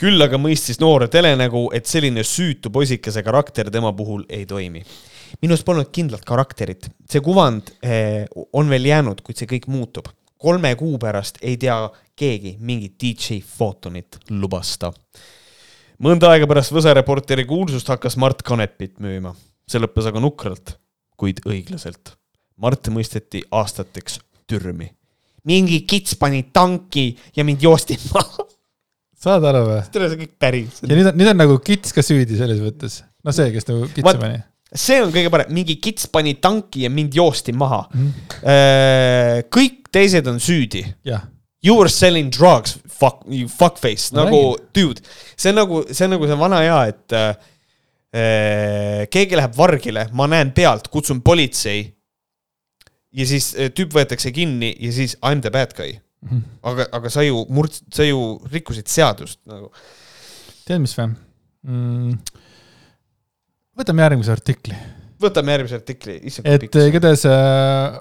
küll 0.00 0.22
aga 0.24 0.38
mõistis 0.40 0.80
noor 0.80 1.04
telenägu, 1.12 1.66
et 1.76 1.88
selline 1.88 2.22
süütu 2.24 2.72
poisikese 2.72 3.22
karakter 3.24 3.68
tema 3.72 3.92
puhul 3.96 4.24
ei 4.28 4.46
toimi. 4.48 4.82
minust 5.42 5.64
polnud 5.64 5.92
kindlat 5.92 6.24
karakterit, 6.26 6.88
see 7.08 7.20
kuvand 7.22 7.68
eh, 7.82 8.24
on 8.52 8.68
veel 8.68 8.88
jäänud, 8.88 9.20
kuid 9.22 9.36
see 9.36 9.46
kõik 9.50 9.68
muutub. 9.68 10.08
kolme 10.40 10.74
kuu 10.74 10.98
pärast 10.98 11.38
ei 11.42 11.56
tea 11.56 11.90
keegi 12.16 12.56
mingit 12.60 12.96
DJ 13.02 13.42
Photonit, 13.44 14.18
lubas 14.30 14.78
ta. 14.78 14.92
mõnda 15.98 16.32
aega 16.32 16.46
pärast 16.46 16.72
Võsa 16.72 16.94
Reporteri 16.94 17.44
kuulsust 17.44 17.88
hakkas 17.88 18.16
Mart 18.16 18.42
kanepit 18.42 18.98
müüma. 19.00 19.34
see 19.68 19.80
lõppes 19.80 20.06
aga 20.08 20.20
nukralt, 20.20 20.78
kuid 21.16 21.44
õiglaselt. 21.46 22.16
Mart 22.56 22.88
mõisteti 22.88 23.42
aastateks 23.50 24.20
türmi. 24.46 24.90
mingi 25.44 25.82
kits 25.82 26.16
pani 26.16 26.48
tanki 26.52 27.18
ja 27.36 27.44
mind 27.44 27.62
joosti 27.62 27.98
maha 28.14 28.48
saad 29.20 29.44
aru 29.50 29.64
või? 29.68 29.80
tere, 29.92 30.12
see 30.12 30.22
kõik 30.22 30.36
päris. 30.40 30.78
ja 30.84 30.92
nüüd 30.94 31.10
on, 31.10 31.18
nüüd 31.20 31.32
on 31.32 31.42
nagu 31.42 31.58
kits 31.64 31.96
ka 31.96 32.04
süüdi 32.04 32.38
selles 32.40 32.62
mõttes. 32.64 33.02
no 33.24 33.34
see, 33.36 33.50
kes 33.54 33.68
nagu 33.68 33.90
kitsi 33.90 34.06
pani. 34.06 34.40
see 34.70 35.00
on 35.04 35.12
kõige 35.14 35.32
parem, 35.32 35.52
mingi 35.56 35.76
kits 35.82 36.08
pani 36.12 36.36
tanki 36.40 36.86
ja 36.86 36.92
mind 36.92 37.16
joosti 37.18 37.54
maha 37.56 37.82
mm.. 37.90 38.32
kõik 39.52 39.80
teised 39.90 40.26
on 40.30 40.40
süüdi. 40.42 40.84
You 41.60 41.76
are 41.82 41.90
selling 41.92 42.30
drugs, 42.32 42.78
fuck, 42.88 43.24
you 43.28 43.48
fuckface, 43.48 44.14
nagu 44.16 44.56
dude. 44.72 45.02
see 45.36 45.50
on 45.52 45.58
nagu, 45.60 45.82
see 45.92 46.06
on 46.06 46.14
nagu 46.16 46.28
see 46.28 46.38
vana 46.40 46.60
hea, 46.64 46.78
et 46.94 47.16
äh, 47.18 49.08
keegi 49.12 49.36
läheb 49.36 49.56
vargile, 49.58 50.06
ma 50.16 50.28
näen 50.30 50.54
pealt, 50.56 50.88
kutsun 50.88 51.20
politsei. 51.20 51.90
ja 53.12 53.26
siis 53.26 53.52
äh, 53.58 53.68
tüüp 53.74 53.92
võetakse 53.92 54.32
kinni 54.32 54.72
ja 54.78 54.92
siis 54.94 55.18
I 55.20 55.34
m 55.34 55.44
the 55.44 55.52
bad 55.52 55.76
guy. 55.76 55.98
Aga, 56.62 56.86
aga 56.92 57.12
sa 57.12 57.24
ju 57.24 57.44
murd-, 57.52 57.80
sa 57.94 58.04
ju 58.04 58.20
rikkusid 58.52 58.88
seadust 58.90 59.40
nagu. 59.48 59.70
tead, 60.66 60.80
mis 60.82 60.94
või 60.98 61.10
mm.? 61.10 62.14
võtame 63.80 64.04
järgmise 64.04 64.34
artikli. 64.34 64.76
võtame 65.22 65.56
järgmise 65.56 65.80
artikli, 65.80 66.18
issand 66.28 66.48
et 66.50 66.80
igatahes 66.84 67.26
äh, 67.30 68.00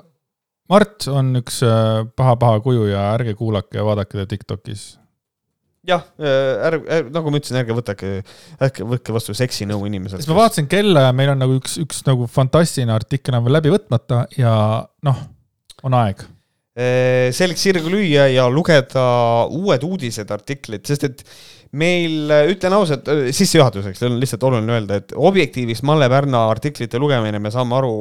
Mart 0.69 1.07
on 1.09 1.31
üks 1.39 1.63
paha-paha 1.63 2.59
äh, 2.59 2.63
kuju 2.65 2.89
ja 2.91 3.07
ärge 3.15 3.33
kuulake 3.39 3.79
ja 3.79 3.85
vaadake 3.87 4.17
teda 4.17 4.27
Tiktokis 4.29 4.89
jah, 5.87 6.03
äh, 6.19 6.67
ärge, 6.67 6.99
nagu 7.15 7.31
ma 7.31 7.39
ütlesin, 7.39 7.61
ärge 7.61 7.77
võtage, 7.77 8.11
ärge 8.59 8.87
võtke 8.87 9.15
vastu 9.15 9.35
seksinõu 9.37 9.87
inimeselt. 9.87 10.21
siis 10.21 10.31
ma 10.31 10.41
vaatasin 10.41 10.67
kella 10.71 11.07
ja 11.07 11.15
meil 11.15 11.31
on 11.33 11.39
nagu 11.39 11.55
üks, 11.61 11.79
üks 11.81 12.03
nagu 12.09 12.27
fantastiline 12.29 12.93
artikkel 12.93 13.39
on 13.39 13.47
veel 13.47 13.57
läbi 13.61 13.71
võtmata 13.73 14.25
ja 14.37 14.51
noh, 15.07 15.23
on 15.87 15.95
aeg 16.01 16.27
selg 17.35 17.59
sirgu 17.59 17.91
lüüa 17.91 18.29
ja 18.31 18.45
lugeda 18.51 19.05
uued 19.51 19.83
uudised, 19.83 20.29
artiklid, 20.31 20.85
sest 20.87 21.07
et 21.09 21.25
meil, 21.71 22.29
äh, 22.31 22.47
ütlen 22.49 22.73
ausalt, 22.73 23.07
äh, 23.07 23.29
sissejuhatuseks 23.35 24.01
on 24.07 24.17
lihtsalt 24.21 24.43
oluline 24.47 24.73
öelda, 24.73 24.97
et 25.01 25.13
objektiivis 25.15 25.83
Malle 25.85 26.07
Pärna 26.09 26.47
artiklite 26.49 26.97
lugemine, 27.01 27.39
me 27.39 27.51
saame 27.53 27.77
aru, 27.77 27.91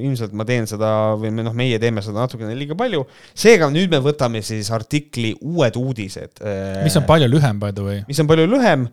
ilmselt 0.00 0.32
ma 0.36 0.46
teen 0.48 0.66
seda 0.70 1.12
või 1.20 1.32
me 1.34 1.44
noh, 1.44 1.56
meie 1.56 1.80
teeme 1.82 2.04
seda 2.04 2.22
natukene 2.22 2.56
liiga 2.56 2.76
palju. 2.78 3.04
seega 3.34 3.68
nüüd 3.72 3.92
me 3.92 4.00
võtame 4.00 4.42
siis 4.42 4.70
artikli 4.72 5.34
Uued 5.42 5.76
uudised. 5.76 6.40
mis 6.84 6.96
on 6.96 7.04
palju 7.08 7.28
lühem, 7.28 7.58
by 7.60 7.72
the 7.72 7.84
way. 7.84 8.02
mis 8.08 8.20
on 8.20 8.28
palju 8.30 8.46
lühem, 8.48 8.88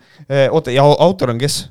oota, 0.51 0.71
ja 0.71 0.83
autor 0.83 1.31
on 1.31 1.39
kes? 1.39 1.61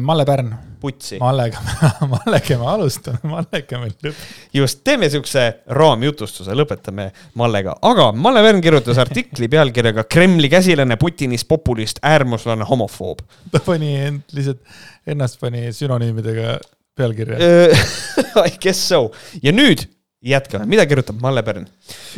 Malle 0.00 0.24
Pärn 0.24 0.54
putsi. 0.80 1.18
Mallega, 1.20 1.60
Mallega 2.14 2.56
me 2.58 2.66
alustame, 2.72 3.18
Mallega 3.28 3.80
me 3.82 3.90
lõpetame. 3.90 4.14
just, 4.56 4.80
teeme 4.84 5.10
siukse 5.12 5.42
raamjutustuse, 5.76 6.54
lõpetame 6.56 7.10
Mallega, 7.36 7.74
aga 7.84 8.06
Malle 8.16 8.40
Pärn 8.46 8.62
kirjutas 8.64 8.98
artikli 9.02 9.50
pealkirjaga 9.52 10.06
Kremli 10.08 10.48
käsilane, 10.48 10.96
Putinist 10.96 11.48
populist, 11.48 12.00
äärmuslane, 12.02 12.64
homofoob. 12.64 13.20
ta 13.52 13.60
pani 13.66 13.92
end 14.00 14.32
lihtsalt, 14.32 14.64
ennast 15.06 15.36
pani 15.40 15.68
sünonüümidega 15.76 16.56
pealkirja 16.96 17.36
I 18.48 18.56
guess 18.56 18.80
so 18.88 19.10
ja 19.44 19.52
nüüd 19.52 19.84
jätkame, 20.20 20.66
mida 20.68 20.84
kirjutab 20.86 21.20
Malle 21.22 21.42
Pärn? 21.44 21.66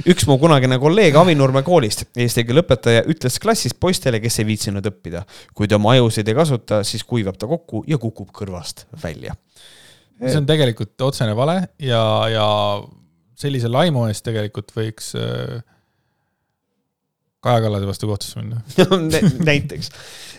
üks 0.09 0.27
mu 0.27 0.37
kunagine 0.43 0.79
kolleeg 0.83 1.17
Avinurme 1.19 1.63
koolist, 1.67 2.05
eesti 2.19 2.45
keele 2.47 2.65
õpetaja, 2.65 3.05
ütles 3.11 3.39
klassis 3.43 3.75
poistele, 3.79 4.21
kes 4.23 4.41
ei 4.43 4.49
viitsinud 4.49 4.87
õppida. 4.91 5.23
kui 5.55 5.71
te 5.71 5.79
oma 5.79 5.95
ajusid 5.97 6.29
ei 6.29 6.39
kasuta, 6.39 6.83
siis 6.87 7.05
kuivab 7.07 7.39
ta 7.39 7.47
kokku 7.51 7.85
ja 7.87 7.99
kukub 8.03 8.33
kõrvast 8.35 8.87
välja. 9.03 9.37
see 10.23 10.39
on 10.39 10.47
tegelikult 10.47 11.01
otsene 11.03 11.37
vale 11.39 11.61
ja, 11.79 12.03
ja 12.31 12.49
sellise 13.39 13.71
laimu 13.71 14.09
eest 14.11 14.25
tegelikult 14.27 14.75
võiks 14.75 15.15
äh, 15.19 15.61
Kaja 17.43 17.59
Kallase 17.65 17.87
vastu 17.89 18.07
kohtusse 18.07 18.39
minna 18.39 18.61
näiteks. 19.51 19.91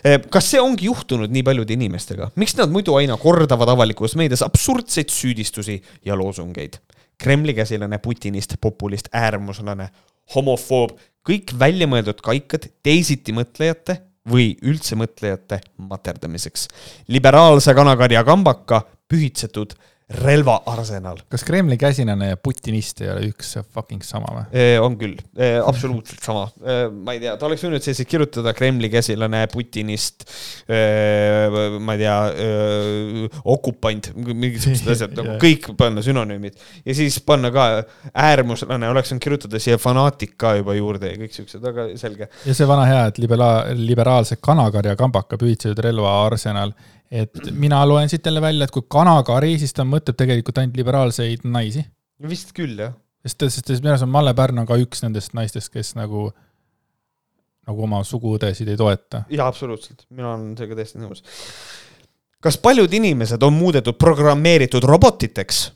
Äh, 0.04 0.22
kas 0.32 0.48
see 0.52 0.60
ongi 0.60 0.88
juhtunud 0.88 1.32
nii 1.32 1.44
paljude 1.44 1.76
inimestega, 1.76 2.30
miks 2.40 2.56
nad 2.60 2.72
muidu 2.72 2.96
aina 2.96 3.16
kordavad 3.20 3.72
avalikus 3.72 4.16
meedias 4.20 4.44
absurdseid 4.44 5.12
süüdistusi 5.12 5.80
ja 6.04 6.16
loosungeid? 6.16 6.80
Kremli 7.18 7.54
käsilane, 7.54 7.98
putinist, 7.98 8.56
populist, 8.60 9.08
äärmuslane, 9.12 9.88
homofoob, 10.34 10.96
kõik 11.24 11.54
väljamõeldud 11.58 12.20
kaikad 12.24 12.68
teisitimõtlejate 12.84 14.00
või 14.28 14.54
üldse 14.64 14.96
mõtlejate 14.96 15.60
materdamiseks. 15.76 16.68
liberaalse 17.08 17.74
kanakarja 17.74 18.24
kambaka 18.24 18.82
pühitsetud 19.08 19.74
relvaarsenal. 20.08 21.22
kas 21.32 21.44
Kremli 21.44 21.78
käsilane 21.80 22.28
ja 22.28 22.36
putinist 22.36 23.00
ei 23.00 23.08
ole 23.08 23.28
üks 23.30 23.54
fucking 23.72 24.04
sama 24.04 24.28
või? 24.36 24.64
on 24.84 24.98
küll, 25.00 25.16
absoluutselt 25.64 26.20
sama. 26.20 26.42
ma 26.92 27.14
ei 27.16 27.22
tea, 27.22 27.32
ta 27.40 27.48
oleks 27.48 27.64
võinud 27.64 27.80
selliseid 27.84 28.10
kirjutada 28.10 28.52
Kremli 28.56 28.90
käsilane, 28.92 29.40
Putinist, 29.52 30.26
ma 30.68 31.96
ei 31.96 32.02
tea, 32.02 32.18
okupant, 33.54 34.10
mingisugused 34.28 34.92
asjad 34.92 35.16
nagu 35.16 35.38
kõik 35.44 35.70
panna 35.80 36.04
sünonüümid 36.04 36.60
ja 36.84 36.96
siis 36.96 37.16
panna 37.24 37.48
ka 37.54 37.68
äärmuslane, 38.12 38.92
oleks 38.92 39.14
võinud 39.14 39.24
kirjutada 39.24 39.62
siia 39.62 39.80
fanaatik 39.80 40.36
ka 40.40 40.56
juba 40.60 40.76
juurde 40.76 41.14
ja 41.14 41.20
kõik 41.22 41.38
siuksed, 41.38 41.64
aga 41.72 41.88
selge. 42.00 42.28
ja 42.44 42.56
see 42.56 42.68
vana 42.68 42.84
hea, 42.90 43.06
et 43.08 43.22
libera-, 43.24 43.70
liberaalse 43.78 44.36
kanakarja 44.36 44.98
kambaka 45.00 45.40
pühitsetud 45.40 45.80
relvaarsenal 45.88 46.76
et 47.10 47.50
mina 47.52 47.82
loen 47.88 48.08
siit 48.08 48.26
jälle 48.26 48.40
välja, 48.40 48.64
et 48.64 48.74
kui 48.74 48.84
kanakari, 48.88 49.58
siis 49.58 49.74
ta 49.76 49.86
mõtleb 49.88 50.16
tegelikult 50.18 50.58
ainult 50.58 50.76
liberaalseid 50.76 51.44
naisi. 51.44 51.84
vist 52.28 52.52
küll, 52.56 52.78
jah. 52.78 52.94
sest, 53.26 53.46
sest 53.48 53.82
minu 53.82 53.94
arust 53.94 54.06
on 54.06 54.12
Malle 54.12 54.34
Pärn 54.34 54.62
on 54.62 54.66
ka 54.66 54.78
üks 54.80 55.04
nendest 55.04 55.34
naistest, 55.36 55.72
kes 55.72 55.94
nagu, 55.98 56.30
nagu 57.68 57.86
oma 57.88 58.02
suguõdesid 58.04 58.68
ei 58.68 58.76
toeta. 58.80 59.24
jaa, 59.30 59.48
absoluutselt, 59.48 60.06
mina 60.10 60.34
olen 60.34 60.52
sellega 60.56 60.80
täiesti 60.80 61.02
nõus. 61.02 61.24
kas 62.40 62.58
paljud 62.58 62.92
inimesed 62.92 63.42
on 63.42 63.52
muudetud 63.52 63.98
programmeeritud 64.00 64.84
robotiteks? 64.84 65.66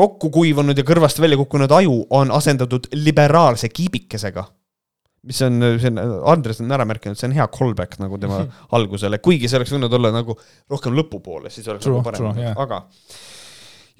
kokku 0.00 0.30
kuivanud 0.30 0.78
ja 0.78 0.86
kõrvast 0.86 1.20
välja 1.20 1.36
kukkunud 1.36 1.72
aju 1.76 2.06
on 2.10 2.30
asendatud 2.32 2.88
liberaalse 2.94 3.68
kiibikesega 3.68 4.46
mis 5.26 5.40
on, 5.42 5.60
see 5.80 5.90
on, 5.92 6.00
Andres 6.32 6.60
on 6.64 6.72
ära 6.72 6.86
märkinud, 6.88 7.18
see 7.18 7.28
on 7.28 7.36
hea 7.36 7.46
callback 7.52 7.98
nagu 8.00 8.18
tema 8.20 8.40
algusele, 8.76 9.20
kuigi 9.24 9.50
see 9.50 9.60
oleks 9.60 9.74
võinud 9.74 9.96
olla 9.98 10.12
nagu 10.14 10.36
rohkem 10.70 10.96
lõpupoole, 10.96 11.52
siis 11.52 11.68
oleks 11.68 11.84
true, 11.84 11.98
nagu 11.98 12.06
parem, 12.06 12.30
yeah. 12.40 12.56
aga 12.60 12.84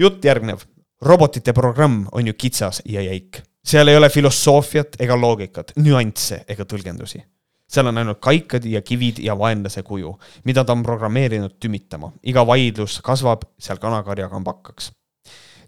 jutt 0.01 0.25
järgnev. 0.25 0.65
robotite 1.01 1.53
programm 1.57 2.07
on 2.13 2.27
ju 2.27 2.35
kitsas 2.37 2.83
ja 2.85 3.01
jäik. 3.01 3.43
seal 3.65 3.89
ei 3.89 3.97
ole 3.97 4.09
filosoofiat 4.09 4.97
ega 5.01 5.17
loogikat, 5.17 5.73
nüansse 5.77 6.45
ega 6.49 6.65
tõlgendusi. 6.65 7.21
seal 7.69 7.87
on 7.87 7.99
ainult 7.99 8.21
kaikad 8.21 8.65
ja 8.65 8.83
kivid 8.83 9.19
ja 9.19 9.39
vaenlase 9.39 9.83
kuju, 9.83 10.19
mida 10.45 10.65
ta 10.65 10.73
on 10.73 10.83
programmeerinud 10.83 11.59
tümitama. 11.61 12.13
iga 12.23 12.47
vaidlus 12.47 13.01
kasvab 13.05 13.45
seal 13.59 13.79
kanakarja 13.79 14.29
kambakaks 14.29 14.93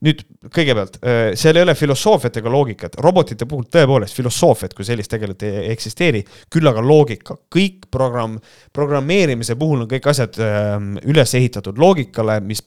nüüd 0.03 0.23
kõigepealt, 0.53 0.99
äh, 1.07 1.21
seal 1.39 1.59
ei 1.59 1.65
ole 1.67 1.75
filosoofiat 1.79 2.41
ega 2.41 2.53
loogikat, 2.53 2.97
robotite 3.05 3.47
puhul 3.49 3.69
tõepoolest 3.73 4.19
filosoofiat 4.19 4.75
kui 4.75 4.87
sellist 4.87 5.13
tegelikult 5.13 5.47
ei 5.47 5.71
eksisteeri, 5.73 6.25
küll 6.53 6.69
aga 6.69 6.83
loogika, 6.85 7.37
kõik 7.53 7.87
programm, 7.93 8.39
programmeerimise 8.75 9.57
puhul 9.61 9.85
on 9.85 9.91
kõik 9.91 10.11
asjad 10.11 10.41
ähm, 10.43 10.97
üles 11.07 11.35
ehitatud 11.39 11.79
loogikale, 11.79 12.41
mis 12.45 12.65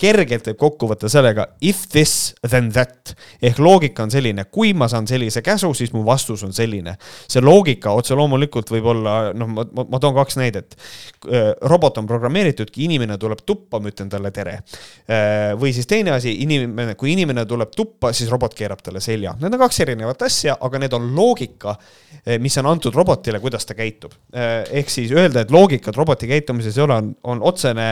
kergelt 0.00 0.50
võib 0.50 0.58
kokku 0.60 0.88
võtta 0.90 1.08
sellega 1.08 1.46
if 1.64 1.86
this, 1.92 2.34
then 2.44 2.68
that. 2.76 3.14
ehk 3.40 3.58
loogika 3.62 4.04
on 4.04 4.10
selline, 4.12 4.44
kui 4.52 4.74
ma 4.76 4.90
saan 4.92 5.08
sellise 5.08 5.40
käsu, 5.44 5.70
siis 5.76 5.94
mu 5.96 6.02
vastus 6.04 6.42
on 6.44 6.52
selline. 6.56 6.96
see 7.28 7.40
loogika 7.40 7.94
otse 7.96 8.16
loomulikult 8.18 8.70
võib 8.74 8.90
olla, 8.92 9.16
noh, 9.32 9.48
ma, 9.48 9.64
ma, 9.64 9.86
ma 9.94 10.00
toon 10.02 10.14
kaks 10.18 10.36
näidet. 10.36 10.76
Äh, 11.26 11.54
robot 11.72 11.96
on 12.02 12.08
programmeeritudki, 12.08 12.84
inimene 12.84 13.16
tuleb 13.18 13.40
tuppa, 13.48 13.80
ma 13.80 13.92
ütlen 13.92 14.12
talle 14.12 14.30
tere. 14.36 14.58
Äh, 15.08 15.54
või 15.56 15.72
siis 15.76 15.88
teine 15.88 16.12
asi, 16.16 16.34
inimene, 16.44 16.94
kui 17.00 17.14
inimene 17.14 17.46
tuleb 17.48 17.72
tuppa, 17.76 18.12
siis 18.16 18.30
robot 18.32 18.54
keerab 18.58 18.84
talle 18.84 19.00
selja. 19.00 19.32
Need 19.40 19.56
on 19.56 19.64
kaks 19.64 19.80
erinevat 19.86 20.28
asja, 20.28 20.58
aga 20.60 20.84
need 20.84 20.96
on 20.96 21.08
loogika, 21.16 21.78
äh, 22.20 22.36
mis 22.42 22.60
on 22.60 22.68
antud 22.68 22.96
robotile, 22.96 23.40
kuidas 23.40 23.64
ta 23.64 23.74
käitub. 23.78 24.12
ehk 24.36 24.90
siis 24.92 25.12
öelda, 25.14 25.46
et 25.46 25.50
loogikat 25.50 25.96
roboti 25.96 26.28
käitumises 26.28 26.76
ei 26.76 26.84
ole, 26.84 27.00
on, 27.00 27.14
on 27.24 27.42
otsene 27.48 27.86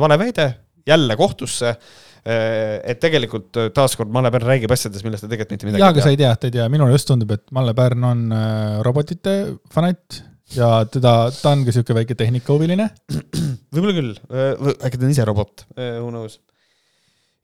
valeväide 0.00 0.54
jälle 0.88 1.16
kohtusse 1.16 1.68
äh, 1.68 1.78
et 2.24 3.00
tegelikult 3.02 3.56
äh, 3.60 3.70
taaskord 3.74 4.12
Malle 4.12 4.30
Pärn 4.32 4.48
räägib 4.54 4.72
asjadest, 4.74 5.04
millest 5.06 5.26
ta 5.26 5.30
tegelikult 5.30 5.56
mitte 5.56 5.68
midagi 5.68 5.76
ei 5.76 5.82
tea. 5.82 5.86
jaa, 5.86 5.96
aga 5.96 6.06
sa 6.06 6.14
ei 6.14 6.20
tea, 6.20 6.36
ta 6.36 6.48
ei 6.48 6.56
tea, 6.58 6.68
minule 6.72 6.94
just 6.94 7.08
tundub, 7.10 7.34
et 7.36 7.44
Malle 7.56 7.74
Pärn 7.76 8.08
on 8.08 8.24
äh, 8.32 8.78
robotite 8.86 9.34
fanatt 9.72 10.22
ja 10.54 10.70
teda, 10.88 11.14
ta 11.34 11.52
on 11.54 11.64
ka 11.66 11.74
sihuke 11.74 11.96
väike 11.96 12.16
tehnikahuviline. 12.18 12.88
võib-olla 13.74 13.94
küll, 13.96 14.10
äkki 14.74 14.98
ta 14.98 15.06
on 15.06 15.14
ise 15.14 15.24
robot, 15.28 15.64
who 15.76 16.10
knows. 16.12 16.38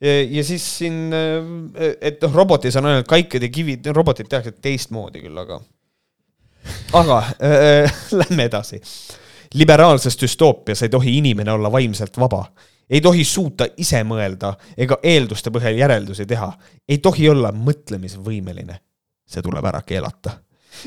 ja 0.00 0.44
siis 0.46 0.64
siin, 0.78 1.10
et 1.12 2.20
noh, 2.22 2.36
robotis 2.36 2.76
on 2.78 2.88
ainult 2.88 3.08
kaiked 3.08 3.42
ja 3.44 3.50
kivid, 3.52 3.88
robotid 3.96 4.28
tehakse 4.30 4.52
teistmoodi 4.62 5.24
küll, 5.24 5.40
aga, 5.42 5.58
aga 7.00 7.22
äh, 7.40 8.00
lähme 8.20 8.46
edasi. 8.52 8.80
liberaalses 9.54 10.20
düstoopias 10.20 10.84
ei 10.84 10.92
tohi 10.92 11.16
inimene 11.18 11.52
olla 11.52 11.72
vaimselt 11.72 12.20
vaba 12.20 12.44
ei 12.90 13.00
tohi 13.00 13.24
suuta 13.24 13.68
ise 13.78 14.02
mõelda 14.04 14.54
ega 14.76 14.98
eelduste 15.02 15.52
põhjal 15.54 15.78
järeldusi 15.78 16.26
teha, 16.26 16.52
ei 16.88 16.98
tohi 16.98 17.28
olla 17.28 17.52
mõtlemisvõimeline. 17.52 18.80
see 19.30 19.42
tuleb 19.42 19.64
ära 19.64 19.82
keelata. 19.86 20.30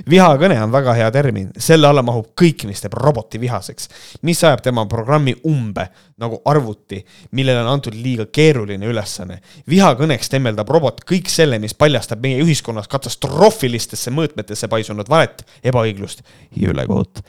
vihakõne 0.09 0.57
on 0.63 0.71
väga 0.71 0.93
hea 0.93 1.11
termin, 1.11 1.51
selle 1.57 1.87
alla 1.87 2.01
mahub 2.01 2.31
kõik, 2.41 2.65
mis 2.67 2.81
teeb 2.81 2.93
roboti 2.93 3.39
vihaseks. 3.39 3.89
mis 4.21 4.43
ajab 4.43 4.61
tema 4.61 4.85
programmi 4.85 5.35
umbe 5.43 5.87
nagu 6.17 6.41
arvuti, 6.45 7.05
millele 7.31 7.61
on 7.61 7.67
antud 7.67 7.95
liiga 7.95 8.25
keeruline 8.25 8.85
ülesanne. 8.85 9.39
vihakõneks 9.69 10.29
temmeldab 10.29 10.69
robot 10.69 11.01
kõik 11.05 11.29
selle, 11.29 11.59
mis 11.59 11.73
paljastab 11.73 12.21
meie 12.21 12.43
ühiskonnas 12.43 12.87
katastroofilistesse 12.87 14.11
mõõtmetesse 14.11 14.67
paisunud 14.67 15.09
valet, 15.09 15.45
ebaõiglust 15.63 16.23
ja 16.55 16.69
ülekohut 16.69 17.23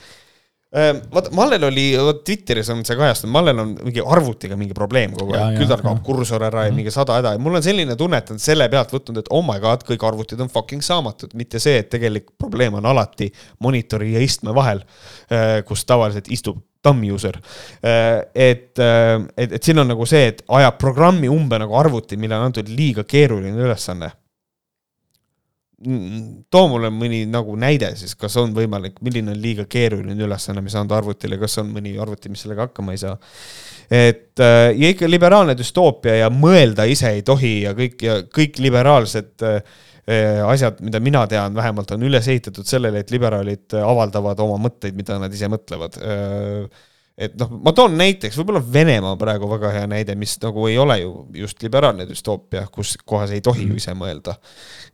vaata, 0.75 1.31
Mallel 1.37 1.63
oli, 1.69 1.85
vot 2.03 2.25
Twitteris 2.27 2.69
on 2.75 2.81
see 2.87 2.97
kajastunud, 2.99 3.33
Mallel 3.35 3.61
on 3.63 3.73
mingi 3.79 4.03
arvutiga 4.03 4.59
mingi 4.59 4.75
probleem 4.77 5.15
kogu 5.15 5.37
aeg, 5.37 5.59
küll 5.61 5.71
tal 5.71 5.83
kaob 5.85 6.01
kursor 6.07 6.43
ära 6.49 6.67
ja 6.67 6.73
mhm. 6.73 6.81
mingi 6.81 6.95
sada 6.95 7.19
häda. 7.21 7.35
Ja 7.37 7.43
mul 7.43 7.61
on 7.61 7.65
selline 7.65 7.97
tunne, 8.01 8.19
et 8.19 8.33
on 8.35 8.43
selle 8.43 8.67
pealt 8.73 8.95
võtnud, 8.95 9.23
et 9.23 9.31
oh 9.35 9.45
my 9.47 9.61
god, 9.63 9.87
kõik 9.87 10.03
arvutid 10.07 10.43
on 10.43 10.51
fucking 10.53 10.85
saamatud, 10.85 11.37
mitte 11.39 11.63
see, 11.63 11.79
et 11.85 11.91
tegelik 11.93 12.33
probleem 12.41 12.75
on 12.81 12.91
alati 12.91 13.31
monitori 13.63 14.15
ja 14.17 14.23
istme 14.25 14.55
vahel, 14.57 14.83
eh, 15.31 15.61
kus 15.69 15.87
tavaliselt 15.87 16.31
istub 16.35 16.59
thumb 16.85 17.07
user. 17.07 17.39
Eh, 17.81 18.19
et, 18.35 18.73
eh, 18.83 19.15
et, 19.37 19.57
et 19.57 19.63
siin 19.63 19.79
on 19.81 19.89
nagu 19.95 20.07
see, 20.09 20.27
et 20.35 20.43
ajab 20.59 20.83
programmi 20.83 21.31
umbe 21.33 21.63
nagu 21.63 21.79
arvuti, 21.79 22.19
millele 22.19 22.43
on 22.43 22.53
antud 22.53 22.69
liiga 22.69 23.07
keeruline 23.09 23.57
ülesanne 23.63 24.11
too 25.85 26.69
mulle 26.71 26.91
mõni 26.95 27.25
nagu 27.31 27.55
näide 27.61 27.91
siis, 27.99 28.15
kas 28.19 28.37
on 28.41 28.55
võimalik, 28.57 28.99
milline 29.05 29.35
on 29.35 29.41
liiga 29.41 29.67
keeruline 29.71 30.27
ülesanne, 30.27 30.63
mis 30.65 30.77
anda 30.79 30.97
arvutile, 30.99 31.39
kas 31.41 31.59
on 31.63 31.73
mõni 31.75 31.95
arvuti, 32.01 32.33
mis 32.33 32.45
sellega 32.45 32.69
hakkama 32.69 32.95
ei 32.95 33.01
saa. 33.03 33.17
et 33.91 34.41
äh, 34.41 34.71
ja 34.73 34.93
ikka 34.95 35.11
liberaalne 35.11 35.57
düstoopia 35.59 36.17
ja 36.23 36.31
mõelda 36.33 36.87
ise 36.91 37.13
ei 37.17 37.23
tohi 37.23 37.57
ja 37.67 37.75
kõik 37.77 38.07
ja 38.07 38.21
kõik 38.25 38.61
liberaalsed 38.65 39.45
äh, 39.45 39.61
asjad, 40.45 40.81
mida 40.85 41.01
mina 41.01 41.27
tean, 41.27 41.55
vähemalt 41.57 41.95
on 41.97 42.03
üles 42.05 42.27
ehitatud 42.29 42.69
sellele, 42.69 43.01
et 43.01 43.13
liberaalid 43.13 43.73
avaldavad 43.81 44.41
oma 44.45 44.59
mõtteid, 44.67 44.97
mida 44.97 45.17
nad 45.21 45.33
ise 45.33 45.49
mõtlevad 45.49 45.97
et 47.15 47.37
noh, 47.39 47.53
ma 47.63 47.71
toon 47.75 47.95
näiteks, 47.99 48.35
võib-olla 48.41 48.63
Venemaa 48.75 49.15
praegu 49.19 49.47
väga 49.53 49.71
hea 49.77 49.85
näide, 49.91 50.17
mis 50.19 50.35
nagu 50.43 50.67
ei 50.67 50.79
ole 50.83 50.99
ju 50.99 51.13
just 51.45 51.63
liberaalne 51.63 52.09
düstoopia, 52.09 52.67
kus 52.75 52.97
kohas 53.07 53.35
ei 53.37 53.45
tohi 53.45 53.69
ju 53.69 53.79
ise 53.79 53.95
mõelda. 53.95 54.35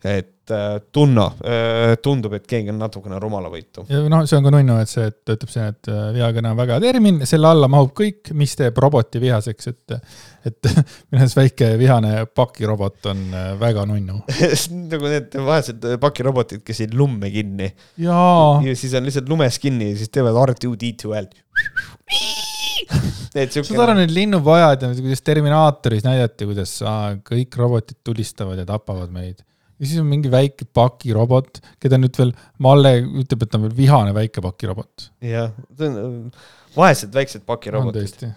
et 0.05 0.49
äh, 0.53 0.75
tunno 0.93 1.27
äh,, 1.45 1.95
tundub, 2.01 2.33
et 2.37 2.45
keegi 2.49 2.69
on 2.73 2.77
natukene 2.81 3.17
rumalavõitu. 3.21 3.87
noh, 3.89 4.25
see 4.29 4.37
on 4.37 4.45
ka 4.45 4.53
nunnu, 4.53 4.77
et 4.81 4.89
see, 4.89 5.07
et 5.09 5.33
ütleb 5.33 5.53
siin, 5.53 5.73
et 5.73 5.89
äh, 5.89 6.03
vihakõne 6.19 6.53
on 6.53 6.61
väga 6.61 6.77
hea 6.77 6.85
termin, 6.91 7.19
selle 7.29 7.49
alla 7.49 7.69
mahub 7.71 7.93
kõik, 7.97 8.33
mis 8.37 8.53
teeb 8.59 8.77
roboti 8.81 9.21
vihaseks, 9.21 9.73
et 9.73 9.97
et 10.41 10.71
minu 11.13 11.21
arust 11.21 11.37
väike 11.37 11.73
vihane 11.77 12.25
pakirobot 12.33 13.09
on 13.11 13.27
väga 13.61 13.85
nunnu 13.89 14.23
nagu 14.93 15.09
need 15.09 15.37
vaesed 15.37 15.85
pakirobotid, 16.01 16.61
kes 16.65 16.85
jäid 16.85 16.97
lumme 16.97 17.29
kinni. 17.33 17.73
ja 18.01 18.77
siis 18.77 18.93
on 18.97 19.09
lihtsalt 19.09 19.29
lumes 19.29 19.57
kinni 19.61 19.91
ja 19.91 20.01
siis 20.01 20.13
teevad 20.13 20.37
R2D2 20.49 21.13
häält 21.13 21.37
saad 23.31 23.83
aru, 23.85 23.95
need 24.01 24.13
linnupojad 24.15 24.83
ja 24.83 24.91
kuidas 24.97 25.23
Terminaatoris 25.25 26.03
näidati, 26.05 26.47
kuidas 26.49 26.73
aa, 26.87 27.15
kõik 27.27 27.55
robotid 27.59 28.01
tulistavad 28.07 28.59
ja 28.59 28.65
tapavad 28.67 29.13
meid. 29.13 29.43
ja 29.79 29.87
siis 29.87 30.01
on 30.01 30.09
mingi 30.09 30.31
väike 30.31 30.67
pakirobot, 30.73 31.61
keda 31.81 31.99
nüüd 32.01 32.17
veel 32.19 32.33
Malle 32.63 32.97
ütleb, 33.23 33.45
et 33.45 33.51
ta 33.51 33.59
on 33.59 33.67
veel 33.67 33.77
vihane 33.77 34.15
väike 34.17 34.43
pakirobot. 34.43 35.11
jah, 35.25 35.53
äh, 35.79 36.01
vaesed 36.75 37.13
väiksed 37.15 37.47
pakirobotid. 37.47 38.27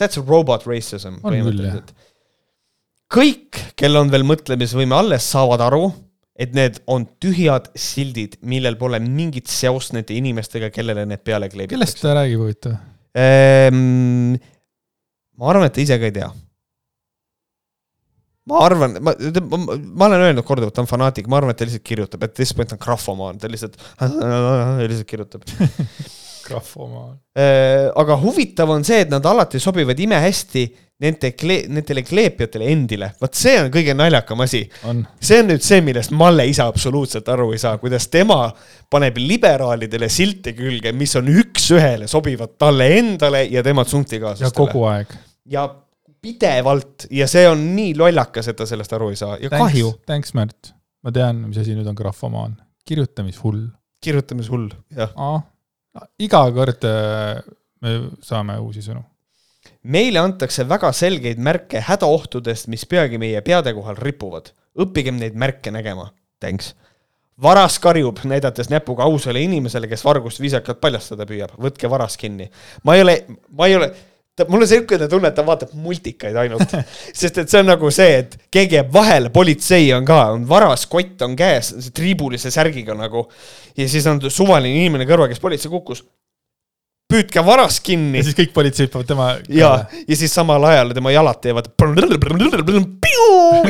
That's 0.00 0.18
robot 0.18 0.66
racism 0.66 1.20
põhimõtteliselt. 1.22 1.94
kõik, 3.14 3.62
kel 3.78 4.00
on 4.00 4.10
veel 4.10 4.26
mõtlemisvõime 4.26 4.96
alles, 4.98 5.30
saavad 5.30 5.62
aru, 5.68 5.86
et 6.34 6.54
need 6.56 6.80
on 6.90 7.04
tühjad 7.22 7.68
sildid, 7.78 8.38
millel 8.46 8.78
pole 8.80 8.98
mingit 9.02 9.50
seost 9.50 9.94
nende 9.94 10.16
inimestega, 10.16 10.70
kellele 10.74 11.06
need 11.06 11.22
peale 11.26 11.50
kleebitakse. 11.50 11.76
kellest 11.76 12.02
ta 12.02 12.16
räägib 12.18 12.42
huvitav 12.42 12.74
ehm,? 13.14 14.34
ma 15.38 15.52
arvan, 15.52 15.68
et 15.68 15.76
ta 15.76 15.84
ise 15.84 16.00
ka 16.00 16.10
ei 16.10 16.16
tea. 16.16 16.32
ma 18.50 18.64
arvan, 18.66 18.98
ma, 18.98 19.14
ma, 19.14 19.62
ma 20.02 20.10
olen 20.10 20.26
öelnud 20.26 20.46
korduvalt, 20.46 20.74
ta 20.74 20.82
on 20.82 20.90
fanaatik, 20.90 21.30
ma 21.30 21.38
arvan, 21.38 21.54
et 21.54 21.62
ta 21.62 21.68
lihtsalt 21.68 21.86
kirjutab, 21.86 22.26
et 22.26 22.34
this 22.34 22.52
point 22.56 22.74
on 22.74 22.82
grahvomaan, 22.82 23.38
ta 23.38 23.50
lihtsalt, 23.50 23.78
lihtsalt 24.90 25.10
kirjutab 25.10 25.46
grahvomaan. 26.46 27.18
Ehm, 27.36 27.90
aga 28.00 28.16
huvitav 28.20 28.70
on 28.70 28.84
see, 28.86 29.04
et 29.04 29.12
nad 29.12 29.24
alati 29.26 29.60
sobivad 29.62 29.98
imehästi 30.00 30.64
nende 31.02 31.32
kle-, 31.34 31.64
nendele 31.72 32.04
kleepjatele 32.06 32.68
endile, 32.70 33.10
vot 33.20 33.34
see 33.36 33.56
on 33.60 33.70
kõige 33.74 33.96
naljakam 33.98 34.44
asi. 34.44 34.62
see 35.18 35.40
on 35.42 35.48
nüüd 35.50 35.64
see, 35.66 35.80
millest 35.84 36.14
Malle 36.14 36.46
ise 36.48 36.62
absoluutselt 36.64 37.28
aru 37.34 37.50
ei 37.54 37.62
saa, 37.62 37.78
kuidas 37.82 38.06
tema 38.12 38.46
paneb 38.90 39.18
liberaalidele 39.18 40.08
silte 40.12 40.54
külge, 40.56 40.94
mis 40.94 41.14
on 41.18 41.30
üks-ühele 41.32 42.08
sobivad 42.10 42.54
talle 42.60 42.92
endale 42.98 43.44
ja 43.50 43.64
tema 43.66 43.84
tsunktikaaslastele. 43.88 44.52
ja 44.52 44.58
kogu 44.58 44.86
aeg. 44.90 45.16
ja 45.50 45.66
pidevalt 46.24 47.08
ja 47.12 47.26
see 47.28 47.48
on 47.50 47.66
nii 47.74 47.96
lollakas, 47.98 48.48
et 48.48 48.58
ta 48.60 48.66
sellest 48.68 48.94
aru 48.96 49.10
ei 49.12 49.18
saa 49.20 49.34
ja 49.40 49.50
thanks, 49.50 49.72
kahju. 49.72 49.94
Thanks, 50.06 50.34
Märt. 50.38 50.72
ma 51.04 51.12
tean, 51.12 51.42
mis 51.48 51.58
asi 51.60 51.74
nüüd 51.76 51.90
on 51.90 51.98
grahvomaan. 51.98 52.56
kirjutamishull. 52.88 53.66
kirjutamishull, 54.04 54.70
jah. 54.94 55.10
Iga 56.18 56.44
kord 56.54 56.86
äh, 56.88 57.42
me 57.84 57.98
saame 58.22 58.58
uusi 58.62 58.82
sõnu 58.82 59.02
meile 59.84 60.20
antakse 60.22 60.64
väga 60.68 60.90
selgeid 60.96 61.40
märke 61.42 61.82
hädaohtudest, 61.84 62.70
mis 62.72 62.86
peagi 62.88 63.20
meie 63.20 63.40
peade 63.44 63.74
kohal 63.76 63.98
ripuvad. 64.00 64.52
õppigem 64.74 65.20
neid 65.20 65.36
märke 65.38 65.70
nägema. 65.70 66.10
Thanks. 66.40 66.74
varas 67.42 67.78
karjub, 67.78 68.18
näidates 68.24 68.68
näpuga 68.70 69.02
ausale 69.02 69.40
inimesele, 69.42 69.88
kes 69.90 70.04
vargust 70.04 70.40
viisakalt 70.40 70.80
paljastada 70.80 71.26
püüab. 71.26 71.54
võtke 71.58 71.90
varas 71.90 72.16
kinni. 72.16 72.50
ma 72.82 72.94
ei 72.94 73.02
ole, 73.02 73.24
ma 73.50 73.66
ei 73.66 73.76
ole 73.76 73.92
ta, 74.36 74.46
mul 74.48 74.62
on 74.62 74.66
niisugune 74.66 75.08
tunne, 75.10 75.30
et 75.30 75.36
ta 75.36 75.44
vaatab 75.46 75.74
multikaid 75.78 76.36
ainult 76.44 76.74
sest 77.20 77.38
et 77.42 77.50
see 77.50 77.62
on 77.62 77.70
nagu 77.70 77.90
see, 77.94 78.18
et 78.24 78.36
keegi 78.54 78.80
jääb 78.80 78.90
vahele, 78.94 79.30
politsei 79.34 79.92
on 79.96 80.06
ka, 80.08 80.20
on 80.34 80.48
varas, 80.50 80.86
kott 80.90 81.22
on 81.26 81.36
käes, 81.38 81.72
triibulise 81.94 82.52
särgiga 82.54 82.96
nagu. 82.98 83.28
ja 83.76 83.88
siis 83.90 84.06
on 84.10 84.22
suvaline 84.28 84.84
inimene 84.84 85.08
kõrval, 85.08 85.30
kes 85.32 85.42
politsei 85.42 85.72
kukkus 85.72 86.04
püüdke 87.10 87.44
varas 87.46 87.78
kinni. 87.84 88.18
ja 88.18 88.26
siis 88.26 88.36
kõik 88.38 88.52
politseid 88.56 88.92
peavad 88.92 89.08
tema. 89.10 89.30
ja, 89.48 89.72
ja 90.08 90.18
siis 90.18 90.34
samal 90.34 90.64
ajal 90.70 90.94
tema 90.96 91.14
jalad 91.14 91.40
teevad 91.44 91.70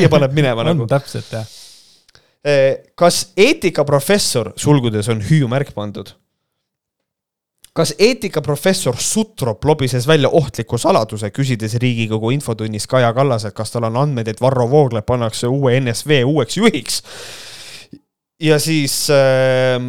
ja 0.01 0.11
paneb 0.11 0.35
minema 0.35 0.65
nagu. 0.69 0.89
täpselt 0.89 1.31
jah. 1.31 1.47
Eh, 2.45 2.91
kas 2.97 3.31
eetikaprofessor, 3.41 4.53
sulgudes 4.61 5.09
on 5.09 5.23
hüüumärk 5.25 5.73
pandud? 5.73 6.13
Kas 7.75 7.91
eetikaprofessor 7.99 8.95
Sutrop 9.03 9.65
lobises 9.67 10.07
välja 10.07 10.29
ohtliku 10.29 10.77
saladuse, 10.79 11.29
küsides 11.35 11.75
Riigikogu 11.81 12.31
infotunnis 12.31 12.87
Kaja 12.87 13.11
Kallaselt, 13.13 13.55
kas 13.57 13.73
tal 13.73 13.89
on 13.89 13.99
andmeid, 13.99 14.31
et 14.31 14.41
Varro 14.41 14.69
Vooglaid 14.71 15.07
pannakse 15.07 15.51
uue 15.51 15.75
NSV 15.81 16.23
uueks 16.25 16.57
juhiks? 16.61 17.01
ja 18.39 18.59
siis 18.59 19.07
äh, 19.11 19.79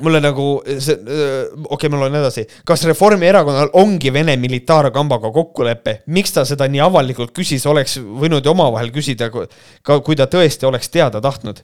mulle 0.00 0.20
nagu 0.22 0.46
see, 0.66 0.96
okei 0.96 1.76
okay,, 1.76 1.90
ma 1.92 2.00
loen 2.00 2.16
edasi. 2.18 2.44
kas 2.66 2.84
Reformierakonnal 2.88 3.72
ongi 3.78 4.12
Vene 4.14 4.36
militaarkambaga 4.40 5.30
kokkulepe, 5.34 6.00
miks 6.14 6.34
ta 6.34 6.46
seda 6.48 6.68
nii 6.70 6.82
avalikult 6.84 7.34
küsis, 7.36 7.66
oleks 7.68 7.98
võinud 8.00 8.44
ju 8.44 8.54
omavahel 8.54 8.92
küsida, 8.94 9.30
ka 9.30 10.00
kui 10.02 10.18
ta 10.18 10.26
tõesti 10.30 10.68
oleks 10.68 10.90
teada 10.90 11.20
tahtnud. 11.20 11.62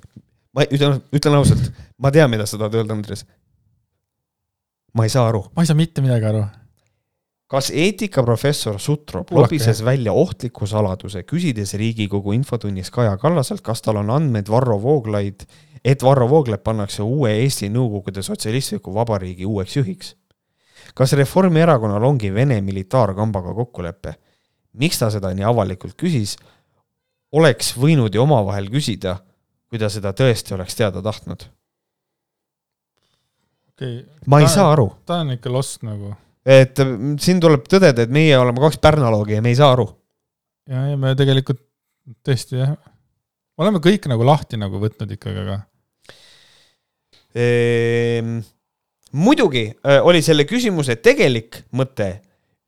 ma 0.55 0.65
ütlen, 0.65 1.02
ütlen 1.15 1.39
ausalt, 1.39 1.70
ma 1.98 2.10
tean, 2.12 2.31
mida 2.31 2.47
sa 2.47 2.59
tahad 2.59 2.78
öelda, 2.81 2.97
Andres. 2.97 3.24
Ma 4.94 5.05
ei 5.05 5.12
saa 5.12 5.28
aru. 5.28 5.44
ma 5.56 5.62
ei 5.62 5.70
saa 5.70 5.77
mitte 5.77 6.05
midagi 6.05 6.24
aru. 6.31 6.44
kas 7.48 7.70
eetikaprofessor 7.70 8.81
Sutrop 8.81 9.31
lobises 9.32 9.85
välja 9.85 10.12
ohtliku 10.12 10.66
saladuse, 10.66 11.23
küsides 11.23 11.74
Riigikogu 11.74 12.32
infotunnis 12.32 12.90
Kaja 12.90 13.16
Kallaselt, 13.16 13.62
kas 13.65 13.82
tal 13.82 13.97
on 14.02 14.10
andmeid 14.10 14.51
Varro 14.52 14.77
Vooglaid 14.82 15.47
et 15.85 16.02
Varro 16.02 16.28
Vooglaid 16.28 16.62
pannakse 16.65 17.02
uue 17.02 17.32
Eesti 17.43 17.69
Nõukogude 17.73 18.23
Sotsialistliku 18.23 18.94
Vabariigi 18.94 19.47
uueks 19.47 19.77
juhiks. 19.77 20.16
kas 20.94 21.12
Reformierakonnal 21.12 22.05
ongi 22.05 22.35
Vene 22.35 22.60
militaarkambaga 22.60 23.55
kokkulepe? 23.55 24.15
miks 24.73 24.98
ta 24.98 25.10
seda 25.10 25.32
nii 25.35 25.44
avalikult 25.44 25.97
küsis? 25.97 26.36
oleks 27.32 27.74
võinud 27.77 28.15
ju 28.15 28.23
omavahel 28.23 28.70
küsida, 28.73 29.19
kui 29.69 29.78
ta 29.78 29.89
seda 29.89 30.12
tõesti 30.12 30.55
oleks 30.55 30.74
teada 30.74 31.02
tahtnud. 31.02 31.44
Okay. 33.79 34.01
ma 34.27 34.41
ei 34.43 34.49
ta, 34.49 34.55
saa 34.57 34.73
aru. 34.75 34.89
ta 35.07 35.21
on 35.23 35.37
ikka 35.37 35.51
lost 35.55 35.85
nagu. 35.87 36.11
et 36.43 36.81
siin 37.23 37.39
tuleb 37.39 37.69
tõdeda, 37.71 38.09
et 38.09 38.11
meie 38.11 38.35
oleme 38.35 38.59
kaks 38.65 38.81
pärnaloogi 38.83 39.37
ja 39.37 39.43
me 39.45 39.53
ei 39.53 39.59
saa 39.59 39.71
aru. 39.77 39.87
ja, 40.67 40.83
ja 40.91 40.97
me 40.99 41.15
tegelikult 41.19 41.63
tõesti 42.27 42.59
jah, 42.59 42.73
oleme 43.63 43.79
kõik 43.85 44.09
nagu 44.11 44.27
lahti 44.27 44.59
nagu 44.59 44.83
võtnud 44.83 45.15
ikkagi, 45.15 45.45
aga 45.47 45.61
ehm,. 47.39 48.41
muidugi 49.15 49.69
äh, 49.71 50.03
oli 50.03 50.25
selle 50.27 50.43
küsimuse 50.49 50.99
tegelik 50.99 51.63
mõte 51.71 52.17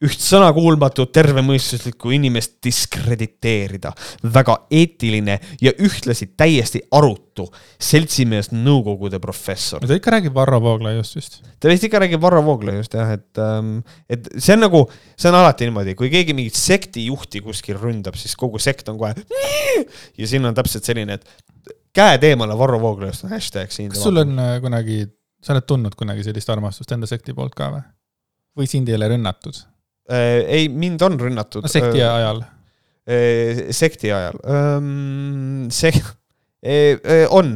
üht 0.01 0.23
sõnakuulmatut 0.25 1.11
tervemõistuslikku 1.13 2.15
inimest 2.17 2.55
diskrediteerida. 2.65 3.93
väga 4.23 4.57
eetiline 4.71 5.39
ja 5.61 5.73
ühtlasi 5.77 6.31
täiesti 6.37 6.81
arutu 6.91 7.47
seltsimees 7.79 8.51
nõukogude 8.53 9.21
professor. 9.21 9.85
ta 9.87 9.95
ikka 9.95 10.11
räägib 10.17 10.35
Varro 10.35 10.61
Vooglaiust 10.61 11.17
vist? 11.17 11.43
ta 11.61 11.69
vist 11.69 11.85
ikka 11.85 12.01
räägib 12.01 12.21
Varro 12.21 12.43
Vooglaiust 12.45 12.95
jah, 12.95 13.13
et, 13.13 13.39
ähm, 13.39 13.79
et 14.09 14.29
see 14.39 14.55
on 14.57 14.65
nagu, 14.65 14.87
see 15.17 15.29
on 15.29 15.37
alati 15.37 15.69
niimoodi, 15.69 15.95
kui 15.95 16.09
keegi 16.11 16.35
mingit 16.35 16.57
sektijuhti 16.57 17.45
kuskil 17.45 17.77
ründab, 17.77 18.17
siis 18.17 18.37
kogu 18.37 18.59
sekt 18.59 18.89
on 18.89 18.99
kohe 18.99 19.15
ja 20.21 20.27
siin 20.27 20.49
on 20.49 20.57
täpselt 20.57 20.85
selline, 20.89 21.21
et 21.21 21.77
käed 21.93 22.25
eemale 22.25 22.57
Varro 22.57 22.81
Vooglaiust 22.81 23.29
on 23.29 23.37
hashtag 23.37 23.69
siin. 23.75 23.93
kas 23.93 24.01
sul 24.03 24.17
on 24.25 24.33
äh, 24.39 24.57
kunagi, 24.65 25.03
sa 25.45 25.53
oled 25.53 25.69
tundnud 25.69 25.99
kunagi 25.99 26.25
sellist 26.25 26.49
armastust 26.49 26.97
enda 26.97 27.11
sekti 27.11 27.37
poolt 27.37 27.53
ka 27.59 27.69
või? 27.75 27.85
või 28.57 28.71
sind 28.71 28.89
ei 28.89 28.97
ole 28.97 29.13
rünnatud? 29.13 29.61
Äh, 30.11 30.45
ei, 30.47 30.69
mind 30.69 31.03
on 31.03 31.21
rünnatud. 31.21 31.63
no 31.63 31.69
sekti 31.71 32.03
äh, 32.03 32.15
ajal? 32.15 32.43
Äh, 33.07 33.69
sekti 33.71 34.13
ajal. 34.13 34.41
See 35.71 35.93
on, 37.31 37.55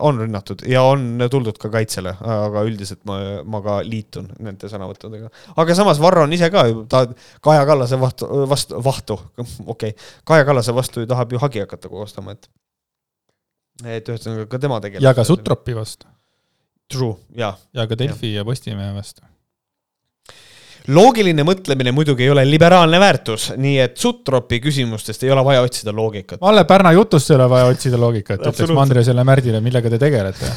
on 0.00 0.20
rünnatud 0.22 0.62
ja 0.70 0.80
on 0.88 1.18
tuldud 1.30 1.58
ka 1.60 1.68
kaitsele, 1.68 2.14
aga 2.24 2.62
üldiselt 2.64 3.02
ma, 3.04 3.18
ma 3.44 3.60
ka 3.60 3.74
liitun 3.84 4.30
nende 4.40 4.70
sõnavõttudega. 4.72 5.28
aga 5.60 5.76
samas 5.76 6.00
Varro 6.00 6.24
on 6.24 6.32
ise 6.32 6.48
ka 6.54 6.64
ju, 6.70 6.86
ta 6.88 7.02
Kaja 7.44 7.66
Kallase 7.68 7.98
vastu, 8.00 8.30
vastu, 8.48 8.80
vahtu, 8.80 9.18
okei 9.42 9.92
okay., 9.92 9.92
Kaja 10.24 10.48
Kallase 10.48 10.72
vastu 10.72 11.04
ju 11.04 11.10
tahab 11.10 11.36
ju 11.36 11.42
hagi 11.42 11.66
hakata 11.66 11.92
koostama, 11.92 12.32
et 12.32 12.48
et 13.84 14.08
ühesõnaga 14.08 14.48
ka 14.48 14.62
tema 14.62 14.80
tegeleb. 14.80 15.04
ja 15.04 15.12
ka 15.12 15.26
Sutropi 15.28 15.76
vastu. 15.76 16.08
True, 16.88 17.18
jaa. 17.36 17.58
ja 17.76 17.84
ka 17.90 17.98
Delfi 17.98 18.32
ja, 18.32 18.40
ja 18.40 18.48
Postimehe 18.48 18.94
vastu 18.96 19.26
loogiline 20.92 21.44
mõtlemine 21.46 21.92
muidugi 21.94 22.26
ei 22.26 22.30
ole 22.30 22.44
liberaalne 22.48 23.00
väärtus, 23.00 23.48
nii 23.58 23.78
et 23.82 23.96
Sutropi 24.00 24.60
küsimustest 24.62 25.24
ei 25.26 25.32
ole 25.34 25.42
vaja 25.46 25.64
otsida 25.66 25.94
loogikat. 25.96 26.40
Malle 26.44 26.64
Pärna 26.68 26.92
jutust 26.96 27.30
ei 27.30 27.36
ole 27.38 27.48
vaja 27.50 27.70
otsida 27.72 28.00
loogikat, 28.00 28.44
ütleks 28.50 28.74
Mandrisele 28.76 29.24
Märdile, 29.26 29.60
millega 29.64 29.92
te 29.92 30.00
tegelete 30.02 30.52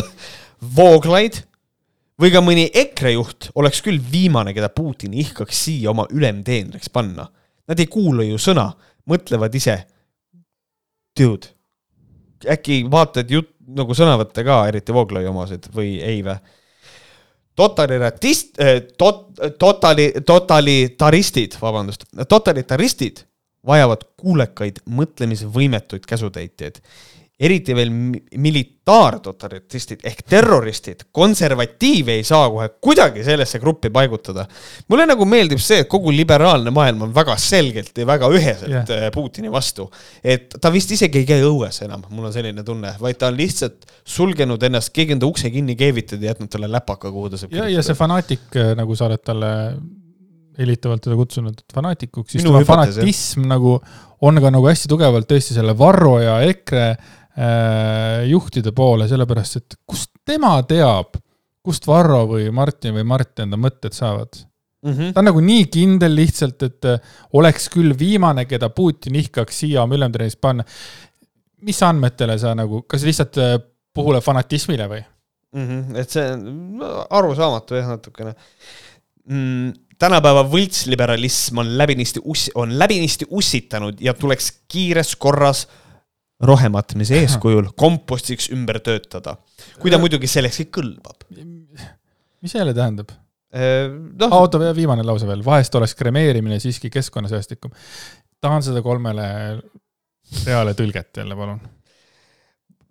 Vooglaid 0.76 1.40
või 2.20 2.32
ka 2.32 2.42
mõni 2.44 2.68
EKRE 2.84 3.12
juht 3.16 3.50
oleks 3.58 3.82
küll 3.84 4.00
viimane, 4.12 4.54
keda 4.56 4.70
Putin 4.72 5.16
ihkaks 5.16 5.64
siia 5.66 5.90
oma 5.92 6.06
ülemteenriks 6.12 6.92
panna. 6.92 7.26
Nad 7.66 7.82
ei 7.82 7.90
kuula 7.90 8.24
ju 8.24 8.38
sõna, 8.40 8.70
mõtlevad 9.10 9.54
ise. 9.58 9.80
Dude, 11.16 11.50
äkki 12.52 12.84
vaatad 12.92 13.30
jutt 13.32 13.52
nagu 13.66 13.94
sõnavõtte 13.98 14.44
ka, 14.46 14.60
eriti 14.70 14.94
Vooglaiu 14.94 15.32
omasid 15.32 15.68
või 15.74 15.96
ei 16.04 16.22
või? 16.24 16.38
Totalitarist 17.56 18.60
eh,, 18.60 18.82
tot-, 18.98 19.40
totali-, 19.58 20.12
totalitaristid, 20.26 21.56
vabandust, 21.60 22.04
totalitaristid 22.28 23.24
vajavad 23.66 24.04
kuulekaid 24.20 24.82
mõtlemisvõimetuid 24.86 26.06
käsutäitjaid 26.06 26.80
eriti 27.36 27.74
veel 27.76 27.90
militaartotalistid 28.40 30.04
ehk 30.08 30.22
terroristid, 30.30 31.02
konservatiive 31.12 32.14
ei 32.16 32.22
saa 32.24 32.46
kohe 32.52 32.68
kuidagi 32.80 33.24
sellesse 33.26 33.60
gruppi 33.60 33.90
paigutada. 33.92 34.46
mulle 34.88 35.04
nagu 35.10 35.26
meeldib 35.28 35.60
see, 35.60 35.82
et 35.84 35.90
kogu 35.92 36.14
liberaalne 36.16 36.72
maailm 36.72 37.04
on 37.04 37.12
väga 37.14 37.36
selgelt 37.40 37.92
ja 37.98 38.06
väga 38.08 38.30
üheselt 38.32 38.72
yeah. 38.72 39.10
Putini 39.12 39.52
vastu. 39.52 39.90
et 40.24 40.56
ta 40.60 40.72
vist 40.72 40.94
isegi 40.96 41.20
ei 41.20 41.28
käi 41.28 41.44
õues 41.44 41.82
enam, 41.84 42.06
mul 42.08 42.30
on 42.30 42.32
selline 42.32 42.64
tunne, 42.64 42.94
vaid 43.02 43.20
ta 43.20 43.28
on 43.28 43.36
lihtsalt 43.36 43.84
sulgenud 44.00 44.64
ennast, 44.70 44.94
keegi 44.96 45.18
on 45.18 45.20
ta 45.20 45.28
ukse 45.28 45.52
kinni 45.52 45.76
keevitanud 45.76 46.24
ja 46.24 46.32
jätnud 46.32 46.52
talle 46.56 46.72
läpaka, 46.72 47.12
kuhu 47.12 47.34
ta 47.34 47.42
saab. 47.42 47.52
ja, 47.52 47.68
ja 47.68 47.84
see 47.84 47.98
fanaatik, 47.98 48.48
nagu 48.80 48.96
sa 48.96 49.10
oled 49.10 49.24
talle 49.26 49.52
hellitavalt 50.56 51.04
teda 51.04 51.20
kutsunud 51.20 51.60
fanaatikuks, 51.74 52.32
siis 52.32 52.48
tema 52.48 52.64
fanatism 52.64 53.44
nagu 53.44 53.76
on 54.24 54.40
ka 54.40 54.48
nagu 54.48 54.64
hästi 54.64 54.88
tugevalt 54.88 55.28
tõesti 55.28 55.52
selle 55.52 55.76
Varro 55.76 56.16
ja 56.22 56.40
EKRE 56.48 56.88
Äh, 56.88 57.16
juhtide 58.26 58.72
poole, 58.72 59.08
sellepärast 59.08 59.56
et 59.60 59.74
kust 59.84 60.12
tema 60.24 60.54
teab, 60.64 61.18
kust 61.66 61.86
Varro 61.86 62.22
või 62.30 62.46
Martin 62.54 62.94
või 62.96 63.04
Mart 63.04 63.42
enda 63.44 63.58
mõtted 63.60 63.92
saavad 63.92 64.38
mm. 64.86 64.92
-hmm. 64.92 65.12
ta 65.12 65.20
on 65.20 65.28
nagu 65.30 65.42
nii 65.44 65.66
kindel 65.72 66.14
lihtsalt, 66.16 66.62
et 66.62 66.88
äh, 66.88 67.16
oleks 67.38 67.68
küll 67.72 67.96
viimane, 67.98 68.46
keda 68.46 68.70
Putin 68.70 69.18
ihkaks 69.22 69.64
siia 69.64 69.82
oma 69.82 69.98
ülemtreenis 69.98 70.36
panna. 70.36 70.64
mis 71.66 71.82
andmetele 71.82 72.38
sa 72.38 72.54
nagu, 72.54 72.82
kas 72.82 73.02
lihtsalt 73.02 73.38
äh, 73.42 73.56
puhule 73.94 74.20
fanatismile 74.20 74.88
või 74.88 75.02
mm? 75.54 75.66
-hmm. 75.66 75.96
et 75.96 76.10
see 76.10 76.30
on 76.32 76.86
arusaamatu 77.10 77.74
jah, 77.74 77.88
natukene 77.88 78.34
mm 79.26 79.74
tänapäeva 79.98 80.42
võltsliberalism 80.44 81.58
on 81.62 81.78
läbinisti 81.78 82.20
us-, 82.24 82.50
on 82.54 82.78
läbinisti 82.78 83.26
ussitanud 83.30 84.00
ja 84.00 84.14
tuleks 84.14 84.52
kiires 84.68 85.16
korras 85.16 85.66
rohematmise 86.44 87.16
eeskujul 87.22 87.70
kompostiks 87.78 88.50
ümber 88.52 88.80
töötada. 88.84 89.36
kui 89.80 89.92
ta 89.92 90.00
muidugi 90.00 90.28
sellekski 90.28 90.68
kõlbab. 90.74 91.24
mis 91.32 92.52
see 92.52 92.60
jälle 92.60 92.74
tähendab 92.76 93.14
eh,? 93.52 93.88
No, 94.20 94.28
oota, 94.42 94.60
viimane 94.76 95.06
lause 95.06 95.28
veel, 95.28 95.44
vahest 95.44 95.74
oleks 95.74 95.94
kremeerimine 95.96 96.60
siiski 96.60 96.90
keskkonnasäästlikum. 96.92 97.72
tahan 98.40 98.62
seda 98.62 98.82
kolmele 98.84 99.26
reale 100.44 100.74
tõlget 100.76 101.22
jälle, 101.22 101.36
palun. 101.38 101.60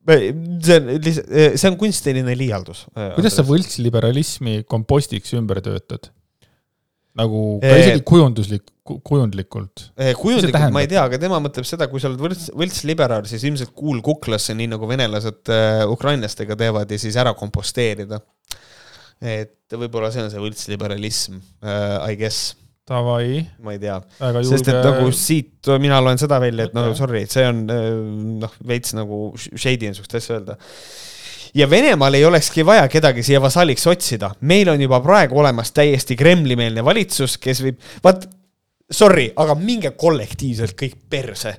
see 0.09 0.79
on 0.79 0.91
lihtsalt, 0.97 1.31
see 1.61 1.69
on 1.69 1.77
kunstiline 1.77 2.37
liialdus. 2.37 2.85
kuidas 3.15 3.37
sa 3.37 3.45
võltsliberalismi 3.45 4.63
kompostiks 4.69 5.37
ümber 5.37 5.61
töötad? 5.61 6.09
Nagu 7.19 7.41
ka 7.63 7.75
isegi 7.79 8.03
kujunduslik, 8.07 8.65
kujundlikult. 8.83 9.85
kujundlikult 10.19 10.73
ma 10.75 10.83
ei 10.83 10.89
tea, 10.91 11.03
aga 11.07 11.19
tema 11.21 11.39
mõtleb 11.43 11.67
seda, 11.67 11.87
kui 11.91 12.03
sa 12.03 12.09
oled 12.11 12.21
võlts, 12.21 12.49
võltsliberaal, 12.57 13.27
siis 13.29 13.45
ilmselt 13.47 13.71
kuul 13.77 14.01
kuklasse, 14.05 14.55
nii 14.57 14.69
nagu 14.73 14.89
venelased 14.89 15.53
äh, 15.53 15.85
ukrainlastega 15.91 16.57
teevad 16.59 16.91
ja 16.91 16.99
siis 17.01 17.17
ära 17.21 17.33
komposteerida. 17.37 18.19
et 19.23 19.71
võib-olla 19.71 20.11
see 20.11 20.25
on 20.25 20.29
see 20.33 20.43
võltsliberalism 20.43 21.39
I 21.63 22.19
guess. 22.19 22.53
Davai. 22.85 23.39
ma 23.65 23.73
ei 23.73 23.79
tea, 23.81 23.95
sest 24.45 24.67
et 24.69 24.83
nagu 24.85 25.07
siit 25.15 25.71
mina 25.81 25.97
loen 26.03 26.19
seda 26.21 26.37
välja, 26.43 26.67
et 26.67 26.75
no 26.77 26.91
sorry, 26.93 27.23
see 27.31 27.47
on 27.47 27.63
noh, 28.43 28.59
veits 28.67 28.93
nagu 28.93 29.31
shady 29.39 29.89
on 29.89 29.97
siukest 29.97 30.19
asja 30.19 30.35
öelda 30.37 30.59
ja 31.55 31.69
Venemaal 31.69 32.13
ei 32.13 32.25
olekski 32.25 32.65
vaja 32.65 32.87
kedagi 32.91 33.23
siia 33.23 33.41
vasalliks 33.41 33.87
otsida. 33.87 34.31
meil 34.41 34.69
on 34.69 34.81
juba 34.81 34.99
praegu 35.01 35.39
olemas 35.39 35.71
täiesti 35.71 36.15
Kremli-meelne 36.15 36.83
valitsus, 36.85 37.37
kes 37.37 37.63
võib, 37.63 37.79
vaat 38.03 38.27
sorry, 38.85 39.31
aga 39.41 39.55
minge 39.57 39.89
kollektiivselt 39.97 40.75
kõik 40.77 40.97
perse. 41.09 41.55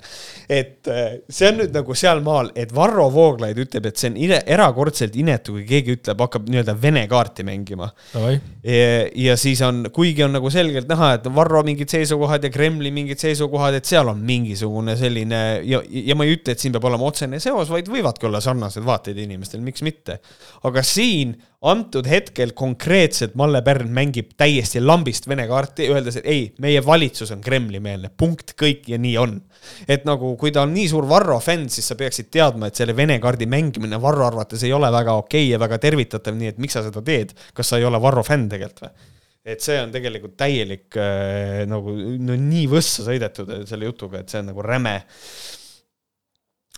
et 0.49 0.87
äh, 0.87 1.17
see 1.27 1.49
on 1.51 1.57
nüüd 1.59 1.73
nagu 1.75 1.95
sealmaal, 1.99 2.53
et 2.55 2.71
Varro 2.75 3.09
Vooglaid 3.11 3.59
ütleb, 3.59 3.89
et 3.89 3.99
see 3.99 4.13
on 4.13 4.19
ine, 4.29 4.39
erakordselt 4.47 5.17
inetu, 5.19 5.57
kui 5.57 5.65
keegi 5.67 5.97
ütleb, 5.97 6.21
hakkab 6.23 6.47
nii-öelda 6.47 6.77
vene 6.79 7.03
kaarti 7.11 7.43
mängima. 7.47 7.89
Ja, 8.15 8.85
ja 9.11 9.35
siis 9.41 9.63
on, 9.67 9.89
kuigi 9.95 10.23
on 10.23 10.37
nagu 10.39 10.53
selgelt 10.55 10.87
näha, 10.91 11.17
et 11.19 11.27
Varro 11.35 11.65
mingid 11.67 11.91
seisukohad 11.91 12.47
ja 12.47 12.53
Kremli 12.55 12.95
mingid 12.95 13.19
seisukohad, 13.19 13.75
et 13.81 13.91
seal 13.91 14.07
on 14.13 14.23
mingisugune 14.23 14.95
selline 15.01 15.43
ja, 15.67 15.83
ja 15.83 16.15
ma 16.15 16.29
ei 16.29 16.39
ütle, 16.39 16.55
et 16.55 16.63
siin 16.63 16.77
peab 16.77 16.87
olema 16.93 17.11
otsene 17.11 17.43
seos, 17.43 17.67
vaid 17.75 17.91
võivadki 17.91 18.31
olla 18.31 18.39
sarnased 18.45 18.87
vaated 18.87 19.19
inimestel, 19.27 19.67
miks 19.67 19.83
mitte. 19.83 20.21
aga 20.63 20.87
siin 20.87 21.35
antud 21.65 22.07
hetkel 22.09 22.53
konkreetselt 22.57 23.35
Malle 23.39 23.63
Pärn 23.65 23.89
mängib 23.95 24.35
täiesti 24.37 24.81
lambist 24.83 25.29
Vene 25.29 25.47
kaarti, 25.49 25.89
öeldes, 25.93 26.21
et 26.21 26.29
ei, 26.29 26.43
meie 26.63 26.83
valitsus 26.85 27.33
on 27.33 27.41
Kremli-meelne, 27.45 28.11
punkt, 28.17 28.53
kõik 28.61 28.89
ja 28.93 29.01
nii 29.01 29.17
on. 29.21 29.41
et 29.89 30.05
nagu, 30.07 30.35
kui 30.39 30.53
ta 30.53 30.63
on 30.67 30.75
nii 30.75 30.87
suur 30.93 31.09
Varro 31.09 31.39
fänn, 31.43 31.71
siis 31.73 31.89
sa 31.89 31.97
peaksid 31.99 32.29
teadma, 32.31 32.69
et 32.69 32.79
selle 32.79 32.97
Vene 32.97 33.19
kaardi 33.23 33.49
mängimine 33.51 34.01
Varro 34.03 34.27
arvates 34.29 34.63
ei 34.63 34.73
ole 34.73 34.93
väga 34.93 35.17
okei 35.17 35.47
okay 35.47 35.53
ja 35.55 35.61
väga 35.63 35.81
tervitatav, 35.83 36.37
nii 36.37 36.53
et 36.53 36.63
miks 36.63 36.77
sa 36.77 36.85
seda 36.87 37.03
teed, 37.03 37.35
kas 37.57 37.73
sa 37.73 37.81
ei 37.81 37.89
ole 37.89 38.01
Varro 38.03 38.25
fänn 38.27 38.51
tegelikult 38.53 38.87
või? 38.87 39.13
et 39.47 39.63
see 39.63 39.77
on 39.79 39.93
tegelikult 39.95 40.35
täielik 40.39 40.97
äh, 40.99 41.63
nagu 41.71 41.93
no 41.95 42.35
nii 42.35 42.65
võssa 42.71 43.05
sõidetud 43.07 43.53
selle 43.71 43.87
jutuga, 43.87 44.21
et 44.21 44.33
see 44.33 44.43
on 44.43 44.51
nagu 44.51 44.65
räme 44.67 44.97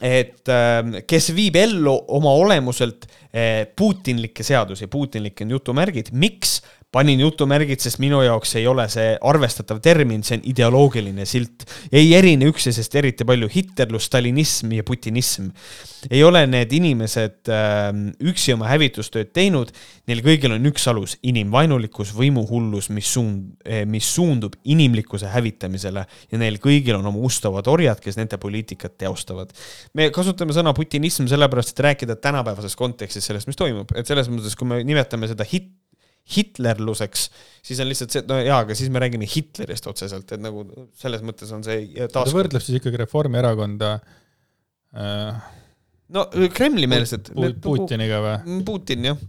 et 0.01 0.51
ähm, 0.53 0.99
kes 1.09 1.33
viib 1.35 1.57
ellu 1.59 1.95
oma 2.15 2.31
olemuselt 2.39 3.09
äh, 3.33 3.67
putinlikke 3.77 4.47
seadusi, 4.47 4.87
putinlik 4.91 5.43
on 5.43 5.57
jutumärgid, 5.57 6.13
miks 6.13 6.61
panin 6.95 7.21
jutumärgid, 7.21 7.83
sest 7.85 7.99
minu 8.01 8.23
jaoks 8.25 8.55
ei 8.57 8.65
ole 8.69 8.87
see 8.89 9.11
arvestatav 9.29 9.83
termin, 9.85 10.23
see 10.25 10.39
on 10.39 10.45
ideoloogiline 10.49 11.27
silt. 11.29 11.67
ei 11.93 12.15
erine 12.17 12.49
üksteisest 12.49 12.95
eriti 12.97 13.27
palju 13.29 13.49
hitlerlus, 13.53 14.07
stalinism 14.09 14.73
ja 14.73 14.85
putinism. 14.89 15.51
ei 16.09 16.23
ole 16.25 16.47
need 16.49 16.73
inimesed 16.73 17.51
äh, 17.53 17.91
üksi 18.31 18.55
oma 18.55 18.71
hävitustööd 18.71 19.35
teinud, 19.37 19.73
neil 20.09 20.23
kõigil 20.25 20.55
on 20.57 20.69
üks 20.71 20.89
alus, 20.89 21.19
inimvaenulikkus, 21.29 22.15
võimuhullus, 22.17 22.89
mis 22.97 23.11
suund, 23.13 23.51
eh, 23.69 23.83
mis 23.85 24.09
suundub 24.15 24.57
inimlikkuse 24.65 25.29
hävitamisele 25.35 26.07
ja 26.09 26.41
neil 26.41 26.57
kõigil 26.63 26.97
on 26.97 27.11
oma 27.11 27.21
ustavad 27.29 27.69
orjad, 27.69 28.01
kes 28.01 28.17
nende 28.17 28.41
poliitikat 28.41 28.97
teostavad. 28.97 29.53
me 29.93 30.09
kasutame 30.15 30.57
sõna 30.57 30.73
putinism 30.73 31.29
sellepärast, 31.29 31.75
et 31.77 31.85
rääkida 31.85 32.17
tänapäevases 32.17 32.77
kontekstis 32.81 33.29
sellest, 33.29 33.51
mis 33.51 33.61
toimub, 33.61 33.93
et 33.93 34.09
selles 34.09 34.33
mõttes, 34.33 34.57
kui 34.57 34.73
me 34.73 34.81
nimetame 34.89 35.29
seda 35.29 35.45
hit, 35.45 35.69
hitlerluseks, 36.29 37.29
siis 37.65 37.79
on 37.83 37.89
lihtsalt 37.89 38.13
see, 38.13 38.23
et 38.25 38.29
no 38.31 38.39
jaa, 38.41 38.61
aga 38.65 38.77
siis 38.77 38.91
me 38.93 39.01
räägime 39.03 39.29
Hitlerist 39.29 39.87
otseselt, 39.91 40.29
et 40.35 40.43
nagu 40.43 40.65
selles 40.99 41.25
mõttes 41.25 41.53
on 41.57 41.65
see 41.67 41.87
taas. 42.13 42.29
ta 42.29 42.37
võrdleb 42.37 42.65
siis 42.65 42.81
ikkagi 42.81 43.01
Reformierakonda 43.01 43.95
äh, 44.99 45.47
no 46.15 46.27
Kremli-meelsed 46.55 47.33
Pu. 47.33 47.53
Putiniga 47.65 48.21
või? 48.25 48.35
Mm, 48.43 48.65
Putin, 48.69 49.07
jah. 49.11 49.23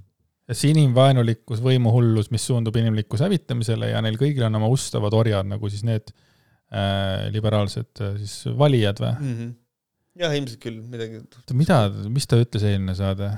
ja 0.49 0.57
see 0.57 0.73
inimvaenulikkus, 0.73 1.61
võimuhullus, 1.63 2.31
mis 2.35 2.47
suundub 2.49 2.75
inimlikkuse 2.79 3.27
hävitamisele 3.27 3.93
ja 3.93 4.03
neil 4.05 4.19
kõigil 4.19 4.47
on 4.47 4.59
oma 4.59 4.71
ustavad 4.73 5.15
orjad, 5.15 5.47
nagu 5.47 5.71
siis 5.71 5.85
need 5.87 6.11
äh, 6.11 7.29
liberaalsed 7.35 8.03
äh, 8.03 8.17
siis 8.23 8.57
valijad 8.59 8.99
või 9.03 9.13
mm? 9.13 9.37
-hmm. 9.37 9.55
jah, 10.25 10.35
ilmselt 10.35 10.63
küll, 10.63 10.83
midagi. 10.83 11.23
mida, 11.55 11.85
mis 12.11 12.27
ta 12.27 12.41
ütles 12.41 12.67
eelmine 12.67 12.97
saade? 12.99 13.31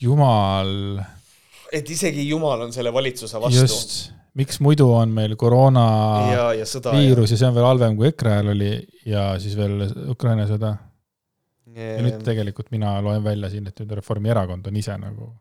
jumal 0.00 1.00
et 1.72 1.90
isegi 1.90 2.26
Jumal 2.28 2.66
on 2.66 2.72
selle 2.74 2.92
valitsuse 2.92 3.40
vastu. 3.40 3.60
just, 3.62 3.96
miks 4.38 4.60
muidu 4.62 4.88
on 4.94 5.12
meil 5.14 5.36
koroona 5.38 5.84
ja, 6.30 6.46
ja 6.60 6.66
sõda, 6.68 6.94
viirus 6.96 7.30
ja. 7.30 7.36
ja 7.36 7.40
see 7.40 7.50
on 7.50 7.56
veel 7.56 7.68
halvem 7.68 7.98
kui 7.98 8.10
EKRE 8.10 8.34
ajal 8.36 8.52
oli 8.54 8.72
ja 9.08 9.26
siis 9.42 9.56
veel 9.58 9.84
Ukraina 10.10 10.46
sõda. 10.50 10.74
ja 11.76 12.02
nüüd 12.04 12.20
tegelikult 12.26 12.70
mina 12.74 12.96
loen 13.04 13.22
välja 13.24 13.52
siin, 13.52 13.68
et 13.70 13.82
nüüd 13.82 13.94
Reformierakond 14.00 14.66
on 14.66 14.82
ise 14.82 14.98
nagu. 15.00 15.32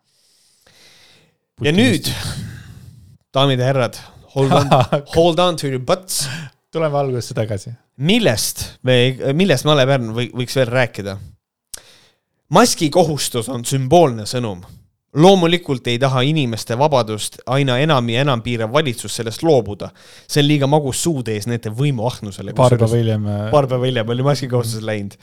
ja 1.65 1.73
nüüd, 1.75 2.09
daamid 3.35 3.61
ja 3.61 3.71
härrad, 3.71 3.99
hold 4.35 4.55
on 4.61 4.73
hold 5.17 5.43
on 5.43 5.59
to 5.59 5.69
your 5.69 5.81
butts. 5.81 6.27
tuleme 6.71 6.97
algusesse 6.97 7.37
tagasi. 7.37 7.73
millest 7.97 8.65
me, 8.83 8.99
millest 9.33 9.69
Male 9.69 9.85
Pärn 9.89 10.13
või, 10.17 10.29
võiks 10.43 10.57
veel 10.57 10.73
rääkida? 10.73 11.17
maski 12.49 12.89
kohustus 12.93 13.49
on 13.53 13.65
sümboolne 13.65 14.25
sõnum 14.29 14.65
loomulikult 15.13 15.87
ei 15.87 15.99
taha 15.99 16.21
inimeste 16.21 16.77
vabadust 16.77 17.39
aina 17.49 17.77
enam 17.81 18.09
ja 18.09 18.21
enam 18.25 18.43
piirav 18.45 18.73
valitsus 18.73 19.15
sellest 19.15 19.43
loobuda. 19.43 19.89
see 20.27 20.43
on 20.43 20.47
liiga 20.47 20.67
magus 20.67 21.03
suude 21.03 21.33
ees 21.33 21.47
nende 21.47 21.69
võimuahnusele. 21.69 22.53
paar 22.55 22.77
päeva 22.77 22.95
hiljem. 22.95 23.25
paar 23.51 23.67
päeva 23.67 23.85
hiljem 23.85 24.09
oli 24.09 24.23
maskikohustus 24.23 24.85
läinud. 24.85 25.17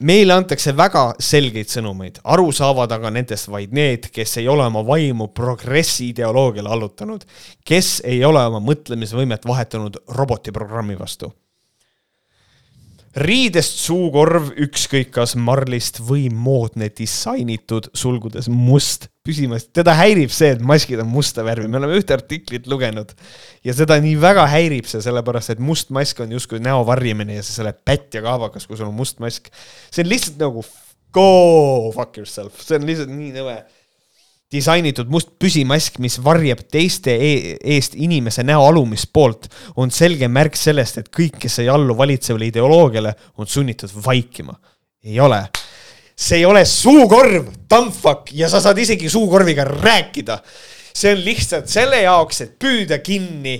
Meile 0.00 0.32
antakse 0.32 0.72
väga 0.72 1.02
selgeid 1.20 1.68
sõnumeid, 1.68 2.22
aru 2.24 2.48
saavad 2.52 2.92
aga 2.96 3.10
nendest 3.12 3.50
vaid 3.52 3.76
need, 3.76 4.08
kes 4.08 4.38
ei 4.40 4.48
ole 4.48 4.64
oma 4.64 4.80
vaimu 4.86 5.28
progressi 5.36 6.08
ideoloogiale 6.14 6.72
allutanud, 6.72 7.26
kes 7.64 7.98
ei 8.08 8.24
ole 8.24 8.40
oma 8.40 8.62
mõtlemisvõimet 8.64 9.44
vahetanud 9.44 10.00
robotiprogrammi 10.08 10.96
vastu 10.98 11.34
riidest 13.14 13.78
suukorv, 13.84 14.50
ükskõik 14.64 15.12
kas 15.14 15.34
marlist 15.38 16.00
või 16.02 16.26
moodne 16.32 16.88
disainitud, 16.90 17.88
sulgudes 17.94 18.48
must, 18.50 19.08
püsimas, 19.26 19.68
teda 19.70 19.94
häirib 19.98 20.32
see, 20.34 20.50
et 20.56 20.64
maskid 20.64 21.02
on 21.02 21.10
musta 21.12 21.44
värvi, 21.46 21.68
me 21.70 21.78
oleme 21.78 22.00
ühte 22.00 22.16
artiklit 22.16 22.66
lugenud 22.70 23.14
ja 23.64 23.76
seda 23.76 24.00
nii 24.02 24.16
väga 24.20 24.48
häirib 24.50 24.88
see, 24.90 25.02
sellepärast 25.04 25.54
et 25.54 25.62
must 25.62 25.94
mask 25.94 26.24
on 26.24 26.34
justkui 26.34 26.62
näo 26.64 26.82
varjamine 26.88 27.38
ja 27.38 27.46
see 27.46 27.60
selle 27.60 27.74
pätt 27.86 28.18
ja 28.18 28.24
kaabakas, 28.24 28.66
kui 28.66 28.78
sul 28.78 28.90
on 28.90 28.98
must 28.98 29.22
mask. 29.22 29.48
see 29.94 30.02
on 30.04 30.10
lihtsalt 30.10 30.42
nagu 30.42 30.66
go 31.14 31.92
fuck 31.94 32.18
yourself, 32.18 32.58
see 32.66 32.80
on 32.80 32.88
lihtsalt 32.90 33.14
nii 33.14 33.32
nõme 33.38 33.60
disainitud 34.52 35.10
must 35.10 35.34
püsimask, 35.40 35.98
mis 36.02 36.18
varjab 36.22 36.64
teiste 36.70 37.14
e 37.14 37.56
eest 37.74 37.96
inimese 37.96 38.44
näo 38.46 38.66
alumist 38.68 39.10
poolt, 39.12 39.48
on 39.80 39.92
selge 39.94 40.28
märk 40.28 40.58
sellest, 40.58 41.00
et 41.00 41.10
kõik, 41.14 41.38
kes 41.44 41.60
ei 41.64 41.70
allu 41.72 41.96
valitsevale 41.96 42.50
ideoloogiale, 42.50 43.14
on 43.38 43.46
sunnitud 43.50 43.90
vaikima. 44.04 44.54
ei 45.04 45.20
ole. 45.20 45.42
see 46.16 46.38
ei 46.38 46.44
ole 46.44 46.64
suukorv, 46.64 47.48
tamfuck, 47.68 48.30
ja 48.32 48.48
sa 48.48 48.60
saad 48.60 48.78
isegi 48.78 49.08
suukorviga 49.10 49.64
rääkida. 49.64 50.38
see 50.94 51.12
on 51.12 51.24
lihtsalt 51.24 51.68
selle 51.68 52.02
jaoks, 52.02 52.40
et 52.40 52.58
püüda 52.58 52.98
kinni 52.98 53.56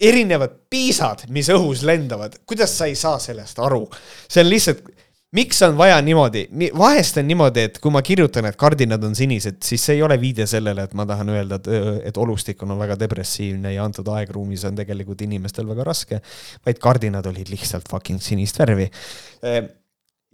erinevad 0.00 0.50
piisad, 0.70 1.26
mis 1.28 1.48
õhus 1.48 1.84
lendavad. 1.84 2.40
kuidas 2.46 2.78
sa 2.78 2.86
ei 2.86 2.94
saa 2.94 3.18
sellest 3.18 3.58
aru? 3.58 3.88
see 4.28 4.42
on 4.42 4.50
lihtsalt 4.50 4.93
miks 5.34 5.60
on 5.66 5.76
vaja 5.78 5.98
niimoodi, 6.04 6.46
vahest 6.78 7.18
on 7.20 7.28
niimoodi, 7.28 7.66
et 7.68 7.78
kui 7.82 7.92
ma 7.94 8.02
kirjutan, 8.06 8.48
et 8.48 8.58
kardinad 8.60 9.04
on 9.06 9.16
sinised, 9.18 9.60
siis 9.66 9.84
see 9.88 9.98
ei 9.98 10.02
ole 10.06 10.18
viide 10.22 10.46
sellele, 10.50 10.86
et 10.86 10.96
ma 10.98 11.06
tahan 11.08 11.32
öelda, 11.34 11.60
et, 11.60 11.70
et 12.10 12.20
olustik 12.20 12.62
on 12.66 12.76
väga 12.80 12.98
depressiivne 13.00 13.74
ja 13.74 13.84
antud 13.86 14.08
aegruumis 14.14 14.66
on 14.68 14.78
tegelikult 14.78 15.24
inimestel 15.26 15.68
väga 15.70 15.86
raske, 15.90 16.20
vaid 16.66 16.82
kardinad 16.82 17.26
olid 17.30 17.52
lihtsalt 17.52 17.90
fucking 17.90 18.22
sinist 18.22 18.58
värvi. 18.62 18.90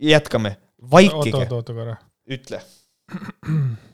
jätkame, 0.00 0.56
vaikige. 0.90 1.46
ütle 2.30 2.60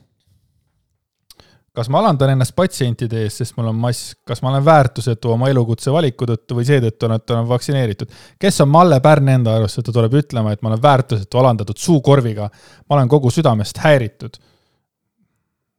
kas 1.77 1.91
ma 1.93 1.99
alandan 2.01 2.31
ennast 2.33 2.55
patsientide 2.57 3.19
ees, 3.21 3.35
sest 3.37 3.53
mul 3.57 3.69
on 3.69 3.77
mask, 3.77 4.17
kas 4.25 4.41
ma 4.41 4.49
olen 4.49 4.65
väärtusetu 4.65 5.29
oma 5.35 5.49
elukutse 5.51 5.91
valiku 5.93 6.25
tõttu 6.25 6.57
või 6.57 6.65
seetõttu, 6.65 7.09
et 7.13 7.33
olen 7.35 7.49
vaktsineeritud. 7.51 8.15
kes 8.41 8.61
on 8.65 8.71
Malle 8.73 8.97
Pärn 9.03 9.29
enda 9.35 9.53
arust, 9.59 9.77
et 9.77 9.85
ta 9.85 9.93
tuleb 9.93 10.17
ütlema, 10.17 10.55
et 10.55 10.63
ma 10.65 10.71
olen 10.71 10.81
väärtusetu 10.81 11.37
alandatud 11.37 11.77
suukorviga. 11.77 12.49
ma 12.89 12.95
olen 12.95 13.09
kogu 13.13 13.29
südamest 13.29 13.77
häiritud. 13.83 14.39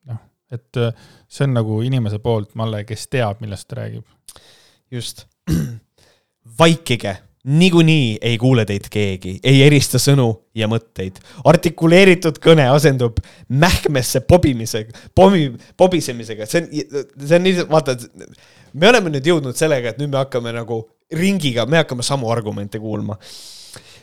noh, 0.07 0.23
et 0.53 0.77
äh, 0.77 0.95
see 1.29 1.49
on 1.49 1.59
nagu 1.59 1.81
inimese 1.83 2.23
poolt, 2.23 2.55
Malle, 2.55 2.85
kes 2.85 3.09
teab, 3.09 3.41
millest 3.41 3.69
ta 3.69 3.83
räägib. 3.83 4.07
just. 4.91 5.27
vaikige 6.59 7.19
niikuinii 7.45 8.19
ei 8.23 8.39
kuule 8.39 8.65
teid 8.69 8.89
keegi, 8.91 9.39
ei 9.45 9.63
erista 9.63 9.99
sõnu 10.03 10.29
ja 10.55 10.69
mõtteid. 10.69 11.21
artikuleeritud 11.45 12.41
kõne 12.43 12.69
asendub 12.73 13.21
mähkmesse 13.49 14.21
pobimisega, 14.21 14.93
pomi, 15.15 15.53
pobisemisega, 15.77 16.47
see 16.47 16.63
on, 16.63 17.05
see 17.27 17.37
on 17.37 17.47
lihtsalt, 17.47 17.71
vaata, 17.71 17.97
me 18.73 18.89
oleme 18.89 19.15
nüüd 19.15 19.31
jõudnud 19.31 19.57
sellega, 19.57 19.95
et 19.95 20.03
nüüd 20.03 20.11
me 20.11 20.21
hakkame 20.23 20.53
nagu 20.53 20.83
ringiga, 21.15 21.67
me 21.67 21.81
hakkame 21.83 22.03
samu 22.03 22.31
argumente 22.33 22.79
kuulma 22.83 23.17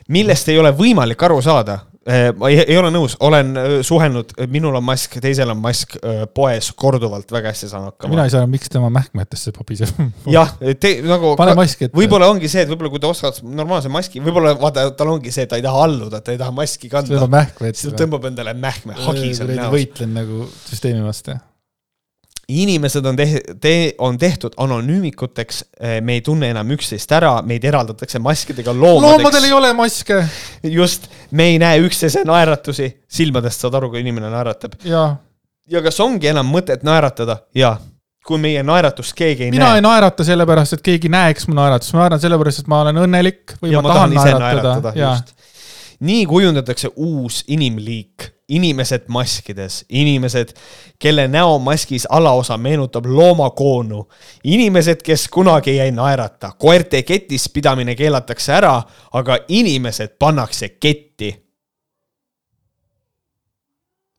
millest 0.07 0.49
ei 0.49 0.59
ole 0.59 0.71
võimalik 0.75 1.23
aru 1.25 1.41
saada. 1.41 1.79
Äh, 2.05 2.27
ma 2.37 2.51
ei, 2.53 2.59
ei 2.61 2.75
ole 2.77 2.91
nõus, 2.93 3.15
olen 3.25 3.47
äh, 3.57 3.71
suhelnud, 3.81 4.35
minul 4.53 4.75
on 4.77 4.83
mask, 4.85 5.15
teisel 5.23 5.49
on 5.49 5.57
mask 5.57 5.95
äh, 5.97 6.19
poes 6.37 6.67
korduvalt, 6.77 7.31
väga 7.33 7.49
hästi 7.49 7.69
saan 7.71 7.87
hakkama. 7.87 8.13
mina 8.13 8.27
ei 8.27 8.33
saa, 8.33 8.45
miks 8.45 8.69
tema 8.69 8.91
mähkmetesse 8.93 9.49
pobiseb 9.55 9.89
jah, 10.35 10.53
te 10.77 10.91
nagu. 11.01 11.33
pane 11.39 11.55
mask 11.57 11.81
ette. 11.87 11.97
võib-olla 11.97 12.29
ongi 12.29 12.51
see, 12.51 12.61
et 12.61 12.69
võib-olla 12.69 12.93
kui 12.93 13.01
ta 13.01 13.09
ostad 13.09 13.41
normaalse 13.41 13.89
maski, 13.89 14.21
võib-olla 14.21 14.53
vaata, 14.61 14.85
tal 14.99 15.15
ongi 15.15 15.33
see, 15.33 15.47
et 15.47 15.53
ta 15.55 15.57
ei 15.57 15.65
taha 15.65 15.81
alluda, 15.87 16.21
ta 16.21 16.35
ei 16.35 16.37
taha 16.43 16.53
maski 16.53 16.93
kanda. 16.93 17.25
siis 17.71 17.89
ta 17.89 18.03
tõmbab 18.05 18.29
endale 18.29 18.53
mähkme, 18.53 18.93
hagi 19.07 19.33
seal 19.33 19.49
näos. 19.55 19.73
võitlen 19.73 20.13
nagu 20.21 20.45
süsteemi 20.69 21.01
vastu 21.09 21.33
inimesed 22.47 23.05
on 23.05 23.15
te-, 23.15 23.41
te-, 23.61 23.93
on 23.97 24.17
tehtud 24.17 24.53
anonüümikuteks, 24.57 25.63
eh, 25.79 25.97
me 26.01 26.19
ei 26.19 26.21
tunne 26.25 26.49
enam 26.53 26.69
üksteist 26.75 27.11
ära, 27.15 27.39
meid 27.45 27.65
eraldatakse 27.65 28.19
maskidega 28.19 28.73
loomadeks. 28.73 29.23
loomadel 29.23 29.49
ei 29.49 29.55
ole 29.55 29.73
maske. 29.73 30.21
just, 30.63 31.09
me 31.31 31.51
ei 31.53 31.59
näe 31.61 31.81
üksteise 31.85 32.25
naeratusi, 32.27 32.91
silmadest 33.07 33.65
saad 33.65 33.77
aru, 33.79 33.89
kui 33.93 34.03
inimene 34.05 34.29
naeratab. 34.33 34.77
ja 34.85 35.81
kas 35.81 35.99
ongi 35.99 36.31
enam 36.33 36.49
mõtet 36.51 36.85
naeratada? 36.85 37.41
jaa 37.55 37.77
kui 38.25 38.39
meie 38.41 38.63
naeratust 38.65 39.13
keegi 39.13 39.43
ei 39.45 39.51
mina 39.53 39.61
näe. 39.61 39.73
mina 39.75 39.77
ei 39.77 39.81
naerata 39.85 40.25
sellepärast, 40.25 40.73
et 40.73 40.81
keegi 40.81 41.11
näeks 41.13 41.45
mu 41.45 41.53
naeratust, 41.59 41.93
ma 41.93 41.99
naeran 42.01 42.21
sellepärast, 42.23 42.63
et 42.63 42.69
ma 42.73 42.79
olen 42.81 42.97
õnnelik 43.03 43.53
või 43.61 43.75
ja 43.75 43.83
ma, 43.83 43.89
ma 43.91 43.93
tahan, 43.93 44.15
tahan 44.17 44.39
naeratada, 44.41 44.93
naeratada 44.95 45.35
nii 45.99 46.25
kujundatakse 46.25 46.89
uus 46.95 47.43
inimliik, 47.47 48.31
inimesed 48.49 49.07
maskides, 49.07 49.85
inimesed, 49.89 50.53
kelle 50.99 51.27
näomaskis 51.27 52.07
alaosa 52.09 52.57
meenutab 52.57 53.05
loomakoonu, 53.05 54.07
inimesed, 54.43 55.01
kes 55.03 55.27
kunagi 55.29 55.79
ei 55.79 55.91
naerata, 55.91 56.51
koerte 56.59 57.01
ketis 57.03 57.49
pidamine 57.49 57.95
keelatakse 57.95 58.53
ära, 58.53 58.81
aga 59.13 59.37
inimesed 59.47 60.17
pannakse 60.19 60.69
ketti. 60.69 61.33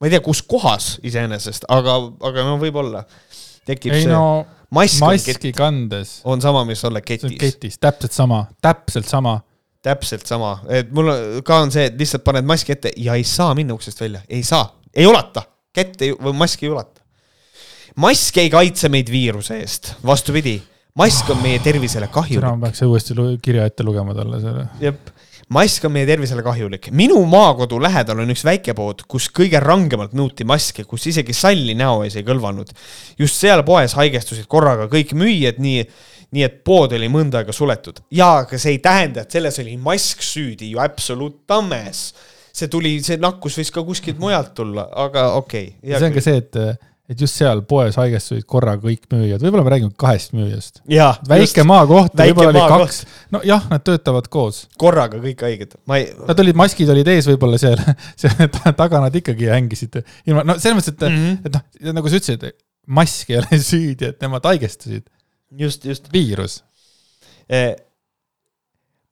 ma 0.01 0.07
ei 0.07 0.11
tea, 0.11 0.21
kus 0.21 0.43
kohas 0.43 0.99
iseenesest, 1.03 1.65
aga, 1.73 1.95
aga 2.21 2.43
no 2.45 2.59
võib-olla 2.61 3.07
tekib 3.65 3.95
ei, 3.95 4.03
see 4.05 4.13
no, 4.13 4.45
mask 4.75 5.01
maski 5.01 5.53
kandes 5.57 6.19
on 6.25 6.43
sama, 6.43 6.67
mis 6.69 6.85
olla 6.85 7.01
ketis. 7.01 7.39
ketis, 7.41 7.79
täpselt 7.79 8.13
sama, 8.13 8.45
täpselt 8.61 9.09
sama 9.09 9.39
täpselt 9.87 10.27
sama, 10.29 10.57
et 10.73 10.91
mul 10.95 11.11
ka 11.47 11.61
on 11.65 11.73
see, 11.75 11.87
et 11.91 11.99
lihtsalt 11.99 12.25
paned 12.27 12.47
maski 12.49 12.75
ette 12.75 12.93
ja 13.01 13.17
ei 13.19 13.27
saa 13.27 13.55
minna 13.59 13.77
uksest 13.77 14.01
välja, 14.03 14.23
ei 14.29 14.43
saa, 14.47 14.65
ei 14.95 15.07
ulata, 15.07 15.45
kätt 15.75 16.03
ei, 16.03 16.15
või 16.15 16.35
maski 16.43 16.67
ei 16.67 16.73
ulata. 16.75 17.05
mask 18.03 18.41
ei 18.43 18.51
kaitse 18.53 18.91
meid 18.93 19.13
viiruse 19.13 19.61
eest, 19.63 19.95
vastupidi, 20.07 20.57
mask 20.99 21.31
on 21.31 21.43
meie 21.45 21.61
tervisele 21.65 22.09
kahjulik. 22.13 22.43
täna 22.43 22.67
peaks 22.67 22.83
uuesti 22.87 23.15
kirja 23.43 23.69
ette 23.71 23.87
lugema 23.87 24.17
talle 24.17 24.41
selle. 24.43 24.67
jep, 24.83 25.13
mask 25.55 25.87
on 25.87 25.95
meie 25.95 26.09
tervisele 26.09 26.43
kahjulik. 26.43 26.91
minu 26.91 27.21
maakodu 27.31 27.79
lähedal 27.83 28.25
on 28.25 28.35
üks 28.35 28.43
väikepood, 28.47 29.07
kus 29.09 29.31
kõige 29.31 29.61
rangemalt 29.63 30.17
nõuti 30.19 30.47
maske, 30.49 30.85
kus 30.85 31.07
isegi 31.13 31.37
salli 31.37 31.79
näo 31.79 32.03
ees 32.05 32.19
ei 32.19 32.27
kõlvanud. 32.27 32.75
just 33.19 33.39
seal 33.39 33.63
poes 33.63 33.95
haigestusid 33.95 34.51
korraga 34.51 34.91
kõik 34.91 35.15
müüjad, 35.15 35.63
nii 35.63 35.87
nii 36.35 36.47
et 36.47 36.59
pood 36.67 36.95
oli 36.97 37.09
mõnda 37.13 37.43
aega 37.43 37.55
suletud. 37.55 38.03
jaa, 38.15 38.43
aga 38.45 38.59
see 38.59 38.77
ei 38.77 38.83
tähenda, 38.83 39.27
et 39.27 39.37
selles 39.39 39.61
oli 39.63 39.77
mask 39.81 40.25
süüdi 40.25 40.73
ju 40.73 40.83
absoluut 40.83 41.45
tammes. 41.47 42.09
see 42.57 42.73
tuli, 42.73 42.99
see 43.05 43.21
nakkus 43.21 43.59
võis 43.61 43.73
ka 43.73 43.85
kuskilt 43.85 44.21
mujalt 44.21 44.55
tulla, 44.57 44.89
aga 45.07 45.33
okei 45.39 45.75
okay,. 45.77 45.97
see 45.99 46.11
on 46.11 46.15
ka 46.15 46.25
see, 46.25 46.43
et, 46.43 46.61
et 47.13 47.21
just 47.21 47.39
seal 47.39 47.61
poes 47.69 47.99
haigestusid 48.01 48.47
korraga 48.49 48.83
kõik 48.89 49.05
müüjad, 49.13 49.45
võib-olla 49.45 49.67
me 49.67 49.75
räägime 49.77 49.97
kahest 50.01 50.35
müüjast. 50.37 50.81
väike 51.29 51.67
maakoht, 51.69 52.17
võib-olla 52.19 52.55
oli 52.55 52.65
kaks, 52.75 53.03
nojah, 53.37 53.69
nad 53.71 53.85
töötavad 53.87 54.31
koos. 54.33 54.65
korraga 54.81 55.21
kõik 55.23 55.47
haiged, 55.47 55.77
ma 55.87 56.01
ei. 56.01 56.09
Nad 56.27 56.43
olid, 56.43 56.59
maskid 56.59 56.91
olid 56.97 57.13
ees 57.13 57.29
võib-olla 57.31 57.61
seal, 57.63 57.83
seal 58.21 58.49
taga 58.73 59.05
nad 59.05 59.21
ikkagi 59.23 59.53
hängisid 59.53 60.01
ilma, 60.27 60.47
no 60.49 60.59
selles 60.59 60.81
mõttes, 60.81 60.97
et 60.97 61.07
mm, 61.07 61.21
-hmm. 61.21 61.45
et 61.45 61.61
noh, 61.61 61.99
nagu 62.01 62.11
sa 62.11 62.23
ütlesid, 62.23 62.49
mask 62.87 63.31
ei 63.31 63.43
ole 63.43 63.61
süüdi, 63.71 64.15
et 64.15 64.25
nemad 64.25 64.49
haigestusid 64.49 65.05
just, 65.59 65.85
just. 65.85 66.13
viirus 66.13 66.63
eh, 67.49 67.75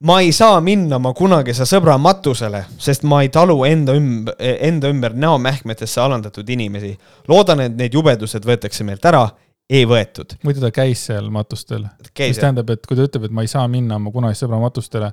ma 0.05 0.19
ei 0.21 0.31
saa 0.31 0.59
minna 0.61 0.99
oma 0.99 1.13
kunagise 1.17 1.65
sõbra 1.67 1.95
matusele, 2.01 2.65
sest 2.81 3.05
ma 3.07 3.21
ei 3.23 3.31
talu 3.33 3.57
enda 3.67 3.95
ümber, 3.97 4.35
enda 4.39 4.91
ümber 4.91 5.15
näomähkmetesse 5.15 6.01
alandatud 6.01 6.49
inimesi. 6.49 6.97
loodan, 7.27 7.65
et 7.65 7.77
need 7.77 7.93
jubedused 7.93 8.45
võetakse 8.45 8.83
meilt 8.83 9.05
ära, 9.05 9.27
ei 9.69 9.85
võetud. 9.89 10.37
muidu 10.43 10.61
ta 10.61 10.71
käis 10.71 11.07
seal 11.07 11.29
matustel. 11.33 11.87
mis 12.19 12.41
tähendab, 12.41 12.69
et 12.69 12.85
kui 12.85 12.97
ta 12.97 13.07
ütleb, 13.07 13.29
et 13.29 13.31
ma 13.31 13.45
ei 13.45 13.51
saa 13.51 13.67
minna 13.67 13.97
oma 14.01 14.11
kunagise 14.11 14.45
sõbra 14.45 14.59
matustele, 14.61 15.11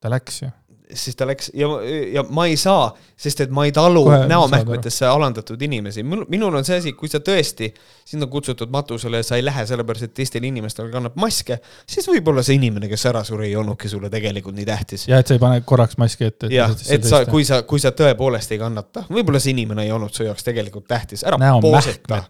ta 0.00 0.12
läks 0.12 0.42
ju. 0.42 0.50
Siis 0.94 1.16
ta 1.16 1.26
läks 1.26 1.50
ja, 1.54 1.68
ja 2.12 2.24
ma 2.30 2.46
ei 2.46 2.56
saa, 2.60 2.88
sest 3.16 3.44
et 3.44 3.52
ma 3.54 3.64
ei 3.66 3.72
talu 3.74 4.04
näomähkmetesse 4.28 5.06
alandatud 5.06 5.62
inimesi. 5.62 6.02
minul 6.02 6.54
on 6.54 6.64
see 6.64 6.78
asi, 6.80 6.92
kui 6.98 7.10
sa 7.10 7.20
tõesti, 7.24 7.70
sind 8.06 8.24
on 8.24 8.30
kutsutud 8.32 8.72
matusele 8.72 9.20
ja 9.20 9.26
sa 9.26 9.38
ei 9.38 9.44
lähe 9.44 9.66
sellepärast, 9.66 10.08
et 10.08 10.14
teistel 10.14 10.46
inimestel 10.46 10.90
kannab 10.92 11.18
maske, 11.20 11.58
siis 11.90 12.08
võib-olla 12.10 12.44
see 12.46 12.58
inimene, 12.58 12.88
kes 12.90 13.06
ära 13.10 13.24
suri, 13.26 13.48
ei 13.50 13.58
olnudki 13.60 13.90
sulle 13.90 14.10
tegelikult 14.12 14.56
nii 14.58 14.68
tähtis. 14.68 15.06
ja 15.10 15.20
et 15.22 15.30
sa 15.30 15.38
ei 15.38 15.42
pane 15.42 15.60
korraks 15.66 15.98
maski 16.00 16.28
ette. 16.30 16.50
jah, 16.54 16.74
et 16.88 17.08
sa, 17.08 17.24
kui 17.28 17.46
sa, 17.48 17.62
kui 17.68 17.82
sa 17.82 17.94
tõepoolest 17.96 18.54
ei 18.54 18.62
kannata, 18.62 19.06
võib-olla 19.10 19.42
see 19.42 19.54
inimene 19.56 19.86
ei 19.88 19.94
olnud 19.94 20.14
su 20.14 20.26
jaoks 20.26 20.46
tegelikult 20.46 20.88
tähtis, 20.90 21.26
ära 21.26 21.38
pooseta. 21.62 22.24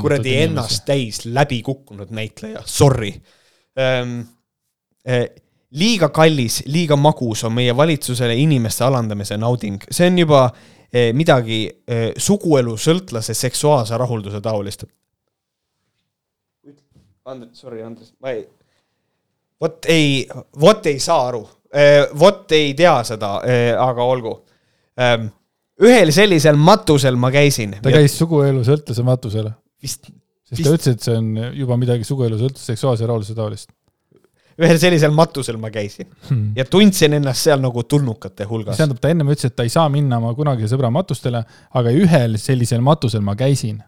kuradi 0.00 0.36
ennast 0.44 0.86
täis 0.88 1.24
läbi 1.26 1.62
kukkunud 1.66 2.12
näitleja, 2.14 2.64
sorry 2.66 3.14
ähm, 3.78 4.20
äh, 5.08 5.28
liiga 5.78 6.08
kallis, 6.14 6.62
liiga 6.66 6.96
magus 6.98 7.44
on 7.46 7.54
meie 7.54 7.74
valitsusele 7.76 8.34
inimeste 8.42 8.84
alandamise 8.84 9.38
nauding, 9.38 9.78
see 9.90 10.08
on 10.10 10.18
juba 10.18 10.44
eh, 10.92 11.10
midagi 11.16 11.62
eh, 11.68 12.10
suguelu 12.18 12.76
sõltlase 12.80 13.36
seksuaalse 13.38 13.98
rahulduse 14.00 14.40
taolist. 14.42 14.86
Andres, 17.30 17.60
sorry, 17.60 17.82
Andres, 17.86 18.10
ma 18.22 18.32
ei, 18.34 18.46
vot 19.60 19.86
ei, 19.92 20.24
vot 20.60 20.86
ei 20.90 20.98
saa 21.02 21.28
aru 21.28 21.44
eh,, 21.70 22.08
vot 22.18 22.50
ei 22.56 22.72
tea 22.74 22.96
seda 23.06 23.36
aga 23.78 24.06
olgu 24.08 24.32
eh,. 24.98 25.28
ühel 25.84 26.10
sellisel 26.16 26.58
matusel 26.58 27.20
ma 27.20 27.30
käisin. 27.30 27.76
ta 27.84 27.92
käis 27.94 28.16
suguelu 28.18 28.64
sõltlase 28.66 29.04
matusel. 29.06 29.52
vist. 29.82 30.08
sest 30.48 30.56
vist... 30.56 30.64
ta 30.64 30.74
ütles, 30.74 30.96
et 30.96 31.06
see 31.06 31.18
on 31.20 31.30
juba 31.60 31.78
midagi 31.78 32.08
suguelu 32.08 32.40
sõltlase 32.40 32.72
seksuaalse 32.72 33.06
rahulduse 33.06 33.36
taolist 33.38 33.70
ühel 34.60 34.80
sellisel 34.80 35.14
matusel 35.16 35.58
ma 35.60 35.70
käisin 35.72 36.08
hmm. 36.28 36.50
ja 36.58 36.66
tundsin 36.68 37.16
ennast 37.18 37.46
seal 37.46 37.62
nagu 37.62 37.84
tulnukate 37.88 38.46
hulgas. 38.48 38.74
mis 38.74 38.82
tähendab, 38.82 39.02
ta 39.02 39.12
ennem 39.12 39.30
ütles, 39.32 39.50
et 39.50 39.56
ta 39.56 39.66
ei 39.66 39.72
saa 39.72 39.88
minna 39.92 40.20
oma 40.20 40.32
kunagise 40.36 40.72
sõbra 40.74 40.90
matustele, 40.94 41.44
aga 41.76 41.94
ühel 41.96 42.36
sellisel 42.40 42.84
matusel 42.84 43.24
ma 43.24 43.36
käisin. 43.38 43.80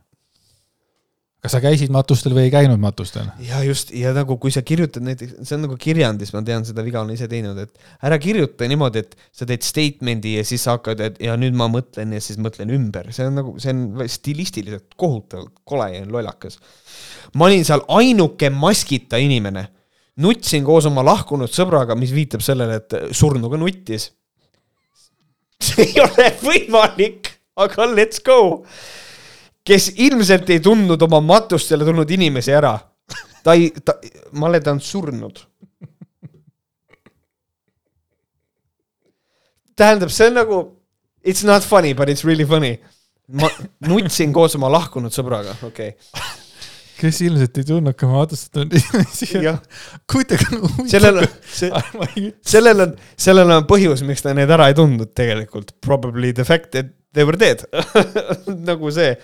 kas 1.43 1.57
sa 1.57 1.59
käisid 1.59 1.91
matustel 1.93 2.37
või 2.37 2.47
ei 2.47 2.55
käinud 2.55 2.81
matustel? 2.81 3.29
ja 3.45 3.61
just, 3.67 3.93
ja 3.97 4.15
nagu 4.17 4.39
kui 4.41 4.55
sa 4.55 4.63
kirjutad 4.65 5.05
näiteks, 5.05 5.35
see 5.43 5.59
on 5.59 5.67
nagu 5.67 5.77
kirjandis, 5.81 6.33
ma 6.37 6.45
tean, 6.47 6.65
seda 6.69 6.85
viga 6.87 7.03
olen 7.03 7.19
ise 7.19 7.29
teinud, 7.29 7.59
et 7.59 8.09
ära 8.09 8.21
kirjuta 8.23 8.71
niimoodi, 8.71 9.05
et 9.05 9.19
sa 9.35 9.49
teed 9.49 9.67
statement'i 9.67 10.39
ja 10.39 10.47
siis 10.49 10.65
sa 10.65 10.79
hakkad, 10.79 11.05
et 11.05 11.21
ja 11.27 11.37
nüüd 11.41 11.59
ma 11.59 11.69
mõtlen 11.73 12.17
ja 12.17 12.23
siis 12.23 12.41
mõtlen 12.41 12.73
ümber, 12.73 13.13
see 13.13 13.29
on 13.29 13.39
nagu, 13.43 13.55
see 13.61 13.75
on 13.75 14.09
stilistiliselt 14.09 14.97
kohutavalt 14.97 15.53
kole 15.69 15.93
ja 15.99 16.09
lollakas. 16.09 16.59
ma 17.35 17.51
olin 17.51 17.69
seal 17.69 17.85
ainuke 18.01 18.49
maskita 18.55 19.21
inimene 19.21 19.69
nutsin 20.21 20.65
koos 20.65 20.87
oma 20.89 21.05
lahkunud 21.07 21.53
sõbraga, 21.53 21.97
mis 21.99 22.13
viitab 22.13 22.43
sellele, 22.45 22.81
et 22.83 23.15
surnuga 23.17 23.59
nuttis. 23.61 24.11
see 25.63 25.87
ei 25.87 26.01
ole 26.03 26.29
võimalik, 26.43 27.31
aga 27.57 27.87
let's 27.95 28.23
go. 28.25 28.65
kes 29.65 29.93
ilmselt 29.97 30.51
ei 30.51 30.61
tundnud 30.61 31.03
oma 31.03 31.21
matustele 31.21 31.85
tulnud 31.85 32.11
inimesi 32.11 32.53
ära. 32.53 32.79
ta 33.45 33.55
ei, 33.55 33.71
ta, 33.85 33.97
Male, 34.33 34.61
ta 34.61 34.73
on 34.73 34.81
surnud. 34.81 35.47
tähendab, 39.77 40.11
see 40.11 40.29
on 40.29 40.35
nagu, 40.35 40.63
it's 41.25 41.45
not 41.45 41.63
funny, 41.63 41.95
but 41.95 42.09
it's 42.09 42.25
really 42.25 42.45
funny. 42.45 42.79
ma 43.33 43.49
nutsin 43.89 44.33
koos 44.33 44.55
oma 44.59 44.69
lahkunud 44.69 45.15
sõbraga, 45.15 45.57
okei 45.65 45.95
okay 45.97 46.42
kes 47.03 47.21
ilmselt 47.27 47.59
ei 47.59 47.67
tundnud 47.67 47.97
ka 47.99 48.09
maadlustatud 48.11 48.75
inimesi. 48.79 49.43
kuidagi 50.11 50.49
nagu 50.55 50.89
sellel 50.91 51.23
on, 51.23 51.31
sellel 52.55 52.85
on, 52.87 52.97
sellel 53.27 53.55
on 53.59 53.69
põhjus, 53.71 54.05
miks 54.07 54.25
ta 54.25 54.35
neid 54.37 54.51
ära 54.55 54.71
ei 54.71 54.77
tundnud 54.79 55.13
tegelikult. 55.19 55.75
Probably 55.85 56.33
the 56.37 56.47
fact 56.49 56.71
that 56.77 56.93
they 57.17 57.27
were 57.29 57.39
dead. 57.39 57.65
Nagu 58.69 58.93
see, 58.95 59.17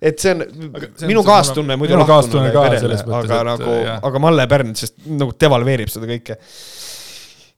et 0.00 0.20
see 0.20 0.34
on, 0.34 0.44
see 0.44 1.06
on 1.06 1.10
minu 1.10 1.24
kaastunne 1.26 1.78
muidu 1.80 1.98
lahkunud 2.00 2.52
perele, 2.54 3.00
aga 3.00 3.24
et, 3.26 3.48
nagu, 3.48 3.80
aga 4.10 4.22
Malle 4.22 4.46
Pärn, 4.50 4.74
sest 4.78 4.96
nagu 5.08 5.34
devalveerib 5.40 5.92
seda 5.92 6.08
kõike. 6.10 6.38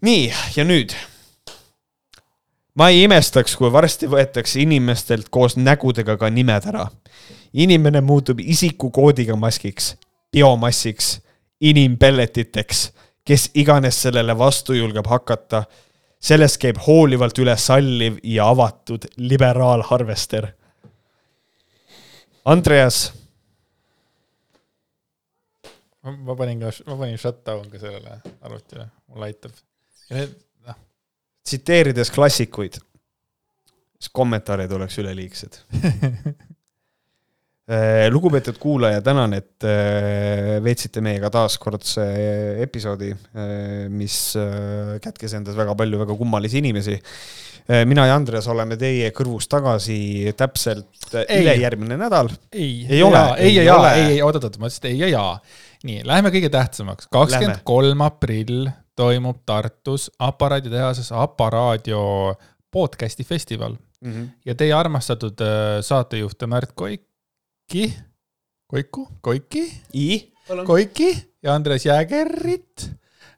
nii, 0.07 0.24
ja 0.57 0.66
nüüd 0.69 0.94
ma 2.77 2.89
ei 2.93 3.03
imestaks, 3.09 3.57
kui 3.57 3.73
varsti 3.73 4.07
võetakse 4.07 4.61
inimestelt 4.61 5.28
koos 5.32 5.57
nägudega 5.57 6.16
ka 6.20 6.31
nimed 6.31 6.69
ära 6.73 6.86
inimene 7.57 8.01
muutub 8.01 8.40
isikukoodiga 8.40 9.36
maskiks, 9.36 9.94
biomassiks, 10.32 11.16
inimpelletiteks, 11.61 12.82
kes 13.27 13.51
iganes 13.55 14.03
sellele 14.03 14.39
vastu 14.39 14.77
julgeb 14.77 15.07
hakata. 15.07 15.65
sellest 16.27 16.57
käib 16.59 16.78
hoolivalt 16.86 17.39
üle 17.39 17.53
salliv 17.61 18.16
ja 18.24 18.48
avatud 18.48 19.05
liberaalharvester. 19.16 20.47
Andreas. 22.44 23.12
ma 26.03 26.36
panin 26.36 26.61
ka, 26.61 26.73
ma 26.86 26.97
panin 26.97 27.19
shutdown 27.19 27.70
ka 27.70 27.78
sellele 27.78 28.20
arvutile, 28.40 28.89
mulle 29.09 29.24
aitab. 29.24 29.53
ja 30.11 30.16
need. 30.16 30.45
Tsiteerides 31.47 32.10
klassikuid, 32.14 32.81
siis 34.01 34.12
kommentaarid 34.14 34.73
oleks 34.77 34.98
üleliigsed. 35.02 35.60
Äh, 37.66 38.06
lugupeetud 38.14 38.59
kuulaja, 38.62 39.02
tänan, 39.05 39.36
et 39.39 39.66
äh, 39.66 40.56
veetsite 40.64 41.02
meiega 41.05 41.31
taaskordse 41.35 42.06
episoodi, 42.66 43.12
äh, 43.14 43.51
mis 43.90 44.18
kätkes 45.02 45.36
endas 45.39 45.59
väga 45.59 45.77
palju 45.78 46.02
väga 46.05 46.18
kummalisi 46.18 46.62
inimesi. 46.62 47.01
mina 47.66 48.05
ja 48.06 48.14
Andreas 48.14 48.47
oleme 48.47 48.77
teie 48.78 49.09
kõrvus 49.10 49.48
tagasi 49.51 50.31
täpselt 50.39 51.09
ülejärgmine 51.10 51.97
nädal. 51.98 52.28
ei, 52.52 52.86
ei 52.89 53.02
ole, 53.02 53.23
ei 53.43 53.56
jaa, 53.56 53.89
ei, 53.97 54.05
ei, 54.12 54.20
oot-oot, 54.23 54.60
ma 54.62 54.70
ütlesin 54.70 54.86
ei 54.93 55.01
ja 55.01 55.09
jaa. 55.10 55.32
nii, 55.82 56.05
läheme 56.06 56.31
kõige 56.31 56.51
tähtsamaks, 56.55 57.10
kakskümmend 57.10 57.64
kolm 57.66 58.06
aprill 58.06 58.68
toimub 58.97 59.43
Tartus 59.47 60.10
aparaaditehases 60.18 61.12
Aparaadio 61.12 62.35
podcast'i 62.70 63.24
festival 63.24 63.77
mm. 64.01 64.12
-hmm. 64.12 64.28
ja 64.47 64.55
teie 64.55 64.73
armastatud 64.73 65.44
saatejuht 65.81 66.47
Märt 66.47 66.73
Koik 66.74 67.06
Koiki, 67.66 67.94
Koiku, 68.70 69.09
Koiki, 69.20 69.62
Koiki 70.66 71.09
ja 71.43 71.55
Andres 71.55 71.82
Jäägerit. 71.86 72.85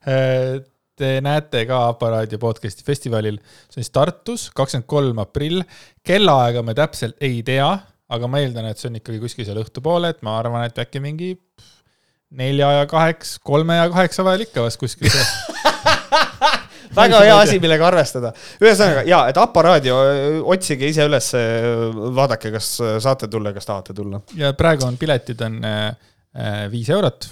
Äh, 0.05 0.61
te 0.97 1.23
näete 1.25 1.63
ka 1.65 1.79
Aparaadi 1.89 2.37
podcast'i 2.37 2.85
festivalil, 2.85 3.39
see 3.41 3.79
on 3.79 3.87
siis 3.87 3.91
Tartus, 3.95 4.51
kakskümmend 4.53 4.85
kolm 4.85 5.23
aprill. 5.25 5.63
kellaaega 6.05 6.61
me 6.61 6.75
täpselt 6.77 7.17
ei 7.25 7.41
tea, 7.43 7.71
aga 8.09 8.29
ma 8.29 8.43
eeldan, 8.43 8.69
et 8.69 8.77
see 8.77 8.91
on 8.91 9.01
ikkagi 9.01 9.23
kuskil 9.23 9.49
seal 9.49 9.63
õhtupoole, 9.63 10.13
et 10.13 10.21
ma 10.21 10.37
arvan, 10.43 10.67
et 10.69 10.77
äkki 10.85 11.01
mingi 11.01 11.31
nelja 12.37 12.71
ja 12.81 12.89
kaheks, 12.89 13.39
kolme 13.45 13.79
ja 13.79 13.89
kaheksa 13.93 14.25
vahel 14.27 14.45
ikka 14.45 14.67
vast 14.67 14.81
kuskil 14.81 15.09
seal 15.13 15.29
väga 16.99 17.23
hea 17.25 17.39
asi, 17.39 17.57
millega 17.63 17.87
arvestada. 17.89 18.33
ühesõnaga 18.63 19.05
ja, 19.09 19.23
et 19.31 19.41
Aparaadio, 19.41 19.97
otsige 20.51 20.89
ise 20.91 21.07
üles, 21.09 21.31
vaadake, 22.17 22.53
kas 22.55 22.71
saate 23.05 23.31
tulla, 23.31 23.53
kas 23.57 23.69
tahate 23.69 23.97
tulla. 23.97 24.23
ja 24.39 24.53
praegu 24.59 24.87
on 24.89 24.99
piletid 25.01 25.43
on 25.47 25.61
viis 26.73 26.91
eurot. 26.95 27.31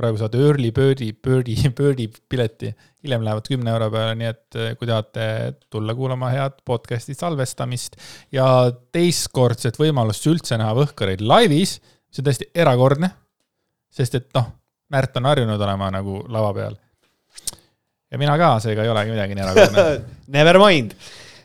praegu 0.00 0.16
saate 0.16 0.40
early 0.40 0.70
bird'i, 0.72 1.10
bird'i, 1.12 1.56
bird'i 1.78 2.08
pileti, 2.08 2.72
hiljem 3.04 3.24
lähevad 3.26 3.48
kümne 3.50 3.72
euro 3.74 3.90
peale, 3.92 4.14
nii 4.20 4.30
et 4.30 4.60
kui 4.78 4.88
tahate 4.88 5.26
tulla 5.72 5.94
kuulama 5.96 6.30
head 6.32 6.60
podcast'i 6.64 7.16
salvestamist 7.18 7.98
ja 8.32 8.46
teistkordset 8.94 9.80
võimalust 9.80 10.26
üldse 10.30 10.60
näha 10.60 10.76
Võhkareid 10.78 11.24
laivis, 11.24 11.78
see 12.10 12.22
on 12.22 12.30
täiesti 12.30 12.48
erakordne. 12.54 13.12
Sest 13.94 14.18
et 14.20 14.28
noh, 14.36 14.48
Märt 14.90 15.14
on 15.20 15.28
harjunud 15.30 15.60
olema 15.62 15.86
nagu 15.94 16.16
lava 16.34 16.50
peal. 16.56 16.74
Ja 18.10 18.18
mina 18.18 18.34
ka, 18.40 18.56
seega 18.58 18.82
ei 18.82 18.90
olegi 18.90 19.12
midagi 19.14 19.36
nii 19.38 19.44
erakordne 19.44 19.84
Never 20.34 20.58
mind, 20.58 20.96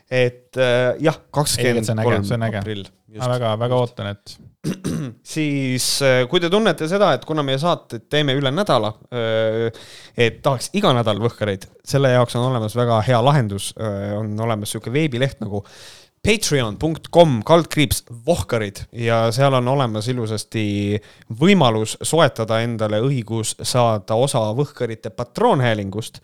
et 0.10 0.58
äh, 0.58 0.96
jah, 1.06 1.20
kakskümmend 1.34 1.92
kolm 2.02 2.46
aprill. 2.50 2.88
ma 3.20 3.30
väga, 3.30 3.52
väga 3.62 3.78
ootan, 3.78 4.10
et 4.16 4.34
siis 5.36 5.86
äh, 6.02 6.24
kui 6.30 6.42
te 6.42 6.50
tunnete 6.50 6.88
seda, 6.90 7.12
et 7.16 7.26
kuna 7.28 7.44
meie 7.46 7.60
saated 7.62 8.08
teeme 8.10 8.34
üle 8.38 8.50
nädala, 8.54 8.96
äh, 9.14 9.84
et 10.18 10.42
tahaks 10.46 10.72
iga 10.78 10.94
nädal 10.98 11.22
Võhkareid, 11.22 11.68
selle 11.86 12.16
jaoks 12.16 12.38
on 12.40 12.48
olemas 12.50 12.76
väga 12.78 12.98
hea 13.06 13.22
lahendus, 13.24 13.72
äh, 13.78 14.16
on 14.18 14.34
olemas 14.34 14.74
niisugune 14.74 14.98
veebileht 14.98 15.42
nagu 15.46 15.62
patreon.com 16.26 17.42
kaldkriips 17.46 18.04
Vohkarid 18.26 18.80
ja 18.98 19.28
seal 19.36 19.54
on 19.54 19.68
olemas 19.70 20.08
ilusasti 20.10 20.98
võimalus 21.40 21.94
soetada 22.02 22.58
endale 22.66 22.98
õigus 23.06 23.54
saada 23.62 24.18
osa 24.18 24.42
Võhkarite 24.58 25.12
patroonhäälingust, 25.14 26.18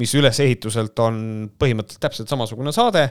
mis 0.00 0.14
ülesehituselt 0.18 0.98
on 1.04 1.20
põhimõtteliselt 1.58 2.02
täpselt 2.02 2.34
samasugune 2.34 2.72
saade, 2.74 3.06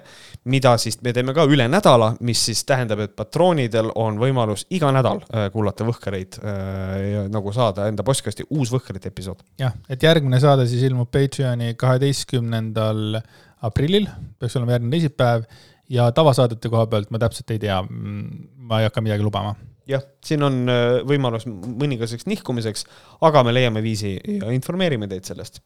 mida 0.51 0.75
siis 0.81 0.99
me 1.01 1.15
teeme 1.15 1.35
ka 1.37 1.47
üle 1.47 1.69
nädala, 1.71 2.11
mis 2.27 2.43
siis 2.49 2.65
tähendab, 2.67 3.05
et 3.05 3.15
patroonidel 3.15 3.93
on 3.95 4.19
võimalus 4.19 4.67
iga 4.75 4.91
nädal 4.91 5.23
äh, 5.23 5.47
kuulata 5.53 5.87
Võhkareid 5.87 6.41
äh, 6.43 6.93
ja 7.13 7.25
nagu 7.31 7.55
saada 7.55 7.87
enda 7.87 8.03
postkasti 8.03 8.49
uus 8.49 8.73
Võhkarite 8.73 9.13
episood. 9.15 9.39
jah, 9.63 9.79
et 9.87 10.03
järgmine 10.03 10.43
saade 10.43 10.67
siis 10.67 10.83
ilmub 10.89 11.11
Patreoni 11.13 11.77
kaheteistkümnendal 11.79 13.21
aprillil, 13.63 14.09
peaks 14.39 14.57
olema 14.59 14.75
järgmine 14.75 14.97
teisipäev 14.97 15.47
ja 15.93 16.09
tavasaadete 16.15 16.71
koha 16.71 16.87
pealt 16.91 17.13
ma 17.13 17.21
täpselt 17.21 17.53
ei 17.53 17.61
tea, 17.61 17.77
ma 17.83 18.81
ei 18.81 18.89
hakka 18.89 19.03
midagi 19.05 19.25
lubama. 19.25 19.55
jah, 19.89 20.03
siin 20.23 20.43
on 20.47 20.61
äh, 20.71 21.01
võimalus 21.07 21.43
mõningaseks 21.49 22.23
nihkumiseks, 22.31 22.85
aga 23.27 23.41
me 23.43 23.51
leiame 23.51 23.81
viisi 23.83 24.13
ja 24.15 24.51
informeerime 24.55 25.09
teid 25.11 25.27
sellest. 25.27 25.59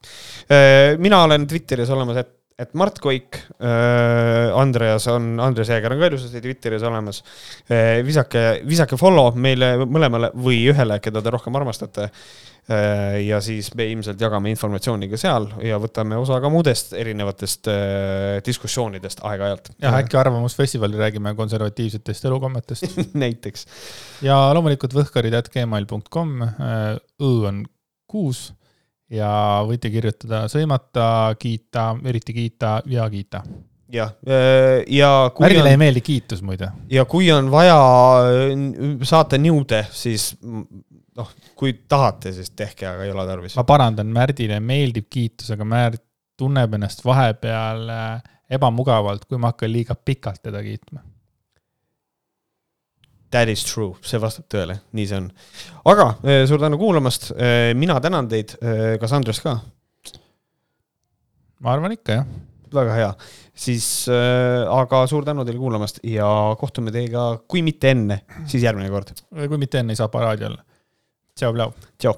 Äh, 0.50 0.96
mina 0.98 1.22
olen 1.22 1.46
Twitteris 1.46 1.92
olemas, 1.94 2.18
et 2.24 2.32
et 2.58 2.74
Mart 2.78 2.98
Koik 3.02 3.38
äh,, 3.62 4.50
Andreas 4.58 5.06
on, 5.12 5.36
Andres 5.42 5.70
Jääger 5.70 5.94
on 5.94 6.00
ka 6.02 6.10
ilusasti 6.10 6.42
Twitteris 6.42 6.82
olemas 6.86 7.22
äh,. 7.70 8.00
visake, 8.06 8.44
visake 8.66 8.98
follow 8.98 9.30
meile 9.38 9.76
mõlemale 9.86 10.32
või 10.34 10.64
ühele, 10.72 10.98
keda 11.02 11.22
te 11.22 11.32
rohkem 11.34 11.58
armastate 11.58 12.08
äh,. 12.08 13.20
ja 13.28 13.38
siis 13.44 13.70
me 13.78 13.86
ilmselt 13.92 14.20
jagame 14.20 14.50
informatsiooni 14.50 15.10
ka 15.12 15.20
seal 15.20 15.46
ja 15.62 15.78
võtame 15.82 16.18
osa 16.18 16.40
ka 16.42 16.50
muudest 16.52 16.96
erinevatest 16.98 17.70
äh, 17.70 18.42
diskussioonidest 18.46 19.22
aeg-ajalt. 19.22 19.72
jah, 19.78 20.00
äkki 20.02 20.18
Arvamusfestivalil 20.18 20.98
räägime 20.98 21.36
konservatiivsetest 21.38 22.26
elukommetest 22.26 23.02
näiteks. 23.24 23.66
ja 24.26 24.40
loomulikult 24.58 24.98
võhkarid.gmail.com, 24.98 26.38
äh, 26.42 26.94
õ 27.22 27.34
on 27.52 27.66
kuus 28.08 28.48
ja 29.10 29.30
võite 29.68 29.90
kirjutada 29.92 30.44
sõimata, 30.52 31.34
kiita, 31.40 31.90
eriti 32.08 32.34
kiita 32.36 32.78
ja 32.86 33.08
kiita. 33.10 33.42
jah, 33.92 34.14
äh, 34.28 34.82
ja 34.92 35.30
Märile 35.40 35.64
on... 35.64 35.70
ei 35.72 35.80
meeldi 35.80 36.04
kiitus 36.04 36.42
muide. 36.42 36.70
ja 36.90 37.04
kui 37.04 37.30
on 37.32 37.50
vaja 37.50 37.78
saata 39.02 39.38
niude, 39.38 39.84
siis 39.90 40.34
noh, 40.42 41.30
kui 41.58 41.74
tahate, 41.88 42.32
siis 42.36 42.50
tehke, 42.50 42.86
aga 42.86 43.06
ei 43.06 43.14
ole 43.14 43.26
tarvis. 43.26 43.56
ma 43.56 43.64
parandan, 43.68 44.12
Märdile 44.12 44.60
meeldib 44.60 45.08
kiitus, 45.10 45.50
aga 45.56 45.64
Märt 45.68 46.04
tunneb 46.38 46.74
ennast 46.78 47.02
vahepeal 47.04 47.88
äh, 47.90 48.34
ebamugavalt, 48.50 49.24
kui 49.28 49.40
ma 49.40 49.52
hakkan 49.52 49.72
liiga 49.72 49.96
pikalt 49.98 50.42
teda 50.44 50.62
kiitma 50.62 51.02
That 53.30 53.50
is 53.52 53.60
true, 53.68 53.92
see 54.00 54.20
vastab 54.22 54.46
tõele, 54.48 54.78
nii 54.96 55.08
see 55.08 55.18
on. 55.20 55.26
aga 55.90 56.06
eh, 56.24 56.44
suur 56.48 56.62
tänu 56.62 56.78
kuulamast, 56.80 57.30
eh, 57.36 57.74
mina 57.76 57.98
tänan 58.00 58.28
teid, 58.30 58.54
eh, 58.62 58.94
kas 59.00 59.12
Andres 59.12 59.42
ka? 59.44 59.58
ma 61.60 61.74
arvan 61.74 61.92
ikka, 61.92 62.16
jah. 62.20 62.30
väga 62.72 62.94
hea, 62.96 63.10
siis 63.56 63.88
aga 64.08 65.02
suur 65.10 65.26
tänu 65.26 65.44
teile 65.44 65.60
kuulamast 65.60 66.00
ja 66.06 66.28
kohtume 66.60 66.92
teiega, 66.94 67.26
kui 67.48 67.64
mitte 67.66 67.92
enne, 67.92 68.22
siis 68.46 68.64
järgmine 68.64 68.88
kord. 68.92 69.12
kui 69.34 69.60
mitte 69.60 69.82
enne, 69.82 69.92
ei 69.92 70.00
saa 70.00 70.08
paraadi 70.12 70.48
olla. 70.48 70.64
tšau, 71.36 71.52
Blau. 71.52 71.76
tšau. 71.98 72.16